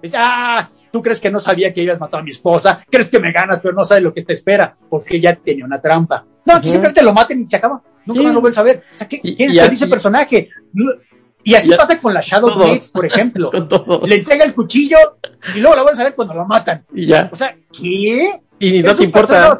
dice, 0.00 0.16
ah, 0.20 0.70
tú 0.92 1.02
crees 1.02 1.20
que 1.20 1.30
no 1.30 1.40
sabía 1.40 1.74
que 1.74 1.82
ibas 1.82 1.98
matado 1.98 2.20
a 2.20 2.24
mi 2.24 2.30
esposa, 2.30 2.84
crees 2.88 3.10
que 3.10 3.18
me 3.18 3.32
ganas, 3.32 3.58
pero 3.60 3.74
no 3.74 3.82
sabes 3.82 4.04
lo 4.04 4.14
que 4.14 4.22
te 4.22 4.34
espera, 4.34 4.76
porque 4.88 5.16
ella 5.16 5.34
tenía 5.34 5.64
una 5.64 5.78
trampa. 5.78 6.24
No, 6.44 6.54
aquí 6.54 6.68
simplemente 6.68 7.02
lo 7.02 7.12
maten 7.12 7.42
y 7.42 7.46
se 7.46 7.56
acaba. 7.56 7.82
Nunca 8.06 8.22
más 8.22 8.32
lo 8.32 8.40
vuelves 8.40 8.58
a 8.58 8.62
ver. 8.62 8.84
O 8.94 8.98
sea, 8.98 9.08
¿qué, 9.08 9.20
es 9.22 9.52
que 9.52 9.68
dice 9.68 9.88
personaje? 9.88 10.48
Y 11.42 11.54
así 11.54 11.70
pasa 11.72 12.00
con 12.00 12.14
la 12.14 12.20
Shadow 12.20 12.54
Blade, 12.56 12.82
por 12.92 13.04
ejemplo. 13.04 13.50
Le 14.06 14.16
entrega 14.16 14.44
el 14.44 14.54
cuchillo 14.54 15.18
y 15.56 15.58
luego 15.58 15.74
la 15.74 15.82
vuelves 15.82 16.00
a 16.00 16.04
ver 16.04 16.14
cuando 16.14 16.34
lo 16.34 16.46
matan. 16.46 16.84
Y 16.94 17.06
ya. 17.06 17.28
O 17.32 17.36
sea, 17.36 17.56
¿qué? 17.72 18.40
Y 18.60 18.82
no 18.82 18.94
te 18.94 19.04
importa. 19.04 19.58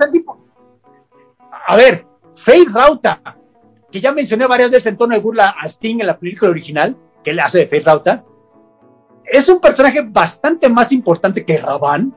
A 1.66 1.76
ver, 1.76 2.06
Faith 2.36 2.68
Rauta, 2.72 3.20
que 3.98 4.02
ya 4.02 4.12
mencioné 4.12 4.46
varias 4.46 4.70
veces 4.70 4.86
en 4.86 4.96
tono 4.96 5.14
de 5.14 5.20
burla 5.20 5.56
a 5.58 5.66
Sting 5.66 5.98
en 5.98 6.06
la 6.06 6.16
película 6.16 6.52
original, 6.52 6.96
que 7.24 7.32
le 7.32 7.42
hace 7.42 7.58
de 7.58 7.66
Faith 7.66 7.84
Rauta, 7.84 8.24
es 9.24 9.48
un 9.48 9.60
personaje 9.60 10.02
bastante 10.02 10.68
más 10.68 10.92
importante 10.92 11.44
que 11.44 11.58
Raban. 11.58 12.14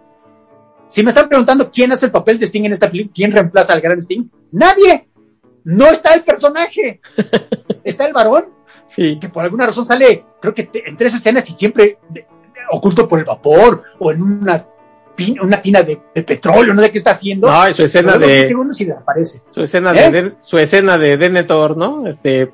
Si 0.88 1.02
me 1.02 1.10
están 1.10 1.28
preguntando 1.28 1.72
quién 1.72 1.91
hace 1.91 2.06
el 2.06 2.12
papel 2.12 2.38
de 2.38 2.45
Sting 2.45 2.66
en 2.66 2.74
esta 2.74 2.91
película, 2.91 3.14
quién 3.16 3.32
reemplaza 3.32 3.74
al 3.74 3.82
gran 3.82 3.98
Sting, 3.99 4.30
nadie. 4.52 5.10
No 5.64 5.88
está 5.88 6.14
el 6.14 6.24
personaje. 6.24 7.02
está 7.84 8.06
el 8.06 8.14
varón. 8.14 8.49
Sí. 8.88 9.18
Que 9.20 9.30
por 9.30 9.44
alguna 9.44 9.66
razón 9.66 9.88
sale, 9.88 10.24
creo 10.40 10.53
que 10.53 10.70
en 10.86 10.95
tres 10.95 11.16
escenas 11.16 11.49
y 11.49 11.53
siempre 11.53 11.98
oculto 12.70 13.08
por 13.08 13.18
el 13.18 13.26
vapor 13.26 13.84
o 13.99 14.12
en 14.12 14.22
una 14.22 14.64
una 15.41 15.61
tina 15.61 15.81
de, 15.83 15.97
petróleo, 16.23 16.73
no 16.73 16.81
sé 16.81 16.91
qué 16.91 16.97
está 16.97 17.11
haciendo. 17.11 17.49
No, 17.49 17.73
su 17.73 17.83
escena 17.83 18.17
de. 18.17 18.53
Su 19.51 19.61
escena 19.61 19.93
de, 19.93 20.19
¿Eh? 20.19 20.33
su 20.39 20.57
escena 20.57 20.97
de 20.97 21.17
Denethor, 21.17 21.77
¿no? 21.77 22.07
Este. 22.07 22.51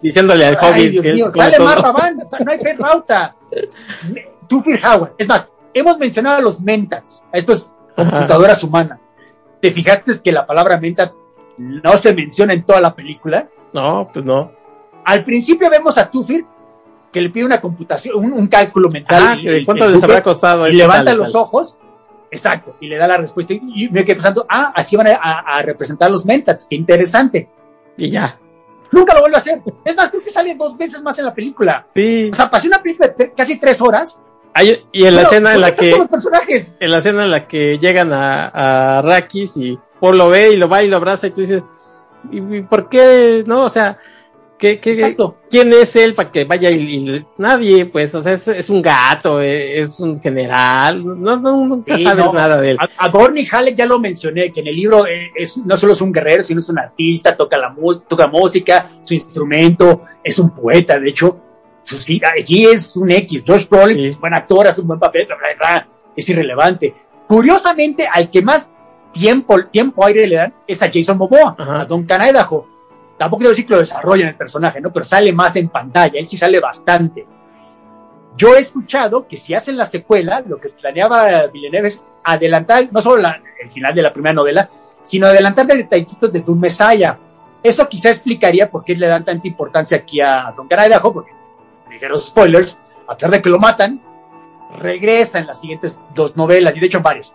diciéndole 0.00 0.46
al 0.46 0.58
que 0.58 1.30
sale 1.34 1.58
más 1.58 1.82
Rabán, 1.82 2.16
no 2.16 2.52
hay 2.52 2.58
pez 2.58 2.78
rauta. 2.78 3.34
Tufir 4.48 4.80
Howard. 4.84 5.12
Es 5.18 5.28
más, 5.28 5.48
hemos 5.72 5.98
mencionado 5.98 6.36
a 6.36 6.40
los 6.40 6.60
mentats, 6.60 7.24
a 7.32 7.38
estas 7.38 7.70
computadoras 7.96 8.62
humanas. 8.62 9.00
¿Te 9.60 9.70
fijaste 9.70 10.12
que 10.22 10.32
la 10.32 10.46
palabra 10.46 10.78
mentat 10.78 11.12
no 11.56 11.96
se 11.96 12.12
menciona 12.12 12.52
en 12.52 12.64
toda 12.64 12.80
la 12.80 12.94
película? 12.94 13.48
No, 13.72 14.08
pues 14.12 14.24
no. 14.24 14.52
Al 15.04 15.24
principio 15.24 15.68
vemos 15.70 15.98
a 15.98 16.10
Tufir 16.10 16.44
que 17.14 17.20
le 17.20 17.30
pide 17.30 17.44
una 17.44 17.60
computación, 17.60 18.16
un, 18.16 18.48
cálculo 18.48 18.90
mental. 18.90 19.40
¿Cuánto 19.64 19.88
les 19.88 20.02
habrá 20.02 20.20
costado? 20.20 20.66
Y 20.66 20.72
levanta 20.72 21.14
los 21.14 21.32
ojos, 21.36 21.78
exacto, 22.28 22.74
y 22.80 22.88
le 22.88 22.96
da 22.96 23.06
la 23.06 23.18
respuesta. 23.18 23.54
Y 23.54 23.88
me 23.88 24.04
quedé 24.04 24.16
pensando, 24.16 24.44
ah, 24.50 24.72
así 24.74 24.96
van 24.96 25.06
a, 25.06 25.62
representar 25.62 26.10
los 26.10 26.26
mentats, 26.26 26.66
qué 26.68 26.74
interesante. 26.74 27.48
Y 27.96 28.10
ya. 28.10 28.36
Nunca 28.90 29.14
lo 29.14 29.20
vuelve 29.20 29.36
a 29.36 29.38
hacer. 29.38 29.62
Es 29.84 29.94
más, 29.94 30.10
creo 30.10 30.24
que 30.24 30.30
sale 30.30 30.56
dos 30.56 30.76
veces 30.76 31.00
más 31.02 31.16
en 31.20 31.26
la 31.26 31.34
película. 31.34 31.86
Sí. 31.94 32.30
O 32.32 32.34
sea, 32.34 32.50
pasé 32.50 32.66
una 32.66 32.82
película 32.82 33.08
de 33.16 33.32
casi 33.32 33.60
tres 33.60 33.80
horas. 33.80 34.20
y 34.92 35.04
en 35.04 35.14
la 35.14 35.22
escena 35.22 35.54
en 35.54 35.60
la 35.60 35.70
que. 35.70 35.92
Los 35.92 36.08
personajes? 36.08 36.76
En 36.80 36.90
la 36.90 36.98
escena 36.98 37.24
en 37.24 37.30
la 37.30 37.46
que 37.46 37.78
llegan 37.78 38.12
a, 38.12 38.98
a 38.98 39.02
Rakis 39.02 39.56
y 39.56 39.78
Paul 40.00 40.18
lo 40.18 40.30
ve 40.30 40.50
y 40.50 40.56
lo 40.56 40.68
va 40.68 40.82
y 40.82 40.88
lo 40.88 40.96
abraza 40.96 41.28
y 41.28 41.30
tú 41.30 41.42
dices, 41.42 41.62
¿y 42.32 42.62
por 42.62 42.88
qué? 42.88 43.44
No, 43.46 43.62
o 43.62 43.70
sea, 43.70 43.98
¿Qué, 44.56 44.78
quién 45.50 45.72
es 45.72 45.96
él 45.96 46.14
para 46.14 46.30
que 46.30 46.44
vaya 46.44 46.70
y, 46.70 47.24
nadie? 47.38 47.86
Pues, 47.86 48.14
o 48.14 48.22
sea, 48.22 48.32
es, 48.32 48.70
un 48.70 48.80
gato, 48.80 49.40
e, 49.40 49.80
es, 49.80 49.98
un 49.98 50.20
general, 50.20 51.04
no, 51.04 51.36
no 51.36 51.66
nunca 51.66 51.98
sabes 51.98 52.32
nada 52.32 52.60
de 52.60 52.70
él. 52.70 52.78
A, 52.80 52.88
a 53.04 53.08
Gorny 53.08 53.46
Halleck 53.50 53.76
ya 53.76 53.84
lo 53.84 53.98
mencioné, 53.98 54.52
que 54.52 54.60
en 54.60 54.68
el 54.68 54.76
libro 54.76 55.06
eh, 55.06 55.32
es, 55.34 55.56
no 55.58 55.76
solo 55.76 55.92
es 55.92 56.00
un 56.00 56.12
guerrero, 56.12 56.42
sino 56.42 56.60
es 56.60 56.68
un 56.68 56.78
artista, 56.78 57.36
toca, 57.36 57.58
la 57.58 57.74
toca 58.08 58.28
música, 58.28 58.88
su 59.02 59.14
instrumento, 59.14 60.02
es 60.22 60.38
un 60.38 60.50
poeta, 60.50 61.00
de 61.00 61.10
hecho, 61.10 61.36
sí, 61.82 62.20
aquí 62.40 62.64
es 62.66 62.94
un 62.96 63.10
X, 63.10 63.44
Josh 63.46 63.68
Brolin 63.68 63.98
es 63.98 64.14
un 64.14 64.20
buen 64.20 64.34
actor, 64.34 64.68
hace 64.68 64.82
un 64.82 64.86
buen 64.86 65.00
papel, 65.00 65.26
es 66.16 66.28
irrelevante. 66.28 66.94
Curiosamente, 67.26 68.06
al 68.06 68.30
que 68.30 68.40
más 68.40 68.72
tiempo, 69.12 69.64
tiempo 69.66 70.04
aire 70.04 70.26
le 70.28 70.36
dan 70.36 70.54
es 70.66 70.80
a 70.82 70.90
Jason 70.92 71.18
Momoa, 71.18 71.56
a 71.58 71.84
Don 71.86 72.06
Idaho 72.08 72.73
tampoco 73.18 73.38
quiero 73.38 73.50
decir 73.50 73.66
que 73.66 73.74
lo 73.74 73.80
desarrolla 73.80 74.22
en 74.22 74.28
el 74.30 74.36
personaje, 74.36 74.80
¿no? 74.80 74.92
Pero 74.92 75.04
sale 75.04 75.32
más 75.32 75.56
en 75.56 75.68
pantalla, 75.68 76.18
él 76.18 76.26
sí 76.26 76.36
sale 76.36 76.60
bastante. 76.60 77.26
Yo 78.36 78.56
he 78.56 78.58
escuchado 78.58 79.28
que 79.28 79.36
si 79.36 79.54
hacen 79.54 79.76
la 79.76 79.84
secuela, 79.84 80.42
lo 80.46 80.58
que 80.58 80.70
planeaba 80.70 81.46
Villeneuve 81.46 81.86
es 81.86 82.04
adelantar 82.24 82.88
no 82.90 83.00
solo 83.00 83.28
el 83.62 83.70
final 83.70 83.94
de 83.94 84.02
la 84.02 84.12
primera 84.12 84.32
novela, 84.32 84.68
sino 85.02 85.26
adelantar 85.26 85.66
detallitos 85.66 86.32
de 86.32 86.40
Doom 86.40 86.58
Messiah. 86.58 87.16
Eso 87.62 87.88
quizá 87.88 88.08
explicaría 88.08 88.68
por 88.68 88.84
qué 88.84 88.96
le 88.96 89.06
dan 89.06 89.24
tanta 89.24 89.46
importancia 89.46 89.98
aquí 89.98 90.20
a 90.20 90.52
Don 90.56 90.66
Cara 90.66 90.88
de 90.88 90.94
Ajo, 90.94 91.12
porque, 91.12 91.32
ligeros 91.90 92.26
spoilers, 92.26 92.76
a 93.06 93.14
pesar 93.14 93.30
de 93.30 93.40
que 93.40 93.50
lo 93.50 93.58
matan, 93.58 94.02
regresa 94.78 95.38
en 95.38 95.46
las 95.46 95.60
siguientes 95.60 96.00
dos 96.14 96.36
novelas, 96.36 96.76
y 96.76 96.80
de 96.80 96.86
hecho 96.86 96.98
en 96.98 97.04
varios, 97.04 97.32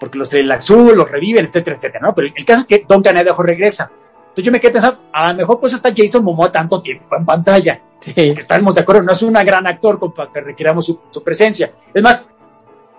porque 0.00 0.16
los 0.16 0.30
de 0.30 0.50
azul 0.52 0.96
los 0.96 1.10
reviven, 1.10 1.44
etcétera, 1.44 1.76
etcétera, 1.76 2.06
¿no? 2.06 2.14
Pero 2.14 2.28
el 2.34 2.44
caso 2.44 2.62
es 2.62 2.66
que 2.66 2.84
Don 2.88 3.02
Cara 3.02 3.22
de 3.22 3.30
Ajo 3.30 3.42
regresa. 3.42 3.90
Entonces 4.38 4.46
yo 4.46 4.52
me 4.52 4.60
quedé 4.60 4.70
pensando, 4.70 5.02
a 5.12 5.32
lo 5.32 5.38
mejor 5.38 5.58
pues 5.58 5.72
está 5.72 5.92
Jason 5.92 6.22
Momoa 6.22 6.52
tanto 6.52 6.80
tiempo 6.80 7.16
en 7.16 7.26
pantalla. 7.26 7.80
Sí. 7.98 8.14
Que 8.14 8.30
estamos 8.30 8.72
de 8.72 8.82
acuerdo, 8.82 9.02
no 9.02 9.10
es 9.10 9.20
un 9.22 9.32
gran 9.32 9.66
actor 9.66 9.98
para 10.14 10.30
que 10.30 10.40
requiramos 10.40 10.86
su, 10.86 11.00
su, 11.10 11.24
presencia. 11.24 11.72
Es 11.92 12.00
más, 12.00 12.30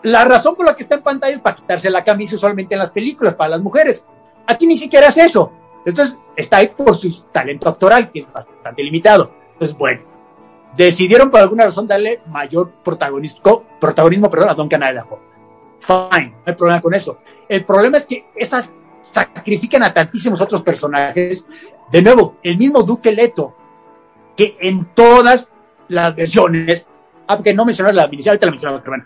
la 0.03 0.25
razón 0.25 0.53
por 0.53 0.65
la 0.65 0.75
que 0.75 0.83
está 0.83 0.95
en 0.95 1.01
pantalla 1.01 1.33
es 1.33 1.39
para 1.39 1.55
quitarse 1.55 1.89
la 1.89 2.03
camisa 2.03 2.35
usualmente 2.35 2.75
en 2.75 2.79
las 2.79 2.89
películas, 2.89 3.35
para 3.35 3.51
las 3.51 3.61
mujeres. 3.61 4.05
Aquí 4.47 4.67
ni 4.67 4.75
siquiera 4.75 5.07
es 5.07 5.17
eso. 5.17 5.53
Entonces 5.85 6.19
está 6.35 6.57
ahí 6.57 6.67
por 6.75 6.93
su 6.93 7.23
talento 7.31 7.69
actoral, 7.69 8.11
que 8.11 8.19
es 8.19 8.29
bastante 8.29 8.83
limitado. 8.83 9.31
Entonces, 9.53 9.77
bueno, 9.77 10.01
decidieron 10.75 11.31
por 11.31 11.39
alguna 11.39 11.63
razón 11.63 11.87
darle 11.87 12.19
mayor 12.27 12.69
protagonismo, 12.83 13.63
protagonismo 13.79 14.29
perdón, 14.29 14.49
a 14.49 14.55
Don 14.55 14.67
Canada. 14.67 15.07
Fine, 15.79 16.31
no 16.31 16.43
hay 16.45 16.53
problema 16.53 16.81
con 16.81 16.93
eso. 16.93 17.19
El 17.47 17.63
problema 17.63 17.97
es 17.97 18.05
que 18.05 18.25
esas 18.35 18.67
sacrifican 19.01 19.83
a 19.83 19.93
tantísimos 19.93 20.41
otros 20.41 20.61
personajes. 20.61 21.45
De 21.91 22.01
nuevo, 22.01 22.37
el 22.43 22.57
mismo 22.57 22.83
Duque 22.83 23.11
Leto, 23.11 23.55
que 24.35 24.57
en 24.59 24.89
todas 24.93 25.51
las 25.87 26.15
versiones, 26.15 26.87
aunque 27.27 27.53
no 27.53 27.65
mencionar 27.65 27.95
la 27.95 28.07
miniserie, 28.07 28.31
ahorita 28.31 28.45
la 28.45 28.51
mencionaba, 28.51 28.79
pero 28.79 28.91
bueno, 28.91 29.05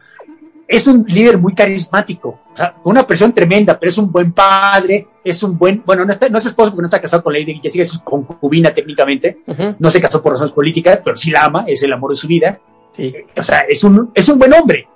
es 0.68 0.88
un 0.88 1.06
líder 1.08 1.38
muy 1.38 1.54
carismático, 1.54 2.40
o 2.54 2.58
sea, 2.58 2.74
con 2.74 2.92
una 2.92 3.06
presión 3.06 3.34
tremenda, 3.34 3.78
pero 3.78 3.90
es 3.90 3.98
un 3.98 4.12
buen 4.12 4.32
padre, 4.32 5.08
es 5.24 5.44
un 5.44 5.58
buen, 5.58 5.84
bueno, 5.86 6.06
no, 6.06 6.12
está, 6.12 6.30
no 6.30 6.38
es 6.38 6.46
esposo 6.46 6.72
porque 6.72 6.82
no 6.82 6.86
está 6.86 7.02
casado 7.02 7.24
con 7.24 7.34
Lady 7.34 7.60
Jessica, 7.62 7.84
es 7.84 7.90
su 7.90 8.04
concubina 8.04 8.74
técnicamente, 8.74 9.40
uh 9.46 9.54
-huh. 9.54 9.76
no 9.78 9.90
se 9.90 10.02
casó 10.02 10.22
por 10.22 10.32
razones 10.34 10.54
políticas, 10.54 11.02
pero 11.04 11.16
sí 11.16 11.32
la 11.32 11.46
ama, 11.46 11.66
es 11.68 11.84
el 11.84 11.94
amor 11.94 12.12
de 12.12 12.16
su 12.16 12.28
vida. 12.28 12.60
Sí. 12.92 13.14
O 13.36 13.44
sea, 13.44 13.62
es 13.62 13.84
un, 13.84 14.12
es 14.14 14.30
un 14.30 14.40
buen 14.40 14.54
hombre. 14.54 14.88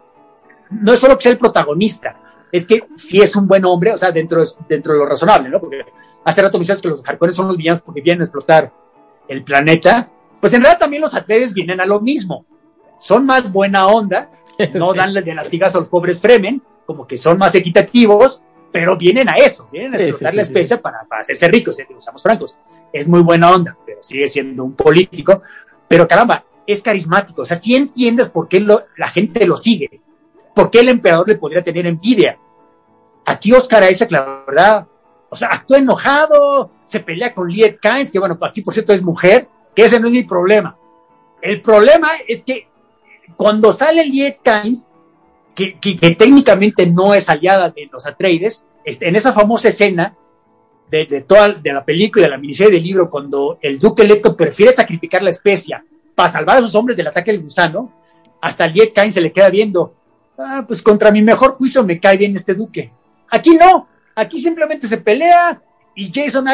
No 0.69 0.93
es 0.93 0.99
solo 0.99 1.17
que 1.17 1.23
sea 1.23 1.31
el 1.31 1.37
protagonista, 1.37 2.15
es 2.51 2.65
que 2.65 2.83
sí 2.95 3.21
es 3.21 3.35
un 3.35 3.47
buen 3.47 3.65
hombre, 3.65 3.93
o 3.93 3.97
sea, 3.97 4.11
dentro, 4.11 4.43
dentro 4.67 4.93
de 4.93 4.99
lo 4.99 5.05
razonable, 5.05 5.49
¿no? 5.49 5.59
Porque 5.59 5.85
hace 6.23 6.41
rato 6.41 6.57
me 6.57 6.63
decías 6.63 6.81
que 6.81 6.87
los 6.87 7.03
Harkonnen 7.05 7.33
son 7.33 7.47
los 7.47 7.57
villanos 7.57 7.81
porque 7.81 8.01
vienen 8.01 8.21
a 8.21 8.23
explotar 8.23 8.71
el 9.27 9.43
planeta, 9.43 10.09
pues 10.39 10.53
en 10.53 10.61
realidad 10.61 10.79
también 10.79 11.01
los 11.01 11.15
Atreides 11.15 11.53
vienen 11.53 11.81
a 11.81 11.85
lo 11.85 11.99
mismo. 11.99 12.45
Son 12.99 13.25
más 13.25 13.51
buena 13.51 13.87
onda, 13.87 14.29
no 14.73 14.91
sí. 14.91 14.97
dan 14.97 15.13
de 15.13 15.35
latigazo 15.35 15.79
a 15.79 15.81
los 15.81 15.89
pobres 15.89 16.19
Fremen, 16.19 16.61
como 16.85 17.05
que 17.05 17.17
son 17.17 17.37
más 17.37 17.53
equitativos, 17.55 18.43
pero 18.71 18.97
vienen 18.97 19.29
a 19.29 19.35
eso, 19.35 19.67
vienen 19.71 19.93
a 19.93 19.97
explotar 19.97 20.31
sí, 20.31 20.31
sí, 20.31 20.35
la 20.35 20.41
especie 20.41 20.77
para, 20.77 21.03
para, 21.07 21.21
hacerse 21.21 21.47
ricos, 21.47 21.79
eh, 21.79 21.87
seamos 21.97 22.21
francos. 22.21 22.57
Es 22.91 23.07
muy 23.07 23.21
buena 23.21 23.51
onda, 23.51 23.77
pero 23.85 24.01
sigue 24.01 24.27
siendo 24.27 24.63
un 24.63 24.73
político. 24.73 25.41
Pero 25.87 26.07
caramba, 26.07 26.43
es 26.65 26.81
carismático. 26.81 27.41
O 27.41 27.45
sea, 27.45 27.57
si 27.57 27.75
entiendes 27.75 28.29
por 28.29 28.47
qué 28.47 28.59
lo, 28.59 28.85
la 28.97 29.07
gente 29.07 29.45
lo 29.45 29.57
sigue, 29.57 30.01
por 30.57 30.71
qué 30.71 30.79
el 30.79 30.89
emperador 30.89 31.29
le 31.29 31.35
podría 31.35 31.63
tener 31.63 31.85
envidia. 31.85 32.35
Aquí 33.25 33.53
Oscar 33.53 33.89
Isaac, 33.89 34.11
la 34.11 34.43
verdad, 34.47 34.87
o 35.29 35.35
sea, 35.35 35.49
actúa 35.49 35.77
enojado, 35.77 36.71
se 36.83 36.99
pelea 36.99 37.31
con 37.31 37.47
Liet 37.47 37.79
Kynes, 37.79 38.09
que 38.09 38.17
bueno, 38.17 38.39
aquí 38.41 38.61
por 38.61 38.73
cierto 38.73 38.91
es 38.91 39.03
mujer, 39.03 39.47
que 39.75 39.85
ese 39.85 39.99
no 39.99 40.07
es 40.07 40.13
mi 40.13 40.23
problema. 40.23 40.75
El 41.43 41.61
problema 41.61 42.09
es 42.27 42.41
que 42.41 42.67
cuando 43.35 43.71
sale 43.71 44.03
Liet 44.03 44.39
Kynes, 44.41 44.89
que, 45.53 45.77
técnicamente 46.17 46.87
no 46.87 47.13
es 47.13 47.29
aliada 47.29 47.69
de 47.69 47.87
los 47.91 48.07
Atreides, 48.07 48.65
este, 48.83 49.07
en 49.07 49.15
esa 49.15 49.33
famosa 49.33 49.69
escena 49.69 50.15
de, 50.89 51.05
de, 51.05 51.21
toda 51.21 51.49
de 51.49 51.71
la 51.71 51.85
película, 51.85 52.25
de 52.25 52.31
la 52.31 52.37
miniserie 52.39 52.73
del 52.73 52.83
libro, 52.83 53.11
cuando 53.11 53.59
el 53.61 53.77
duque 53.77 54.01
electo 54.01 54.35
prefiere 54.35 54.71
sacrificar 54.71 55.21
la 55.21 55.29
especia 55.29 55.85
para 56.15 56.29
salvar 56.29 56.57
a 56.57 56.61
sus 56.61 56.73
hombres 56.73 56.97
del 56.97 57.07
ataque 57.07 57.31
del 57.31 57.43
gusano, 57.43 57.93
hasta 58.41 58.65
Liet 58.65 58.93
Kynes 58.93 59.13
se 59.13 59.21
le 59.21 59.31
queda 59.31 59.51
viendo, 59.51 59.93
ah, 60.37 60.63
pues 60.67 60.81
contra 60.81 61.11
mi 61.11 61.21
mejor 61.21 61.55
juicio 61.55 61.83
me 61.83 61.99
cae 61.99 62.17
bien 62.17 62.35
este 62.35 62.53
duque. 62.53 62.91
Aquí 63.29 63.55
no, 63.55 63.87
aquí 64.15 64.39
simplemente 64.39 64.87
se 64.87 64.97
pelea 64.97 65.61
y 65.95 66.11
Jason, 66.13 66.45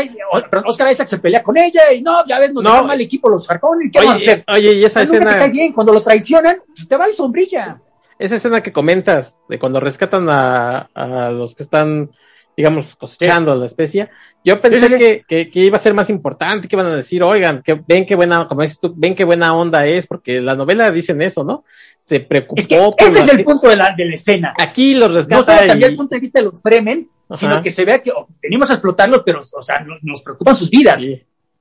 Oscar 0.65 0.89
Isaac 0.89 1.09
se 1.09 1.17
pelea 1.17 1.43
con 1.43 1.57
ella 1.57 1.91
y 1.91 2.01
no, 2.01 2.25
ya 2.25 2.39
ves, 2.39 2.53
nos 2.53 2.63
no. 2.63 2.85
mal 2.85 2.99
equipo 3.01 3.29
los 3.29 3.49
Harkonnen, 3.49 3.91
¿qué 3.91 3.99
oye, 3.99 4.07
vamos 4.07 4.21
a 4.21 4.25
hacer? 4.25 4.43
Oye, 4.47 4.73
y 4.73 4.85
esa 4.85 5.01
escena... 5.01 5.19
Nunca 5.19 5.33
te 5.33 5.39
cae 5.39 5.49
bien, 5.49 5.73
cuando 5.73 5.91
lo 5.91 6.01
traicionan, 6.01 6.59
pues 6.65 6.87
te 6.87 6.95
va 6.95 7.07
el 7.07 7.13
sombrilla. 7.13 7.81
Esa 8.17 8.37
escena 8.37 8.63
que 8.63 8.71
comentas, 8.71 9.41
de 9.49 9.59
cuando 9.59 9.81
rescatan 9.81 10.29
a, 10.29 10.89
a 10.93 11.31
los 11.31 11.55
que 11.55 11.63
están, 11.63 12.11
digamos, 12.55 12.95
cosechando 12.95 13.53
sí. 13.53 13.59
la 13.59 13.65
especie, 13.65 14.09
yo 14.43 14.61
pensé 14.61 14.79
sí, 14.79 14.87
sí, 14.87 14.99
que, 14.99 15.23
que, 15.27 15.49
que, 15.49 15.59
iba 15.61 15.77
a 15.77 15.79
ser 15.79 15.93
más 15.93 16.09
importante, 16.09 16.67
que 16.67 16.75
iban 16.75 16.85
a 16.85 16.95
decir, 16.95 17.23
oigan, 17.23 17.61
que 17.63 17.81
ven 17.87 18.05
qué 18.05 18.15
buena, 18.15 18.47
como 18.47 18.61
dices 18.61 18.79
tú, 18.79 18.93
ven 18.95 19.15
qué 19.15 19.23
buena 19.23 19.55
onda 19.55 19.85
es, 19.85 20.05
porque 20.05 20.41
la 20.41 20.55
novela 20.55 20.91
dicen 20.91 21.21
eso, 21.21 21.43
¿no? 21.43 21.63
Se 21.97 22.19
preocupó 22.19 22.59
es 22.59 22.67
que 22.67 22.77
Ese 22.97 23.19
es 23.19 23.29
el 23.29 23.43
punto 23.43 23.69
de 23.69 23.77
la, 23.77 23.95
de 23.95 24.05
la 24.05 24.13
escena. 24.13 24.53
Aquí 24.59 24.93
los 24.95 25.13
rescata 25.13 25.37
No 25.37 25.43
solo 25.43 25.65
y... 25.65 25.67
cambiar 25.67 25.91
el 25.91 25.97
punto 25.97 26.15
de 26.15 26.21
vista 26.21 26.39
de 26.39 26.45
los 26.45 26.61
Fremen, 26.61 27.09
Ajá. 27.29 27.37
sino 27.39 27.63
que 27.63 27.71
se 27.71 27.85
vea 27.85 27.99
que 27.99 28.11
oh, 28.11 28.27
venimos 28.41 28.69
a 28.69 28.73
explotarlos, 28.73 29.23
pero, 29.25 29.39
o 29.39 29.63
sea, 29.63 29.79
no, 29.79 29.95
nos 30.01 30.21
preocupan 30.21 30.55
sus 30.55 30.69
vidas. 30.69 31.01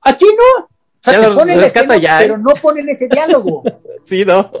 Aquí 0.01 0.25
no. 0.25 0.65
O 1.05 1.11
sea, 1.11 1.19
te 1.19 1.35
ponen 1.35 1.59
escena, 1.59 1.97
ya, 1.97 2.21
¿eh? 2.21 2.27
pero 2.27 2.37
no 2.37 2.53
ponen 2.53 2.87
ese 2.87 3.07
diálogo. 3.09 3.63
sí, 4.05 4.23
no. 4.23 4.51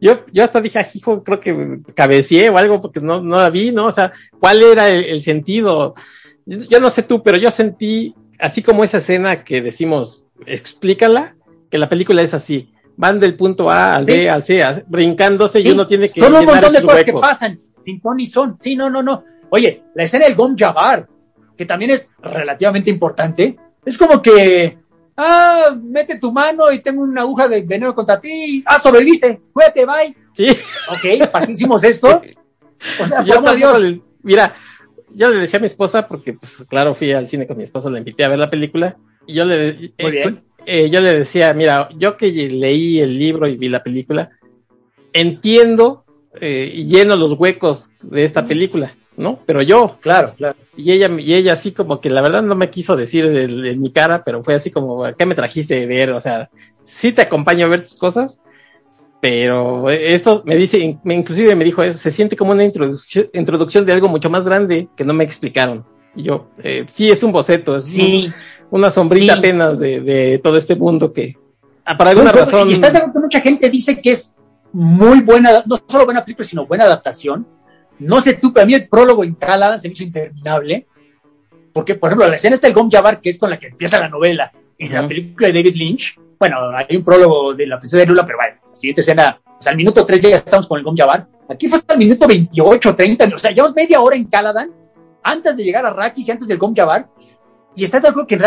Yo, 0.00 0.24
yo 0.32 0.44
hasta 0.44 0.60
dije, 0.60 0.84
hijo, 0.94 1.24
creo 1.24 1.40
que 1.40 1.78
cabeceé 1.94 2.50
o 2.50 2.58
algo 2.58 2.80
porque 2.80 3.00
no, 3.00 3.22
no 3.22 3.36
la 3.36 3.50
vi, 3.50 3.72
¿no? 3.72 3.86
O 3.86 3.90
sea, 3.90 4.12
¿cuál 4.38 4.62
era 4.62 4.90
el, 4.90 5.04
el 5.04 5.22
sentido? 5.22 5.94
Yo, 6.44 6.58
yo 6.68 6.80
no 6.80 6.90
sé 6.90 7.02
tú, 7.02 7.22
pero 7.22 7.38
yo 7.38 7.50
sentí, 7.50 8.14
así 8.38 8.62
como 8.62 8.84
esa 8.84 8.98
escena 8.98 9.44
que 9.44 9.62
decimos, 9.62 10.26
explícala, 10.44 11.36
que 11.70 11.78
la 11.78 11.88
película 11.88 12.22
es 12.22 12.34
así. 12.34 12.72
Van 12.96 13.20
del 13.20 13.36
punto 13.36 13.70
A 13.70 13.96
al 13.96 14.06
B, 14.06 14.28
al 14.30 14.42
C, 14.42 14.62
a, 14.62 14.82
brincándose 14.86 15.60
sí. 15.60 15.68
y 15.68 15.70
uno 15.70 15.86
tiene 15.86 16.08
que. 16.08 16.20
Son 16.20 16.34
un 16.34 16.44
montón 16.44 16.72
de 16.72 16.82
cosas 16.82 17.04
que 17.04 17.12
pasan, 17.12 17.60
sin 17.82 18.00
ton 18.00 18.16
ni 18.16 18.26
son. 18.26 18.56
Sí, 18.58 18.74
no, 18.74 18.88
no, 18.88 19.02
no. 19.02 19.24
Oye, 19.50 19.82
la 19.94 20.04
escena 20.04 20.26
del 20.26 20.34
Gom 20.34 20.56
Jabbar, 20.56 21.06
que 21.56 21.66
también 21.66 21.90
es 21.92 22.08
relativamente 22.22 22.90
importante, 22.90 23.56
es 23.84 23.98
como 23.98 24.22
que, 24.22 24.78
ah, 25.16 25.76
mete 25.82 26.18
tu 26.18 26.32
mano 26.32 26.70
y 26.72 26.80
tengo 26.80 27.02
una 27.02 27.22
aguja 27.22 27.48
de 27.48 27.62
veneno 27.62 27.94
contra 27.94 28.20
ti, 28.20 28.62
ah, 28.66 28.78
sobreviviste, 28.78 29.40
cuídate, 29.52 29.84
bye. 29.84 30.16
Sí. 30.34 30.50
Ok, 30.50 31.30
¿para 31.30 31.46
qué 31.46 31.52
hicimos 31.52 31.82
esto? 31.84 32.22
O 33.02 33.08
sea, 33.08 33.24
yo 33.24 33.40
Dios. 33.54 33.80
Le, 33.80 34.02
mira, 34.22 34.54
yo 35.14 35.30
le 35.30 35.38
decía 35.38 35.56
a 35.58 35.60
mi 35.60 35.66
esposa, 35.66 36.06
porque 36.06 36.34
pues 36.34 36.62
claro, 36.68 36.92
fui 36.92 37.10
al 37.10 37.26
cine 37.26 37.46
con 37.46 37.56
mi 37.56 37.62
esposa, 37.62 37.88
la 37.88 38.00
invité 38.00 38.22
a 38.22 38.28
ver 38.28 38.38
la 38.38 38.50
película, 38.50 38.98
y 39.26 39.32
yo 39.32 39.46
le, 39.46 39.72
Muy 39.72 39.92
eh, 39.96 40.10
bien. 40.10 40.44
Eh, 40.66 40.90
yo 40.90 41.00
le 41.00 41.14
decía, 41.14 41.54
mira, 41.54 41.88
yo 41.96 42.18
que 42.18 42.30
leí 42.30 43.00
el 43.00 43.18
libro 43.18 43.48
y 43.48 43.56
vi 43.56 43.70
la 43.70 43.82
película, 43.82 44.30
entiendo 45.14 46.04
eh, 46.38 46.70
y 46.70 46.84
lleno 46.84 47.16
los 47.16 47.32
huecos 47.32 47.88
de 48.02 48.24
esta 48.24 48.44
película 48.44 48.94
¿no? 49.16 49.40
Pero 49.46 49.62
yo, 49.62 49.98
claro, 50.00 50.34
claro. 50.36 50.56
Y 50.76 50.92
ella, 50.92 51.10
y 51.18 51.34
ella 51.34 51.54
así 51.54 51.72
como 51.72 52.00
que 52.00 52.10
la 52.10 52.20
verdad 52.20 52.42
no 52.42 52.54
me 52.54 52.70
quiso 52.70 52.96
decir 52.96 53.24
en 53.24 53.80
mi 53.80 53.90
cara, 53.90 54.22
pero 54.24 54.42
fue 54.42 54.54
así 54.54 54.70
como, 54.70 55.04
¿qué 55.16 55.26
me 55.26 55.34
trajiste 55.34 55.74
de 55.74 55.86
ver? 55.86 56.12
O 56.12 56.20
sea, 56.20 56.50
sí 56.84 57.12
te 57.12 57.22
acompaño 57.22 57.66
a 57.66 57.68
ver 57.70 57.82
tus 57.82 57.96
cosas, 57.96 58.40
pero 59.20 59.88
esto 59.90 60.42
me 60.44 60.56
dice, 60.56 60.98
me, 61.02 61.14
inclusive 61.14 61.54
me 61.56 61.64
dijo, 61.64 61.82
se 61.90 62.10
siente 62.10 62.36
como 62.36 62.52
una 62.52 62.64
introducción, 62.64 63.26
introducción 63.32 63.86
de 63.86 63.92
algo 63.92 64.08
mucho 64.08 64.28
más 64.28 64.46
grande 64.46 64.88
que 64.96 65.04
no 65.04 65.14
me 65.14 65.24
explicaron. 65.24 65.84
Y 66.14 66.24
yo, 66.24 66.48
eh, 66.62 66.84
sí, 66.88 67.10
es 67.10 67.22
un 67.22 67.32
boceto, 67.32 67.76
es 67.76 67.84
sí, 67.84 68.32
un, 68.70 68.78
una 68.78 68.90
sombrita 68.90 69.34
sí. 69.34 69.38
apenas 69.38 69.78
de, 69.78 70.00
de, 70.00 70.38
todo 70.38 70.56
este 70.56 70.76
mundo 70.76 71.12
que, 71.12 71.36
por 71.96 72.06
alguna 72.06 72.32
pues, 72.32 72.44
razón... 72.46 72.68
Y 72.68 72.72
está 72.72 72.92
que 72.92 73.18
mucha 73.18 73.40
gente 73.40 73.70
dice 73.70 74.00
que 74.00 74.10
es 74.10 74.34
muy 74.72 75.20
buena, 75.20 75.62
no 75.66 75.78
solo 75.86 76.04
buena 76.04 76.24
película, 76.24 76.46
sino 76.46 76.66
buena 76.66 76.84
adaptación 76.84 77.46
no 77.98 78.20
sé 78.20 78.34
tú, 78.34 78.52
pero 78.52 78.64
a 78.64 78.66
mí 78.66 78.74
el 78.74 78.88
prólogo 78.88 79.24
en 79.24 79.34
Caladan 79.34 79.78
se 79.78 79.88
me 79.88 79.92
hizo 79.92 80.04
interminable. 80.04 80.86
Porque, 81.72 81.94
por 81.94 82.08
ejemplo, 82.08 82.26
la 82.28 82.36
escena 82.36 82.54
está 82.54 82.68
el 82.68 82.74
Gom 82.74 82.90
Jabbar, 82.90 83.20
que 83.20 83.30
es 83.30 83.38
con 83.38 83.50
la 83.50 83.58
que 83.58 83.68
empieza 83.68 83.98
la 83.98 84.08
novela. 84.08 84.50
En 84.78 84.88
uh 84.88 84.90
-huh. 84.90 85.02
la 85.02 85.08
película 85.08 85.48
de 85.48 85.54
David 85.54 85.76
Lynch, 85.76 86.18
bueno, 86.38 86.56
hay 86.70 86.96
un 86.96 87.04
prólogo 87.04 87.54
de 87.54 87.66
la 87.66 87.78
princesa 87.78 87.98
de 87.98 88.06
Lula, 88.06 88.24
pero 88.24 88.38
bueno, 88.38 88.56
la 88.70 88.76
siguiente 88.76 89.00
escena, 89.00 89.40
o 89.44 89.62
sea, 89.62 89.70
al 89.70 89.76
minuto 89.76 90.04
3 90.04 90.22
ya 90.22 90.34
estamos 90.34 90.66
con 90.66 90.78
el 90.78 90.84
Gom 90.84 90.96
Jabbar. 90.96 91.26
Aquí 91.48 91.68
fue 91.68 91.78
hasta 91.78 91.94
el 91.94 91.98
minuto 91.98 92.26
28, 92.26 92.94
30, 92.94 93.30
o 93.34 93.38
sea, 93.38 93.50
llevamos 93.50 93.74
media 93.74 94.00
hora 94.00 94.16
en 94.16 94.24
Caladan, 94.24 94.70
antes 95.22 95.56
de 95.56 95.64
llegar 95.64 95.84
a 95.86 95.90
Rakis 95.90 96.28
y 96.28 96.30
antes 96.30 96.48
del 96.48 96.58
Gom 96.58 96.74
Jabbar. 96.74 97.08
Y 97.74 97.84
está 97.84 98.00
de 98.00 98.08
acuerdo 98.08 98.26
que 98.26 98.38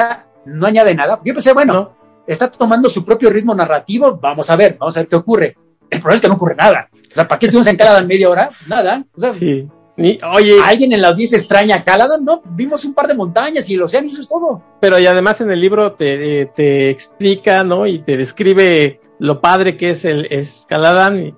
no 0.46 0.66
añade 0.66 0.96
nada. 0.96 1.20
Yo 1.24 1.34
pensé, 1.34 1.54
bueno, 1.54 1.74
no. 1.74 1.96
está 2.26 2.50
tomando 2.50 2.90
su 2.90 3.06
propio 3.06 3.30
ritmo 3.30 3.54
narrativo, 3.54 4.18
vamos 4.18 4.50
a 4.50 4.56
ver, 4.56 4.78
vamos 4.80 4.96
a 4.98 5.02
ver 5.02 5.10
qué 5.10 5.16
ocurre. 5.16 5.56
El 5.90 6.00
problema 6.00 6.16
es 6.16 6.22
que 6.22 6.28
no 6.28 6.36
ocurre 6.36 6.56
nada. 6.56 6.90
O 6.94 7.14
sea, 7.14 7.28
¿para 7.28 7.40
qué 7.40 7.48
estuvimos 7.48 7.68
en 7.68 7.78
Caladan 7.78 8.08
media 8.08 8.30
hora? 8.30 8.50
Nada. 8.68 9.04
O 9.16 9.20
sea, 9.20 9.34
sí. 9.34 9.68
Ni, 9.98 10.18
oye, 10.34 10.56
¿alguien 10.64 10.94
en 10.94 11.02
la 11.02 11.10
audiencia 11.10 11.38
extraña 11.38 11.78
a 11.78 11.84
Caladan? 11.84 12.24
No, 12.24 12.42
vimos 12.52 12.86
un 12.86 12.94
par 12.94 13.08
de 13.08 13.16
montañas 13.16 13.70
y 13.70 13.74
el 13.74 13.82
océano 13.82 14.08
eso 14.08 14.22
es 14.22 14.30
todo. 14.30 14.64
Pero 14.80 14.98
y 14.98 15.06
además 15.06 15.42
en 15.42 15.52
el 15.52 15.60
libro 15.60 15.92
te, 15.92 16.46
te 16.56 16.90
explica, 16.90 17.64
¿no? 17.66 17.86
Y 17.86 18.00
te 18.00 18.16
describe 18.16 19.02
lo 19.20 19.42
padre 19.42 19.76
que 19.76 19.90
es 19.90 20.06
el 20.06 20.28
es 20.30 20.66
Caladan, 20.70 21.36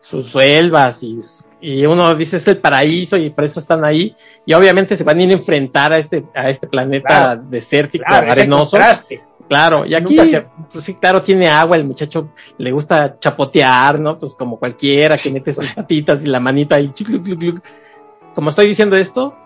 sus 0.00 0.32
selvas 0.32 1.02
y, 1.02 1.18
y, 1.62 1.86
uno 1.86 2.14
dice 2.14 2.36
es 2.36 2.46
el 2.46 2.58
paraíso 2.58 3.16
y 3.16 3.30
por 3.30 3.44
eso 3.44 3.58
están 3.58 3.84
ahí 3.84 4.14
y 4.44 4.52
obviamente 4.52 4.96
se 4.96 5.04
van 5.04 5.18
a 5.18 5.22
ir 5.22 5.30
a 5.30 5.32
enfrentar 5.32 5.94
a 5.94 5.98
este 5.98 6.24
a 6.34 6.50
este 6.50 6.66
planeta 6.66 7.36
desértico 7.36 8.04
arenoso 8.06 8.76
claro 9.48 9.84
y 9.86 9.94
aquí 9.94 10.16
pues 10.72 10.84
sí 10.84 10.94
claro 10.94 11.22
tiene 11.22 11.48
agua 11.48 11.76
el 11.76 11.84
muchacho 11.84 12.30
le 12.58 12.72
gusta 12.72 13.18
chapotear 13.18 13.98
no 14.00 14.18
pues 14.18 14.34
como 14.34 14.58
cualquiera 14.58 15.16
que 15.16 15.30
mete 15.30 15.54
sus 15.54 15.72
patitas 15.72 16.22
y 16.22 16.26
la 16.26 16.40
manita 16.40 16.80
y 16.80 16.92
como 18.34 18.50
estoy 18.50 18.68
diciendo 18.68 18.96
esto 18.96 19.36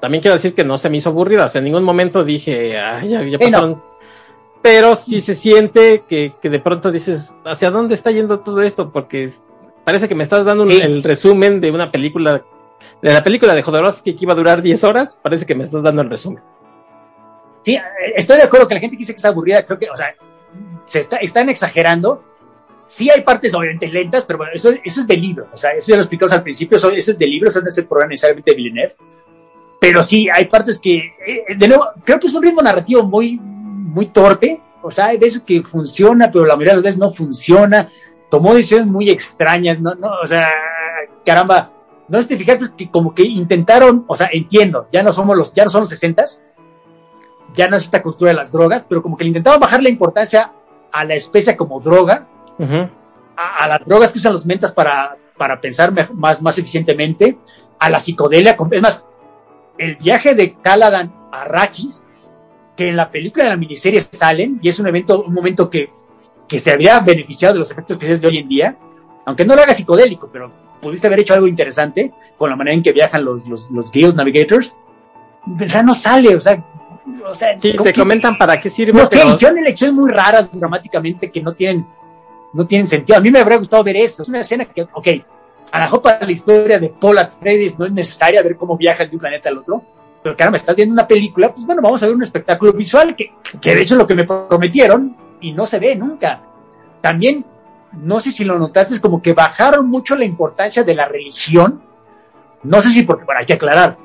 también 0.00 0.22
quiero 0.22 0.34
decir 0.34 0.54
que 0.54 0.64
no 0.64 0.78
se 0.78 0.90
me 0.90 0.98
hizo 0.98 1.10
aburrida 1.10 1.46
o 1.46 1.48
sea 1.48 1.60
en 1.60 1.64
ningún 1.64 1.84
momento 1.84 2.24
dije 2.24 2.78
ay 2.78 3.08
ya, 3.08 3.22
ya 3.22 3.38
pasaron 3.38 3.80
pero 4.64 4.94
sí 4.94 5.20
se 5.20 5.34
siente 5.34 6.04
que, 6.08 6.32
que, 6.40 6.48
de 6.48 6.58
pronto 6.58 6.90
dices, 6.90 7.36
¿hacia 7.44 7.70
dónde 7.70 7.94
está 7.94 8.10
yendo 8.10 8.40
todo 8.40 8.62
esto? 8.62 8.92
Porque 8.92 9.30
parece 9.84 10.08
que 10.08 10.14
me 10.14 10.22
estás 10.22 10.46
dando 10.46 10.64
el 10.64 11.02
resumen 11.02 11.60
de 11.60 11.70
una 11.70 11.92
película, 11.92 12.42
de 13.02 13.12
la 13.12 13.22
película 13.22 13.54
de 13.54 13.60
Jodorowsky 13.60 14.14
que 14.14 14.24
iba 14.24 14.32
a 14.32 14.36
durar 14.36 14.62
10 14.62 14.84
horas, 14.84 15.18
parece 15.22 15.44
que 15.44 15.54
me 15.54 15.64
estás 15.64 15.82
dando 15.82 16.00
el 16.00 16.08
resumen. 16.08 16.42
Sí, 17.64 17.78
estoy 18.14 18.36
de 18.36 18.42
acuerdo 18.42 18.68
que 18.68 18.74
la 18.74 18.80
gente 18.80 18.96
dice 18.96 19.14
que 19.14 19.16
es 19.16 19.24
aburrida, 19.24 19.64
creo 19.64 19.78
que, 19.78 19.88
o 19.88 19.96
sea, 19.96 20.14
se 20.84 21.00
está, 21.00 21.16
están 21.16 21.48
exagerando. 21.48 22.22
Sí 22.86 23.08
hay 23.10 23.22
partes 23.22 23.54
obviamente 23.54 23.88
lentas, 23.88 24.26
pero 24.26 24.36
bueno, 24.38 24.52
eso, 24.54 24.70
eso 24.84 25.00
es 25.00 25.06
del 25.06 25.22
libro, 25.22 25.48
o 25.50 25.56
sea, 25.56 25.70
eso 25.70 25.88
ya 25.88 25.96
lo 25.96 26.02
explicamos 26.02 26.32
al 26.34 26.42
principio, 26.42 26.76
eso, 26.76 26.90
es 26.90 27.18
del 27.18 27.30
libro, 27.30 27.48
eso 27.48 27.62
no 27.62 27.68
es 27.68 27.78
el 27.78 27.86
programa 27.86 28.10
necesariamente 28.10 28.50
de 28.50 28.56
Villeneuve. 28.56 28.94
Pero 29.80 30.02
sí, 30.02 30.28
hay 30.30 30.44
partes 30.44 30.78
que, 30.78 30.98
eh, 31.26 31.56
de 31.56 31.68
nuevo, 31.68 31.86
creo 32.04 32.20
que 32.20 32.26
es 32.26 32.34
un 32.34 32.42
ritmo 32.42 32.60
narrativo 32.60 33.02
muy, 33.02 33.38
muy 33.38 34.06
torpe, 34.06 34.60
o 34.82 34.90
sea, 34.90 35.06
hay 35.06 35.16
veces 35.16 35.40
que 35.40 35.62
funciona, 35.62 36.30
pero 36.30 36.44
la 36.44 36.56
mayoría 36.56 36.72
de 36.72 36.76
las 36.76 36.84
veces 36.84 36.98
no 36.98 37.10
funciona, 37.10 37.88
tomó 38.30 38.54
decisiones 38.54 38.86
muy 38.86 39.08
extrañas, 39.08 39.80
no, 39.80 39.94
no, 39.94 40.10
o 40.22 40.26
sea, 40.26 40.50
caramba, 41.24 41.72
no 42.08 42.22
te 42.26 42.36
fijaste 42.36 42.66
que 42.76 42.90
como 42.90 43.14
que 43.14 43.22
intentaron, 43.22 44.04
o 44.06 44.14
sea, 44.14 44.28
entiendo, 44.30 44.88
ya 44.92 45.02
no 45.02 45.10
somos 45.10 45.34
los, 45.38 45.54
ya 45.54 45.64
no 45.64 45.70
son 45.70 45.80
los 45.82 45.90
sesentas, 45.90 46.42
ya 47.54 47.68
no 47.68 47.76
es 47.76 47.84
esta 47.84 48.02
cultura 48.02 48.30
de 48.30 48.36
las 48.36 48.52
drogas, 48.52 48.84
pero 48.88 49.02
como 49.02 49.16
que 49.16 49.24
le 49.24 49.28
intentaban 49.28 49.60
bajar 49.60 49.82
la 49.82 49.88
importancia 49.88 50.52
a 50.92 51.04
la 51.04 51.14
especie 51.14 51.56
como 51.56 51.80
droga, 51.80 52.26
a, 53.36 53.68
las 53.68 53.84
drogas 53.84 54.12
que 54.12 54.18
usan 54.18 54.32
los 54.32 54.46
mentas 54.46 54.72
para, 54.72 55.16
para 55.36 55.60
pensar 55.60 55.92
más, 56.14 56.42
más 56.42 56.58
eficientemente, 56.58 57.38
a 57.78 57.90
la 57.90 58.00
psicodelia, 58.00 58.56
es 58.70 58.82
más, 58.82 59.04
el 59.78 59.96
viaje 59.96 60.34
de 60.34 60.54
Caladan 60.54 61.12
a 61.32 61.44
Rakis 61.44 62.04
que 62.76 62.88
en 62.88 62.96
la 62.96 63.10
película 63.10 63.44
de 63.44 63.50
la 63.50 63.56
miniserie 63.56 64.00
salen 64.00 64.58
y 64.62 64.68
es 64.68 64.78
un 64.78 64.86
evento, 64.86 65.22
un 65.22 65.32
momento 65.32 65.70
que, 65.70 65.90
que 66.48 66.58
se 66.58 66.72
habría 66.72 67.00
beneficiado 67.00 67.54
de 67.54 67.60
los 67.60 67.70
efectos 67.70 67.94
especiales 67.94 68.20
de 68.20 68.28
hoy 68.28 68.38
en 68.38 68.48
día, 68.48 68.76
aunque 69.26 69.44
no 69.44 69.54
lo 69.54 69.62
haga 69.62 69.74
psicodélico, 69.74 70.28
pero 70.32 70.50
pudiste 70.80 71.06
haber 71.06 71.20
hecho 71.20 71.34
algo 71.34 71.46
interesante 71.46 72.12
con 72.36 72.50
la 72.50 72.56
manera 72.56 72.74
en 72.74 72.82
que 72.82 72.92
viajan 72.92 73.24
los, 73.24 73.46
los, 73.46 73.70
los 73.70 73.90
Guild 73.90 74.16
Navigators, 74.16 74.76
ya 75.66 75.82
no 75.82 75.94
sale, 75.94 76.36
o 76.36 76.40
sea, 76.40 76.64
o 77.26 77.34
sea 77.34 77.58
sí, 77.58 77.76
te 77.82 77.92
comentan 77.92 78.36
para 78.38 78.58
qué 78.60 78.70
sirve. 78.70 78.98
No 78.98 79.06
sé, 79.06 79.26
hicieron 79.26 79.58
elecciones 79.58 79.94
muy 79.94 80.10
raras 80.10 80.50
dramáticamente 80.58 81.30
que 81.30 81.42
no 81.42 81.52
tienen, 81.52 81.86
no 82.52 82.66
tienen 82.66 82.86
sentido. 82.86 83.18
A 83.18 83.20
mí 83.20 83.30
me 83.30 83.40
habría 83.40 83.58
gustado 83.58 83.84
ver 83.84 83.96
eso. 83.96 84.22
Es 84.22 84.28
una 84.28 84.40
escena 84.40 84.64
que, 84.64 84.82
ok, 84.82 85.08
a 85.74 85.78
la 85.80 85.90
para 85.90 86.24
la 86.24 86.30
historia 86.30 86.78
de 86.78 86.88
Paul 86.88 87.18
Atreides 87.18 87.78
no 87.78 87.86
es 87.86 87.92
necesaria 87.92 88.42
ver 88.42 88.56
cómo 88.56 88.76
viajan 88.76 89.08
de 89.08 89.16
un 89.16 89.20
planeta 89.20 89.48
al 89.48 89.58
otro, 89.58 89.82
pero 90.22 90.36
claro, 90.36 90.52
me 90.52 90.58
estás 90.58 90.76
viendo 90.76 90.92
una 90.92 91.06
película, 91.06 91.52
pues 91.52 91.66
bueno, 91.66 91.82
vamos 91.82 92.02
a 92.02 92.06
ver 92.06 92.14
un 92.14 92.22
espectáculo 92.22 92.72
visual, 92.72 93.16
que, 93.16 93.32
que 93.60 93.74
de 93.74 93.82
hecho 93.82 93.94
es 93.94 93.98
lo 93.98 94.06
que 94.06 94.14
me 94.14 94.24
prometieron 94.24 95.16
y 95.40 95.52
no 95.52 95.66
se 95.66 95.80
ve 95.80 95.96
nunca. 95.96 96.42
También, 97.00 97.44
no 97.92 98.20
sé 98.20 98.32
si 98.32 98.44
lo 98.44 98.58
notaste, 98.58 98.94
es 98.94 99.00
como 99.00 99.20
que 99.20 99.32
bajaron 99.32 99.88
mucho 99.88 100.16
la 100.16 100.24
importancia 100.24 100.84
de 100.84 100.94
la 100.94 101.06
religión. 101.06 101.82
No 102.62 102.80
sé 102.80 102.90
si 102.90 103.02
porque, 103.02 103.24
bueno, 103.24 103.40
hay 103.40 103.46
que 103.46 103.54
aclarar, 103.54 103.98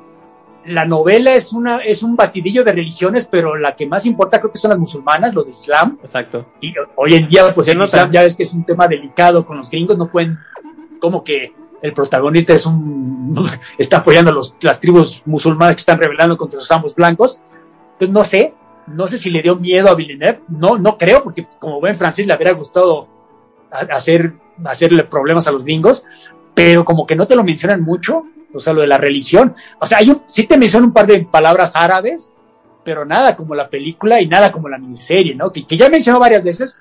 la 0.66 0.84
novela 0.84 1.34
es, 1.34 1.52
una, 1.52 1.78
es 1.78 2.02
un 2.02 2.16
batidillo 2.16 2.64
de 2.64 2.72
religiones, 2.72 3.24
pero 3.24 3.56
la 3.56 3.74
que 3.74 3.86
más 3.86 4.06
importa 4.06 4.38
creo 4.38 4.52
que 4.52 4.58
son 4.58 4.70
las 4.70 4.78
musulmanas, 4.78 5.34
lo 5.34 5.42
de 5.42 5.50
Islam. 5.50 5.98
Exacto. 6.02 6.46
Y 6.60 6.74
hoy 6.96 7.14
en 7.14 7.28
día, 7.28 7.54
pues 7.54 7.68
el 7.68 7.82
Islam 7.82 8.10
ya 8.10 8.22
ves 8.22 8.36
que 8.36 8.42
es 8.42 8.52
un 8.52 8.64
tema 8.64 8.86
delicado 8.86 9.44
con 9.46 9.56
los 9.56 9.70
gringos, 9.70 9.96
no 9.96 10.10
pueden 10.10 10.38
como 11.00 11.24
que 11.24 11.54
el 11.82 11.94
protagonista 11.94 12.52
es 12.52 12.66
un, 12.66 13.34
está 13.78 13.98
apoyando 13.98 14.30
a 14.30 14.34
los, 14.34 14.56
las 14.60 14.80
tribus 14.80 15.22
musulmanas 15.24 15.76
que 15.76 15.80
están 15.80 15.98
rebelando 15.98 16.36
contra 16.36 16.60
sus 16.60 16.70
amos 16.70 16.94
blancos. 16.94 17.40
Entonces, 17.92 18.10
no 18.10 18.24
sé, 18.24 18.54
no 18.86 19.06
sé 19.06 19.18
si 19.18 19.30
le 19.30 19.42
dio 19.42 19.56
miedo 19.56 19.88
a 19.88 19.94
Villeneuve, 19.94 20.42
no, 20.48 20.78
no 20.78 20.98
creo, 20.98 21.22
porque 21.22 21.46
como 21.58 21.80
buen 21.80 21.96
francés 21.96 22.26
le 22.26 22.32
habría 22.32 22.52
gustado 22.52 23.08
hacer, 23.70 24.34
hacerle 24.64 25.04
problemas 25.04 25.46
a 25.46 25.52
los 25.52 25.64
gringos, 25.64 26.04
pero 26.54 26.84
como 26.84 27.06
que 27.06 27.16
no 27.16 27.26
te 27.26 27.36
lo 27.36 27.44
mencionan 27.44 27.82
mucho, 27.82 28.24
o 28.52 28.60
sea, 28.60 28.72
lo 28.72 28.80
de 28.80 28.86
la 28.86 28.98
religión. 28.98 29.54
O 29.80 29.86
sea, 29.86 29.98
un, 30.06 30.22
sí 30.26 30.44
te 30.46 30.58
mencionan 30.58 30.88
un 30.88 30.94
par 30.94 31.06
de 31.06 31.20
palabras 31.20 31.72
árabes, 31.74 32.34
pero 32.84 33.04
nada 33.04 33.36
como 33.36 33.54
la 33.54 33.68
película 33.68 34.20
y 34.20 34.26
nada 34.26 34.50
como 34.50 34.68
la 34.68 34.78
miniserie, 34.78 35.34
¿no? 35.34 35.52
Que, 35.52 35.66
que 35.66 35.76
ya 35.76 35.88
mencionó 35.88 36.18
varias 36.18 36.42
veces. 36.42 36.76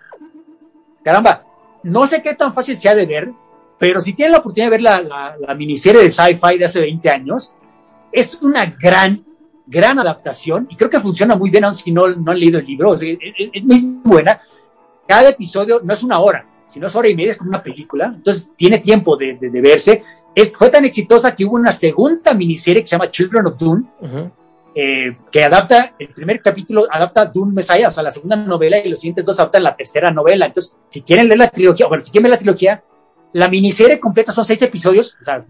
Caramba, 1.03 1.43
no 1.83 2.07
sé 2.07 2.21
qué 2.21 2.35
tan 2.35 2.53
fácil 2.53 2.79
sea 2.79 2.95
de 2.95 3.05
ver, 3.05 3.31
pero 3.77 4.01
si 4.01 4.13
tienen 4.13 4.33
la 4.33 4.39
oportunidad 4.39 4.67
de 4.67 4.77
ver 4.77 4.81
la, 4.81 5.35
la, 5.39 5.55
miniserie 5.55 6.03
de 6.03 6.09
sci-fi 6.09 6.57
de 6.57 6.65
hace 6.65 6.81
20 6.81 7.09
años, 7.09 7.53
es 8.11 8.37
una 8.41 8.65
gran, 8.65 9.23
gran 9.65 9.97
adaptación 9.97 10.67
y 10.69 10.75
creo 10.75 10.89
que 10.89 10.99
funciona 10.99 11.35
muy 11.35 11.49
bien, 11.49 11.63
aun 11.63 11.73
si 11.73 11.91
no, 11.91 12.07
no 12.07 12.31
han 12.31 12.39
leído 12.39 12.59
el 12.59 12.65
libro. 12.65 12.93
es, 12.93 13.63
muy 13.63 13.99
buena. 14.03 14.41
Cada 15.07 15.29
episodio 15.29 15.79
no 15.81 15.93
es 15.93 16.03
una 16.03 16.19
hora, 16.19 16.45
sino 16.69 16.87
es 16.87 16.95
hora 16.95 17.07
y 17.07 17.15
media, 17.15 17.31
es 17.31 17.37
como 17.37 17.49
una 17.49 17.63
película. 17.63 18.11
Entonces 18.13 18.51
tiene 18.57 18.79
tiempo 18.79 19.15
de, 19.15 19.37
de, 19.39 19.61
verse. 19.61 20.03
Es, 20.35 20.53
fue 20.53 20.69
tan 20.69 20.85
exitosa 20.85 21.35
que 21.35 21.45
hubo 21.45 21.55
una 21.55 21.71
segunda 21.71 22.33
miniserie 22.33 22.81
que 22.81 22.87
se 22.87 22.95
llama 22.95 23.11
Children 23.11 23.47
of 23.47 23.57
Dune, 23.57 23.83
eh, 24.75 25.17
que 25.31 25.43
adapta, 25.43 25.95
el 25.97 26.09
primer 26.09 26.41
capítulo 26.41 26.87
adapta 26.89 27.25
Dune 27.25 27.53
Messiah, 27.53 27.87
o 27.87 27.91
sea, 27.91 28.03
la 28.03 28.11
segunda 28.11 28.35
novela, 28.35 28.77
y 28.79 28.89
los 28.89 28.99
siguientes 28.99 29.25
dos 29.25 29.39
adaptan 29.39 29.63
la 29.63 29.75
tercera 29.75 30.11
novela. 30.11 30.45
Entonces, 30.45 30.75
si 30.89 31.01
quieren 31.01 31.27
leer 31.27 31.39
la 31.39 31.49
trilogía, 31.49 31.87
bueno, 31.87 32.03
si 32.03 32.11
quieren 32.11 32.23
ver 32.23 32.31
la 32.31 32.37
trilogía, 32.37 32.83
la 33.33 33.49
miniserie 33.49 33.99
completa 33.99 34.31
son 34.31 34.45
seis 34.45 34.61
episodios, 34.61 35.17
o 35.21 35.23
sea, 35.23 35.45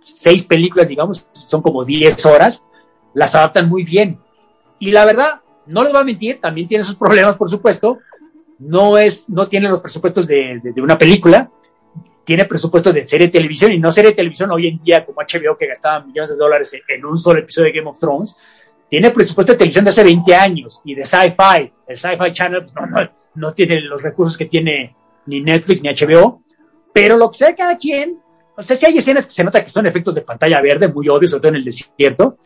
seis 0.00 0.44
películas, 0.44 0.88
digamos, 0.88 1.28
son 1.32 1.62
como 1.62 1.84
diez 1.84 2.24
horas, 2.26 2.66
las 3.14 3.34
adaptan 3.34 3.68
muy 3.68 3.84
bien. 3.84 4.18
Y 4.78 4.90
la 4.90 5.04
verdad, 5.04 5.40
no 5.66 5.82
les 5.82 5.92
voy 5.92 6.02
a 6.02 6.04
mentir, 6.04 6.40
también 6.40 6.68
tiene 6.68 6.84
sus 6.84 6.96
problemas, 6.96 7.36
por 7.36 7.48
supuesto. 7.48 7.98
No 8.58 8.98
es, 8.98 9.28
no 9.28 9.48
tiene 9.48 9.68
los 9.68 9.80
presupuestos 9.80 10.26
de, 10.26 10.60
una 10.76 10.96
película, 10.96 11.50
tiene 12.24 12.44
presupuesto 12.46 12.92
de 12.92 13.06
serie 13.06 13.28
de 13.28 13.32
televisión 13.32 13.72
y 13.72 13.78
no 13.78 13.92
serie 13.92 14.10
de 14.10 14.16
televisión 14.16 14.50
hoy 14.50 14.66
en 14.66 14.82
día 14.82 15.04
como 15.04 15.20
HBO 15.20 15.56
que 15.56 15.66
gastaba 15.66 16.04
millones 16.04 16.30
de 16.30 16.36
dólares 16.36 16.76
en 16.88 17.04
un 17.04 17.18
solo 17.18 17.40
episodio 17.40 17.72
de 17.72 17.78
Game 17.78 17.90
of 17.90 17.98
Thrones. 17.98 18.36
Tiene 18.88 19.10
presupuesto 19.10 19.52
de 19.52 19.58
televisión 19.58 19.84
de 19.84 19.90
hace 19.90 20.04
20 20.04 20.34
años 20.34 20.80
y 20.84 20.94
de 20.94 21.04
sci-fi. 21.04 21.72
El 21.86 21.98
sci-fi 21.98 22.32
channel 22.32 22.62
pues, 22.62 22.74
no, 22.74 22.86
no, 22.86 23.10
no 23.34 23.52
tiene 23.52 23.80
los 23.80 24.02
recursos 24.02 24.36
que 24.36 24.46
tiene 24.46 24.94
ni 25.26 25.40
Netflix 25.40 25.82
ni 25.82 25.88
HBO 25.88 26.44
pero 26.94 27.16
lo 27.16 27.28
que 27.28 27.38
sea 27.38 27.56
cada 27.56 27.76
quien, 27.76 28.20
o 28.56 28.62
sea, 28.62 28.76
si 28.76 28.86
hay 28.86 28.96
escenas 28.96 29.26
que 29.26 29.32
se 29.32 29.42
nota 29.42 29.62
que 29.62 29.68
son 29.68 29.84
efectos 29.84 30.14
de 30.14 30.22
pantalla 30.22 30.62
verde, 30.62 30.88
muy 30.88 31.08
obvios, 31.08 31.32
sobre 31.32 31.40
todo 31.42 31.48
en 31.48 31.56
el 31.56 31.64
desierto, 31.64 32.38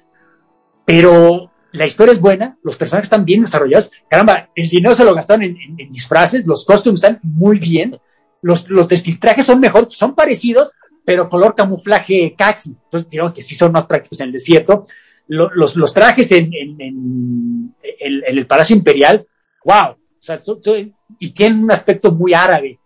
pero 0.87 1.53
la 1.73 1.85
historia 1.85 2.13
es 2.13 2.21
buena, 2.21 2.57
los 2.63 2.77
personajes 2.77 3.07
están 3.07 3.27
bien 3.27 3.43
desarrollados. 3.43 3.93
Caramba, 4.09 4.49
el 4.55 4.71
dinero 4.71 4.95
se 4.95 5.05
lo 5.05 5.15
gastaron 5.15 5.43
en, 5.43 5.77
disfraces, 5.91 6.47
los 6.47 6.65
costumes 6.65 7.05
están 7.05 7.21
muy 7.23 7.59
bien, 7.59 8.01
los, 8.43 8.69
los 8.69 8.89
desfiltrajes 8.89 9.47
son 9.47 9.61
mejor, 9.61 9.89
son 9.91 10.15
parecidos, 10.15 10.73
pero 11.05 11.29
color 11.29 11.55
camuflaje 11.55 12.35
kaki. 12.37 12.71
Entonces, 12.71 13.09
digamos 13.09 13.35
que 13.35 13.43
sí 13.43 13.55
son 13.55 13.73
más 13.73 13.87
prácticos 13.87 14.21
en 14.21 14.27
el 14.27 14.33
desierto. 14.33 14.87
Los, 15.27 15.77
los, 15.77 15.93
trajes 15.93 16.33
en, 16.33 16.51
en, 16.55 16.81
en, 16.81 17.75
el 18.01 18.47
Palacio 18.47 18.75
Imperial, 18.75 19.27
wow, 19.63 19.91
o 19.91 19.99
sea, 20.21 20.39
y 21.19 21.31
tienen 21.31 21.63
un 21.65 21.71
aspecto 21.71 22.13
muy 22.13 22.33
árabe 22.33 22.79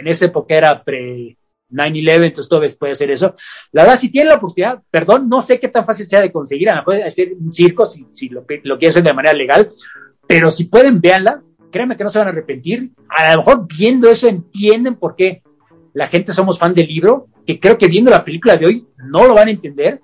en 0.00 0.08
esa 0.08 0.26
época 0.26 0.54
era 0.54 0.82
pre 0.82 1.36
9-11, 1.70 2.24
entonces 2.24 2.48
todavía 2.48 2.70
puede 2.78 2.92
hacer 2.92 3.10
eso. 3.12 3.36
La 3.72 3.82
verdad, 3.82 3.98
si 3.98 4.10
tienen 4.10 4.30
la 4.30 4.36
oportunidad, 4.36 4.82
perdón, 4.90 5.28
no 5.28 5.40
sé 5.40 5.60
qué 5.60 5.68
tan 5.68 5.84
fácil 5.84 6.06
sea 6.06 6.20
de 6.20 6.32
conseguir, 6.32 6.68
a 6.70 6.76
lo 6.76 6.84
puede 6.84 7.04
hacer 7.04 7.32
un 7.38 7.52
circo 7.52 7.86
si, 7.86 8.06
si 8.10 8.28
lo, 8.28 8.44
lo 8.64 8.78
quieren 8.78 8.90
hacer 8.90 9.02
de 9.04 9.12
manera 9.12 9.34
legal, 9.34 9.70
pero 10.26 10.50
si 10.50 10.64
pueden, 10.64 11.00
véanla, 11.00 11.42
créanme 11.70 11.96
que 11.96 12.04
no 12.04 12.10
se 12.10 12.18
van 12.18 12.28
a 12.28 12.30
arrepentir. 12.30 12.90
A 13.08 13.32
lo 13.32 13.38
mejor 13.38 13.66
viendo 13.66 14.08
eso 14.08 14.28
entienden 14.28 14.96
por 14.96 15.16
qué 15.16 15.42
la 15.92 16.08
gente 16.08 16.32
somos 16.32 16.58
fan 16.58 16.74
del 16.74 16.86
libro, 16.86 17.28
que 17.46 17.58
creo 17.58 17.78
que 17.78 17.88
viendo 17.88 18.10
la 18.10 18.24
película 18.24 18.56
de 18.56 18.66
hoy 18.66 18.86
no 18.98 19.26
lo 19.26 19.34
van 19.34 19.48
a 19.48 19.50
entender, 19.50 20.00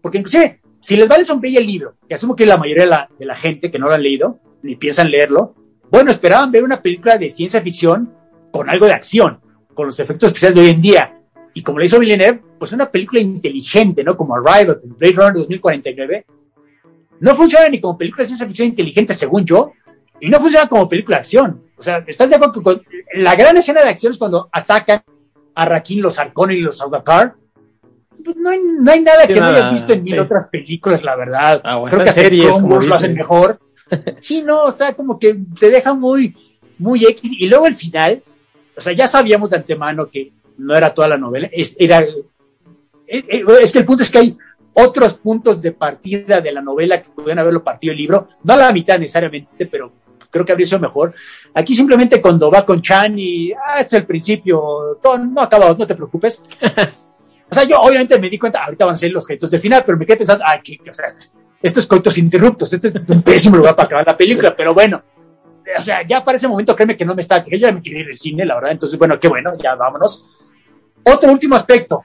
porque 0.00 0.18
inclusive, 0.18 0.60
si 0.80 0.96
les 0.96 1.08
vale 1.08 1.24
sonreír 1.24 1.58
el 1.58 1.66
libro, 1.66 1.94
que 2.08 2.14
asumo 2.14 2.36
que 2.36 2.46
la 2.46 2.56
mayoría 2.56 2.84
de 2.84 2.90
la, 2.90 3.08
de 3.18 3.24
la 3.24 3.36
gente 3.36 3.70
que 3.70 3.78
no 3.78 3.88
lo 3.88 3.94
han 3.94 4.02
leído, 4.02 4.38
ni 4.62 4.76
piensan 4.76 5.10
leerlo, 5.10 5.54
bueno, 5.90 6.10
esperaban 6.10 6.50
ver 6.50 6.64
una 6.64 6.80
película 6.80 7.16
de 7.18 7.28
ciencia 7.28 7.60
ficción 7.60 8.12
con 8.50 8.68
algo 8.70 8.86
de 8.86 8.92
acción, 8.92 9.40
con 9.74 9.86
los 9.86 9.98
efectos 10.00 10.28
especiales 10.28 10.54
de 10.54 10.62
hoy 10.62 10.70
en 10.70 10.80
día. 10.80 11.20
Y 11.52 11.62
como 11.62 11.78
le 11.78 11.86
hizo 11.86 11.98
Villeneuve, 11.98 12.42
pues 12.58 12.72
una 12.72 12.90
película 12.90 13.20
inteligente, 13.20 14.02
¿no? 14.02 14.16
Como 14.16 14.34
Arrival, 14.34 14.80
Blade 14.84 15.14
Runner 15.14 15.34
2049, 15.34 16.26
no 17.20 17.34
funciona 17.36 17.68
ni 17.68 17.80
como 17.80 17.96
película 17.96 18.22
de 18.22 18.26
ciencia 18.26 18.46
ficción 18.46 18.68
inteligente, 18.68 19.14
según 19.14 19.44
yo, 19.44 19.72
y 20.20 20.28
no 20.28 20.40
funciona 20.40 20.68
como 20.68 20.88
película 20.88 21.16
de 21.16 21.20
acción. 21.20 21.62
O 21.76 21.82
sea, 21.82 22.04
¿estás 22.06 22.30
de 22.30 22.36
acuerdo 22.36 22.62
con 22.62 22.82
la 23.14 23.34
gran 23.34 23.56
escena 23.56 23.82
de 23.82 23.90
acción 23.90 24.12
es 24.12 24.18
cuando 24.18 24.48
atacan 24.52 25.02
a 25.54 25.64
Raquín, 25.64 26.02
los 26.02 26.18
Arcones 26.18 26.56
y 26.56 26.60
los 26.60 26.78
Saudakar? 26.78 27.34
Pues 28.24 28.36
no 28.36 28.50
hay, 28.50 28.58
no 28.58 28.90
hay 28.90 29.00
nada 29.00 29.26
que 29.26 29.34
no 29.34 29.46
hayas 29.46 29.72
visto 29.72 29.92
en 29.92 30.02
mil 30.02 30.18
otras 30.18 30.48
películas, 30.48 31.02
la 31.02 31.14
verdad. 31.14 31.60
Ah, 31.64 31.82
Creo 31.86 32.02
que 32.02 32.08
hasta 32.08 32.22
series, 32.22 32.56
lo 32.62 32.94
hacen 32.94 33.14
mejor. 33.14 33.58
sí, 34.20 34.42
no, 34.42 34.64
o 34.64 34.72
sea, 34.72 34.94
como 34.94 35.18
que 35.18 35.36
te 35.58 35.68
deja 35.68 35.92
muy, 35.92 36.34
muy 36.78 37.04
X. 37.04 37.32
Y 37.38 37.46
luego 37.48 37.66
el 37.66 37.74
final, 37.74 38.22
o 38.76 38.80
sea, 38.80 38.92
ya 38.94 39.06
sabíamos 39.06 39.50
de 39.50 39.56
antemano 39.56 40.08
que 40.08 40.32
no 40.56 40.74
era 40.74 40.94
toda 40.94 41.08
la 41.08 41.18
novela, 41.18 41.50
es, 41.52 41.76
era, 41.78 42.00
eh, 42.00 42.22
eh, 43.06 43.44
es 43.60 43.72
que 43.72 43.80
el 43.80 43.84
punto 43.84 44.04
es 44.04 44.10
que 44.10 44.18
hay 44.18 44.38
otros 44.72 45.14
puntos 45.14 45.60
de 45.60 45.72
partida 45.72 46.40
de 46.40 46.52
la 46.52 46.60
novela 46.60 47.02
que 47.02 47.10
pudieran 47.10 47.40
haberlo 47.40 47.62
partido 47.62 47.92
el 47.92 47.98
libro, 47.98 48.28
no 48.42 48.54
a 48.54 48.56
la 48.56 48.72
mitad 48.72 48.98
necesariamente, 48.98 49.66
pero 49.66 49.92
creo 50.34 50.44
que 50.44 50.50
habría 50.50 50.66
sido 50.66 50.80
mejor. 50.80 51.14
Aquí 51.54 51.74
simplemente 51.76 52.20
cuando 52.20 52.50
va 52.50 52.64
con 52.64 52.82
Chan 52.82 53.16
y 53.16 53.52
ah, 53.52 53.78
es 53.78 53.92
el 53.92 54.04
principio, 54.04 54.98
todo, 55.00 55.16
no 55.16 55.40
acabado, 55.40 55.76
no 55.78 55.86
te 55.86 55.94
preocupes. 55.94 56.42
o 57.50 57.54
sea, 57.54 57.62
yo 57.62 57.78
obviamente 57.80 58.18
me 58.18 58.28
di 58.28 58.36
cuenta, 58.36 58.64
ahorita 58.64 58.84
van 58.84 58.94
a 58.94 58.98
ser 58.98 59.12
los 59.12 59.24
créditos 59.24 59.52
del 59.52 59.60
final, 59.60 59.84
pero 59.86 59.96
me 59.96 60.04
quedé 60.04 60.16
pensando, 60.16 60.44
ay, 60.44 60.60
que, 60.60 60.90
o 60.90 60.92
sea, 60.92 61.06
estos 61.62 61.86
coitos 61.86 62.18
interruptos, 62.18 62.72
este, 62.72 62.88
es 62.88 63.08
un 63.10 63.22
pésimo 63.22 63.56
lugar 63.56 63.76
para 63.76 63.86
acabar 63.86 64.06
la 64.08 64.16
película, 64.16 64.56
pero 64.56 64.74
bueno, 64.74 65.00
o 65.78 65.82
sea, 65.82 66.04
ya 66.04 66.24
para 66.24 66.36
ese 66.36 66.48
momento 66.48 66.74
créeme 66.74 66.96
que 66.96 67.04
no 67.04 67.14
me 67.14 67.22
estaba, 67.22 67.44
que 67.44 67.52
yo 67.52 67.68
ya 67.68 67.72
me 67.72 67.80
quería 67.80 68.00
ir 68.00 68.06
del 68.08 68.18
cine, 68.18 68.44
la 68.44 68.56
verdad, 68.56 68.72
entonces, 68.72 68.98
bueno, 68.98 69.18
qué 69.20 69.28
bueno, 69.28 69.52
ya 69.56 69.76
vámonos. 69.76 70.26
Otro 71.04 71.30
último 71.30 71.54
aspecto, 71.54 72.02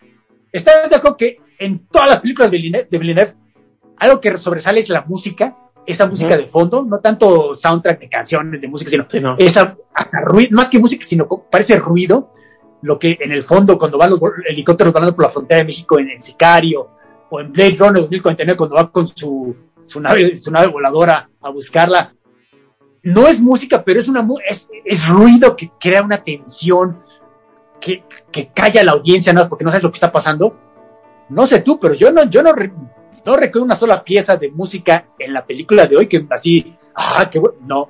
¿estás 0.52 0.88
de 0.88 0.96
acuerdo 0.96 1.18
que 1.18 1.38
en 1.58 1.88
todas 1.88 2.12
las 2.12 2.20
películas 2.22 2.52
de 2.52 2.98
Villeneuve, 3.00 3.34
algo 3.98 4.22
que 4.22 4.38
sobresale 4.38 4.82
es 4.82 4.90
la 4.90 5.02
música, 5.02 5.58
esa 5.92 6.06
música 6.08 6.38
de 6.38 6.48
fondo, 6.48 6.84
no 6.84 7.00
tanto 7.00 7.54
soundtrack 7.54 8.00
de 8.00 8.10
canciones, 8.10 8.62
de 8.62 8.68
música, 8.68 8.92
sino 8.92 9.36
esa 9.38 9.76
hasta 9.94 10.22
ruido, 10.22 10.52
más 10.52 10.70
que 10.70 10.80
música, 10.80 11.06
sino 11.06 11.28
parece 11.28 11.78
ruido, 11.78 12.32
lo 12.82 13.00
que 13.00 13.18
en 13.20 13.32
el 13.32 13.44
fondo 13.44 13.78
cuando 13.78 13.98
van 13.98 14.12
los 14.12 14.22
helicópteros 14.48 14.94
volando 14.94 15.16
por 15.16 15.26
la 15.26 15.32
frontera 15.32 15.60
de 15.60 15.66
México 15.66 16.00
en, 16.00 16.22
Sicario, 16.22 16.90
o 17.30 17.40
en 17.40 17.52
Blade 17.52 17.76
Runner 17.78 18.02
2049 18.02 18.58
cuando 18.58 18.76
va 18.76 18.92
con 18.92 19.08
su, 19.08 19.56
su, 19.86 20.00
nave, 20.00 20.36
su 20.36 20.52
nave 20.52 20.68
voladora 20.68 21.30
a 21.42 21.50
buscarla, 21.50 22.14
no 23.04 23.28
es 23.28 23.42
música, 23.42 23.84
pero 23.84 24.00
es, 24.00 24.08
una, 24.08 24.28
es, 24.48 24.70
es 24.86 25.08
ruido 25.08 25.56
que 25.56 25.72
crea 25.80 26.04
una 26.04 26.24
tensión, 26.24 27.00
que, 27.80 28.04
que 28.32 28.50
calla 28.54 28.82
a 28.82 28.84
la 28.84 28.92
audiencia, 28.92 29.34
¿no? 29.34 29.48
porque 29.48 29.64
no 29.64 29.72
sabes 29.72 29.84
lo 29.84 29.92
que 29.92 29.96
está 29.96 30.12
pasando. 30.12 30.56
No 31.30 31.46
sé 31.46 31.62
tú, 31.62 31.80
pero 31.80 31.94
yo 31.94 32.12
no, 32.12 32.24
yo 32.30 32.44
no, 32.44 32.52
no 33.26 33.36
recuerdo 33.36 33.66
una 33.66 33.76
sola 33.76 34.04
pieza 34.04 34.38
de 34.38 34.50
música 34.52 35.08
en 35.18 35.34
la 35.34 35.46
película 35.46 35.86
de 35.86 35.98
hoy 35.98 36.08
que 36.08 36.26
así, 36.30 36.76
ah, 36.96 37.30
qué 37.32 37.40
bueno, 37.40 37.58
no. 37.66 37.90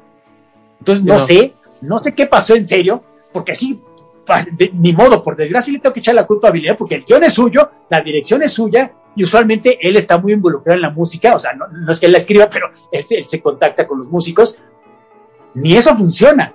Entonces 0.80 1.04
no, 1.04 1.20
sé, 1.20 1.54
no 1.82 1.98
sé 1.98 2.16
qué 2.16 2.28
pasó 2.28 2.56
en 2.56 2.68
serio, 2.68 3.04
porque 3.34 3.52
así, 3.52 3.82
ni 4.74 4.94
modo, 4.94 5.22
por 5.22 5.36
desgracia 5.36 5.74
le 5.74 5.80
tengo 5.80 5.94
que 5.94 6.00
echar 6.00 6.16
la 6.16 6.26
culpa 6.26 6.48
a 6.48 6.52
Villeneuve, 6.52 6.78
porque 6.78 6.96
el 6.96 7.06
guion 7.06 7.24
es 7.24 7.34
suyo, 7.34 7.70
la 7.90 8.02
dirección 8.02 8.42
es 8.44 8.54
suya, 8.54 8.92
y 9.16 9.24
usualmente 9.24 9.78
él 9.82 9.98
está 9.98 10.18
muy 10.18 10.34
involucrado 10.34 10.76
en 10.76 10.82
la 10.82 10.90
música, 10.90 11.36
o 11.36 11.40
sea, 11.40 11.54
no, 11.54 11.92
es 11.92 12.00
que 12.00 12.06
él 12.06 12.12
la 12.12 12.20
escriba, 12.20 12.50
pero 12.50 12.70
él, 12.92 13.04
se 13.04 13.42
contacta 13.42 13.86
con 13.86 14.00
los 14.00 14.08
músicos, 14.08 14.58
ni 15.56 15.76
eso 15.76 15.96
funciona. 15.96 16.54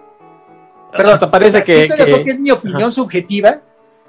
Pero 0.92 1.10
hasta 1.10 1.30
parece 1.30 1.64
que, 1.64 1.88
que... 1.88 2.30
es 2.30 2.38
mi 2.38 2.51
opinión 2.51 2.90
subjetiva, 2.90 3.60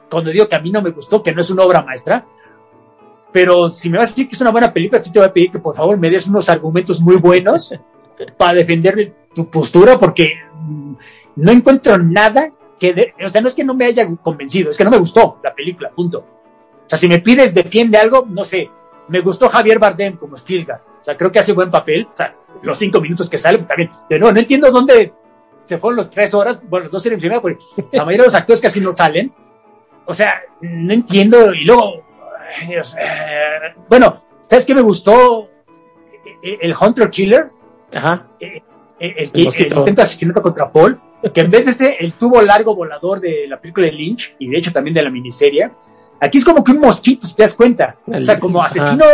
cuando 0.10 0.32
digo 0.32 0.48
que 0.48 0.56
a 0.56 0.60
mí 0.60 0.72
no 0.72 0.82
me 0.82 0.92
gustó, 0.92 1.24
que 1.24 1.34
no 1.34 1.42
es 1.42 1.50
una 1.50 1.64
obra 1.64 1.82
maestra, 1.82 2.26
pero 3.36 3.68
si 3.68 3.90
me 3.90 3.98
vas 3.98 4.08
a 4.08 4.12
decir 4.12 4.30
que 4.30 4.36
es 4.36 4.40
una 4.40 4.52
buena 4.52 4.72
película, 4.72 5.02
sí 5.02 5.12
te 5.12 5.20
voy 5.20 5.28
a 5.28 5.34
pedir 5.34 5.52
que 5.52 5.60
por 5.60 5.76
favor 5.76 5.98
me 5.98 6.10
des 6.10 6.26
unos 6.26 6.48
argumentos 6.48 7.02
muy 7.02 7.18
buenos 7.18 7.70
para 8.38 8.54
defender 8.54 9.14
tu 9.36 9.50
postura, 9.50 9.98
porque 9.98 10.36
mm, 10.58 10.94
no 11.36 11.52
encuentro 11.52 11.98
nada 11.98 12.50
que, 12.80 13.14
o 13.22 13.28
sea, 13.28 13.42
no 13.42 13.50
es 13.50 13.54
que 13.54 13.66
no 13.66 13.74
me 13.74 13.88
haya 13.88 14.08
convencido, 14.24 14.72
es 14.72 14.78
que 14.78 14.86
no 14.86 14.90
me 14.90 15.00
gustó 15.00 15.38
la 15.44 15.54
película, 15.54 15.92
punto. 15.92 16.20
O 16.20 16.88
sea, 16.88 16.98
si 16.98 17.10
me 17.10 17.20
pides 17.20 17.54
defiende 17.54 17.98
algo, 17.98 18.26
no 18.26 18.46
sé, 18.46 18.70
me 19.10 19.20
gustó 19.20 19.50
Javier 19.50 19.80
Bardem 19.80 20.16
como 20.16 20.38
Stilgar, 20.38 20.82
o 21.02 21.04
sea, 21.04 21.18
creo 21.18 21.30
que 21.30 21.40
hace 21.40 21.52
buen 21.52 21.70
papel, 21.70 22.08
o 22.10 22.16
sea, 22.16 22.34
los 22.64 22.78
cinco 22.78 23.02
minutos 23.02 23.30
que 23.30 23.38
sale, 23.38 23.58
también, 23.58 23.92
de 24.10 24.18
nuevo, 24.18 24.34
no 24.34 24.40
entiendo 24.40 24.72
dónde 24.72 25.12
se 25.66 25.78
fueron 25.78 25.98
los 25.98 26.10
tres 26.10 26.34
horas, 26.34 26.62
bueno, 26.70 26.88
dos 26.88 27.06
en 27.06 27.20
primera, 27.20 27.42
porque 27.42 27.60
la 27.92 28.06
mayoría 28.06 28.24
de 28.24 28.28
los 28.28 28.36
actores 28.36 28.62
casi 28.62 28.80
no 28.80 28.94
salen, 28.94 29.34
o 30.06 30.14
sea, 30.14 30.36
no 30.62 30.94
entiendo, 30.94 31.54
y 31.54 31.66
luego 31.66 32.05
eh, 32.62 33.74
bueno, 33.90 34.24
¿sabes 34.46 34.66
qué 34.66 34.76
me 34.76 34.82
gustó? 34.82 35.50
El 36.42 36.76
Hunter 36.80 37.10
Killer. 37.10 37.50
Ajá. 37.96 38.28
Eh, 38.40 38.62
el, 39.00 39.32
que 39.32 39.70
intenta 39.76 40.04
asesinato 40.04 40.42
contra 40.42 40.72
Paul. 40.72 41.00
Que 41.34 41.42
en 41.42 41.50
vez 41.50 41.66
de 41.66 41.72
este, 41.72 42.04
el 42.04 42.14
tubo 42.14 42.42
largo 42.42 42.76
volador 42.76 43.20
de 43.20 43.48
la 43.48 43.60
película 43.60 43.88
de 43.88 43.94
Lynch, 43.94 44.36
y 44.38 44.50
de 44.50 44.58
hecho 44.58 44.72
también 44.72 44.94
de 44.94 45.02
la 45.02 45.10
miniserie, 45.10 45.72
aquí 46.20 46.38
es 46.38 46.46
como 46.46 46.64
que 46.64 46.72
un 46.72 46.80
mosquito, 46.80 47.26
si 47.26 47.36
te 47.36 47.44
das 47.44 47.56
cuenta. 47.56 47.98
O 48.06 48.24
sea, 48.24 48.40
como 48.40 48.62
asesino 48.62 49.06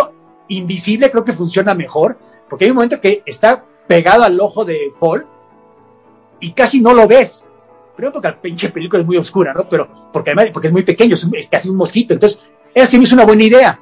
invisible, 0.50 1.10
creo 1.10 1.24
que 1.24 1.34
funciona 1.34 1.74
mejor, 1.74 2.18
porque 2.50 2.66
hay 2.66 2.72
un 2.72 2.76
momento 2.76 3.00
que 3.00 3.24
está 3.26 3.64
pegado 3.88 4.24
al 4.24 4.40
ojo 4.40 4.66
de 4.66 4.92
Paul 5.00 5.26
y 6.40 6.52
casi 6.52 6.82
no 6.82 6.94
lo 6.94 7.08
ves. 7.08 7.46
Primero 7.96 8.14
porque 8.14 8.28
la 8.28 8.42
pinche 8.42 8.70
película 8.70 9.02
es 9.02 9.08
muy 9.08 9.18
oscura, 9.18 9.54
¿no? 9.54 9.68
Pero 9.70 10.10
porque 10.12 10.32
además, 10.32 10.50
porque 10.52 10.68
es 10.68 10.74
muy 10.74 10.84
pequeño, 10.84 11.14
es, 11.14 11.48
casi 11.50 11.70
un 11.70 11.78
mosquito. 11.78 12.14
Entonces, 12.14 12.42
esa 12.74 12.98
me 12.98 13.04
hizo 13.04 13.16
una 13.16 13.26
buena 13.26 13.44
idea. 13.44 13.80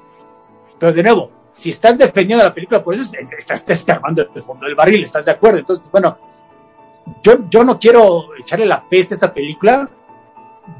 Pero 0.77 0.93
de 0.93 1.03
nuevo, 1.03 1.31
si 1.51 1.71
estás 1.71 1.97
defendiendo 1.97 2.43
la 2.43 2.53
película, 2.53 2.83
por 2.83 2.93
eso 2.93 3.15
estás 3.37 3.65
descargando 3.65 4.27
el 4.33 4.43
fondo 4.43 4.65
del 4.65 4.75
barril, 4.75 5.03
¿estás 5.03 5.25
de 5.25 5.31
acuerdo? 5.31 5.59
Entonces, 5.59 5.85
bueno, 5.91 6.17
yo, 7.23 7.49
yo 7.49 7.63
no 7.63 7.79
quiero 7.79 8.35
echarle 8.39 8.65
la 8.65 8.83
peste 8.87 9.13
a 9.13 9.15
esta 9.15 9.33
película. 9.33 9.89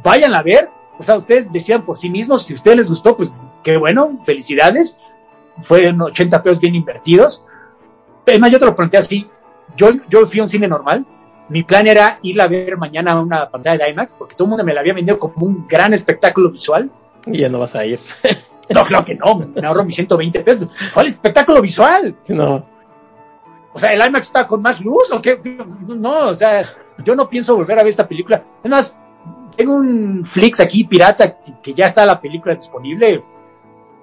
Vayan 0.04 0.34
a 0.34 0.44
ver. 0.44 0.70
O 0.98 1.04
sea, 1.04 1.18
ustedes 1.18 1.52
decían 1.52 1.86
por 1.86 1.96
sí 1.96 2.10
mismos, 2.10 2.46
si 2.46 2.54
a 2.54 2.58
ustedes 2.58 2.78
les 2.78 2.90
gustó, 2.90 3.16
pues 3.16 3.32
qué 3.64 3.78
bueno, 3.78 4.20
felicidades. 4.26 5.00
Fueron 5.60 6.02
80 6.02 6.44
pesos 6.44 6.60
bien 6.60 6.76
invertidos. 6.76 7.46
Además, 8.28 8.52
yo 8.52 8.60
te 8.60 8.66
lo 8.66 8.76
planteé 8.76 9.00
así. 9.00 9.30
Yo, 9.76 9.92
yo 10.08 10.26
fui 10.26 10.40
a 10.40 10.44
un 10.44 10.50
cine 10.50 10.68
normal. 10.68 11.06
Mi 11.50 11.64
plan 11.64 11.88
era 11.88 12.20
ir 12.22 12.40
a 12.40 12.48
ver 12.48 12.78
mañana 12.78 13.20
una 13.20 13.50
pantalla 13.50 13.86
de 13.86 13.92
IMAX, 13.92 14.14
porque 14.14 14.36
todo 14.36 14.46
el 14.46 14.50
mundo 14.50 14.64
me 14.64 14.74
la 14.74 14.82
había 14.82 14.94
vendido 14.94 15.18
como 15.18 15.46
un 15.46 15.68
gran 15.68 15.94
espectáculo 15.94 16.52
visual 16.52 16.92
y 17.26 17.40
ya 17.40 17.50
no 17.50 17.60
vas 17.60 17.76
a 17.76 17.86
ir. 17.86 18.00
No, 18.72 18.84
claro 18.84 19.04
que 19.04 19.16
no, 19.16 19.36
me 19.36 19.66
ahorro 19.66 19.84
mis 19.84 19.96
120 19.96 20.42
pesos. 20.42 20.70
¿Cuál 20.94 21.08
espectáculo 21.08 21.60
visual? 21.60 22.16
No. 22.28 22.64
O 23.74 23.80
sea, 23.80 23.94
¿el 23.94 24.08
IMAX 24.08 24.28
está 24.28 24.46
con 24.46 24.62
más 24.62 24.80
luz 24.80 25.12
o 25.12 25.20
qué? 25.20 25.40
No, 25.88 26.28
o 26.28 26.36
sea, 26.36 26.64
yo 27.04 27.16
no 27.16 27.28
pienso 27.28 27.56
volver 27.56 27.80
a 27.80 27.82
ver 27.82 27.90
esta 27.90 28.08
película. 28.08 28.44
Además, 28.60 28.96
tengo 29.56 29.76
un 29.76 30.24
Flix 30.24 30.60
aquí, 30.60 30.84
pirata, 30.84 31.38
que 31.64 31.74
ya 31.74 31.88
está 31.88 32.06
la 32.06 32.22
película 32.22 32.54
disponible. 32.54 33.24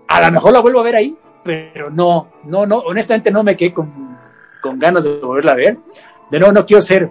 A 0.08 0.20
lo 0.20 0.32
mejor 0.32 0.52
la 0.52 0.60
vuelvo 0.60 0.80
a 0.80 0.84
ver 0.84 0.96
ahí, 0.96 1.16
pero 1.44 1.88
no, 1.88 2.28
no, 2.44 2.66
no, 2.66 2.78
honestamente 2.78 3.30
no 3.30 3.44
me 3.44 3.56
quedé 3.56 3.72
con, 3.72 4.18
con 4.60 4.80
ganas 4.80 5.04
de 5.04 5.18
volverla 5.18 5.52
a 5.52 5.56
ver. 5.56 5.78
De 6.28 6.40
nuevo, 6.40 6.52
no 6.52 6.66
quiero 6.66 6.82
ser 6.82 7.08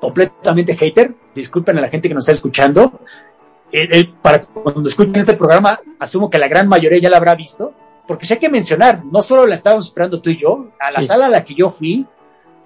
completamente 0.00 0.76
hater. 0.76 1.12
Disculpen 1.34 1.78
a 1.78 1.80
la 1.80 1.88
gente 1.88 2.08
que 2.08 2.14
nos 2.14 2.22
está 2.22 2.32
escuchando 2.32 3.00
para 4.22 4.42
cuando 4.42 4.88
escuchen 4.88 5.16
este 5.16 5.34
programa, 5.34 5.80
asumo 5.98 6.30
que 6.30 6.38
la 6.38 6.48
gran 6.48 6.68
mayoría 6.68 6.98
ya 6.98 7.10
la 7.10 7.16
habrá 7.16 7.34
visto, 7.34 7.72
porque 8.06 8.26
sé 8.26 8.38
que 8.38 8.48
mencionar, 8.48 9.04
no 9.04 9.22
solo 9.22 9.46
la 9.46 9.54
estábamos 9.54 9.86
esperando 9.86 10.20
tú 10.20 10.30
y 10.30 10.36
yo, 10.36 10.68
a 10.78 10.92
la 10.92 11.02
sala 11.02 11.26
a 11.26 11.28
la 11.28 11.44
que 11.44 11.54
yo 11.54 11.70
fui, 11.70 12.06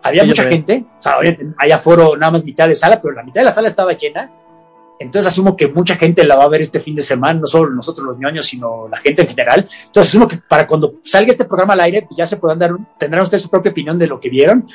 había 0.03 0.25
mucha 0.25 0.45
gente, 0.45 0.85
o 0.99 1.03
sea, 1.03 1.19
hay 1.59 1.71
aforo 1.71 2.17
nada 2.17 2.33
más 2.33 2.45
mitad 2.45 2.69
de 2.69 2.75
sala, 2.75 3.01
pero 3.01 3.15
la 3.15 3.23
mitad 3.23 3.41
de 3.41 3.47
la 3.47 3.51
sala 3.53 3.69
estaba 3.69 3.93
llena, 3.93 4.31
entonces 4.99 5.33
asumo 5.33 5.57
que 5.57 5.69
mucha 5.69 5.97
gente 5.97 6.25
la 6.25 6.37
va 6.37 6.45
a 6.45 6.49
ver 6.49 6.61
este 6.61 6.81
fin 6.81 6.95
de 6.95 7.03
semana, 7.03 7.41
no 7.41 7.47
solo 7.47 7.71
nosotros 7.71 8.07
los 8.07 8.19
ñoños, 8.19 8.47
sino 8.47 8.89
la 8.89 8.99
gente 8.99 9.23
en 9.23 9.29
general. 9.29 9.69
Entonces 9.87 10.11
asumo 10.11 10.27
que 10.27 10.39
para 10.39 10.67
cuando 10.67 10.95
salga 11.05 11.31
este 11.31 11.45
programa 11.45 11.75
al 11.75 11.81
aire, 11.81 12.03
pues 12.03 12.17
ya 12.17 12.27
se 12.27 12.37
podrán 12.37 12.59
dar, 12.59 12.73
tendrán 12.99 13.23
ustedes 13.23 13.43
su 13.43 13.49
propia 13.49 13.71
opinión 13.71 13.99
de 13.99 14.09
lo 14.09 14.19
que 14.19 14.29
vieron. 14.29 14.69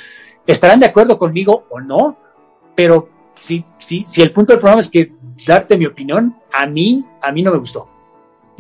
Estarán 0.48 0.80
de 0.80 0.86
acuerdo 0.86 1.18
conmigo 1.18 1.66
o 1.70 1.82
no, 1.82 2.18
pero 2.74 3.10
si, 3.36 3.66
si, 3.78 4.06
si 4.08 4.22
el 4.22 4.32
punto 4.32 4.54
del 4.54 4.60
programa 4.60 4.80
es 4.80 4.90
que 4.90 5.12
darte 5.46 5.78
mi 5.78 5.86
opinión, 5.86 6.36
a 6.52 6.66
mí, 6.66 7.04
a 7.22 7.32
mí 7.32 7.42
no 7.42 7.52
me 7.52 7.58
gustó. 7.58 7.88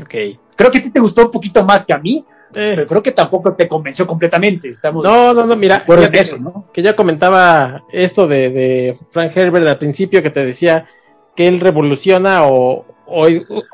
Ok. 0.02 0.16
Creo 0.56 0.72
que 0.72 0.78
a 0.78 0.84
ti 0.84 0.90
te 0.92 1.00
gustó 1.00 1.26
un 1.26 1.32
poquito 1.32 1.64
más 1.64 1.86
que 1.86 1.94
a 1.94 1.98
mí, 1.98 2.26
eh. 2.54 2.74
pero 2.76 2.88
creo 2.88 3.04
que 3.04 3.12
tampoco 3.12 3.54
te 3.54 3.68
convenció 3.68 4.06
completamente. 4.06 4.70
Estamos 4.70 5.04
no, 5.04 5.34
no, 5.34 5.46
no, 5.46 5.56
mira, 5.56 5.86
eso, 6.14 6.38
¿no? 6.38 6.66
que 6.72 6.82
ya 6.82 6.96
comentaba 6.96 7.84
esto 7.92 8.28
de, 8.28 8.50
de, 8.50 9.00
Frank 9.12 9.36
Herbert 9.36 9.68
al 9.68 9.80
principio 9.80 10.22
que 10.22 10.30
te 10.30 10.46
decía 10.46 10.88
que 11.36 11.48
él 11.48 11.60
revoluciona 11.60 12.46
o, 12.46 12.86
o 13.08 13.28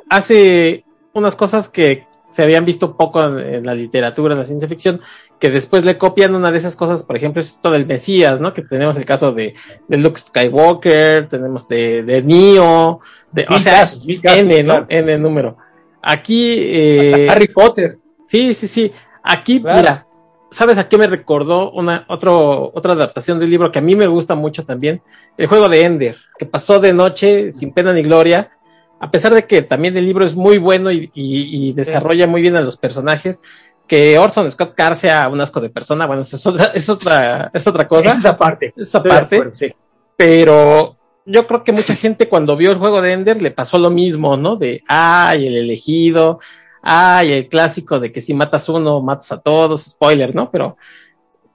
hace 0.10 0.86
unas 1.14 1.36
cosas 1.36 1.70
que 1.70 2.08
se 2.30 2.44
habían 2.44 2.64
visto 2.64 2.96
poco 2.96 3.24
en, 3.24 3.66
la 3.66 3.74
literatura, 3.74 4.34
en 4.34 4.40
la 4.40 4.46
ciencia 4.46 4.68
ficción, 4.68 5.02
que 5.40 5.50
después 5.50 5.84
le 5.84 5.98
copian 5.98 6.36
una 6.36 6.52
de 6.52 6.60
esas 6.60 6.76
cosas, 6.76 7.04
por 7.04 7.18
ejemplo, 7.18 7.42
es 7.42 7.50
esto 7.50 7.72
del 7.72 7.88
Mesías, 7.88 8.40
¿no? 8.40 8.54
Que 8.54 8.62
tenemos 8.62 8.98
el 8.98 9.06
caso 9.06 9.34
de, 9.34 9.56
de 9.88 9.98
Luke 9.98 10.20
Skywalker, 10.20 11.28
tenemos 11.28 11.68
de, 11.68 12.04
de 12.04 12.22
Neo, 12.22 13.02
de, 13.32 13.46
o 13.50 13.60
sea, 13.60 13.84
N, 14.06 14.64
¿no? 14.64 14.86
N 14.88 15.18
número. 15.18 15.58
Aquí, 16.02 16.56
eh, 16.58 17.28
Harry 17.30 17.48
Potter. 17.48 17.98
Sí, 18.28 18.54
sí, 18.54 18.68
sí. 18.68 18.92
Aquí, 19.24 19.60
mira, 19.60 20.06
¿sabes 20.52 20.78
a 20.78 20.88
qué 20.88 20.98
me 20.98 21.08
recordó 21.08 21.72
una 21.72 22.06
otro, 22.08 22.72
otra 22.74 22.94
adaptación 22.94 23.40
del 23.40 23.50
libro 23.50 23.72
que 23.72 23.80
a 23.80 23.82
mí 23.82 23.96
me 23.96 24.08
gusta 24.08 24.36
mucho 24.36 24.66
también? 24.66 25.02
El 25.38 25.48
juego 25.48 25.68
de 25.68 25.84
Ender, 25.84 26.16
que 26.38 26.46
pasó 26.46 26.80
de 26.80 26.94
noche 26.94 27.54
sin 27.54 27.74
pena 27.74 27.92
ni 27.92 28.04
gloria, 28.04 28.52
a 29.00 29.12
pesar 29.12 29.34
de 29.34 29.46
que 29.46 29.62
también 29.62 29.96
el 29.98 30.06
libro 30.06 30.26
es 30.26 30.36
muy 30.36 30.58
bueno 30.58 30.92
y, 30.92 31.10
y, 31.14 31.74
desarrolla 31.74 32.28
muy 32.28 32.42
bien 32.42 32.58
a 32.58 32.62
los 32.62 32.78
personajes, 32.78 33.42
que 33.88 34.20
Orson 34.20 34.50
Scott 34.52 34.76
Card 34.76 34.96
sea 34.96 35.30
un 35.30 35.42
asco 35.42 35.62
de 35.62 35.70
persona, 35.70 36.06
bueno, 36.06 36.22
es 36.22 36.46
otra, 36.46 36.66
es 36.74 36.90
otra, 36.90 37.50
es 37.54 37.68
otra 37.68 37.88
cosa. 37.88 38.10
Es 38.10 38.20
esa 38.20 38.38
parte. 38.38 38.74
esa 38.78 39.02
parte. 39.02 39.50
sí. 39.54 39.74
Pero 40.16 40.98
yo 41.26 41.48
creo 41.48 41.64
que 41.64 41.72
mucha 41.72 41.96
gente 41.96 42.28
cuando 42.28 42.58
vio 42.58 42.72
el 42.72 42.78
juego 42.78 43.02
de 43.02 43.14
Ender 43.14 43.42
le 43.42 43.52
pasó 43.52 43.78
lo 43.78 43.90
mismo, 43.90 44.36
¿no? 44.36 44.58
De, 44.58 44.82
ay, 44.88 45.48
el 45.48 45.56
elegido, 45.56 46.40
ay, 46.82 47.32
el 47.32 47.48
clásico 47.48 48.00
de 48.00 48.12
que 48.12 48.20
si 48.20 48.34
matas 48.34 48.68
uno, 48.68 49.02
matas 49.02 49.32
a 49.32 49.40
todos, 49.40 49.84
spoiler, 49.84 50.36
¿no? 50.36 50.52
Pero, 50.52 50.78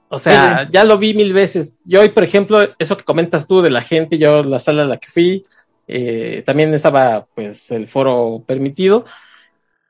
o 0.09 0.17
sea, 0.17 0.69
ya 0.71 0.83
lo 0.83 0.97
vi 0.97 1.13
mil 1.13 1.33
veces. 1.33 1.75
Yo 1.83 2.01
hoy, 2.01 2.09
por 2.09 2.23
ejemplo, 2.23 2.59
eso 2.79 2.97
que 2.97 3.03
comentas 3.03 3.47
tú 3.47 3.61
de 3.61 3.69
la 3.69 3.81
gente, 3.81 4.17
yo 4.17 4.43
la 4.43 4.59
sala 4.59 4.83
a 4.83 4.85
la 4.85 4.97
que 4.97 5.09
fui, 5.09 5.43
eh, 5.87 6.43
también 6.45 6.73
estaba 6.73 7.27
pues 7.35 7.71
el 7.71 7.87
foro 7.87 8.43
permitido. 8.45 9.05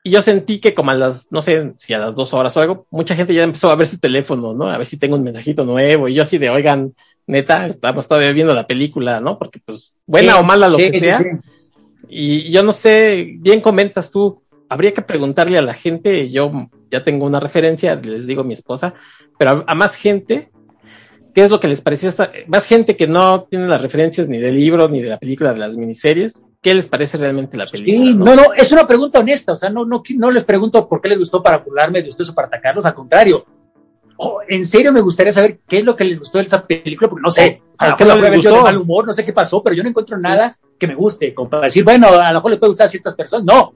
Y 0.02 0.10
yo 0.10 0.22
sentí 0.22 0.60
que 0.60 0.74
como 0.74 0.92
a 0.92 0.94
las, 0.94 1.32
no 1.32 1.42
sé 1.42 1.72
si 1.78 1.92
a 1.92 1.98
las 1.98 2.14
dos 2.14 2.32
horas 2.32 2.56
o 2.56 2.60
algo, 2.60 2.86
mucha 2.90 3.16
gente 3.16 3.34
ya 3.34 3.42
empezó 3.42 3.70
a 3.70 3.76
ver 3.76 3.88
su 3.88 3.98
teléfono, 3.98 4.54
¿no? 4.54 4.68
A 4.68 4.78
ver 4.78 4.86
si 4.86 4.98
tengo 4.98 5.16
un 5.16 5.24
mensajito 5.24 5.64
nuevo. 5.64 6.08
Y 6.08 6.14
yo 6.14 6.22
así 6.22 6.38
de, 6.38 6.48
oigan, 6.48 6.94
neta, 7.26 7.66
estamos 7.66 8.06
todavía 8.06 8.32
viendo 8.32 8.54
la 8.54 8.66
película, 8.66 9.20
¿no? 9.20 9.38
Porque 9.38 9.58
pues, 9.64 9.96
buena 10.06 10.38
o 10.38 10.44
mala 10.44 10.68
lo 10.68 10.76
que 10.76 11.00
sea. 11.00 11.24
Y 12.08 12.50
yo 12.52 12.62
no 12.62 12.72
sé, 12.72 13.34
bien 13.38 13.60
comentas 13.60 14.10
tú, 14.10 14.42
habría 14.68 14.92
que 14.92 15.02
preguntarle 15.02 15.58
a 15.58 15.62
la 15.62 15.74
gente, 15.74 16.30
yo 16.30 16.68
ya 16.90 17.02
tengo 17.02 17.26
una 17.26 17.40
referencia, 17.40 17.96
les 17.96 18.26
digo 18.26 18.42
a 18.42 18.44
mi 18.44 18.54
esposa, 18.54 18.94
pero 19.38 19.64
a, 19.66 19.74
más 19.74 19.96
gente, 19.96 20.50
¿qué 21.36 21.42
es 21.42 21.50
lo 21.50 21.60
que 21.60 21.68
les 21.68 21.82
pareció 21.82 22.08
esta? 22.08 22.32
Más 22.46 22.64
gente 22.64 22.96
que 22.96 23.06
no 23.06 23.42
tiene 23.42 23.68
las 23.68 23.82
referencias 23.82 24.26
ni 24.26 24.38
del 24.38 24.58
libro 24.58 24.88
ni 24.88 25.02
de 25.02 25.10
la 25.10 25.18
película, 25.18 25.52
de 25.52 25.58
las 25.58 25.76
miniseries, 25.76 26.46
¿qué 26.62 26.74
les 26.74 26.88
parece 26.88 27.18
realmente 27.18 27.58
la 27.58 27.66
película? 27.66 28.10
¿no? 28.12 28.34
no, 28.34 28.54
es 28.54 28.72
una 28.72 28.88
pregunta 28.88 29.18
honesta, 29.18 29.52
o 29.52 29.58
sea, 29.58 29.68
no, 29.68 29.84
no, 29.84 30.02
no 30.16 30.30
les 30.30 30.44
pregunto 30.44 30.88
por 30.88 31.02
qué 31.02 31.10
les 31.10 31.18
gustó 31.18 31.42
para 31.42 31.58
burlarme 31.58 32.00
de 32.00 32.08
ustedes 32.08 32.30
o 32.30 32.34
para 32.34 32.46
atacarlos, 32.46 32.86
al 32.86 32.94
contrario. 32.94 33.44
Oh, 34.16 34.38
en 34.48 34.64
serio 34.64 34.94
me 34.94 35.02
gustaría 35.02 35.30
saber 35.30 35.60
qué 35.68 35.80
es 35.80 35.84
lo 35.84 35.94
que 35.94 36.04
les 36.04 36.18
gustó 36.18 36.38
de 36.38 36.44
esa 36.44 36.66
película, 36.66 37.10
porque 37.10 37.22
no 37.22 37.30
sé, 37.30 37.60
a 37.76 37.88
lo 37.90 37.96
mejor 37.98 38.30
les 38.30 38.36
gustó? 38.36 38.62
mal 38.62 38.78
humor, 38.78 39.06
no 39.06 39.12
sé 39.12 39.22
qué 39.22 39.34
pasó, 39.34 39.62
pero 39.62 39.76
yo 39.76 39.82
no 39.82 39.90
encuentro 39.90 40.16
nada 40.16 40.58
que 40.78 40.86
me 40.86 40.94
guste, 40.94 41.34
como 41.34 41.50
para 41.50 41.64
decir, 41.64 41.84
bueno, 41.84 42.08
a 42.08 42.32
lo 42.32 42.38
mejor 42.38 42.52
le 42.52 42.56
puede 42.56 42.70
gustar 42.70 42.86
a 42.86 42.90
ciertas 42.90 43.14
personas. 43.14 43.44
No, 43.44 43.74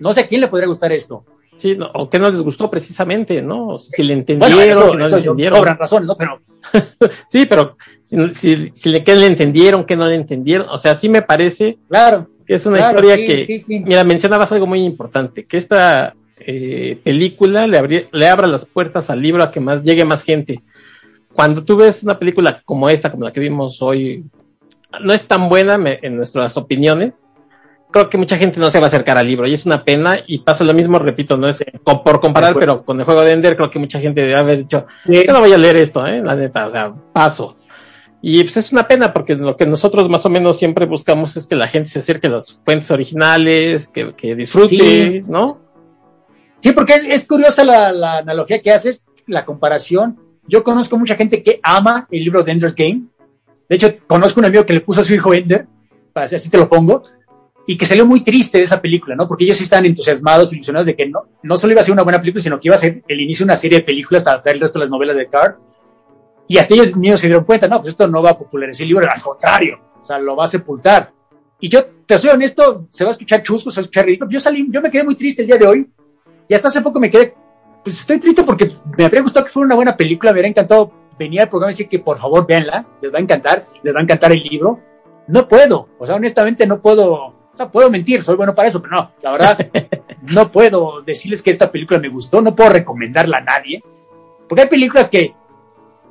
no 0.00 0.12
sé 0.12 0.22
a 0.22 0.26
quién 0.26 0.40
le 0.40 0.48
podría 0.48 0.66
gustar 0.66 0.90
esto. 0.90 1.24
Sí, 1.58 1.78
o 1.94 2.10
qué 2.10 2.18
no 2.18 2.30
les 2.30 2.42
gustó 2.42 2.70
precisamente, 2.70 3.40
¿no? 3.40 3.78
Si 3.78 4.02
le 4.02 4.12
entendieron, 4.12 4.90
si 4.90 4.96
no 4.96 5.08
le 5.08 5.16
entendieron. 5.16 5.58
Cobran 5.58 5.78
razones, 5.78 6.06
¿no? 6.06 6.16
Pero... 6.16 6.40
sí, 7.28 7.46
pero 7.46 7.76
si, 8.02 8.72
si, 8.74 8.88
le, 8.90 9.02
qué 9.02 9.14
le 9.14 9.26
entendieron, 9.26 9.84
qué 9.84 9.96
no 9.96 10.06
le 10.06 10.16
entendieron. 10.16 10.68
O 10.68 10.78
sea, 10.78 10.94
sí 10.94 11.08
me 11.08 11.22
parece 11.22 11.78
claro, 11.88 12.28
que 12.46 12.54
es 12.54 12.66
una 12.66 12.80
historia 12.80 13.16
que, 13.16 13.64
mira, 13.66 14.04
mencionabas 14.04 14.52
algo 14.52 14.66
muy 14.66 14.82
importante, 14.82 15.44
que 15.46 15.56
esta 15.56 16.14
eh, 16.38 16.98
película 17.02 17.66
le, 17.66 18.08
le 18.10 18.28
abra 18.28 18.46
las 18.46 18.66
puertas 18.66 19.08
al 19.08 19.22
libro 19.22 19.42
a 19.42 19.50
que 19.50 19.60
más 19.60 19.82
llegue 19.82 20.04
más 20.04 20.22
gente. 20.22 20.62
Cuando 21.32 21.64
tú 21.64 21.76
ves 21.76 22.02
una 22.02 22.18
película 22.18 22.62
como 22.64 22.88
esta, 22.88 23.10
como 23.10 23.24
la 23.24 23.32
que 23.32 23.40
vimos 23.40 23.80
hoy, 23.82 24.24
no 25.02 25.12
es 25.12 25.24
tan 25.24 25.48
buena 25.48 25.78
en 25.84 26.16
nuestras 26.16 26.56
opiniones, 26.56 27.26
creo 27.96 28.10
que 28.10 28.18
mucha 28.18 28.36
gente 28.36 28.60
no 28.60 28.68
se 28.68 28.78
va 28.78 28.84
a 28.84 28.86
acercar 28.88 29.16
al 29.16 29.26
libro 29.26 29.48
y 29.48 29.54
es 29.54 29.64
una 29.64 29.82
pena 29.82 30.18
y 30.26 30.40
pasa 30.40 30.64
lo 30.64 30.74
mismo, 30.74 30.98
repito, 30.98 31.38
no 31.38 31.48
es 31.48 31.64
por 31.82 32.20
comparar, 32.20 32.54
pero 32.54 32.84
con 32.84 32.98
el 32.98 33.06
juego 33.06 33.22
de 33.22 33.32
Ender 33.32 33.56
creo 33.56 33.70
que 33.70 33.78
mucha 33.78 33.98
gente 33.98 34.20
debe 34.20 34.36
haber 34.36 34.58
dicho, 34.58 34.86
yo 35.06 35.24
no 35.32 35.40
voy 35.40 35.52
a 35.52 35.58
leer 35.58 35.76
esto, 35.76 36.06
¿eh? 36.06 36.20
la 36.22 36.36
neta, 36.36 36.66
o 36.66 36.70
sea, 36.70 36.92
paso. 37.12 37.56
Y 38.20 38.42
pues 38.42 38.56
es 38.58 38.72
una 38.72 38.86
pena 38.86 39.14
porque 39.14 39.34
lo 39.34 39.56
que 39.56 39.64
nosotros 39.64 40.10
más 40.10 40.26
o 40.26 40.28
menos 40.28 40.58
siempre 40.58 40.84
buscamos 40.84 41.36
es 41.38 41.46
que 41.46 41.54
la 41.54 41.68
gente 41.68 41.88
se 41.88 42.00
acerque 42.00 42.26
a 42.26 42.30
las 42.30 42.58
fuentes 42.64 42.90
originales, 42.90 43.88
que, 43.88 44.14
que 44.14 44.34
disfrute, 44.34 45.24
¿no? 45.26 45.60
Sí, 46.60 46.72
porque 46.72 46.94
es, 47.08 47.26
curiosa 47.26 47.64
la, 47.64 48.18
analogía 48.18 48.60
que 48.60 48.72
haces, 48.72 49.06
la 49.26 49.44
comparación. 49.44 50.18
Yo 50.46 50.62
conozco 50.62 50.98
mucha 50.98 51.16
gente 51.16 51.42
que 51.42 51.60
ama 51.62 52.08
el 52.10 52.24
libro 52.24 52.42
de 52.42 52.52
Ender's 52.52 52.74
Game. 52.74 53.04
De 53.68 53.76
hecho, 53.76 53.94
conozco 54.06 54.40
un 54.40 54.46
amigo 54.46 54.66
que 54.66 54.74
le 54.74 54.80
puso 54.80 55.00
a 55.00 55.04
su 55.04 55.14
hijo 55.14 55.32
Ender, 55.32 55.66
así 56.14 56.50
te 56.50 56.58
lo 56.58 56.68
pongo, 56.68 57.04
y 57.66 57.76
que 57.76 57.84
salió 57.84 58.06
muy 58.06 58.22
triste 58.22 58.58
de 58.58 58.64
esa 58.64 58.80
película, 58.80 59.16
¿no? 59.16 59.26
Porque 59.26 59.44
ellos 59.44 59.56
sí 59.56 59.64
estaban 59.64 59.86
entusiasmados, 59.86 60.52
ilusionados 60.52 60.86
de 60.86 60.94
que 60.94 61.08
no, 61.08 61.24
no 61.42 61.56
solo 61.56 61.72
iba 61.72 61.80
a 61.80 61.84
ser 61.84 61.92
una 61.92 62.02
buena 62.02 62.20
película, 62.20 62.42
sino 62.42 62.60
que 62.60 62.68
iba 62.68 62.76
a 62.76 62.78
ser 62.78 63.02
el 63.08 63.20
inicio 63.20 63.44
de 63.44 63.52
una 63.52 63.56
serie 63.56 63.78
de 63.78 63.84
películas 63.84 64.22
para 64.22 64.40
traer 64.40 64.56
el 64.56 64.60
resto 64.60 64.78
de 64.78 64.84
las 64.84 64.90
novelas 64.90 65.16
de 65.16 65.26
Carr. 65.26 65.58
Y 66.46 66.58
hasta 66.58 66.74
ellos 66.74 66.96
niños 66.96 67.20
se 67.20 67.26
dieron 67.26 67.44
cuenta, 67.44 67.66
no, 67.66 67.78
pues 67.78 67.88
esto 67.88 68.06
no 68.06 68.22
va 68.22 68.30
a 68.30 68.38
popularizar 68.38 68.82
el 68.82 68.88
libro, 68.88 69.08
al 69.10 69.20
contrario, 69.20 69.80
o 70.00 70.04
sea, 70.04 70.18
lo 70.18 70.36
va 70.36 70.44
a 70.44 70.46
sepultar. 70.46 71.12
Y 71.58 71.68
yo, 71.68 71.84
te 72.06 72.16
soy 72.18 72.30
honesto, 72.30 72.86
se 72.88 73.02
va 73.02 73.10
a 73.10 73.12
escuchar 73.12 73.42
chusco, 73.42 73.70
se 73.70 73.80
va 73.80 73.82
a 73.82 73.86
escuchar 73.86 74.04
ridículo. 74.04 74.30
Yo 74.30 74.38
salí, 74.38 74.68
yo 74.70 74.80
me 74.80 74.90
quedé 74.90 75.02
muy 75.02 75.16
triste 75.16 75.42
el 75.42 75.48
día 75.48 75.56
de 75.56 75.66
hoy, 75.66 75.90
y 76.48 76.54
hasta 76.54 76.68
hace 76.68 76.80
poco 76.82 77.00
me 77.00 77.10
quedé, 77.10 77.34
pues 77.82 77.98
estoy 77.98 78.20
triste 78.20 78.44
porque 78.44 78.70
me 78.96 79.06
habría 79.06 79.22
gustado 79.22 79.44
que 79.44 79.50
fuera 79.50 79.66
una 79.66 79.74
buena 79.74 79.96
película, 79.96 80.30
me 80.32 80.38
habría 80.38 80.50
encantado 80.50 80.92
venir 81.18 81.40
al 81.40 81.48
programa 81.48 81.72
y 81.72 81.74
decir 81.74 81.88
que 81.88 81.98
por 81.98 82.18
favor 82.18 82.46
véanla, 82.46 82.86
les 83.02 83.12
va 83.12 83.18
a 83.18 83.22
encantar, 83.22 83.66
les 83.82 83.92
va 83.92 83.98
a 83.98 84.02
encantar 84.02 84.30
el 84.30 84.42
libro. 84.42 84.80
No 85.26 85.48
puedo, 85.48 85.88
o 85.98 86.06
sea, 86.06 86.14
honestamente 86.14 86.66
no 86.66 86.80
puedo 86.80 87.35
o 87.56 87.58
sea, 87.58 87.70
puedo 87.70 87.90
mentir, 87.90 88.22
soy 88.22 88.36
bueno 88.36 88.54
para 88.54 88.68
eso, 88.68 88.82
pero 88.82 88.96
no, 88.96 89.10
la 89.22 89.32
verdad, 89.32 89.70
no 90.20 90.52
puedo 90.52 91.00
decirles 91.00 91.42
que 91.42 91.48
esta 91.48 91.72
película 91.72 91.98
me 91.98 92.10
gustó, 92.10 92.42
no 92.42 92.54
puedo 92.54 92.68
recomendarla 92.68 93.38
a 93.38 93.40
nadie, 93.40 93.82
porque 94.46 94.60
hay 94.60 94.68
películas 94.68 95.08
que, 95.08 95.34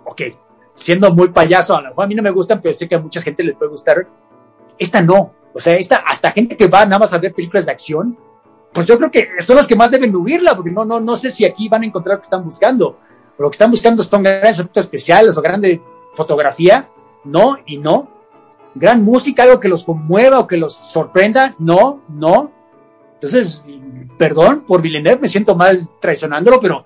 ok, 0.05 0.21
siendo 0.73 1.13
muy 1.13 1.29
payaso, 1.29 1.75
a 1.75 1.83
lo 1.83 1.89
mejor 1.89 2.05
a 2.05 2.07
mí 2.07 2.15
no 2.15 2.23
me 2.23 2.31
gustan, 2.31 2.63
pero 2.63 2.73
sé 2.73 2.87
que 2.89 2.95
a 2.95 2.99
mucha 2.99 3.21
gente 3.21 3.43
les 3.43 3.55
puede 3.55 3.69
gustar. 3.69 4.07
Esta 4.79 5.03
no, 5.03 5.35
o 5.53 5.59
sea, 5.59 5.75
esta, 5.75 5.97
hasta 5.97 6.31
gente 6.31 6.57
que 6.57 6.67
va 6.67 6.83
nada 6.83 6.97
más 6.97 7.13
a 7.13 7.19
ver 7.19 7.31
películas 7.31 7.67
de 7.67 7.73
acción, 7.73 8.17
pues 8.73 8.87
yo 8.87 8.97
creo 8.97 9.11
que 9.11 9.39
son 9.39 9.57
las 9.57 9.67
que 9.67 9.75
más 9.75 9.91
deben 9.91 10.15
huirla, 10.15 10.55
porque 10.55 10.71
no, 10.71 10.83
no, 10.83 10.99
no 10.99 11.15
sé 11.15 11.31
si 11.31 11.45
aquí 11.45 11.69
van 11.69 11.83
a 11.83 11.85
encontrar 11.85 12.15
lo 12.15 12.21
que 12.21 12.25
están 12.25 12.43
buscando. 12.43 12.97
Lo 13.37 13.51
que 13.51 13.53
están 13.53 13.69
buscando 13.69 14.01
son 14.01 14.23
grandes 14.23 14.57
efectos 14.57 14.85
especiales 14.85 15.37
o 15.37 15.43
grande 15.43 15.79
fotografía, 16.15 16.87
no 17.23 17.57
y 17.67 17.77
no 17.77 18.14
gran 18.75 19.03
música, 19.03 19.43
algo 19.43 19.59
que 19.59 19.69
los 19.69 19.83
conmueva 19.83 20.39
o 20.39 20.47
que 20.47 20.57
los 20.57 20.73
sorprenda. 20.73 21.55
No, 21.57 22.03
no. 22.09 22.51
Entonces, 23.13 23.65
perdón 24.17 24.65
por 24.67 24.81
Villeneuve, 24.81 25.21
me 25.21 25.27
siento 25.27 25.55
mal 25.55 25.87
traicionándolo, 25.99 26.59
pero 26.59 26.85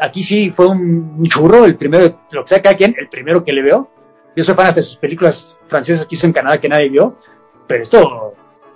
aquí 0.00 0.22
sí 0.22 0.50
fue 0.50 0.66
un 0.66 1.22
churro, 1.24 1.64
el 1.66 1.76
primero, 1.76 2.20
lo 2.32 2.42
que 2.42 2.48
sea 2.48 2.62
cada 2.62 2.76
quien, 2.76 2.96
el 2.98 3.08
primero 3.08 3.44
que 3.44 3.52
le 3.52 3.62
veo. 3.62 3.90
Yo 4.34 4.42
soy 4.42 4.54
fan 4.54 4.74
de 4.74 4.82
sus 4.82 4.96
películas 4.96 5.54
francesas 5.66 6.06
que 6.06 6.14
hizo 6.14 6.26
en 6.26 6.32
Canadá 6.32 6.60
que 6.60 6.68
nadie 6.68 6.88
vio, 6.88 7.16
pero 7.66 7.82
esto 7.82 8.34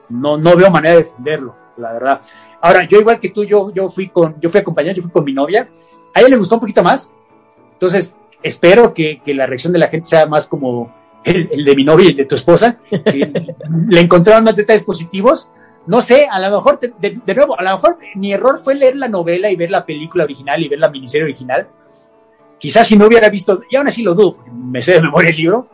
no, 0.09 0.37
no 0.37 0.57
veo 0.57 0.71
manera 0.71 0.97
de 0.97 1.05
defenderlo, 1.05 1.57
la 1.77 1.93
verdad. 1.93 2.21
Ahora, 2.61 2.87
yo 2.87 2.99
igual 2.99 3.21
que 3.21 3.31
tú, 3.31 3.45
yo, 3.45 3.73
yo 3.73 3.89
fui 3.89 4.09
con, 4.09 4.39
yo 4.41 4.51
fui 4.51 4.61
acompañado, 4.61 4.97
yo 4.97 5.03
fui 5.03 5.11
con 5.11 5.25
mi 5.25 5.33
novia. 5.33 5.69
A 6.15 6.21
ella 6.21 6.31
le 6.31 6.37
gustó 6.37 6.57
un 6.57 6.61
poquito 6.61 6.83
más. 6.83 7.15
Entonces, 7.73 8.17
espero 8.43 8.93
que, 8.93 9.21
que 9.25 9.35
la 9.35 9.47
reacción 9.47 9.73
de 9.73 9.79
la 9.79 9.89
gente 9.89 10.09
sea 10.09 10.27
más 10.27 10.47
como, 10.47 10.93
el, 11.25 11.65
de 11.65 11.77
mi 11.77 11.85
novia 11.85 12.07
y 12.07 12.09
el 12.11 12.17
de 12.17 12.25
tu 12.27 12.35
esposa, 12.35 12.79
le 13.89 14.01
encontraron 14.01 14.45
más 14.45 14.57
detalles 14.57 14.85
positivos. 14.85 15.51
No 15.87 16.01
sé, 16.01 16.27
a 16.31 16.39
lo 16.39 16.57
mejor, 16.57 16.81
de, 16.81 17.35
nuevo, 17.35 17.59
a 17.59 17.63
lo 17.63 17.71
mejor 17.73 17.99
mi 18.15 18.33
error 18.33 18.59
fue 18.63 18.75
leer 18.75 18.97
la 18.97 19.09
novela 19.09 19.51
y 19.51 19.57
ver 19.57 19.71
la 19.71 19.85
película 19.85 20.25
original 20.25 20.63
y 20.63 20.69
ver 20.69 20.79
la 20.79 20.89
miniserie 20.89 21.25
original. 21.25 21.67
Quizás 22.59 22.87
si 22.87 22.97
no 22.97 23.07
hubiera 23.07 23.29
visto, 23.29 23.63
y 23.71 23.77
aún 23.77 23.89
así 23.89 24.03
lo 24.03 24.15
dudo, 24.15 24.35
porque 24.35 24.51
me 24.51 24.81
sé 24.81 24.95
de 24.95 25.03
memoria 25.03 25.31
el 25.31 25.37
libro, 25.37 25.69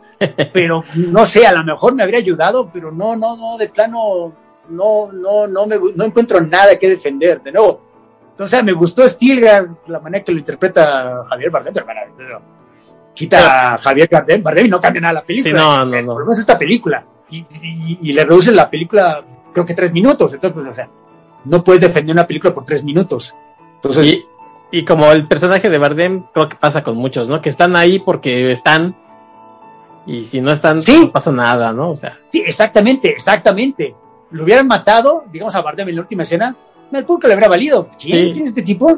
pero 0.51 0.83
no 0.95 1.25
sé, 1.25 1.45
a 1.45 1.53
lo 1.53 1.63
mejor 1.63 1.95
me 1.95 2.03
habría 2.03 2.19
ayudado, 2.19 2.69
pero 2.71 2.91
no, 2.91 3.15
no, 3.15 3.37
no, 3.37 3.57
de 3.57 3.69
plano, 3.69 4.33
no, 4.69 5.11
no, 5.11 5.47
no, 5.47 5.65
me, 5.65 5.77
no 5.95 6.03
encuentro 6.03 6.41
nada 6.41 6.77
que 6.77 6.89
defender, 6.89 7.41
de 7.41 7.53
nuevo. 7.53 7.81
Entonces, 8.31 8.63
me 8.63 8.73
gustó 8.73 9.07
Stilgar, 9.07 9.69
la 9.87 9.99
manera 9.99 10.23
que 10.23 10.31
lo 10.31 10.39
interpreta 10.39 11.25
Javier 11.29 11.51
Bardem, 11.51 11.73
pero 12.17 12.41
quita 13.13 13.73
a 13.73 13.77
Javier 13.77 14.09
Bardem, 14.11 14.43
Bardem 14.43 14.65
y 14.65 14.69
no 14.69 14.79
cambia 14.79 15.01
nada 15.01 15.13
la 15.15 15.23
película. 15.23 15.57
no, 15.57 15.85
no, 15.85 16.01
no. 16.01 16.15
Pero 16.15 16.31
es 16.31 16.39
esta 16.39 16.57
película. 16.57 17.05
Y, 17.29 17.45
y, 18.01 18.11
le 18.11 18.25
reduce 18.25 18.51
la 18.51 18.69
película, 18.69 19.23
creo 19.53 19.65
que 19.65 19.73
tres 19.73 19.93
minutos. 19.93 20.33
Entonces, 20.33 20.53
pues, 20.53 20.67
o 20.67 20.73
sea, 20.73 20.89
no 21.45 21.63
puedes 21.63 21.81
defender 21.81 22.13
una 22.13 22.27
película 22.27 22.53
por 22.53 22.65
tres 22.65 22.83
minutos. 22.83 23.35
Entonces. 23.75 24.05
Y, 24.05 24.25
y 24.71 24.85
como 24.85 25.11
el 25.11 25.27
personaje 25.27 25.69
de 25.69 25.77
Bardem, 25.77 26.23
creo 26.33 26.49
que 26.49 26.57
pasa 26.57 26.83
con 26.83 26.97
muchos, 26.97 27.29
¿no? 27.29 27.41
Que 27.41 27.49
están 27.49 27.75
ahí 27.75 27.99
porque 27.99 28.51
están. 28.51 28.95
Y 30.05 30.23
si 30.23 30.41
no 30.41 30.51
están, 30.51 30.77
no 30.77 31.11
pasa 31.11 31.31
nada, 31.31 31.71
¿no? 31.71 31.91
O 31.91 31.95
sea. 31.95 32.19
Sí, 32.31 32.43
exactamente, 32.45 33.09
exactamente. 33.09 33.95
Lo 34.31 34.43
hubieran 34.43 34.67
matado, 34.67 35.25
digamos, 35.31 35.55
a 35.55 35.61
Bardem 35.61 35.89
en 35.89 35.95
la 35.95 36.01
última 36.01 36.23
escena, 36.23 36.55
el 36.91 37.05
público 37.05 37.27
le 37.27 37.33
habría 37.33 37.49
valido. 37.49 37.87
¿Quién, 37.99 38.33
¿quién 38.33 38.43
es 38.43 38.49
este 38.49 38.61
tipo? 38.61 38.89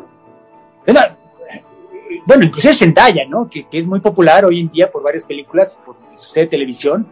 Bueno, 2.26 2.46
inclusive 2.46 2.74
Zendaya, 2.74 3.26
¿no? 3.28 3.50
Que, 3.50 3.68
que, 3.68 3.78
es 3.78 3.86
muy 3.86 4.00
popular 4.00 4.46
hoy 4.46 4.62
en 4.62 4.70
día 4.70 4.92
por 4.92 5.04
varias 5.04 5.24
películas, 5.26 5.78
por 5.86 5.96
su 6.16 6.32
serie 6.32 6.46
de 6.46 6.52
televisión. 6.52 7.08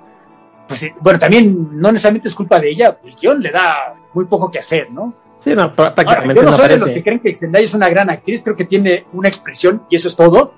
Pues, 0.67 0.83
eh, 0.83 0.95
bueno, 0.99 1.19
también 1.19 1.79
no 1.79 1.91
necesariamente 1.91 2.29
es 2.29 2.35
culpa 2.35 2.59
de 2.59 2.69
ella, 2.69 2.97
el 3.03 3.15
guion 3.15 3.41
le 3.41 3.51
da 3.51 3.95
muy 4.13 4.25
poco 4.25 4.49
que 4.49 4.59
hacer, 4.59 4.89
¿no? 4.91 5.13
Sí, 5.39 5.55
no, 5.55 5.75
prácticamente. 5.75 6.35
yo 6.35 6.43
no, 6.43 6.51
soy 6.51 6.69
de 6.69 6.77
los 6.77 6.91
que 6.91 7.03
creen 7.03 7.19
que 7.19 7.35
Zendaya 7.35 7.65
es 7.65 7.73
una 7.73 7.89
gran 7.89 8.09
actriz, 8.09 8.43
creo 8.43 8.55
que 8.55 8.65
tiene 8.65 9.05
una 9.13 9.27
expresión 9.27 9.83
y 9.89 9.95
eso 9.95 10.07
es 10.07 10.15
todo, 10.15 10.53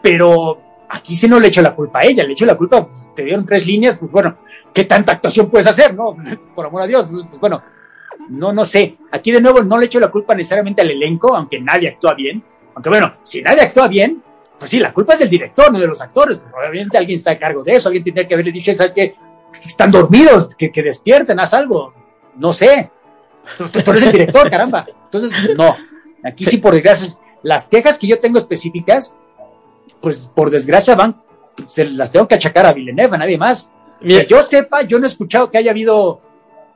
pero 0.00 0.58
aquí 0.88 1.16
sí 1.16 1.28
no 1.28 1.40
le 1.40 1.48
echo 1.48 1.60
la 1.60 1.74
culpa 1.74 2.00
a 2.00 2.04
ella, 2.04 2.24
le 2.24 2.32
echo 2.32 2.46
la 2.46 2.56
culpa, 2.56 2.86
te 3.14 3.24
dieron 3.24 3.44
tres 3.44 3.66
líneas, 3.66 3.98
pues 3.98 4.10
bueno, 4.10 4.36
¿qué 4.72 4.84
tanta 4.84 5.12
actuación 5.12 5.50
puedes 5.50 5.66
hacer, 5.66 5.94
no? 5.94 6.16
Por 6.54 6.66
amor 6.66 6.82
a 6.82 6.86
Dios, 6.86 7.08
pues 7.10 7.40
bueno, 7.40 7.62
no, 8.28 8.52
no 8.52 8.64
sé. 8.64 8.96
Aquí 9.10 9.32
de 9.32 9.40
nuevo 9.40 9.62
no 9.62 9.78
le 9.78 9.86
echo 9.86 10.00
la 10.00 10.08
culpa 10.08 10.34
necesariamente 10.34 10.82
al 10.82 10.90
elenco, 10.90 11.34
aunque 11.34 11.60
nadie 11.60 11.88
actúa 11.88 12.14
bien. 12.14 12.42
Aunque 12.78 12.90
bueno, 12.90 13.12
si 13.24 13.42
nadie 13.42 13.62
actúa 13.62 13.88
bien, 13.88 14.22
pues 14.56 14.70
sí, 14.70 14.78
la 14.78 14.92
culpa 14.92 15.14
es 15.14 15.18
del 15.18 15.28
director, 15.28 15.72
no 15.72 15.80
de 15.80 15.88
los 15.88 16.00
actores. 16.00 16.38
Pues 16.38 16.68
obviamente 16.70 16.96
alguien 16.96 17.16
está 17.16 17.32
a 17.32 17.36
cargo 17.36 17.64
de 17.64 17.72
eso, 17.72 17.88
alguien 17.88 18.04
tendría 18.04 18.28
que 18.28 18.34
haberle 18.34 18.52
dicho, 18.52 18.72
¿sabes 18.72 18.92
qué? 18.94 19.16
están 19.64 19.90
dormidos, 19.90 20.54
que, 20.54 20.70
que 20.70 20.80
despierten, 20.80 21.40
haz 21.40 21.54
algo. 21.54 21.92
No 22.36 22.52
sé. 22.52 22.88
Tú, 23.56 23.64
eres 23.90 24.04
el 24.04 24.12
director, 24.12 24.48
caramba. 24.48 24.86
Entonces, 25.06 25.56
no. 25.56 25.76
Aquí 26.22 26.44
sí, 26.44 26.58
por 26.58 26.72
desgracia, 26.72 27.18
las 27.42 27.66
quejas 27.66 27.98
que 27.98 28.06
yo 28.06 28.20
tengo 28.20 28.38
específicas, 28.38 29.12
pues 30.00 30.30
por 30.32 30.50
desgracia 30.50 30.94
van, 30.94 31.20
se 31.66 31.84
las 31.84 32.12
tengo 32.12 32.28
que 32.28 32.36
achacar 32.36 32.64
a 32.64 32.72
Villeneuve, 32.72 33.16
a 33.16 33.18
nadie 33.18 33.38
más. 33.38 33.72
Que 34.00 34.24
yo 34.24 34.40
sepa, 34.40 34.82
yo 34.82 35.00
no 35.00 35.06
he 35.06 35.08
escuchado 35.08 35.50
que 35.50 35.58
haya 35.58 35.72
habido 35.72 36.20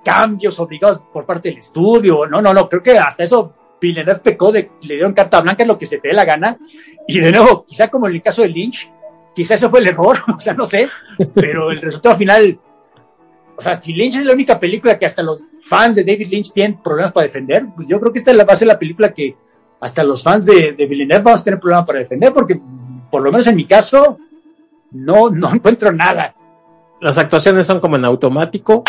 cambios 0.05 0.59
obligados 0.59 1.01
por 1.13 1.27
parte 1.27 1.51
del 1.51 1.59
estudio. 1.59 2.27
No, 2.27 2.43
no, 2.43 2.53
no. 2.53 2.69
Creo 2.69 2.83
que 2.83 2.99
hasta 2.99 3.23
eso 3.23 3.55
Villeneuve 3.83 4.21
pecó 4.21 4.53
de 4.53 4.71
le 4.83 4.95
dieron 4.95 5.13
carta 5.13 5.41
blanca 5.41 5.63
en 5.63 5.69
lo 5.69 5.79
que 5.79 5.87
se 5.87 5.99
te 5.99 6.09
dé 6.09 6.15
la 6.15 6.25
gana. 6.25 6.57
Y 7.07 7.19
de 7.19 7.33
nuevo, 7.33 7.65
quizá 7.67 7.89
como 7.89 8.07
en 8.07 8.15
el 8.15 8.23
caso 8.23 8.43
de 8.43 8.49
Lynch, 8.49 8.91
quizá 9.35 9.55
eso 9.55 9.69
fue 9.69 9.81
el 9.81 9.89
error, 9.89 10.19
o 10.37 10.41
sea, 10.41 10.55
no 10.55 10.65
sé, 10.65 10.89
pero 11.35 11.71
el 11.71 11.81
resultado 11.81 12.17
final 12.17 12.59
o 13.57 13.63
sea, 13.63 13.75
si 13.75 13.93
Lynch 13.93 14.17
es 14.17 14.25
la 14.25 14.33
única 14.33 14.59
película 14.59 14.99
que 14.99 15.07
hasta 15.07 15.23
los 15.23 15.53
fans 15.61 15.97
de 15.97 16.05
David 16.05 16.29
Lynch 16.29 16.53
tienen 16.53 16.83
problemas 16.83 17.13
para 17.13 17.27
defender, 17.27 17.67
pues 17.77 17.87
yo 17.87 18.01
creo 18.01 18.13
que 18.13 18.19
esta 18.19 18.33
va 18.45 18.53
a 18.53 18.57
ser 18.57 18.69
la 18.69 18.79
película 18.79 19.13
que 19.13 19.37
hasta 19.81 20.03
los 20.03 20.23
fans 20.23 20.47
de, 20.47 20.73
de 20.73 20.87
Villeneuve 20.87 21.23
vamos 21.23 21.43
a 21.43 21.45
tener 21.45 21.61
problemas 21.61 21.87
para 21.87 21.99
defender, 21.99 22.33
porque 22.33 22.61
por 23.11 23.23
lo 23.23 23.31
menos 23.31 23.47
en 23.47 23.57
mi 23.57 23.67
caso 23.67 24.19
no, 24.91 25.31
no 25.31 25.51
encuentro 25.55 25.93
nada. 25.93 26.35
Las 27.01 27.19
actuaciones 27.19 27.67
son 27.67 27.81
como 27.81 27.97
en 27.97 28.05
automático, 28.05 28.85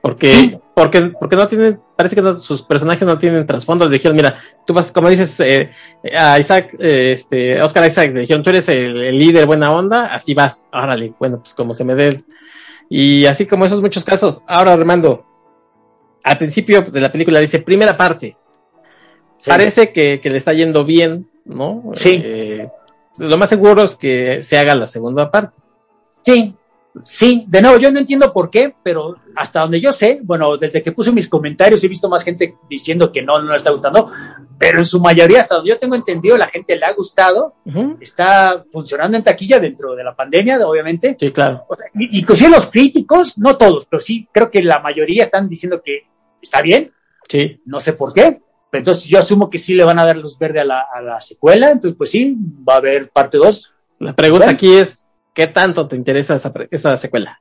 porque, 0.00 0.60
porque, 0.74 1.12
porque 1.18 1.36
no 1.36 1.46
tienen, 1.46 1.80
parece 1.96 2.16
que 2.16 2.22
sus 2.40 2.62
personajes 2.62 3.06
no 3.06 3.18
tienen 3.18 3.46
trasfondo. 3.46 3.86
Le 3.86 3.94
dijeron, 3.94 4.16
mira, 4.16 4.36
tú 4.66 4.72
vas, 4.72 4.92
como 4.92 5.08
dices, 5.08 5.38
eh, 5.40 5.70
a 6.16 6.38
Isaac, 6.38 6.74
eh, 6.78 7.12
este, 7.12 7.60
Oscar 7.60 7.86
Isaac, 7.86 8.12
le 8.14 8.20
dijeron, 8.20 8.42
tú 8.42 8.50
eres 8.50 8.68
el, 8.68 9.02
el, 9.02 9.18
líder 9.18 9.46
buena 9.46 9.72
onda, 9.72 10.06
así 10.14 10.34
vas, 10.34 10.66
órale, 10.72 11.12
bueno, 11.18 11.40
pues 11.40 11.54
como 11.54 11.74
se 11.74 11.84
me 11.84 11.94
dé 11.94 12.24
y 12.90 13.24
así 13.26 13.46
como 13.46 13.64
esos 13.64 13.80
muchos 13.80 14.04
casos. 14.04 14.42
Ahora, 14.48 14.72
Armando, 14.72 15.24
al 16.24 16.36
principio 16.36 16.82
de 16.82 17.00
la 17.00 17.12
película 17.12 17.38
dice 17.38 17.60
primera 17.60 17.96
parte. 17.96 18.36
Parece 19.46 19.92
que, 19.92 20.20
le 20.22 20.36
está 20.36 20.52
yendo 20.52 20.84
bien, 20.84 21.30
¿no? 21.44 21.84
Sí. 21.94 22.20
Eh, 22.22 22.68
lo 23.18 23.38
más 23.38 23.48
seguro 23.48 23.84
es 23.84 23.94
que 23.94 24.42
se 24.42 24.58
haga 24.58 24.74
la 24.74 24.86
segunda 24.86 25.30
parte. 25.30 25.56
Sí, 26.22 26.54
Sí, 27.04 27.44
de 27.46 27.62
nuevo, 27.62 27.78
yo 27.78 27.92
no 27.92 28.00
entiendo 28.00 28.32
por 28.32 28.50
qué, 28.50 28.74
pero 28.82 29.16
hasta 29.36 29.60
donde 29.60 29.80
yo 29.80 29.92
sé, 29.92 30.20
bueno, 30.22 30.56
desde 30.56 30.82
que 30.82 30.92
puse 30.92 31.12
mis 31.12 31.28
comentarios 31.28 31.82
he 31.84 31.88
visto 31.88 32.08
más 32.08 32.24
gente 32.24 32.56
diciendo 32.68 33.12
que 33.12 33.22
no, 33.22 33.40
no 33.40 33.50
le 33.50 33.56
está 33.56 33.70
gustando, 33.70 34.10
pero 34.58 34.78
en 34.78 34.84
su 34.84 35.00
mayoría, 35.00 35.40
hasta 35.40 35.54
donde 35.54 35.70
yo 35.70 35.78
tengo 35.78 35.94
entendido, 35.94 36.36
la 36.36 36.48
gente 36.48 36.74
le 36.76 36.84
ha 36.84 36.92
gustado, 36.92 37.54
está 38.00 38.64
funcionando 38.70 39.16
en 39.16 39.22
taquilla 39.22 39.60
dentro 39.60 39.94
de 39.94 40.02
la 40.02 40.16
pandemia, 40.16 40.58
obviamente. 40.66 41.16
Sí, 41.18 41.30
claro. 41.30 41.64
O 41.68 41.76
sea, 41.76 41.86
inclusive 41.94 42.50
los 42.50 42.66
críticos, 42.66 43.38
no 43.38 43.56
todos, 43.56 43.86
pero 43.86 44.00
sí 44.00 44.28
creo 44.32 44.50
que 44.50 44.62
la 44.62 44.80
mayoría 44.80 45.22
están 45.22 45.48
diciendo 45.48 45.80
que 45.82 46.08
está 46.42 46.60
bien. 46.60 46.92
Sí. 47.28 47.60
No 47.66 47.78
sé 47.78 47.92
por 47.92 48.12
qué, 48.12 48.40
pero 48.68 48.80
entonces 48.80 49.04
yo 49.04 49.18
asumo 49.18 49.48
que 49.48 49.58
sí 49.58 49.74
le 49.74 49.84
van 49.84 50.00
a 50.00 50.04
dar 50.04 50.16
luz 50.16 50.36
verde 50.38 50.60
a 50.60 50.64
la, 50.64 50.86
a 50.92 51.00
la 51.00 51.20
secuela, 51.20 51.70
entonces 51.70 51.96
pues 51.96 52.10
sí, 52.10 52.36
va 52.68 52.74
a 52.74 52.78
haber 52.78 53.10
parte 53.10 53.38
2. 53.38 53.74
La 54.00 54.14
pregunta 54.14 54.50
aquí 54.50 54.74
es, 54.74 54.99
¿Qué 55.40 55.46
tanto 55.46 55.88
te 55.88 55.96
interesa 55.96 56.34
esa, 56.34 56.52
esa 56.70 56.98
secuela? 56.98 57.40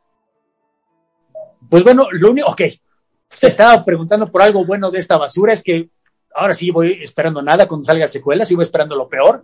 Pues 1.69 1.83
bueno, 1.83 2.07
lo 2.13 2.31
único, 2.31 2.47
ok, 2.47 2.61
se 3.29 3.47
estaba 3.47 3.83
preguntando 3.83 4.31
por 4.31 4.41
algo 4.41 4.63
bueno 4.63 4.89
de 4.89 4.99
esta 4.99 5.17
basura, 5.17 5.51
es 5.51 5.61
que 5.61 5.89
ahora 6.33 6.53
sí 6.53 6.71
voy 6.71 6.97
esperando 7.01 7.41
nada 7.41 7.67
cuando 7.67 7.83
salga 7.83 8.05
la 8.05 8.07
secuela, 8.07 8.45
sigo 8.45 8.61
esperando 8.61 8.95
lo 8.95 9.09
peor, 9.09 9.43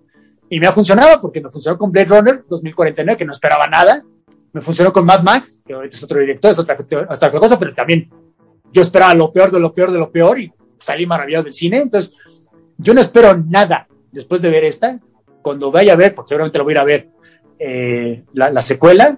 y 0.49 0.61
me 0.61 0.67
ha 0.67 0.71
funcionado 0.71 1.19
porque 1.19 1.41
me 1.41 1.51
funcionó 1.51 1.77
con 1.77 1.91
Blade 1.91 2.07
Runner 2.07 2.45
2049, 2.47 3.17
que 3.17 3.25
no 3.25 3.33
esperaba 3.33 3.67
nada, 3.67 4.05
me 4.53 4.61
funcionó 4.61 4.93
con 4.93 5.05
Mad 5.05 5.21
Max, 5.21 5.61
que 5.67 5.73
ahorita 5.73 5.97
es 5.97 6.03
otro 6.03 6.21
director, 6.21 6.51
es 6.51 6.59
otra, 6.59 6.77
otra 7.09 7.31
cosa, 7.31 7.59
pero 7.59 7.73
también 7.73 8.09
yo 8.71 8.81
esperaba 8.81 9.13
lo 9.15 9.33
peor 9.33 9.51
de 9.51 9.59
lo 9.59 9.73
peor 9.73 9.91
de 9.91 9.99
lo 9.99 10.09
peor 10.13 10.39
y 10.39 10.53
salí 10.79 11.05
maravillado 11.05 11.43
del 11.43 11.53
cine, 11.53 11.81
entonces 11.81 12.13
yo 12.77 12.93
no 12.93 13.01
espero 13.01 13.35
nada 13.35 13.85
después 14.13 14.41
de 14.41 14.49
ver 14.49 14.63
esta, 14.63 14.97
cuando 15.41 15.71
vaya 15.71 15.91
a 15.91 15.97
ver, 15.97 16.15
porque 16.15 16.29
seguramente 16.29 16.57
lo 16.57 16.63
voy 16.63 16.71
a 16.71 16.75
ir 16.75 16.79
a 16.79 16.83
ver, 16.85 17.09
eh, 17.59 18.23
la, 18.33 18.61
secuela, 18.61 19.17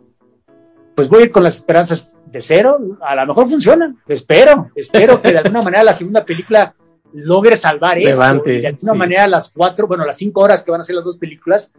pues 0.95 1.09
voy 1.09 1.21
a 1.21 1.25
ir 1.25 1.31
con 1.31 1.43
las 1.43 1.55
esperanzas 1.55 2.11
de 2.25 2.41
cero. 2.41 2.97
A 3.01 3.15
lo 3.15 3.27
mejor 3.27 3.49
funciona. 3.49 3.95
Espero, 4.07 4.69
espero 4.75 5.21
que 5.21 5.31
de 5.31 5.39
alguna 5.39 5.61
manera 5.61 5.83
la 5.83 5.93
segunda 5.93 6.25
película 6.25 6.75
logre 7.13 7.55
salvar 7.55 7.97
esto. 7.97 8.43
Y 8.45 8.61
de 8.61 8.67
alguna 8.67 8.93
manera 8.93 9.27
las 9.27 9.51
cuatro, 9.51 9.87
bueno, 9.87 10.05
las 10.05 10.17
cinco 10.17 10.41
horas 10.41 10.63
que 10.63 10.71
van 10.71 10.81
a 10.81 10.83
ser 10.83 10.95
las 10.95 11.05
dos 11.05 11.17
películas, 11.17 11.73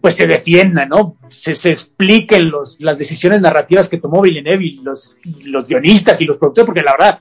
pues 0.00 0.14
se 0.14 0.26
defiendan, 0.26 0.88
¿no? 0.88 1.16
Se, 1.28 1.54
se 1.54 1.70
expliquen 1.70 2.50
los, 2.50 2.80
las 2.80 2.98
decisiones 2.98 3.40
narrativas 3.40 3.88
que 3.88 3.98
tomó 3.98 4.22
Villeneuve 4.22 4.64
y 4.64 4.74
los, 4.76 5.18
los 5.44 5.66
guionistas 5.66 6.20
y 6.20 6.24
los 6.24 6.38
productores, 6.38 6.66
porque 6.66 6.82
la 6.82 6.92
verdad 6.92 7.20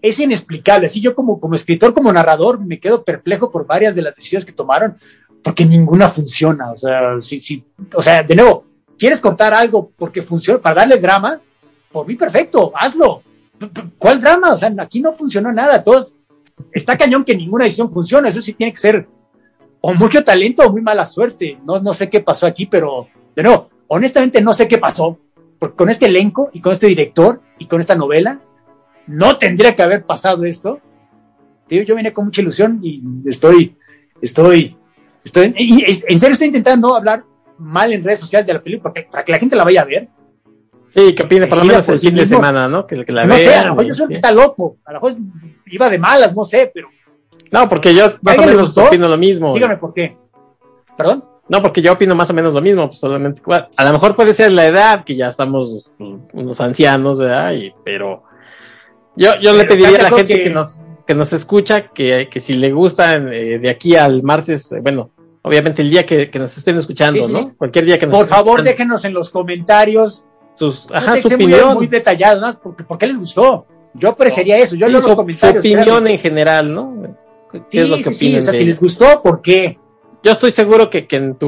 es 0.00 0.18
inexplicable. 0.18 0.86
Así 0.86 1.00
yo 1.00 1.14
como, 1.14 1.40
como 1.40 1.54
escritor, 1.54 1.94
como 1.94 2.12
narrador, 2.12 2.60
me 2.60 2.80
quedo 2.80 3.04
perplejo 3.04 3.50
por 3.50 3.66
varias 3.66 3.94
de 3.94 4.02
las 4.02 4.14
decisiones 4.14 4.44
que 4.44 4.52
tomaron 4.52 4.96
porque 5.42 5.64
ninguna 5.64 6.08
funciona. 6.08 6.72
O 6.72 6.76
sea, 6.76 7.20
si, 7.20 7.40
si, 7.40 7.64
o 7.94 8.02
sea, 8.02 8.22
de 8.22 8.36
nuevo, 8.36 8.64
¿quieres 8.98 9.20
contar 9.20 9.52
algo 9.52 9.90
porque 9.96 10.22
funciona, 10.22 10.60
para 10.60 10.76
darle 10.76 10.98
drama? 10.98 11.40
Por 11.90 12.06
mí, 12.06 12.14
perfecto, 12.14 12.72
hazlo. 12.74 13.22
¿Cuál 13.98 14.20
drama? 14.20 14.52
O 14.52 14.58
sea, 14.58 14.72
aquí 14.78 15.00
no 15.00 15.12
funcionó 15.12 15.52
nada. 15.52 15.82
Todos, 15.82 16.14
está 16.72 16.96
cañón 16.96 17.24
que 17.24 17.36
ninguna 17.36 17.64
decisión 17.64 17.92
funciona. 17.92 18.28
Eso 18.28 18.42
sí 18.42 18.52
tiene 18.52 18.72
que 18.72 18.80
ser 18.80 19.06
o 19.80 19.94
mucho 19.94 20.24
talento 20.24 20.62
o 20.64 20.70
muy 20.70 20.80
mala 20.80 21.04
suerte. 21.04 21.58
No, 21.64 21.78
no 21.80 21.92
sé 21.92 22.08
qué 22.08 22.20
pasó 22.20 22.46
aquí, 22.46 22.66
pero 22.66 23.08
de 23.34 23.42
nuevo, 23.42 23.68
honestamente 23.88 24.40
no 24.40 24.52
sé 24.54 24.68
qué 24.68 24.78
pasó. 24.78 25.18
Porque 25.58 25.76
con 25.76 25.90
este 25.90 26.06
elenco 26.06 26.50
y 26.52 26.60
con 26.60 26.72
este 26.72 26.86
director 26.86 27.40
y 27.58 27.66
con 27.66 27.80
esta 27.80 27.94
novela, 27.94 28.40
no 29.06 29.38
tendría 29.38 29.74
que 29.76 29.82
haber 29.82 30.04
pasado 30.04 30.44
esto. 30.44 30.80
yo 31.68 31.94
vine 31.94 32.12
con 32.12 32.26
mucha 32.26 32.40
ilusión 32.40 32.80
y 32.82 33.02
estoy, 33.26 33.76
estoy 34.20 34.76
Estoy, 35.24 35.54
en 35.56 36.18
serio 36.18 36.32
estoy 36.32 36.48
intentando 36.48 36.96
hablar 36.96 37.24
mal 37.58 37.92
en 37.92 38.02
redes 38.02 38.20
sociales 38.20 38.46
de 38.46 38.54
la 38.54 38.60
película 38.60 38.92
para 39.10 39.24
que 39.24 39.32
la 39.32 39.38
gente 39.38 39.56
la 39.56 39.64
vaya 39.64 39.82
a 39.82 39.84
ver. 39.84 40.08
Sí, 40.94 41.14
que 41.14 41.22
opine 41.22 41.46
por 41.46 41.58
lo 41.58 41.64
menos 41.64 41.88
el 41.88 41.98
fin 41.98 42.14
de 42.14 42.26
semana, 42.26 42.68
¿no? 42.68 42.86
Que, 42.86 42.96
la 43.12 43.24
no 43.24 43.34
sé, 43.36 43.54
a 43.54 43.64
lo 43.66 43.70
mejor 43.70 43.86
yo 43.86 43.94
soy 43.94 44.08
que 44.08 44.14
está 44.14 44.30
loco, 44.30 44.76
a 44.84 44.92
lo 44.92 45.00
mejor 45.00 45.18
iba 45.66 45.88
de 45.88 45.98
malas, 45.98 46.34
no 46.34 46.44
sé, 46.44 46.70
pero... 46.72 46.88
No, 47.50 47.68
porque 47.68 47.94
yo 47.94 48.14
más 48.20 48.38
o 48.38 48.42
menos 48.42 48.76
opino 48.76 49.08
lo 49.08 49.16
mismo. 49.16 49.54
Dígame 49.54 49.76
por 49.76 49.94
qué. 49.94 50.16
¿Perdón? 50.96 51.24
No, 51.48 51.60
porque 51.60 51.82
yo 51.82 51.92
opino 51.92 52.14
más 52.14 52.30
o 52.30 52.34
menos 52.34 52.54
lo 52.54 52.60
mismo, 52.60 52.88
pues 52.88 52.98
solamente, 52.98 53.42
a 53.76 53.84
lo 53.84 53.92
mejor 53.92 54.14
puede 54.16 54.32
ser 54.32 54.52
la 54.52 54.66
edad, 54.66 55.04
que 55.04 55.16
ya 55.16 55.28
estamos 55.28 55.90
pues, 55.98 56.14
unos 56.32 56.60
ancianos, 56.60 57.18
¿verdad? 57.18 57.52
Y, 57.54 57.74
pero 57.84 58.22
yo, 59.16 59.32
yo 59.40 59.52
le 59.54 59.64
pediría 59.64 59.98
a 59.98 60.10
la 60.10 60.16
gente 60.16 60.40
que, 60.40 60.50
nos, 60.50 60.84
que 61.12 61.18
nos 61.18 61.32
escucha 61.34 61.88
que, 61.88 62.28
que 62.30 62.40
si 62.40 62.54
le 62.54 62.72
gusta 62.72 63.16
eh, 63.16 63.58
de 63.58 63.68
aquí 63.68 63.96
al 63.96 64.22
martes, 64.22 64.72
eh, 64.72 64.80
bueno, 64.80 65.10
obviamente 65.42 65.82
el 65.82 65.90
día 65.90 66.06
que, 66.06 66.30
nos 66.38 66.56
estén 66.56 66.78
escuchando, 66.78 67.28
¿no? 67.28 67.54
Cualquier 67.54 67.84
día 67.84 67.98
que 67.98 68.06
nos 68.06 68.16
Por 68.16 68.28
favor, 68.28 68.62
déjenos 68.62 69.04
en 69.04 69.12
los 69.12 69.28
comentarios 69.28 70.24
sus, 70.54 70.86
ajá, 70.90 71.20
su 71.20 71.28
opinión. 71.28 71.74
Muy, 71.74 71.86
detallado, 71.86 72.40
¿no? 72.40 72.58
Porque, 72.58 72.84
¿Por 72.84 72.96
qué 72.96 73.08
les 73.08 73.18
gustó? 73.18 73.66
Yo 73.92 74.08
apreciaría 74.08 74.56
eso. 74.56 74.74
Yo 74.74 74.88
leo 74.88 75.00
los 75.00 75.14
comentarios. 75.14 75.62
Su 75.62 75.68
opinión 75.68 76.06
en 76.06 76.18
general, 76.18 76.72
¿no? 76.72 77.16
¿Qué 77.68 77.82
es 77.82 77.88
lo 77.90 77.98
que 77.98 78.14
sí, 78.14 78.34
o 78.34 78.40
sea, 78.40 78.54
si 78.54 78.64
les 78.64 78.80
gustó, 78.80 79.22
¿por 79.22 79.42
qué? 79.42 79.78
Yo 80.22 80.32
estoy 80.32 80.50
seguro 80.50 80.88
que, 80.88 81.06
que 81.06 81.16
en 81.16 81.34
tu 81.34 81.46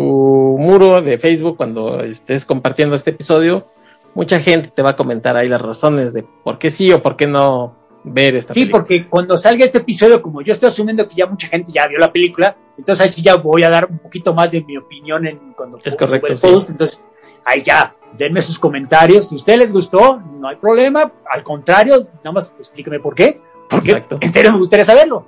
muro 0.59 1.01
de 1.01 1.19
Facebook, 1.19 1.57
cuando 1.57 2.01
estés 2.01 2.45
compartiendo 2.45 2.97
este 2.97 3.12
episodio, 3.12 3.66
mucha 4.15 4.41
gente 4.41 4.69
te 4.69 4.82
va 4.82 4.91
a 4.91 4.97
comentar 4.97 5.39
ahí 5.39 5.49
las 5.49 5.62
razones 5.62 6.12
de 6.12 6.23
por 6.23 6.59
qué 6.59 6.69
sí 6.69 6.93
o 6.93 7.03
por 7.03 7.16
qué 7.16 7.27
no 7.27 7.84
ver 8.05 8.36
esta 8.36 8.52
sí, 8.52 8.66
porque 8.66 9.09
cuando 9.09 9.36
salga 9.36 9.64
este 9.64 9.78
episodio, 9.78 10.20
como 10.20 10.43
yo 10.43 10.52
estoy 10.52 10.68
asumiendo 10.68 11.09
que 11.09 11.16
ya 11.16 11.26
mucha 11.26 11.48
gente 11.48 11.72
ya 11.72 11.89
vio 11.89 11.98
la 11.98 12.12
película, 12.12 12.56
entonces 12.76 13.02
ahí 13.02 13.09
sí 13.09 13.22
ya 13.22 13.36
voy 13.36 13.62
a 13.62 13.70
dar 13.70 13.86
un 13.90 13.98
poquito 13.98 14.35
más 14.35 14.51
de 14.51 14.62
mi 14.62 14.76
opinión 14.76 15.26
en 15.26 15.55
cuando 15.55 15.78
es 15.82 15.97
correcto, 15.97 16.35
post, 16.40 16.70
entonces 16.70 17.02
ahí 17.44 17.62
ya, 17.62 17.94
denme 18.16 18.43
sus 18.43 18.59
comentarios, 18.59 19.28
si 19.28 19.35
a 19.35 19.36
ustedes 19.36 19.59
les 19.59 19.72
gustó, 19.72 20.20
no 20.20 20.48
hay 20.48 20.56
problema, 20.56 21.10
al 21.32 21.43
contrario, 21.43 22.06
nada 22.16 22.32
más 22.32 22.55
explíqueme 22.59 23.01
por 23.01 23.14
qué, 23.14 23.40
porque 23.68 24.05
en 24.20 24.32
serio 24.32 24.52
me 24.52 24.59
gustaría 24.59 24.85
saberlo. 24.85 25.26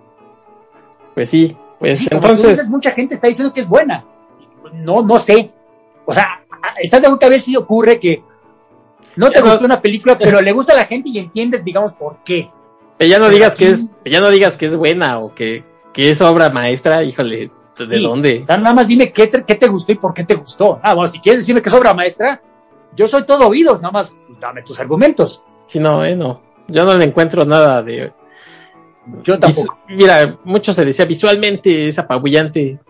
Pues 1.15 1.31
sí, 1.31 1.57
pues 1.78 2.07
entonces... 2.11 2.69
mucha 2.69 2.90
gente 2.90 3.15
está 3.15 3.27
diciendo 3.27 3.55
que 3.55 3.61
es 3.61 3.69
buena, 3.69 4.05
no, 4.74 5.03
no 5.03 5.19
sé, 5.19 5.51
o 6.05 6.12
sea, 6.12 6.44
¿estás 6.78 7.01
de 7.01 7.07
acuerdo 7.07 7.20
que 7.20 7.27
a 7.27 7.31
veces 7.31 7.57
ocurre 7.57 7.98
que 7.98 8.23
no 9.16 9.31
te 9.31 9.40
gustó 9.40 9.65
una 9.65 9.81
película, 9.81 10.19
pero 10.19 10.43
le 10.43 10.53
gusta 10.53 10.74
a 10.74 10.77
la 10.77 10.85
gente 10.85 11.09
y 11.09 11.19
entiendes, 11.19 11.65
digamos, 11.65 11.94
por 11.94 12.19
qué? 12.23 12.51
Pero 12.98 13.10
ya 13.10 13.18
no 13.18 13.28
digas 13.28 13.55
que 13.56 13.68
es, 13.68 13.94
ya 14.05 14.20
no 14.20 14.31
digas 14.31 14.56
que 14.56 14.66
es 14.66 14.77
buena 14.77 15.18
o 15.18 15.35
que, 15.35 15.64
que 15.93 16.10
es 16.10 16.20
obra 16.23 16.51
maestra, 16.51 17.02
híjole, 17.05 17.51
¿de 17.78 17.97
Sí. 17.98 18.02
dónde? 18.02 18.40
O 18.43 18.47
sea, 18.47 18.56
nada 18.56 18.74
más 18.74 18.89
dime 18.89 19.12
qué 19.12 19.27
te, 19.27 19.44
qué 19.44 19.55
te 19.55 19.68
gustó 19.68 19.93
y 19.93 19.97
por 19.97 20.14
qué 20.14 20.24
te 20.24 20.35
gustó. 20.35 20.81
Ah, 20.82 20.94
bueno, 20.94 21.09
si 21.09 21.20
quieres 21.20 21.43
decirme 21.43 21.60
que 21.60 21.68
es 21.68 21.74
obra 21.74 21.93
maestra, 21.93 22.40
yo 22.94 23.06
soy 23.06 23.24
todo 23.27 23.48
oídos, 23.48 23.82
nada 23.82 23.93
más 23.93 24.16
pues, 24.27 24.40
dame 24.40 24.62
tus 24.62 24.81
argumentos. 24.81 25.43
Si 25.66 25.78
no, 25.78 26.05
eh, 26.05 26.16
no. 26.16 26.40
Yo 26.68 26.85
no 26.85 26.97
le 26.97 27.05
encuentro 27.05 27.44
nada 27.44 27.82
de. 27.82 28.12
Yo 29.23 29.39
tampoco. 29.39 29.78
Visu- 29.89 29.94
Mira, 29.97 30.39
mucho 30.44 30.73
se 30.73 30.85
decía 30.85 31.05
visualmente 31.05 31.86
es 31.89 31.98
apabullante. 31.98 32.81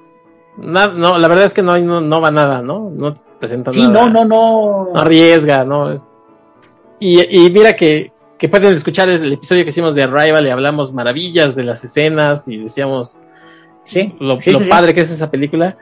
Na- 0.57 0.87
no, 0.89 1.19
la 1.19 1.29
verdad 1.29 1.45
es 1.45 1.53
que 1.53 1.63
no, 1.63 1.77
no, 1.79 2.01
no 2.01 2.21
va 2.21 2.31
nada, 2.31 2.63
¿no? 2.63 2.89
No 2.95 3.13
presenta 3.39 3.73
Sí, 3.73 3.83
nada. 3.83 4.07
no, 4.07 4.09
no, 4.11 4.25
no. 4.25 4.89
no 4.95 4.99
arriesga, 5.01 5.65
¿no? 5.65 6.03
Y, 6.99 7.21
y 7.47 7.51
mira 7.51 7.75
que, 7.77 8.13
que 8.39 8.49
pueden 8.49 8.75
escuchar 8.75 9.09
el 9.09 9.33
episodio 9.33 9.65
que 9.65 9.71
hicimos 9.71 9.95
de 9.95 10.03
Arrival 10.03 10.47
y 10.47 10.51
hablamos 10.51 10.93
maravillas 10.93 11.55
de 11.55 11.65
las 11.65 11.83
escenas 11.85 12.47
y 12.49 12.59
decíamos 12.59 13.19
Sí, 13.83 14.15
lo, 14.19 14.41
sí, 14.41 14.51
lo 14.51 14.59
sí, 14.59 14.65
padre 14.67 14.93
que 14.93 15.01
es 15.03 15.11
esa 15.13 15.31
película. 15.31 15.77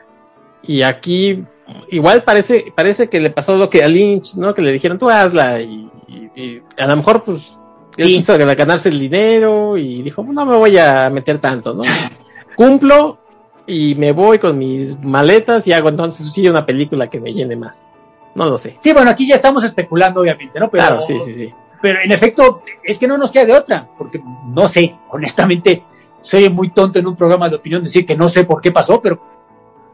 Y 0.63 0.83
aquí 0.83 1.43
igual 1.89 2.23
parece, 2.23 2.73
parece 2.77 3.09
que 3.09 3.19
le 3.21 3.31
pasó 3.31 3.57
lo 3.57 3.71
que 3.71 3.83
a 3.83 3.89
Lynch, 3.89 4.35
¿no? 4.35 4.53
Que 4.55 4.61
le 4.63 4.73
dijeron 4.73 4.99
tú 4.99 5.09
hazla 5.09 5.61
y, 5.63 5.91
y- 6.09 6.41
y 6.41 6.63
a 6.79 6.87
lo 6.87 6.97
mejor 6.97 7.25
pues 7.25 7.59
él 7.97 8.09
quiso 8.09 8.37
ganarse 8.37 8.89
el 8.91 8.99
dinero 8.99 9.77
y 9.79 10.03
dijo 10.03 10.23
no 10.23 10.45
me 10.47 10.57
voy 10.57 10.77
a 10.79 11.09
meter 11.11 11.39
tanto, 11.39 11.73
¿no? 11.75 11.83
Cumplo 12.57 13.19
y 13.67 13.95
me 13.95 14.13
voy 14.13 14.39
con 14.39 14.59
mis 14.59 15.01
maletas 15.01 15.67
y 15.67 15.73
hago 15.73 15.89
entonces 15.89 16.31
sí 16.33 16.47
una 16.49 16.67
película 16.67 17.09
que 17.09 17.21
me 17.21 17.33
llene 17.33 17.57
más. 17.57 17.89
No 18.35 18.47
lo 18.47 18.59
sé. 18.59 18.77
Sí, 18.81 18.93
bueno, 18.93 19.11
aquí 19.11 19.27
ya 19.29 19.37
estamos 19.37 19.65
especulando, 19.65 20.21
obviamente, 20.21 20.59
¿no? 20.61 20.69
Pero, 20.71 20.85
Claro, 20.87 21.03
sí, 21.03 21.19
sí, 21.21 21.33
sí. 21.35 21.55
Pero 21.85 22.01
en 22.03 22.11
efecto, 22.13 22.63
es 22.83 22.99
que 22.99 23.07
no 23.07 23.19
nos 23.19 23.31
queda 23.31 23.45
de 23.45 23.53
otra, 23.53 23.87
porque 23.99 24.19
no 24.47 24.67
sé, 24.67 24.97
honestamente, 25.11 25.85
soy 26.19 26.49
muy 26.49 26.71
tonto 26.71 26.99
en 26.99 27.07
un 27.07 27.15
programa 27.15 27.51
de 27.51 27.57
opinión 27.57 27.83
decir 27.83 28.07
que 28.07 28.17
no 28.17 28.27
sé 28.27 28.45
por 28.45 28.63
qué 28.63 28.73
pasó, 28.73 29.03
pero 29.03 29.21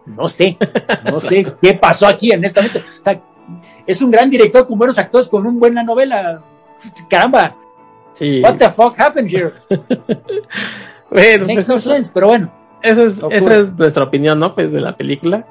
no 0.06 0.28
sé, 0.28 0.56
no 1.10 1.18
sé 1.18 1.42
qué 1.60 1.74
pasó 1.74 2.06
aquí, 2.06 2.30
honestamente. 2.32 2.78
O 2.78 3.02
sea, 3.04 3.20
es 3.84 4.00
un 4.00 4.12
gran 4.12 4.30
director 4.30 4.68
con 4.68 4.78
buenos 4.78 5.00
actores, 5.00 5.26
con 5.26 5.44
una 5.44 5.58
buena 5.58 5.82
novela. 5.82 6.40
Caramba, 7.08 7.56
Sí. 8.12 8.40
what 8.40 8.54
the 8.56 8.70
fuck 8.70 8.94
happened 9.00 9.28
here? 9.28 9.52
Bueno, 11.10 11.46
Makes 11.46 11.54
pues 11.54 11.68
no 11.68 11.74
eso- 11.74 11.90
sense, 11.90 12.12
pero 12.14 12.28
bueno. 12.28 12.52
esa 12.82 13.02
es, 13.02 13.18
Ocurre. 13.18 13.36
esa 13.36 13.56
es 13.56 13.72
nuestra 13.74 14.04
opinión, 14.04 14.38
¿no? 14.38 14.54
Pues 14.54 14.70
de 14.70 14.80
la 14.80 14.96
película. 14.96 15.44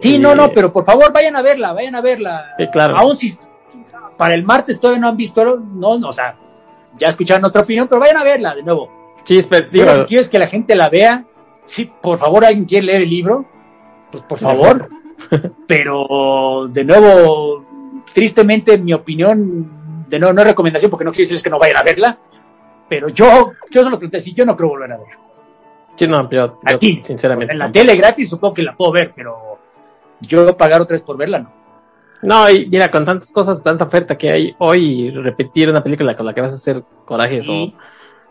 Sí, 0.00 0.16
Eh, 0.16 0.18
no, 0.18 0.34
no, 0.34 0.50
pero 0.50 0.72
por 0.72 0.84
favor 0.84 1.12
vayan 1.12 1.36
a 1.36 1.42
verla, 1.42 1.72
vayan 1.72 1.94
a 1.94 2.00
verla. 2.00 2.46
Sí, 2.58 2.66
claro. 2.72 2.96
Aún 2.96 3.14
si 3.14 3.32
para 4.20 4.34
el 4.34 4.44
martes 4.44 4.78
todavía 4.78 5.00
no 5.00 5.08
han 5.08 5.16
visto, 5.16 5.42
no, 5.42 5.98
no, 5.98 6.10
o 6.10 6.12
sea, 6.12 6.36
ya 6.98 7.08
escucharon 7.08 7.42
otra 7.42 7.62
opinión, 7.62 7.88
pero 7.88 8.02
vayan 8.02 8.18
a 8.18 8.22
verla 8.22 8.54
de 8.54 8.62
nuevo. 8.62 9.14
Yo 9.24 9.34
digo, 9.72 9.86
lo 9.86 10.00
que 10.02 10.06
quiero 10.08 10.20
es 10.20 10.28
que 10.28 10.38
la 10.38 10.46
gente 10.46 10.74
la 10.74 10.90
vea. 10.90 11.24
Sí, 11.64 11.90
por 12.02 12.18
favor, 12.18 12.44
alguien 12.44 12.66
quiere 12.66 12.84
leer 12.84 13.00
el 13.00 13.08
libro, 13.08 13.46
pues 14.12 14.22
por 14.24 14.38
favor. 14.38 14.90
Pero 15.66 16.68
de 16.70 16.84
nuevo, 16.84 17.64
tristemente, 18.12 18.76
mi 18.76 18.92
opinión, 18.92 20.04
de 20.06 20.18
nuevo, 20.18 20.34
no 20.34 20.42
es 20.42 20.48
recomendación 20.48 20.90
porque 20.90 21.06
no 21.06 21.12
quiero 21.12 21.22
decirles 21.22 21.42
que 21.42 21.48
no 21.48 21.58
vayan 21.58 21.78
a 21.78 21.82
verla. 21.82 22.18
Pero 22.90 23.08
yo, 23.08 23.52
yo 23.70 23.82
solo 23.82 23.98
que 23.98 24.20
sí, 24.20 24.34
yo 24.34 24.44
no 24.44 24.54
creo 24.54 24.68
volver 24.68 24.92
a 24.92 24.98
verla. 24.98 25.18
sí, 25.96 26.06
no, 26.06 26.28
yo, 26.28 26.46
yo 26.46 26.58
Aquí, 26.66 27.00
sinceramente. 27.06 27.54
En 27.54 27.58
la 27.58 27.72
tele 27.72 27.96
gratis 27.96 28.28
supongo 28.28 28.52
que 28.52 28.64
la 28.64 28.76
puedo 28.76 28.92
ver, 28.92 29.14
pero 29.16 29.58
yo 30.20 30.54
pagar 30.58 30.82
otra 30.82 30.92
vez 30.92 31.02
por 31.02 31.16
verla, 31.16 31.38
no. 31.38 31.59
No, 32.22 32.50
y 32.50 32.66
mira, 32.66 32.90
con 32.90 33.04
tantas 33.04 33.30
cosas, 33.32 33.62
tanta 33.62 33.84
oferta 33.84 34.16
que 34.18 34.30
hay 34.30 34.54
hoy, 34.58 35.10
repetir 35.10 35.70
una 35.70 35.82
película 35.82 36.14
con 36.16 36.26
la 36.26 36.34
que 36.34 36.40
vas 36.40 36.52
a 36.52 36.56
hacer 36.56 36.82
corajes 37.04 37.44
Sí. 37.46 37.74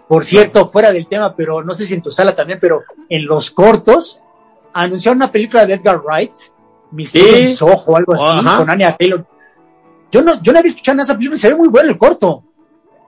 Por 0.07 0.23
cierto, 0.23 0.67
fuera 0.67 0.91
del 0.91 1.07
tema, 1.07 1.35
pero 1.35 1.63
no 1.63 1.73
sé 1.73 1.85
si 1.85 1.93
en 1.93 2.01
tu 2.01 2.09
sala 2.09 2.33
también, 2.33 2.57
pero 2.59 2.83
en 3.09 3.25
los 3.27 3.51
cortos 3.51 4.21
anunciaron 4.73 5.17
una 5.17 5.31
película 5.31 5.65
de 5.67 5.73
Edgar 5.75 6.01
Wright, 6.03 6.33
Misterio 6.91 7.27
Sí. 7.33 7.39
en 7.41 7.47
Soho 7.55 7.83
o 7.85 7.95
algo 7.95 8.13
así, 8.15 8.23
Ajá. 8.25 8.57
con 8.57 8.69
Anya 8.69 8.97
Taylor. 8.97 9.25
Yo 10.11 10.23
no, 10.23 10.41
yo 10.41 10.51
no 10.51 10.57
había 10.59 10.69
escuchado 10.69 10.95
nada 10.95 11.05
de 11.05 11.11
esa 11.11 11.17
película 11.17 11.37
se 11.39 11.49
ve 11.49 11.55
muy 11.55 11.67
bueno 11.67 11.91
el 11.91 11.97
corto. 11.99 12.43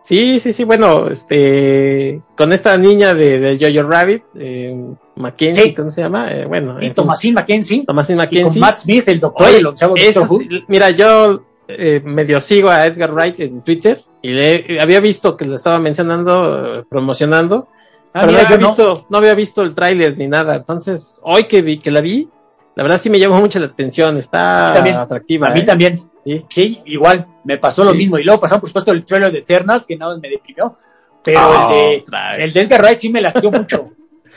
Sí, 0.03 0.39
sí, 0.39 0.51
sí, 0.51 0.63
bueno, 0.63 1.09
este. 1.09 2.21
Con 2.35 2.51
esta 2.53 2.77
niña 2.77 3.13
de, 3.13 3.39
de 3.39 3.57
Jojo 3.73 3.87
Rabbit, 3.87 4.23
eh, 4.39 4.75
Mackenzie, 5.15 5.63
Sí. 5.65 5.73
¿cómo 5.75 5.91
se 5.91 6.01
llama? 6.01 6.31
Eh, 6.31 6.45
bueno, 6.45 6.79
Sí, 6.79 6.87
eh, 6.87 6.91
Thomasin 6.91 7.33
Mackenzie 7.35 7.83
Thomasin 7.85 8.15
y 8.15 8.17
con 8.17 8.25
Mackenzie. 8.25 8.59
Matt 8.61 8.77
Smith, 8.77 9.07
el 9.07 9.19
doctor, 9.19 9.47
Oye, 9.47 9.57
el 9.59 9.67
onceavo 9.67 9.95
Doctor 9.95 10.27
Who. 10.27 10.39
mira, 10.67 10.89
yo 10.89 11.43
eh, 11.67 12.01
medio 12.03 12.41
sigo 12.41 12.69
a 12.69 12.85
Edgar 12.87 13.13
Wright 13.13 13.39
en 13.39 13.61
Twitter 13.61 14.03
y 14.23 14.29
le 14.31 14.81
había 14.81 14.99
visto 14.99 15.37
que 15.37 15.45
lo 15.45 15.55
estaba 15.55 15.79
mencionando, 15.79 16.75
eh, 16.79 16.83
promocionando, 16.89 17.67
Ah, 18.13 18.21
pero 18.25 18.33
mira, 18.33 18.41
no, 18.41 18.45
había 18.47 18.57
yo 18.57 18.61
no. 18.61 18.67
visto, 18.69 19.05
no 19.09 19.17
había 19.19 19.35
visto 19.35 19.61
el 19.61 19.73
tráiler 19.73 20.17
ni 20.17 20.27
nada. 20.27 20.55
Entonces, 20.55 21.21
hoy 21.23 21.45
que 21.45 21.61
vi, 21.61 21.77
que 21.77 21.91
la 21.91 22.01
vi, 22.01 22.27
la 22.75 22.83
verdad 22.83 22.99
sí 22.99 23.09
me 23.09 23.19
llamó 23.19 23.39
mucho 23.39 23.57
la 23.59 23.67
atención, 23.67 24.17
está 24.17 24.73
atractiva. 25.03 25.47
A 25.47 25.53
mí 25.53 25.61
¿eh? 25.61 25.63
también. 25.63 25.99
Sí. 26.25 26.45
Sí, 26.49 26.81
igual, 26.85 27.25
me 27.43 27.57
pasó 27.57 27.83
lo 27.83 27.91
Sí. 27.91 27.97
mismo. 27.97 28.17
Y 28.19 28.23
luego 28.23 28.39
pasaron, 28.41 28.61
por 28.61 28.69
supuesto, 28.69 28.91
el 28.91 29.03
trailer 29.05 29.31
de 29.31 29.39
Eternals, 29.39 29.85
que 29.85 29.95
nada 29.97 30.13
más 30.13 30.21
me 30.21 30.29
deprimió. 30.29 30.77
Pero 31.23 31.69
el, 31.71 32.03
de, 32.05 32.43
el 32.43 32.53
de 32.53 32.61
Edgar 32.61 32.81
Wright 32.81 32.97
sí 32.99 33.09
me 33.09 33.21
latió 33.21 33.51
mucho. 33.51 33.85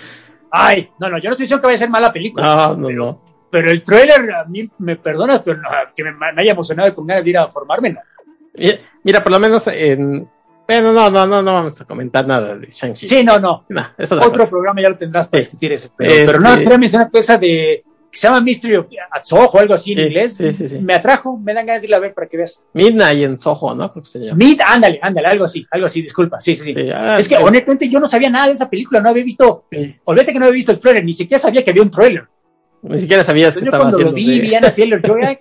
Ay, 0.51 0.89
no, 0.99 1.09
no, 1.09 1.19
yo 1.19 1.29
no 1.29 1.33
estoy 1.33 1.45
diciendo 1.45 1.61
que 1.61 1.67
vaya 1.67 1.77
a 1.77 1.79
ser 1.79 1.91
mala 1.91 2.13
película. 2.13 2.45
No, 2.45 2.77
no, 2.77 2.91
no. 2.91 3.21
Pero 3.51 3.71
el 3.71 3.83
trailer, 3.85 4.33
a 4.33 4.45
mí 4.45 4.69
me 4.79 4.97
perdonas, 4.97 5.41
pero 5.45 5.61
no, 5.61 5.69
que 5.95 6.03
me, 6.05 6.13
me 6.13 6.43
haya 6.43 6.53
emocionado 6.53 6.95
con 6.95 7.07
ganas 7.07 7.25
de 7.25 7.31
ir 7.31 7.39
a 7.39 7.49
formarme, 7.49 7.91
no. 7.91 8.01
Mira, 9.03 9.23
por 9.23 9.33
lo 9.33 9.41
menos 9.41 9.67
en. 9.69 10.29
Bueno, 10.67 10.93
no, 10.93 11.11
no, 11.11 11.27
no, 11.27 11.43
no 11.43 11.53
vamos 11.53 11.79
a 11.81 11.85
comentar 11.85 12.27
nada 12.27 12.57
de 12.57 12.69
Shang-Chi. 12.69 13.07
Sí, 13.07 13.23
no, 13.23 13.39
no. 13.39 13.65
No, 13.69 13.87
Otro 14.23 14.49
programa 14.49 14.81
ya 14.81 14.89
lo 14.89 14.97
tendrás 14.97 15.29
para 15.29 15.41
discutir 15.41 15.73
ese. 15.73 15.91
Pero, 15.97 16.11
Este- 16.11 16.27
pero 16.27 16.41
no, 16.41 16.57
quería 16.57 16.79
mencionar 16.79 17.11
esa 17.13 17.37
de 17.37 17.85
que 18.15 18.21
se 18.21 18.27
llama 18.29 18.41
Mystery 18.41 18.77
of 18.77 18.87
Soho 19.23 19.59
algo 19.59 19.75
así 19.75 19.93
en 19.93 19.99
Sí, 19.99 20.05
inglés. 20.05 20.35
sí, 20.37 20.53
sí, 20.53 20.69
sí. 20.69 20.79
Me 20.79 20.95
atrajo, 20.95 21.37
me 21.37 21.53
dan 21.53 21.67
ganas 21.67 21.83
de 21.83 21.87
irla 21.87 21.97
a 21.97 22.01
ver 22.01 22.15
para 22.15 22.29
que 22.29 22.37
veas. 22.37 22.63
Midnight 22.73 23.23
en 23.25 23.39
Soho, 23.39 23.75
¿no? 23.75 23.91
Creo 23.93 24.03
que 24.03 24.09
se 24.09 24.19
llama. 24.21 24.37
Meet, 24.37 24.61
ándale, 24.65 24.99
ándale, 25.03 25.27
algo 25.29 25.45
así, 25.45 25.67
algo 25.71 25.87
así, 25.87 26.01
disculpa. 26.03 26.41
Sí, 26.41 26.55
sí, 26.57 26.73
sí. 26.73 26.91
Ah, 26.91 27.17
es 27.19 27.29
que 27.29 27.37
honestamente 27.37 27.89
yo 27.89 28.01
no 28.01 28.07
sabía 28.07 28.31
nada 28.31 28.47
de 28.47 28.53
esa 28.53 28.71
película, 28.71 29.01
no 29.01 29.09
había 29.11 29.25
visto, 29.25 29.67
olvídate 30.05 30.33
que 30.33 30.39
no 30.39 30.47
había 30.47 30.55
visto 30.55 30.73
el 30.73 30.79
trailer, 30.79 31.05
ni 31.05 31.13
siquiera 31.13 31.39
sabía 31.41 31.63
que 31.65 31.71
había 31.71 31.83
un 31.83 31.91
trailer. 31.91 32.25
Ni 32.83 32.99
siquiera 32.99 33.25
sabías 33.25 33.55
que 33.55 33.61
Entonces 33.61 33.65
yo 33.65 33.69
estaba 33.71 33.85
cuando 33.85 33.99
lo 33.99 34.17
haciendo. 34.17 34.33
vi, 34.33 34.41
vi 34.49 34.55
a 34.55 34.59
Anna 34.59 34.75
Taylor, 34.75 35.03
yo, 35.03 35.17
ay, 35.27 35.37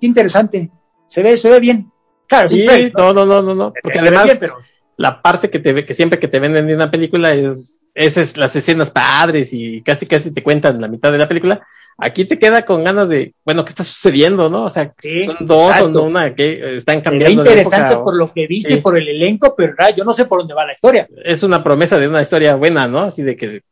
qué 0.00 0.06
interesante, 0.06 0.70
se 1.06 1.22
ve, 1.22 1.36
se 1.36 1.48
ve 1.50 1.60
bien. 1.60 1.90
Claro, 2.26 2.48
Sí, 2.48 2.64
trailer, 2.64 2.92
¿no? 2.96 3.12
no, 3.12 3.24
no, 3.24 3.42
no, 3.42 3.54
no. 3.54 3.72
Porque 3.82 3.98
además, 4.00 4.24
bien, 4.24 4.38
pero- 4.40 4.56
la 4.96 5.20
parte 5.22 5.48
que 5.50 5.58
te 5.58 5.72
ve, 5.72 5.84
que 5.86 5.94
siempre 5.94 6.18
que 6.18 6.26
te 6.26 6.40
venden 6.40 6.66
de 6.66 6.74
una 6.74 6.90
película 6.90 7.32
es, 7.34 7.86
esas 7.94 8.30
es 8.30 8.36
las 8.36 8.56
escenas 8.56 8.90
padres 8.90 9.52
y 9.52 9.82
casi 9.82 10.06
casi 10.06 10.30
te 10.32 10.42
cuentan 10.42 10.80
la 10.80 10.88
mitad 10.88 11.12
de 11.12 11.18
la 11.18 11.28
película. 11.28 11.66
Aquí 11.98 12.26
te 12.26 12.38
queda 12.38 12.64
con 12.66 12.84
ganas 12.84 13.08
de, 13.08 13.32
bueno, 13.44 13.64
¿qué 13.64 13.70
está 13.70 13.82
sucediendo, 13.82 14.50
no? 14.50 14.64
O 14.64 14.68
sea, 14.68 14.92
Sí, 15.00 15.22
son 15.24 15.36
dos 15.40 15.68
exacto. 15.70 15.86
o 15.86 15.88
no 15.92 16.02
una 16.02 16.34
que 16.34 16.76
están 16.76 17.00
cambiando 17.00 17.42
de 17.42 17.48
interesante 17.48 17.94
época, 17.94 18.04
por 18.04 18.16
lo 18.16 18.32
que 18.34 18.46
viste 18.46 18.76
por 18.78 18.98
el 18.98 19.08
elenco, 19.08 19.54
pero 19.56 19.70
en 19.70 19.76
realidad 19.78 19.96
yo 19.96 20.04
no 20.04 20.12
sé 20.12 20.26
por 20.26 20.40
dónde 20.40 20.52
va 20.52 20.66
la 20.66 20.72
historia. 20.72 21.08
Es 21.24 21.42
una 21.42 21.64
promesa 21.64 21.98
de 21.98 22.06
una 22.08 22.20
historia 22.20 22.54
buena, 22.56 22.86
¿no? 22.86 22.98
Así 22.98 23.22
de 23.22 23.34
que 23.34 23.62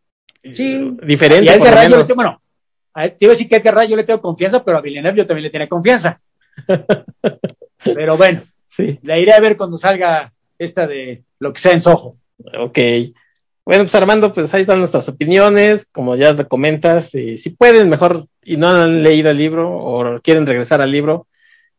Sí. 0.43 0.97
diferente 1.03 1.45
Y 1.45 1.49
a 1.49 1.55
Edgar 1.57 1.91
le 1.91 1.97
tengo, 2.05 2.15
bueno, 2.15 2.41
a- 2.95 3.09
te 3.09 3.17
iba 3.27 3.31
a 3.33 3.35
decir 3.35 3.47
que 3.49 3.57
a 3.57 3.59
Edgar 3.59 3.87
yo 3.87 3.97
le 3.97 4.05
tengo 4.05 4.23
confianza, 4.23 4.65
pero 4.65 4.79
a 4.79 4.81
Villeneuve 4.81 5.19
yo 5.19 5.27
también 5.27 5.45
le 5.45 5.51
tenía 5.51 5.69
confianza. 5.69 6.21
pero 7.85 8.17
bueno, 8.17 8.43
Sí, 8.69 8.99
la 9.03 9.19
iré 9.19 9.33
a 9.33 9.41
ver 9.41 9.57
cuando 9.57 9.77
salga 9.77 10.33
esta 10.59 10.87
de 10.87 11.23
lo 11.39 11.53
que 11.53 11.61
sea 11.61 11.73
en 11.73 11.81
Soho. 11.81 12.17
ok. 12.59 12.79
Bueno, 13.67 13.85
pues 13.85 13.95
Armando, 13.95 14.33
pues 14.33 14.53
ahí 14.53 14.61
están 14.63 14.79
nuestras 14.79 15.09
opiniones, 15.09 15.87
como 15.91 16.17
ya 16.17 16.37
te 16.37 16.47
comentas, 16.47 17.15
eh, 17.15 17.39
si 17.39 17.51
pueden 17.51 17.89
mejor 17.89 18.27
y 18.43 18.59
no 18.59 18.69
han 18.69 19.03
leído 19.03 19.31
el 19.31 19.39
libro 19.39 19.71
o 19.75 20.21
quieren 20.21 20.47
regresar 20.47 20.83
al 20.83 20.91
libro, 20.91 21.27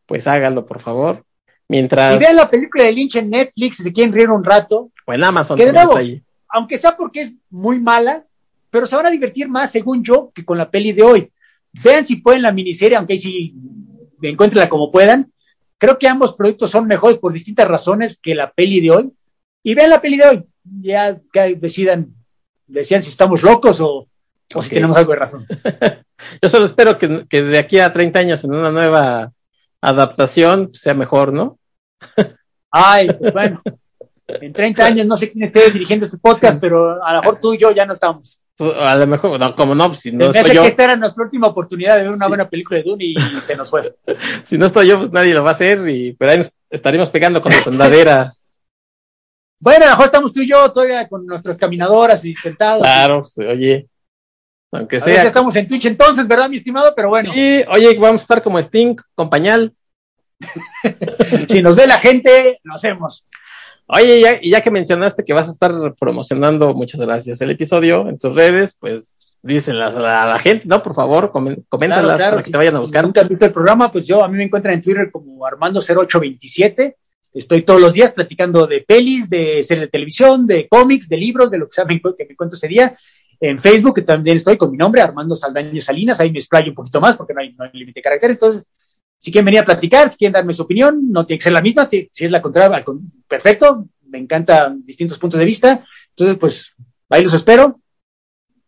pues 0.07 0.25
háganlo 0.27 0.65
por 0.65 0.81
favor. 0.81 1.23
Mientras, 1.67 2.15
Y 2.15 2.19
vean 2.19 2.35
la 2.35 2.49
película 2.49 2.83
de 2.83 2.91
Lynch 2.91 3.15
en 3.15 3.29
Netflix 3.29 3.77
si 3.77 3.83
se 3.83 3.93
quieren 3.93 4.13
reír 4.13 4.29
un 4.29 4.43
rato, 4.43 4.91
o 5.05 5.13
en 5.13 5.23
Amazon 5.23 5.57
Que 5.57 5.65
de 5.65 5.73
nuevo, 5.73 5.91
está 5.91 5.99
ahí. 5.99 6.21
aunque 6.49 6.77
sea 6.77 6.95
porque 6.95 7.21
es 7.21 7.35
muy 7.49 7.79
mala, 7.79 8.23
pero 8.69 8.85
se 8.85 8.95
van 8.95 9.07
a 9.07 9.11
divertir 9.11 9.47
más, 9.47 9.71
según 9.71 10.03
yo, 10.03 10.31
que 10.33 10.43
con 10.45 10.57
la 10.57 10.69
peli 10.69 10.91
de 10.91 11.03
hoy. 11.03 11.31
Vean 11.83 12.03
si 12.03 12.17
pueden 12.17 12.41
la 12.41 12.51
miniserie, 12.51 12.97
aunque 12.97 13.13
ahí 13.13 13.19
sí 13.19 13.55
encuéntrenla 14.21 14.69
como 14.69 14.91
puedan. 14.91 15.31
Creo 15.77 15.97
que 15.99 16.07
ambos 16.07 16.33
productos 16.33 16.71
son 16.71 16.87
mejores 16.87 17.17
por 17.17 17.33
distintas 17.33 17.67
razones 17.67 18.19
que 18.21 18.33
la 18.33 18.51
peli 18.51 18.79
de 18.81 18.91
hoy. 18.91 19.11
Y 19.63 19.73
vean 19.73 19.89
la 19.89 20.01
peli 20.01 20.17
de 20.17 20.25
hoy. 20.25 20.45
Ya 20.81 21.19
que 21.31 21.55
decidan, 21.55 22.13
decían 22.67 23.01
si 23.01 23.09
estamos 23.09 23.43
locos 23.43 23.79
o, 23.81 24.07
o 24.53 24.61
si 24.61 24.69
tenemos 24.69 24.97
algo 24.97 25.13
de 25.13 25.19
razón. 25.19 25.47
Yo 26.41 26.49
solo 26.49 26.65
espero 26.65 26.97
que, 26.97 27.25
que 27.27 27.41
de 27.41 27.57
aquí 27.57 27.79
a 27.79 27.93
30 27.93 28.19
años 28.19 28.43
en 28.43 28.53
una 28.53 28.71
nueva 28.71 29.31
adaptación 29.81 30.71
sea 30.73 30.93
mejor, 30.93 31.33
¿no? 31.33 31.59
Ay, 32.71 33.09
pues 33.19 33.33
bueno. 33.33 33.61
En 34.27 34.53
30 34.53 34.85
años 34.85 35.05
no 35.05 35.15
sé 35.15 35.31
quién 35.31 35.43
esté 35.43 35.69
dirigiendo 35.69 36.05
este 36.05 36.17
podcast, 36.17 36.59
pero 36.59 37.03
a 37.03 37.13
lo 37.13 37.21
mejor 37.21 37.39
tú 37.39 37.53
y 37.53 37.59
yo 37.59 37.71
ya 37.71 37.85
no 37.85 37.93
estamos. 37.93 38.41
Pues, 38.57 38.73
a 38.75 38.95
lo 38.95 39.05
mejor, 39.05 39.39
no, 39.39 39.55
como 39.55 39.75
no, 39.75 39.89
pues, 39.89 39.99
si 39.99 40.11
no 40.11 40.31
estoy 40.31 40.55
yo, 40.55 40.63
que 40.63 40.69
esta 40.69 40.85
era 40.85 40.95
nuestra 40.95 41.23
última 41.23 41.47
oportunidad 41.47 41.97
de 41.97 42.03
ver 42.03 42.11
una 42.11 42.27
buena 42.27 42.49
película 42.49 42.79
de 42.79 42.83
Dune 42.83 43.05
y 43.05 43.15
se 43.41 43.55
nos 43.55 43.69
fue. 43.69 43.95
si 44.43 44.57
no 44.57 44.65
estoy 44.65 44.87
yo, 44.87 44.97
pues 44.97 45.11
nadie 45.11 45.33
lo 45.33 45.43
va 45.43 45.49
a 45.51 45.53
hacer, 45.53 45.87
y 45.87 46.13
pero 46.13 46.31
ahí 46.31 46.37
nos 46.39 46.51
estaremos 46.69 47.09
pegando 47.09 47.41
con 47.41 47.51
las 47.51 47.67
andaderas. 47.67 48.44
Bueno, 49.65 49.85
a 49.85 49.87
lo 49.87 49.93
mejor 49.93 50.05
estamos 50.05 50.31
tú 50.31 50.41
y 50.41 50.47
yo 50.47 50.71
todavía 50.71 51.09
con 51.09 51.25
nuestras 51.25 51.57
caminadoras 51.57 52.23
y 52.23 52.35
sentados. 52.35 52.83
Claro, 52.83 53.21
pues, 53.21 53.39
oye. 53.39 53.89
Aunque 54.71 54.99
sea. 54.99 55.21
si 55.21 55.27
estamos 55.27 55.55
en 55.55 55.67
Twitch 55.67 55.87
entonces, 55.87 56.27
¿verdad, 56.27 56.47
mi 56.47 56.57
estimado? 56.57 56.93
Pero 56.95 57.09
bueno, 57.09 57.33
Sí, 57.33 57.63
oye, 57.69 57.97
vamos 57.97 58.21
a 58.21 58.25
estar 58.25 58.43
como 58.43 58.59
Sting, 58.59 58.95
con 59.15 59.27
pañal. 59.27 59.73
si 61.49 61.63
nos 61.63 61.75
ve 61.75 61.87
la 61.87 61.97
gente, 61.97 62.59
lo 62.61 62.75
hacemos. 62.75 63.25
Oye, 63.87 64.21
ya, 64.21 64.39
y 64.39 64.51
ya 64.51 64.61
que 64.61 64.69
mencionaste 64.69 65.25
que 65.25 65.33
vas 65.33 65.47
a 65.47 65.51
estar 65.51 65.71
promocionando, 65.99 66.75
muchas 66.75 67.01
gracias, 67.01 67.41
el 67.41 67.49
episodio 67.49 68.07
en 68.07 68.19
tus 68.19 68.35
redes, 68.35 68.77
pues 68.79 69.33
díselas 69.41 69.95
a 69.95 70.27
la 70.27 70.37
gente, 70.37 70.67
¿no? 70.67 70.83
Por 70.83 70.93
favor, 70.93 71.31
coméntalas 71.31 71.69
Claro, 71.69 72.17
claro, 72.17 72.31
para 72.33 72.43
que 72.43 72.51
te 72.51 72.57
vayan 72.57 72.75
a 72.75 72.79
buscar. 72.81 73.01
Si 73.01 73.07
nunca 73.07 73.21
has 73.21 73.29
visto 73.29 73.45
el 73.45 73.53
programa, 73.53 73.91
pues 73.91 74.05
yo 74.05 74.23
a 74.23 74.27
mí 74.27 74.37
me 74.37 74.43
encuentran 74.43 74.75
en 74.75 74.83
Twitter 74.83 75.09
como 75.11 75.43
Armando0827. 75.43 76.95
Estoy 77.35 77.63
todos 77.63 77.81
los 77.81 77.91
días 77.91 78.13
platicando 78.13 78.65
de 78.65 78.79
pelis, 78.81 79.29
de 79.29 79.61
series 79.61 79.87
de 79.87 79.87
televisión, 79.89 80.47
de 80.47 80.69
cómics, 80.69 81.09
de 81.09 81.17
libros, 81.17 81.51
de 81.51 81.57
lo 81.57 81.65
que 81.65 81.75
sea 81.75 81.85
que 81.87 81.93
me 81.93 82.31
encuentro 82.31 82.55
ese 82.55 82.69
día. 82.69 82.97
En 83.41 83.59
Facebook 83.59 83.95
que 83.95 84.03
también 84.03 84.37
estoy 84.37 84.55
con 84.55 84.71
mi 84.71 84.77
nombre, 84.77 85.01
Armando 85.01 85.35
Saldaña 85.35 85.81
Salinas. 85.81 86.17
Ahí 86.21 86.31
me 86.31 86.39
explayo 86.39 86.69
un 86.69 86.75
poquito 86.75 87.01
más 87.01 87.17
porque 87.17 87.33
no 87.33 87.41
hay, 87.41 87.53
no 87.53 87.65
hay 87.65 87.71
límite 87.73 87.99
de 87.99 88.03
caracteres. 88.03 88.37
Entonces, 88.37 88.63
si 89.17 89.33
quieren 89.33 89.45
venir 89.45 89.59
a 89.59 89.65
platicar, 89.65 90.09
si 90.09 90.15
quieren 90.17 90.31
darme 90.31 90.53
su 90.53 90.61
opinión, 90.61 91.11
no 91.11 91.25
tiene 91.25 91.39
que 91.39 91.43
ser 91.43 91.51
la 91.51 91.61
misma. 91.61 91.89
Si 91.89 92.09
es 92.13 92.31
la 92.31 92.41
contraria, 92.41 92.85
perfecto. 93.27 93.85
Me 94.07 94.19
encantan 94.19 94.85
distintos 94.85 95.19
puntos 95.19 95.37
de 95.37 95.45
vista. 95.45 95.83
Entonces, 96.11 96.37
pues 96.37 96.73
ahí 97.09 97.21
los 97.21 97.33
espero. 97.33 97.81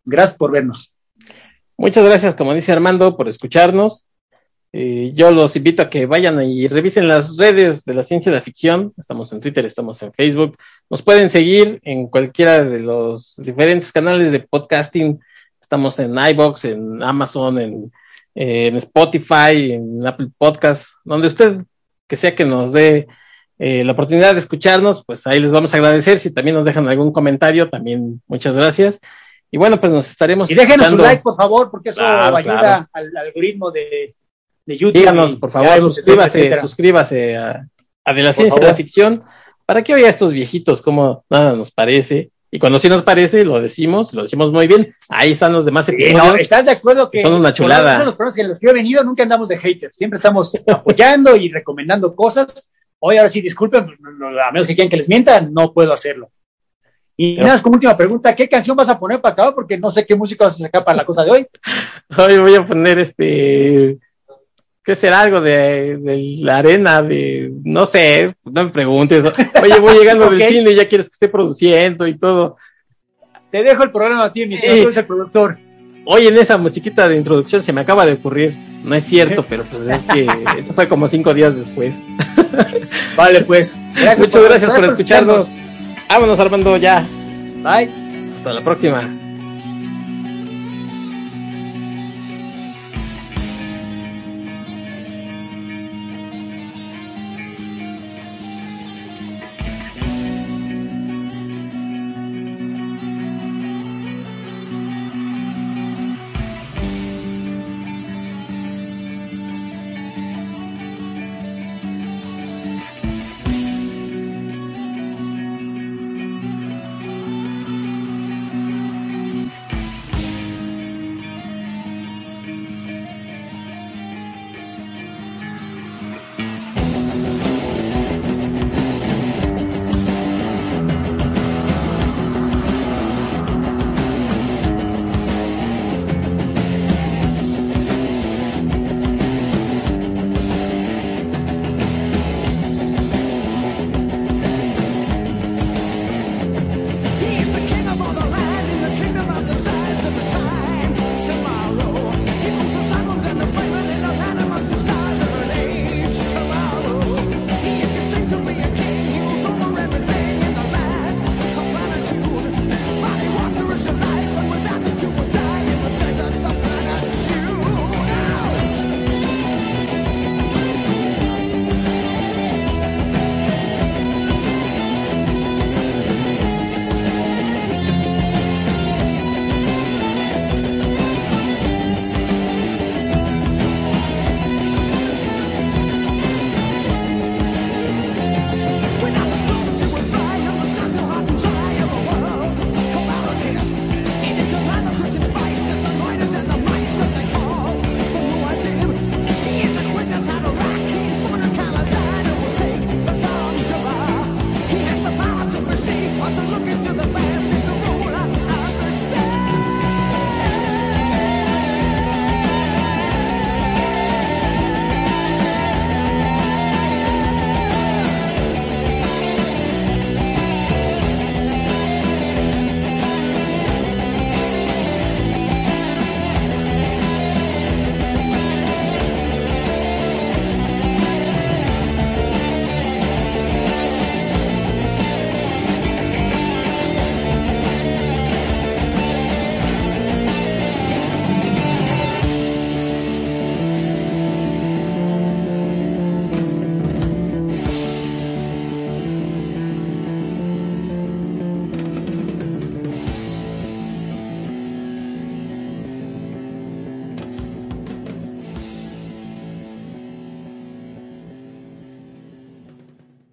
Gracias 0.03 0.37
por 0.37 0.51
vernos. 0.51 0.91
Muchas 1.77 2.03
gracias, 2.03 2.35
como 2.35 2.53
dice 2.53 2.73
Armando, 2.73 3.15
por 3.15 3.29
escucharnos. 3.29 4.06
Eh, 4.79 5.11
yo 5.15 5.31
los 5.31 5.55
invito 5.55 5.81
a 5.81 5.89
que 5.89 6.05
vayan 6.05 6.39
y 6.39 6.67
revisen 6.67 7.07
las 7.07 7.35
redes 7.35 7.83
de 7.83 7.95
la 7.95 8.03
ciencia 8.03 8.29
y 8.29 8.35
la 8.35 8.43
ficción. 8.43 8.93
Estamos 8.95 9.33
en 9.33 9.39
Twitter, 9.39 9.65
estamos 9.65 9.99
en 10.03 10.13
Facebook. 10.13 10.55
Nos 10.87 11.01
pueden 11.01 11.31
seguir 11.31 11.79
en 11.83 12.05
cualquiera 12.05 12.63
de 12.63 12.81
los 12.81 13.37
diferentes 13.37 13.91
canales 13.91 14.31
de 14.31 14.39
podcasting. 14.39 15.19
Estamos 15.59 15.97
en 15.97 16.15
iBox, 16.15 16.65
en 16.65 17.01
Amazon, 17.01 17.57
en, 17.57 17.91
eh, 18.35 18.67
en 18.67 18.75
Spotify, 18.75 19.71
en 19.71 20.05
Apple 20.05 20.27
Podcast, 20.37 20.89
donde 21.03 21.25
usted 21.25 21.61
que 22.05 22.15
sea 22.15 22.35
que 22.35 22.45
nos 22.45 22.71
dé 22.71 23.07
eh, 23.57 23.83
la 23.83 23.93
oportunidad 23.93 24.33
de 24.33 24.41
escucharnos, 24.41 25.03
pues 25.03 25.25
ahí 25.25 25.39
les 25.39 25.51
vamos 25.51 25.73
a 25.73 25.77
agradecer. 25.77 26.19
Si 26.19 26.31
también 26.31 26.55
nos 26.55 26.65
dejan 26.65 26.87
algún 26.87 27.11
comentario, 27.11 27.67
también 27.67 28.21
muchas 28.27 28.55
gracias. 28.55 29.01
Y 29.49 29.57
bueno, 29.57 29.79
pues 29.79 29.91
nos 29.91 30.07
estaremos. 30.07 30.51
Y 30.51 30.53
déjenos 30.53 30.85
escuchando. 30.85 31.03
like, 31.03 31.23
por 31.23 31.35
favor, 31.35 31.71
porque 31.71 31.89
eso 31.89 32.01
Claro, 32.01 32.37
ayuda 32.37 32.59
claro. 32.59 32.89
al 32.93 33.17
algoritmo 33.17 33.71
de, 33.71 34.13
de 34.67 34.77
YouTube. 34.77 34.99
Díganos, 34.99 35.35
por 35.37 35.49
de 35.49 35.53
favor, 35.53 35.81
suscríbase, 35.93 36.39
etcétera. 36.39 36.61
suscríbase 36.61 37.37
a, 37.37 37.67
a 38.05 38.13
De 38.13 38.21
la 38.21 38.29
Por 38.29 38.35
Ciencia 38.35 38.49
favor. 38.59 38.67
la 38.69 38.75
Ficción 38.75 39.23
para 39.65 39.81
que 39.83 39.93
oiga 39.95 40.05
a 40.07 40.11
estos 40.11 40.31
viejitos 40.31 40.81
como 40.83 41.25
nada 41.29 41.53
nos 41.53 41.71
parece. 41.71 42.29
Y 42.49 42.59
cuando 42.59 42.79
sí 42.79 42.87
nos 42.87 43.03
parece, 43.03 43.43
lo 43.43 43.59
decimos, 43.59 44.13
lo 44.13 44.21
decimos 44.21 44.53
muy 44.53 44.67
bien. 44.67 44.93
Ahí 45.09 45.31
están 45.31 45.51
los 45.51 45.65
demás 45.65 45.85
Sí, 45.87 45.91
episodios. 45.93 46.25
no, 46.27 46.35
¿Estás 46.35 46.63
de 46.65 46.71
acuerdo 46.71 47.11
que 47.11 47.21
Son 47.21 47.33
una 47.33 47.51
chulada. 47.53 47.99
en 47.99 48.05
los 48.05 48.15
programas 48.15 48.35
que 48.35 48.43
los 48.43 48.59
que 48.59 48.67
he 48.69 48.73
venido 48.73 49.03
nunca 49.03 49.23
andamos 49.23 49.49
de 49.49 49.57
haters, 49.57 49.95
siempre 49.97 50.15
estamos 50.15 50.55
apoyando 50.67 51.35
y 51.35 51.49
recomendando 51.49 52.15
cosas. 52.15 52.69
Hoy 52.99 53.17
ahora 53.17 53.27
sí, 53.29 53.41
disculpen, 53.41 53.83
a 53.83 54.51
menos 54.53 54.65
que 54.65 54.73
quieran 54.75 54.89
que 54.89 54.95
les 54.97 55.09
mienta, 55.09 55.41
no 55.41 55.73
puedo 55.73 55.91
hacerlo. 55.91 56.31
Y 57.17 57.35
Pero- 57.35 57.47
nada, 57.47 57.61
como 57.61 57.73
última 57.75 57.97
pregunta, 57.97 58.33
¿qué 58.33 58.47
canción 58.47 58.77
vas 58.77 58.87
a 58.89 58.97
poner 58.97 59.19
para 59.19 59.33
acá? 59.33 59.53
Porque 59.53 59.77
no 59.77 59.91
sé 59.91 60.05
qué 60.05 60.15
música 60.15 60.45
vas 60.45 60.55
a 60.55 60.59
sacar 60.65 60.85
para 60.85 60.97
la 60.97 61.05
cosa 61.05 61.25
de 61.25 61.31
hoy. 61.31 61.47
Hoy 62.17 62.37
voy 62.37 62.55
a 62.55 62.65
poner 62.65 62.99
este. 62.99 63.97
¿Qué 64.87 64.95
será 64.95 65.19
algo 65.19 65.41
de, 65.41 65.97
de 65.97 66.37
la 66.43 66.59
arena? 66.59 67.03
De. 67.03 67.51
No 67.65 67.85
sé, 67.85 68.33
no 68.45 68.63
me 68.63 68.69
preguntes. 68.69 69.25
Oye, 69.61 69.79
voy 69.81 69.97
llegando 69.97 70.29
del 70.31 70.41
cine 70.41 70.71
y 70.71 70.75
ya 70.75 70.87
quieres 70.87 71.09
que 71.09 71.13
esté 71.13 71.27
produciendo 71.27 72.07
y 72.07 72.17
todo. 72.17 72.55
Te 73.51 73.63
dejo 73.63 73.83
el 73.83 73.91
programa 73.91 74.23
a 74.23 74.31
ti, 74.31 74.45
mi 74.45 74.55
eres 74.55 74.95
el 74.95 75.05
productor. 75.05 75.57
Oye, 76.05 76.29
en 76.29 76.37
esa 76.37 76.57
musiquita 76.57 77.09
de 77.09 77.17
introducción 77.17 77.61
se 77.61 77.73
me 77.73 77.81
acaba 77.81 78.05
de 78.05 78.13
ocurrir. 78.13 78.53
No 78.85 78.95
es 78.95 79.03
cierto, 79.03 79.45
pero 79.49 79.65
pues 79.65 79.87
es 79.87 80.03
que 80.03 80.25
esto 80.57 80.73
fue 80.73 80.87
como 80.87 81.09
cinco 81.09 81.33
días 81.33 81.53
después. 81.53 81.95
Vale, 83.17 83.41
pues. 83.41 83.73
Gracias 83.93 84.19
Muchas 84.19 84.43
gracias 84.43 84.73
por 84.73 84.85
escucharnos. 84.85 85.49
Vámonos, 86.07 86.39
Armando, 86.39 86.77
ya. 86.77 87.05
Bye. 87.61 87.91
Hasta 88.37 88.53
la 88.53 88.63
próxima. 88.63 89.26